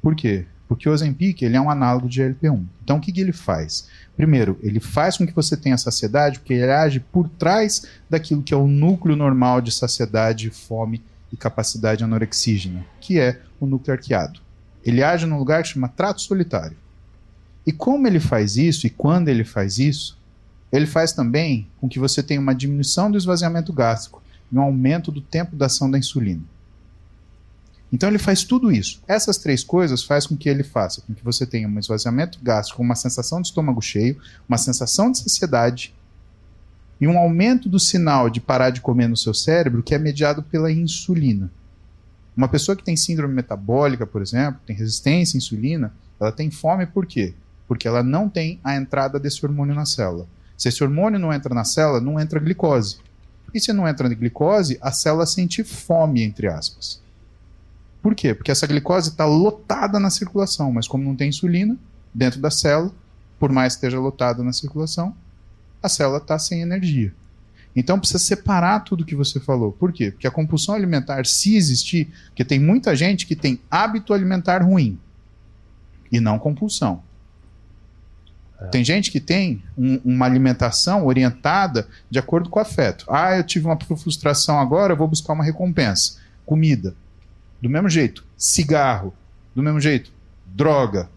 Por 0.01 0.13
quê? 0.13 0.45
Porque 0.67 0.89
o 0.89 0.91
Ozempic 0.91 1.41
ele 1.41 1.55
é 1.55 1.61
um 1.61 1.69
análogo 1.69 2.09
de 2.09 2.21
GLP-1. 2.21 2.65
Então 2.83 2.97
o 2.97 2.99
que, 2.99 3.13
que 3.13 3.21
ele 3.21 3.31
faz? 3.31 3.87
Primeiro, 4.17 4.59
ele 4.61 4.81
faz 4.81 5.17
com 5.17 5.25
que 5.25 5.33
você 5.33 5.55
tenha 5.55 5.77
saciedade, 5.77 6.39
porque 6.39 6.53
ele 6.53 6.69
age 6.69 6.99
por 6.99 7.29
trás 7.29 7.85
daquilo 8.09 8.43
que 8.43 8.53
é 8.53 8.57
o 8.57 8.67
núcleo 8.67 9.15
normal 9.15 9.61
de 9.61 9.71
saciedade, 9.71 10.49
fome 10.49 11.01
e 11.31 11.37
capacidade 11.37 12.03
anorexígena, 12.03 12.85
que 12.99 13.17
é 13.17 13.41
o 13.59 13.65
núcleo 13.65 13.95
arqueado. 13.95 14.41
Ele 14.87 15.03
age 15.03 15.25
num 15.25 15.37
lugar 15.37 15.63
que 15.63 15.69
chama 15.69 15.89
trato 15.89 16.21
solitário. 16.21 16.77
E 17.65 17.73
como 17.73 18.07
ele 18.07 18.21
faz 18.21 18.55
isso 18.55 18.87
e 18.87 18.89
quando 18.89 19.27
ele 19.27 19.43
faz 19.43 19.77
isso, 19.77 20.17
ele 20.71 20.85
faz 20.85 21.11
também 21.11 21.67
com 21.81 21.89
que 21.89 21.99
você 21.99 22.23
tenha 22.23 22.39
uma 22.39 22.55
diminuição 22.55 23.11
do 23.11 23.17
esvaziamento 23.17 23.73
gástrico 23.73 24.23
e 24.49 24.57
um 24.57 24.61
aumento 24.61 25.11
do 25.11 25.19
tempo 25.19 25.57
da 25.57 25.65
ação 25.65 25.91
da 25.91 25.97
insulina. 25.97 26.41
Então 27.91 28.07
ele 28.07 28.17
faz 28.17 28.45
tudo 28.45 28.71
isso. 28.71 29.01
Essas 29.05 29.37
três 29.37 29.61
coisas 29.61 30.03
faz 30.03 30.25
com 30.25 30.37
que 30.37 30.47
ele 30.47 30.63
faça 30.63 31.01
com 31.01 31.13
que 31.13 31.23
você 31.23 31.45
tenha 31.45 31.67
um 31.67 31.79
esvaziamento 31.79 32.39
gástrico, 32.41 32.81
uma 32.81 32.95
sensação 32.95 33.41
de 33.41 33.47
estômago 33.47 33.81
cheio, 33.81 34.17
uma 34.47 34.57
sensação 34.57 35.11
de 35.11 35.19
saciedade 35.19 35.93
e 36.99 37.07
um 37.07 37.17
aumento 37.17 37.67
do 37.67 37.79
sinal 37.79 38.29
de 38.29 38.39
parar 38.39 38.69
de 38.69 38.79
comer 38.79 39.09
no 39.09 39.17
seu 39.17 39.33
cérebro 39.33 39.83
que 39.83 39.93
é 39.93 39.99
mediado 39.99 40.43
pela 40.43 40.71
insulina. 40.71 41.51
Uma 42.37 42.47
pessoa 42.47 42.75
que 42.75 42.83
tem 42.83 42.95
síndrome 42.95 43.33
metabólica, 43.33 44.05
por 44.05 44.21
exemplo, 44.21 44.61
tem 44.63 44.75
resistência 44.75 45.35
à 45.35 45.39
insulina, 45.39 45.91
ela 46.19 46.31
tem 46.31 46.51
fome 46.51 46.85
por 46.85 47.07
quê? 47.07 47.33
Porque 47.67 47.87
ela 47.87 48.03
não 48.03 48.29
tem 48.29 48.59
a 48.63 48.75
entrada 48.75 49.19
desse 49.19 49.43
hormônio 49.43 49.73
na 49.73 49.87
célula. 49.87 50.27
Se 50.55 50.69
esse 50.69 50.83
hormônio 50.83 51.19
não 51.19 51.33
entra 51.33 51.55
na 51.55 51.63
célula, 51.63 51.99
não 51.99 52.19
entra 52.19 52.39
glicose. 52.39 52.97
E 53.51 53.59
se 53.59 53.73
não 53.73 53.87
entra 53.87 54.07
glicose, 54.09 54.77
a 54.81 54.91
célula 54.91 55.25
sente 55.25 55.63
fome, 55.63 56.21
entre 56.21 56.47
aspas. 56.47 57.01
Por 58.03 58.13
quê? 58.13 58.35
Porque 58.35 58.51
essa 58.51 58.67
glicose 58.67 59.09
está 59.09 59.25
lotada 59.25 59.99
na 59.99 60.11
circulação, 60.11 60.71
mas 60.71 60.87
como 60.87 61.03
não 61.03 61.15
tem 61.15 61.29
insulina 61.29 61.75
dentro 62.13 62.39
da 62.39 62.51
célula, 62.51 62.93
por 63.39 63.51
mais 63.51 63.73
que 63.73 63.77
esteja 63.77 63.99
lotada 63.99 64.43
na 64.43 64.53
circulação, 64.53 65.15
a 65.81 65.89
célula 65.89 66.19
está 66.19 66.37
sem 66.37 66.61
energia. 66.61 67.11
Então 67.79 67.99
precisa 67.99 68.17
separar 68.17 68.79
tudo 68.79 69.05
que 69.05 69.15
você 69.15 69.39
falou. 69.39 69.71
Por 69.71 69.93
quê? 69.93 70.09
Porque 70.09 70.25
a 70.25 70.31
compulsão 70.31 70.73
alimentar, 70.73 71.27
se 71.27 71.55
existir, 71.55 72.11
porque 72.25 72.43
tem 72.43 72.59
muita 72.59 72.95
gente 72.95 73.27
que 73.27 73.35
tem 73.35 73.61
hábito 73.69 74.15
alimentar 74.15 74.63
ruim 74.63 74.97
e 76.11 76.19
não 76.19 76.39
compulsão. 76.39 77.03
É. 78.59 78.65
Tem 78.65 78.83
gente 78.83 79.11
que 79.11 79.19
tem 79.19 79.61
um, 79.77 80.01
uma 80.03 80.25
alimentação 80.25 81.05
orientada 81.05 81.87
de 82.09 82.17
acordo 82.17 82.49
com 82.49 82.57
o 82.57 82.61
afeto. 82.63 83.05
Ah, 83.07 83.37
eu 83.37 83.43
tive 83.43 83.67
uma 83.67 83.77
frustração 83.79 84.59
agora, 84.59 84.93
eu 84.93 84.97
vou 84.97 85.07
buscar 85.07 85.33
uma 85.33 85.43
recompensa. 85.43 86.17
Comida. 86.47 86.95
Do 87.61 87.69
mesmo 87.69 87.89
jeito. 87.89 88.25
Cigarro. 88.35 89.13
Do 89.53 89.61
mesmo 89.61 89.79
jeito. 89.79 90.11
Droga. 90.47 91.11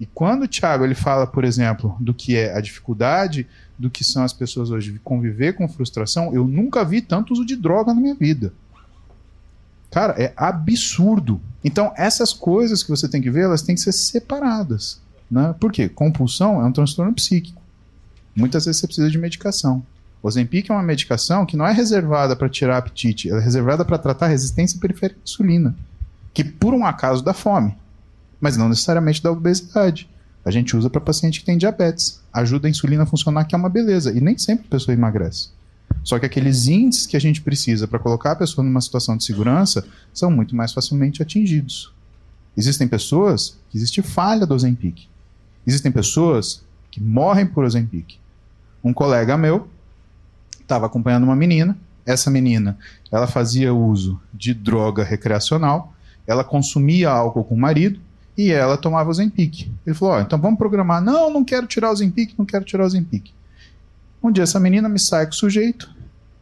E 0.00 0.06
quando 0.06 0.42
o 0.42 0.48
Thiago 0.48 0.82
ele 0.82 0.96
fala, 0.96 1.28
por 1.28 1.44
exemplo, 1.44 1.96
do 2.00 2.12
que 2.12 2.36
é 2.36 2.56
a 2.56 2.60
dificuldade 2.60 3.46
do 3.78 3.90
que 3.90 4.04
são 4.04 4.22
as 4.22 4.32
pessoas 4.32 4.70
hoje 4.70 5.00
conviver 5.02 5.54
com 5.54 5.68
frustração, 5.68 6.34
eu 6.34 6.46
nunca 6.46 6.84
vi 6.84 7.00
tanto 7.00 7.32
uso 7.32 7.44
de 7.44 7.56
droga 7.56 7.92
na 7.92 8.00
minha 8.00 8.14
vida. 8.14 8.52
Cara, 9.90 10.14
é 10.20 10.32
absurdo. 10.36 11.40
Então, 11.62 11.92
essas 11.96 12.32
coisas 12.32 12.82
que 12.82 12.90
você 12.90 13.08
tem 13.08 13.20
que 13.20 13.30
ver, 13.30 13.42
elas 13.44 13.62
têm 13.62 13.74
que 13.74 13.80
ser 13.80 13.92
separadas. 13.92 15.00
Né? 15.30 15.54
Por 15.58 15.70
quê? 15.70 15.88
Compulsão 15.88 16.60
é 16.60 16.64
um 16.64 16.72
transtorno 16.72 17.12
psíquico. 17.12 17.60
Muitas 18.34 18.64
vezes 18.64 18.80
você 18.80 18.86
precisa 18.86 19.10
de 19.10 19.18
medicação. 19.18 19.82
Ozempic 20.22 20.70
é 20.70 20.72
uma 20.72 20.82
medicação 20.82 21.44
que 21.44 21.56
não 21.56 21.66
é 21.66 21.72
reservada 21.72 22.36
para 22.36 22.48
tirar 22.48 22.78
apetite, 22.78 23.28
ela 23.28 23.40
é 23.40 23.44
reservada 23.44 23.84
para 23.84 23.98
tratar 23.98 24.28
resistência 24.28 24.78
periférica 24.78 25.18
à 25.18 25.24
insulina, 25.24 25.74
que 26.32 26.44
por 26.44 26.72
um 26.72 26.86
acaso 26.86 27.24
dá 27.24 27.34
fome, 27.34 27.76
mas 28.40 28.56
não 28.56 28.68
necessariamente 28.68 29.22
dá 29.22 29.32
obesidade. 29.32 30.08
A 30.44 30.50
gente 30.50 30.76
usa 30.76 30.90
para 30.90 31.00
paciente 31.00 31.40
que 31.40 31.46
tem 31.46 31.56
diabetes. 31.56 32.20
Ajuda 32.32 32.66
a 32.66 32.70
insulina 32.70 33.04
a 33.04 33.06
funcionar, 33.06 33.44
que 33.44 33.54
é 33.54 33.58
uma 33.58 33.68
beleza, 33.68 34.12
e 34.12 34.20
nem 34.20 34.36
sempre 34.36 34.66
a 34.66 34.70
pessoa 34.70 34.94
emagrece. 34.94 35.50
Só 36.02 36.18
que 36.18 36.26
aqueles 36.26 36.66
índices 36.66 37.06
que 37.06 37.16
a 37.16 37.20
gente 37.20 37.40
precisa 37.40 37.86
para 37.86 37.98
colocar 37.98 38.32
a 38.32 38.36
pessoa 38.36 38.64
numa 38.64 38.80
situação 38.80 39.16
de 39.16 39.24
segurança 39.24 39.86
são 40.12 40.30
muito 40.30 40.56
mais 40.56 40.72
facilmente 40.72 41.22
atingidos. 41.22 41.92
Existem 42.56 42.88
pessoas 42.88 43.56
que 43.70 43.78
existe 43.78 44.02
falha 44.02 44.44
do 44.44 44.54
Ozempic. 44.54 45.06
Existem 45.66 45.92
pessoas 45.92 46.62
que 46.90 47.00
morrem 47.00 47.46
por 47.46 47.64
Ozempic. 47.64 48.18
Um 48.82 48.92
colega 48.92 49.36
meu 49.36 49.68
estava 50.60 50.86
acompanhando 50.86 51.24
uma 51.24 51.36
menina. 51.36 51.76
Essa 52.04 52.30
menina, 52.30 52.76
ela 53.12 53.28
fazia 53.28 53.72
uso 53.72 54.20
de 54.34 54.52
droga 54.52 55.04
recreacional. 55.04 55.94
Ela 56.26 56.42
consumia 56.42 57.10
álcool 57.10 57.44
com 57.44 57.54
o 57.54 57.58
marido 57.58 58.00
e 58.36 58.50
ela 58.50 58.76
tomava 58.76 59.10
Ozempic. 59.10 59.70
Ele 59.86 59.94
falou: 59.94 60.16
oh, 60.16 60.20
então 60.20 60.38
vamos 60.38 60.58
programar. 60.58 61.02
Não, 61.02 61.30
não 61.30 61.44
quero 61.44 61.66
tirar 61.66 61.90
o 61.90 61.92
Ozempic, 61.92 62.34
não 62.38 62.44
quero 62.44 62.64
tirar 62.64 62.84
o 62.84 62.86
Ozempic. 62.86 63.30
Um 64.22 64.30
dia 64.30 64.44
essa 64.44 64.60
menina 64.60 64.88
me 64.88 64.98
sai 64.98 65.26
com 65.26 65.32
o 65.32 65.36
sujeito. 65.36 65.90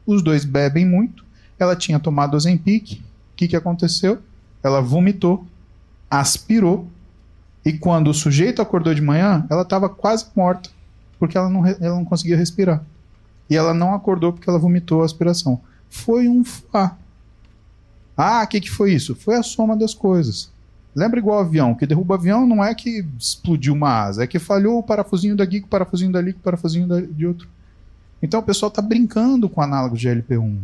Os 0.07 0.23
dois 0.23 0.45
bebem 0.45 0.87
muito. 0.87 1.25
Ela 1.59 1.77
tinha 1.77 1.99
tomado 1.99 2.35
Ozempic. 2.35 3.01
O 3.33 3.37
que, 3.37 3.49
que 3.49 3.57
aconteceu? 3.57 4.19
Ela 4.63 4.81
vomitou, 4.81 5.47
aspirou 6.11 6.87
e 7.65 7.75
quando 7.75 8.09
o 8.09 8.15
sujeito 8.15 8.63
acordou 8.63 8.95
de 8.95 9.03
manhã, 9.03 9.47
ela 9.51 9.63
estava 9.63 9.89
quase 9.89 10.27
morta, 10.35 10.71
porque 11.19 11.37
ela 11.37 11.49
não, 11.49 11.67
ela 11.67 11.97
não 11.97 12.05
conseguia 12.05 12.37
respirar. 12.37 12.83
E 13.49 13.57
ela 13.57 13.75
não 13.75 13.95
acordou 13.95 14.33
porque 14.33 14.49
ela 14.49 14.59
vomitou 14.59 15.03
a 15.03 15.05
aspiração. 15.05 15.61
Foi 15.89 16.29
um 16.29 16.45
fuá. 16.45 16.97
Ah, 18.17 18.43
o 18.45 18.47
que, 18.47 18.61
que 18.61 18.71
foi 18.71 18.93
isso? 18.93 19.15
Foi 19.15 19.37
a 19.37 19.43
soma 19.43 19.77
das 19.77 19.93
coisas. 19.93 20.51
Lembra 20.95 21.21
igual 21.21 21.41
avião, 21.41 21.75
que 21.75 21.87
derruba 21.87 22.17
avião 22.17 22.47
não 22.47 22.65
é 22.65 22.75
que 22.75 23.05
explodiu 23.19 23.75
uma 23.75 24.05
asa, 24.05 24.25
é 24.25 24.27
que 24.27 24.39
falhou 24.39 24.79
o 24.79 24.83
parafusinho 24.83 25.37
daqui, 25.37 25.59
o 25.59 25.67
parafusinho 25.67 26.11
dali, 26.11 26.33
o 26.33 26.35
parafusinho 26.35 27.07
de 27.07 27.27
outro. 27.27 27.49
Então 28.23 28.41
o 28.41 28.43
pessoal 28.43 28.69
está 28.69 28.83
brincando 28.83 29.49
com 29.49 29.61
o 29.61 29.65
análogo 29.65 29.97
de 29.97 30.09
LP1. 30.09 30.59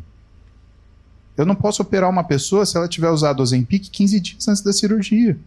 Eu 1.37 1.47
não 1.47 1.55
posso 1.55 1.83
operar 1.83 2.11
uma 2.11 2.25
pessoa 2.25 2.65
se 2.65 2.77
ela 2.77 2.89
tiver 2.89 3.11
usado 3.11 3.41
o 3.41 3.43
Ozempic 3.43 3.89
15 3.91 4.21
dias 4.21 4.49
antes 4.49 4.63
da 4.63 4.73
cirurgia. 4.73 5.39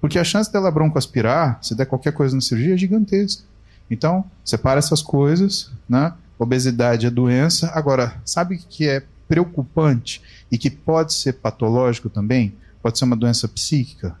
Porque 0.00 0.18
a 0.18 0.24
chance 0.24 0.50
dela 0.50 0.70
broncoaspirar, 0.70 1.58
se 1.62 1.74
der 1.74 1.84
qualquer 1.84 2.12
coisa 2.12 2.34
na 2.34 2.40
cirurgia, 2.40 2.74
é 2.74 2.78
gigantesca. 2.78 3.44
Então, 3.90 4.24
separa 4.44 4.78
essas 4.78 5.02
coisas, 5.02 5.70
né? 5.88 6.14
Obesidade 6.38 7.06
é 7.06 7.10
doença. 7.10 7.70
Agora, 7.74 8.14
sabe 8.24 8.54
o 8.54 8.58
que 8.58 8.88
é 8.88 9.02
preocupante 9.28 10.22
e 10.50 10.56
que 10.56 10.70
pode 10.70 11.12
ser 11.12 11.34
patológico 11.34 12.08
também? 12.08 12.54
Pode 12.82 12.98
ser 12.98 13.04
uma 13.04 13.16
doença 13.16 13.46
psíquica. 13.48 14.16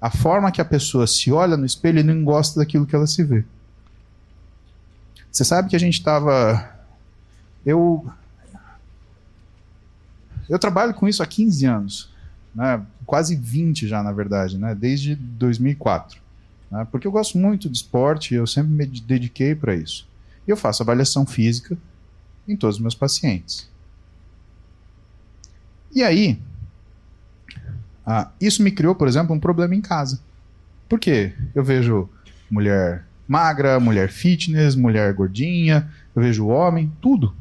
A 0.00 0.10
forma 0.10 0.50
que 0.50 0.60
a 0.60 0.64
pessoa 0.64 1.06
se 1.06 1.30
olha 1.30 1.56
no 1.56 1.66
espelho 1.66 2.00
e 2.00 2.02
não 2.02 2.24
gosta 2.24 2.60
daquilo 2.60 2.86
que 2.86 2.94
ela 2.94 3.06
se 3.06 3.22
vê. 3.22 3.44
Você 5.30 5.44
sabe 5.44 5.68
que 5.68 5.76
a 5.76 5.80
gente 5.80 5.94
estava. 5.94 6.70
Eu. 7.64 8.10
Eu 10.48 10.58
trabalho 10.58 10.94
com 10.94 11.06
isso 11.06 11.22
há 11.22 11.26
15 11.26 11.66
anos 11.66 12.10
né, 12.54 12.84
quase 13.06 13.36
20 13.36 13.86
já, 13.86 14.02
na 14.02 14.12
verdade, 14.12 14.58
né, 14.58 14.74
desde 14.74 15.14
2004. 15.14 16.20
Né, 16.70 16.86
porque 16.90 17.06
eu 17.06 17.12
gosto 17.12 17.38
muito 17.38 17.68
de 17.68 17.76
esporte 17.76 18.34
e 18.34 18.36
eu 18.36 18.46
sempre 18.46 18.72
me 18.72 18.86
dediquei 18.86 19.54
para 19.54 19.74
isso. 19.74 20.06
E 20.46 20.50
eu 20.50 20.56
faço 20.56 20.82
avaliação 20.82 21.26
física 21.26 21.76
em 22.46 22.56
todos 22.56 22.76
os 22.76 22.82
meus 22.82 22.94
pacientes. 22.94 23.68
E 25.92 26.02
aí, 26.02 26.40
ah, 28.06 28.30
isso 28.40 28.62
me 28.62 28.70
criou, 28.70 28.94
por 28.94 29.08
exemplo, 29.08 29.34
um 29.34 29.40
problema 29.40 29.74
em 29.74 29.80
casa. 29.80 30.20
Por 30.88 30.98
quê? 30.98 31.32
Eu 31.54 31.62
vejo 31.62 32.08
mulher 32.50 33.04
magra, 33.28 33.78
mulher 33.78 34.10
fitness, 34.10 34.74
mulher 34.74 35.14
gordinha, 35.14 35.88
eu 36.16 36.22
vejo 36.22 36.48
homem, 36.48 36.92
tudo. 37.00 37.32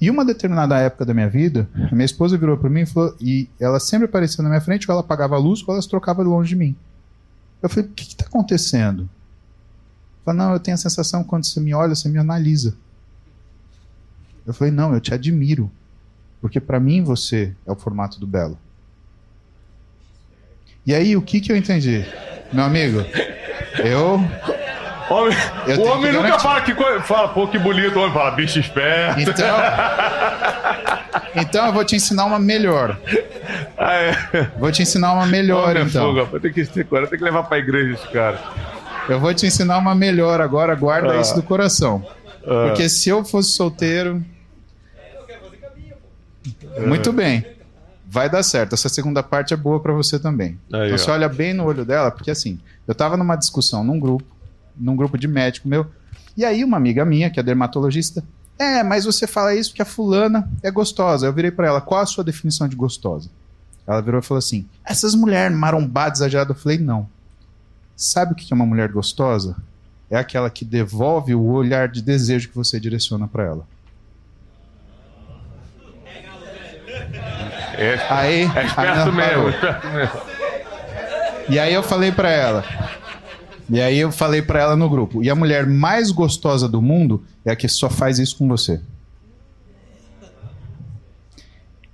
E 0.00 0.10
uma 0.10 0.24
determinada 0.24 0.76
época 0.78 1.04
da 1.04 1.14
minha 1.14 1.28
vida, 1.28 1.68
a 1.90 1.94
minha 1.94 2.04
esposa 2.04 2.36
virou 2.36 2.56
para 2.56 2.68
mim 2.68 2.80
e 2.80 2.86
falou, 2.86 3.14
e 3.20 3.48
ela 3.60 3.78
sempre 3.78 4.06
aparecia 4.06 4.42
na 4.42 4.48
minha 4.48 4.60
frente, 4.60 4.90
ou 4.90 4.92
ela 4.92 5.00
apagava 5.00 5.36
a 5.36 5.38
luz, 5.38 5.62
ou 5.62 5.72
ela 5.72 5.80
se 5.80 5.88
trocava 5.88 6.22
longe 6.22 6.50
de 6.50 6.56
mim. 6.56 6.76
Eu 7.62 7.68
falei, 7.68 7.88
o 7.88 7.92
que 7.92 8.02
está 8.02 8.26
acontecendo? 8.26 9.02
Ela 9.02 9.10
falou, 10.24 10.38
não, 10.38 10.52
eu 10.54 10.60
tenho 10.60 10.74
a 10.74 10.78
sensação 10.78 11.22
quando 11.22 11.44
você 11.44 11.60
me 11.60 11.72
olha, 11.72 11.94
você 11.94 12.08
me 12.08 12.18
analisa. 12.18 12.76
Eu 14.46 14.52
falei, 14.52 14.72
não, 14.72 14.92
eu 14.92 15.00
te 15.00 15.14
admiro. 15.14 15.70
Porque 16.40 16.60
para 16.60 16.80
mim 16.80 17.02
você 17.02 17.54
é 17.64 17.72
o 17.72 17.76
formato 17.76 18.20
do 18.20 18.26
belo. 18.26 18.58
E 20.86 20.94
aí, 20.94 21.16
o 21.16 21.22
que, 21.22 21.40
que 21.40 21.50
eu 21.50 21.56
entendi? 21.56 22.04
Meu 22.52 22.64
amigo, 22.64 23.04
eu 23.78 24.20
Homem, 25.10 25.36
o 25.78 25.82
homem 25.82 26.12
nunca 26.12 26.28
garantir. 26.28 26.42
fala 26.42 26.60
que 26.62 26.74
fala, 27.02 27.28
pô, 27.28 27.46
que 27.46 27.58
bonito, 27.58 27.96
o 27.96 28.02
homem 28.02 28.12
fala, 28.12 28.30
bicho 28.30 28.58
esperto. 28.58 29.20
Então, 29.20 29.56
então 31.36 31.66
eu 31.66 31.72
vou 31.72 31.84
te 31.84 31.94
ensinar 31.94 32.24
uma 32.24 32.38
melhor. 32.38 32.98
Ah, 33.76 33.94
é. 33.94 34.16
Vou 34.58 34.72
te 34.72 34.82
ensinar 34.82 35.12
uma 35.12 35.26
melhor, 35.26 35.70
homem 35.70 35.84
então. 35.84 36.14
Fuga, 36.14 36.40
tem 36.40 36.52
que 36.52 36.64
ter 36.64 36.86
tem 36.86 37.18
que 37.18 37.24
levar 37.24 37.42
pra 37.42 37.58
igreja 37.58 37.94
esse 37.94 38.08
cara. 38.08 38.40
Eu 39.08 39.20
vou 39.20 39.34
te 39.34 39.46
ensinar 39.46 39.76
uma 39.78 39.94
melhor 39.94 40.40
agora, 40.40 40.74
guarda 40.74 41.12
ah. 41.12 41.20
isso 41.20 41.34
do 41.34 41.42
coração. 41.42 42.04
Ah. 42.46 42.68
Porque 42.68 42.88
se 42.88 43.10
eu 43.10 43.22
fosse 43.24 43.50
solteiro. 43.50 44.22
Muito 46.78 47.12
bem. 47.12 47.44
Vai 48.14 48.30
dar 48.30 48.44
certo. 48.44 48.74
Essa 48.74 48.88
segunda 48.88 49.24
parte 49.24 49.52
é 49.52 49.56
boa 49.56 49.80
para 49.80 49.92
você 49.92 50.20
também. 50.20 50.56
Aí, 50.72 50.84
então 50.84 50.94
ó. 50.94 50.98
você 50.98 51.10
olha 51.10 51.28
bem 51.28 51.52
no 51.52 51.64
olho 51.64 51.84
dela, 51.84 52.12
porque 52.12 52.30
assim, 52.30 52.60
eu 52.86 52.94
tava 52.94 53.16
numa 53.16 53.34
discussão 53.34 53.82
num 53.82 53.98
grupo 53.98 54.24
num 54.76 54.94
grupo 54.94 55.18
de 55.18 55.26
médico 55.26 55.66
meu. 55.66 55.84
E 56.36 56.44
aí 56.44 56.62
uma 56.62 56.76
amiga 56.76 57.04
minha, 57.04 57.28
que 57.28 57.40
é 57.40 57.42
dermatologista, 57.42 58.22
é, 58.56 58.84
mas 58.84 59.04
você 59.04 59.26
fala 59.26 59.52
isso 59.52 59.70
porque 59.70 59.82
a 59.82 59.84
fulana 59.84 60.48
é 60.62 60.70
gostosa. 60.70 61.26
Eu 61.26 61.32
virei 61.32 61.50
para 61.50 61.66
ela, 61.66 61.80
qual 61.80 62.00
a 62.00 62.06
sua 62.06 62.22
definição 62.22 62.68
de 62.68 62.76
gostosa? 62.76 63.28
Ela 63.84 64.00
virou 64.00 64.20
e 64.20 64.22
falou 64.22 64.38
assim, 64.38 64.64
essas 64.84 65.16
mulheres 65.16 65.56
marombadas 65.56 66.20
exageradas. 66.20 66.56
Eu 66.56 66.62
falei, 66.62 66.78
não. 66.78 67.08
Sabe 67.96 68.32
o 68.32 68.36
que 68.36 68.52
é 68.52 68.54
uma 68.54 68.64
mulher 68.64 68.90
gostosa? 68.92 69.56
É 70.08 70.16
aquela 70.16 70.48
que 70.50 70.64
devolve 70.64 71.34
o 71.34 71.42
olhar 71.42 71.88
de 71.88 72.00
desejo 72.00 72.48
que 72.48 72.54
você 72.54 72.78
direciona 72.78 73.26
para 73.26 73.42
ela. 73.42 73.73
É, 77.78 78.06
aí, 78.10 78.50
é 78.54 78.66
esperto 78.66 79.12
mesmo, 79.12 79.48
esperto 79.48 79.86
mesmo. 79.88 80.20
E 81.48 81.58
aí 81.58 81.74
eu 81.74 81.82
falei 81.82 82.10
para 82.10 82.30
ela, 82.30 82.64
E 83.70 83.80
aí 83.80 83.98
eu 83.98 84.10
falei 84.10 84.42
pra 84.42 84.60
ela 84.60 84.76
no 84.76 84.88
grupo: 84.88 85.22
e 85.22 85.30
a 85.30 85.34
mulher 85.34 85.66
mais 85.66 86.10
gostosa 86.10 86.68
do 86.68 86.80
mundo 86.80 87.22
é 87.44 87.52
a 87.52 87.56
que 87.56 87.68
só 87.68 87.90
faz 87.90 88.18
isso 88.18 88.36
com 88.38 88.48
você. 88.48 88.80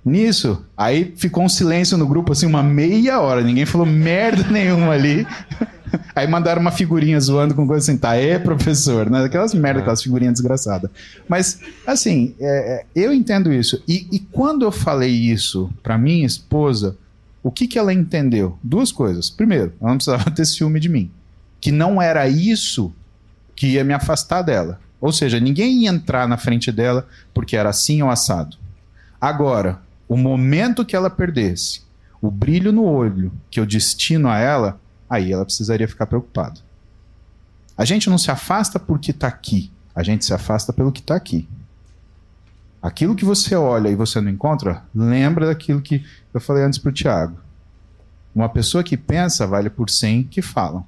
Nisso, 0.03 0.65
aí 0.75 1.13
ficou 1.15 1.43
um 1.43 1.49
silêncio 1.49 1.95
no 1.95 2.07
grupo, 2.07 2.31
assim, 2.31 2.47
uma 2.47 2.63
meia 2.63 3.19
hora. 3.19 3.41
Ninguém 3.41 3.65
falou 3.65 3.85
merda 3.85 4.43
nenhuma 4.49 4.93
ali. 4.93 5.27
Aí 6.15 6.27
mandaram 6.27 6.61
uma 6.61 6.71
figurinha 6.71 7.19
zoando 7.19 7.53
com 7.53 7.67
coisa 7.67 7.83
assim, 7.83 7.99
tá, 7.99 8.15
é 8.15 8.39
professor, 8.39 9.09
né? 9.09 9.23
Aquelas 9.23 9.53
merda, 9.53 9.81
aquelas 9.81 10.01
figurinhas 10.01 10.33
desgraçadas. 10.33 10.89
Mas, 11.27 11.59
assim, 11.85 12.35
é, 12.39 12.47
é, 12.47 12.85
eu 12.95 13.13
entendo 13.13 13.51
isso. 13.51 13.81
E, 13.87 14.07
e 14.11 14.19
quando 14.19 14.63
eu 14.63 14.71
falei 14.71 15.11
isso 15.11 15.69
pra 15.83 15.97
minha 15.97 16.25
esposa, 16.25 16.97
o 17.43 17.51
que, 17.51 17.67
que 17.67 17.79
ela 17.79 17.93
entendeu? 17.93 18.57
Duas 18.63 18.91
coisas. 18.91 19.29
Primeiro, 19.29 19.73
ela 19.81 19.89
não 19.89 19.97
precisava 19.97 20.29
ter 20.31 20.45
ciúme 20.45 20.79
de 20.79 20.89
mim. 20.89 21.11
Que 21.59 21.71
não 21.71 22.01
era 22.01 22.27
isso 22.27 22.93
que 23.55 23.67
ia 23.67 23.83
me 23.83 23.93
afastar 23.93 24.41
dela. 24.41 24.79
Ou 24.99 25.11
seja, 25.11 25.39
ninguém 25.39 25.83
ia 25.83 25.89
entrar 25.89 26.27
na 26.27 26.37
frente 26.37 26.71
dela 26.71 27.07
porque 27.33 27.55
era 27.55 27.69
assim 27.69 28.01
ou 28.01 28.09
assado. 28.09 28.57
Agora, 29.19 29.79
o 30.07 30.15
momento 30.15 30.85
que 30.85 30.95
ela 30.95 31.09
perdesse 31.09 31.81
o 32.21 32.29
brilho 32.29 32.71
no 32.71 32.83
olho 32.83 33.31
que 33.49 33.59
eu 33.59 33.65
destino 33.65 34.29
a 34.29 34.37
ela, 34.37 34.79
aí 35.11 35.33
ela 35.33 35.43
precisaria 35.43 35.89
ficar 35.89 36.05
preocupada. 36.05 36.61
A 37.77 37.83
gente 37.83 38.09
não 38.09 38.17
se 38.17 38.31
afasta 38.31 38.79
porque 38.79 39.11
está 39.11 39.27
aqui, 39.27 39.69
a 39.93 40.01
gente 40.01 40.23
se 40.23 40.33
afasta 40.33 40.71
pelo 40.71 40.89
que 40.91 41.01
está 41.01 41.15
aqui. 41.15 41.49
Aquilo 42.81 43.13
que 43.13 43.25
você 43.25 43.53
olha 43.53 43.89
e 43.89 43.95
você 43.95 44.21
não 44.21 44.31
encontra, 44.31 44.83
lembra 44.95 45.47
daquilo 45.47 45.81
que 45.81 46.05
eu 46.33 46.39
falei 46.39 46.63
antes 46.63 46.79
para 46.79 46.89
o 46.89 46.93
Tiago. 46.93 47.37
Uma 48.33 48.47
pessoa 48.47 48.83
que 48.85 48.95
pensa 48.95 49.45
vale 49.45 49.69
por 49.69 49.89
cem 49.89 50.23
que 50.23 50.41
falam. 50.41 50.87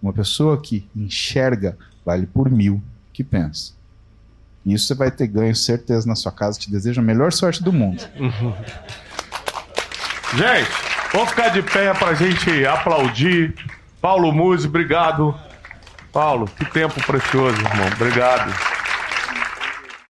Uma 0.00 0.12
pessoa 0.12 0.60
que 0.60 0.88
enxerga 0.94 1.76
vale 2.06 2.26
por 2.26 2.48
mil 2.48 2.80
que 3.12 3.24
pensa. 3.24 3.72
E 4.64 4.72
isso 4.72 4.86
você 4.86 4.94
vai 4.94 5.10
ter 5.10 5.26
ganho, 5.26 5.54
certeza, 5.56 6.06
na 6.06 6.14
sua 6.14 6.30
casa. 6.30 6.60
Te 6.60 6.70
desejo 6.70 7.00
a 7.00 7.04
melhor 7.04 7.32
sorte 7.32 7.62
do 7.62 7.72
mundo. 7.72 8.02
Gente, 10.36 10.93
vamos 11.14 11.30
ficar 11.30 11.48
de 11.50 11.62
pé 11.62 11.94
pra 11.94 12.12
gente 12.12 12.66
aplaudir. 12.66 13.54
Paulo 14.00 14.32
Musi, 14.32 14.66
obrigado. 14.66 15.34
Paulo, 16.12 16.46
que 16.46 16.64
tempo 16.66 17.00
precioso, 17.06 17.56
irmão. 17.56 17.86
Obrigado. 17.96 18.73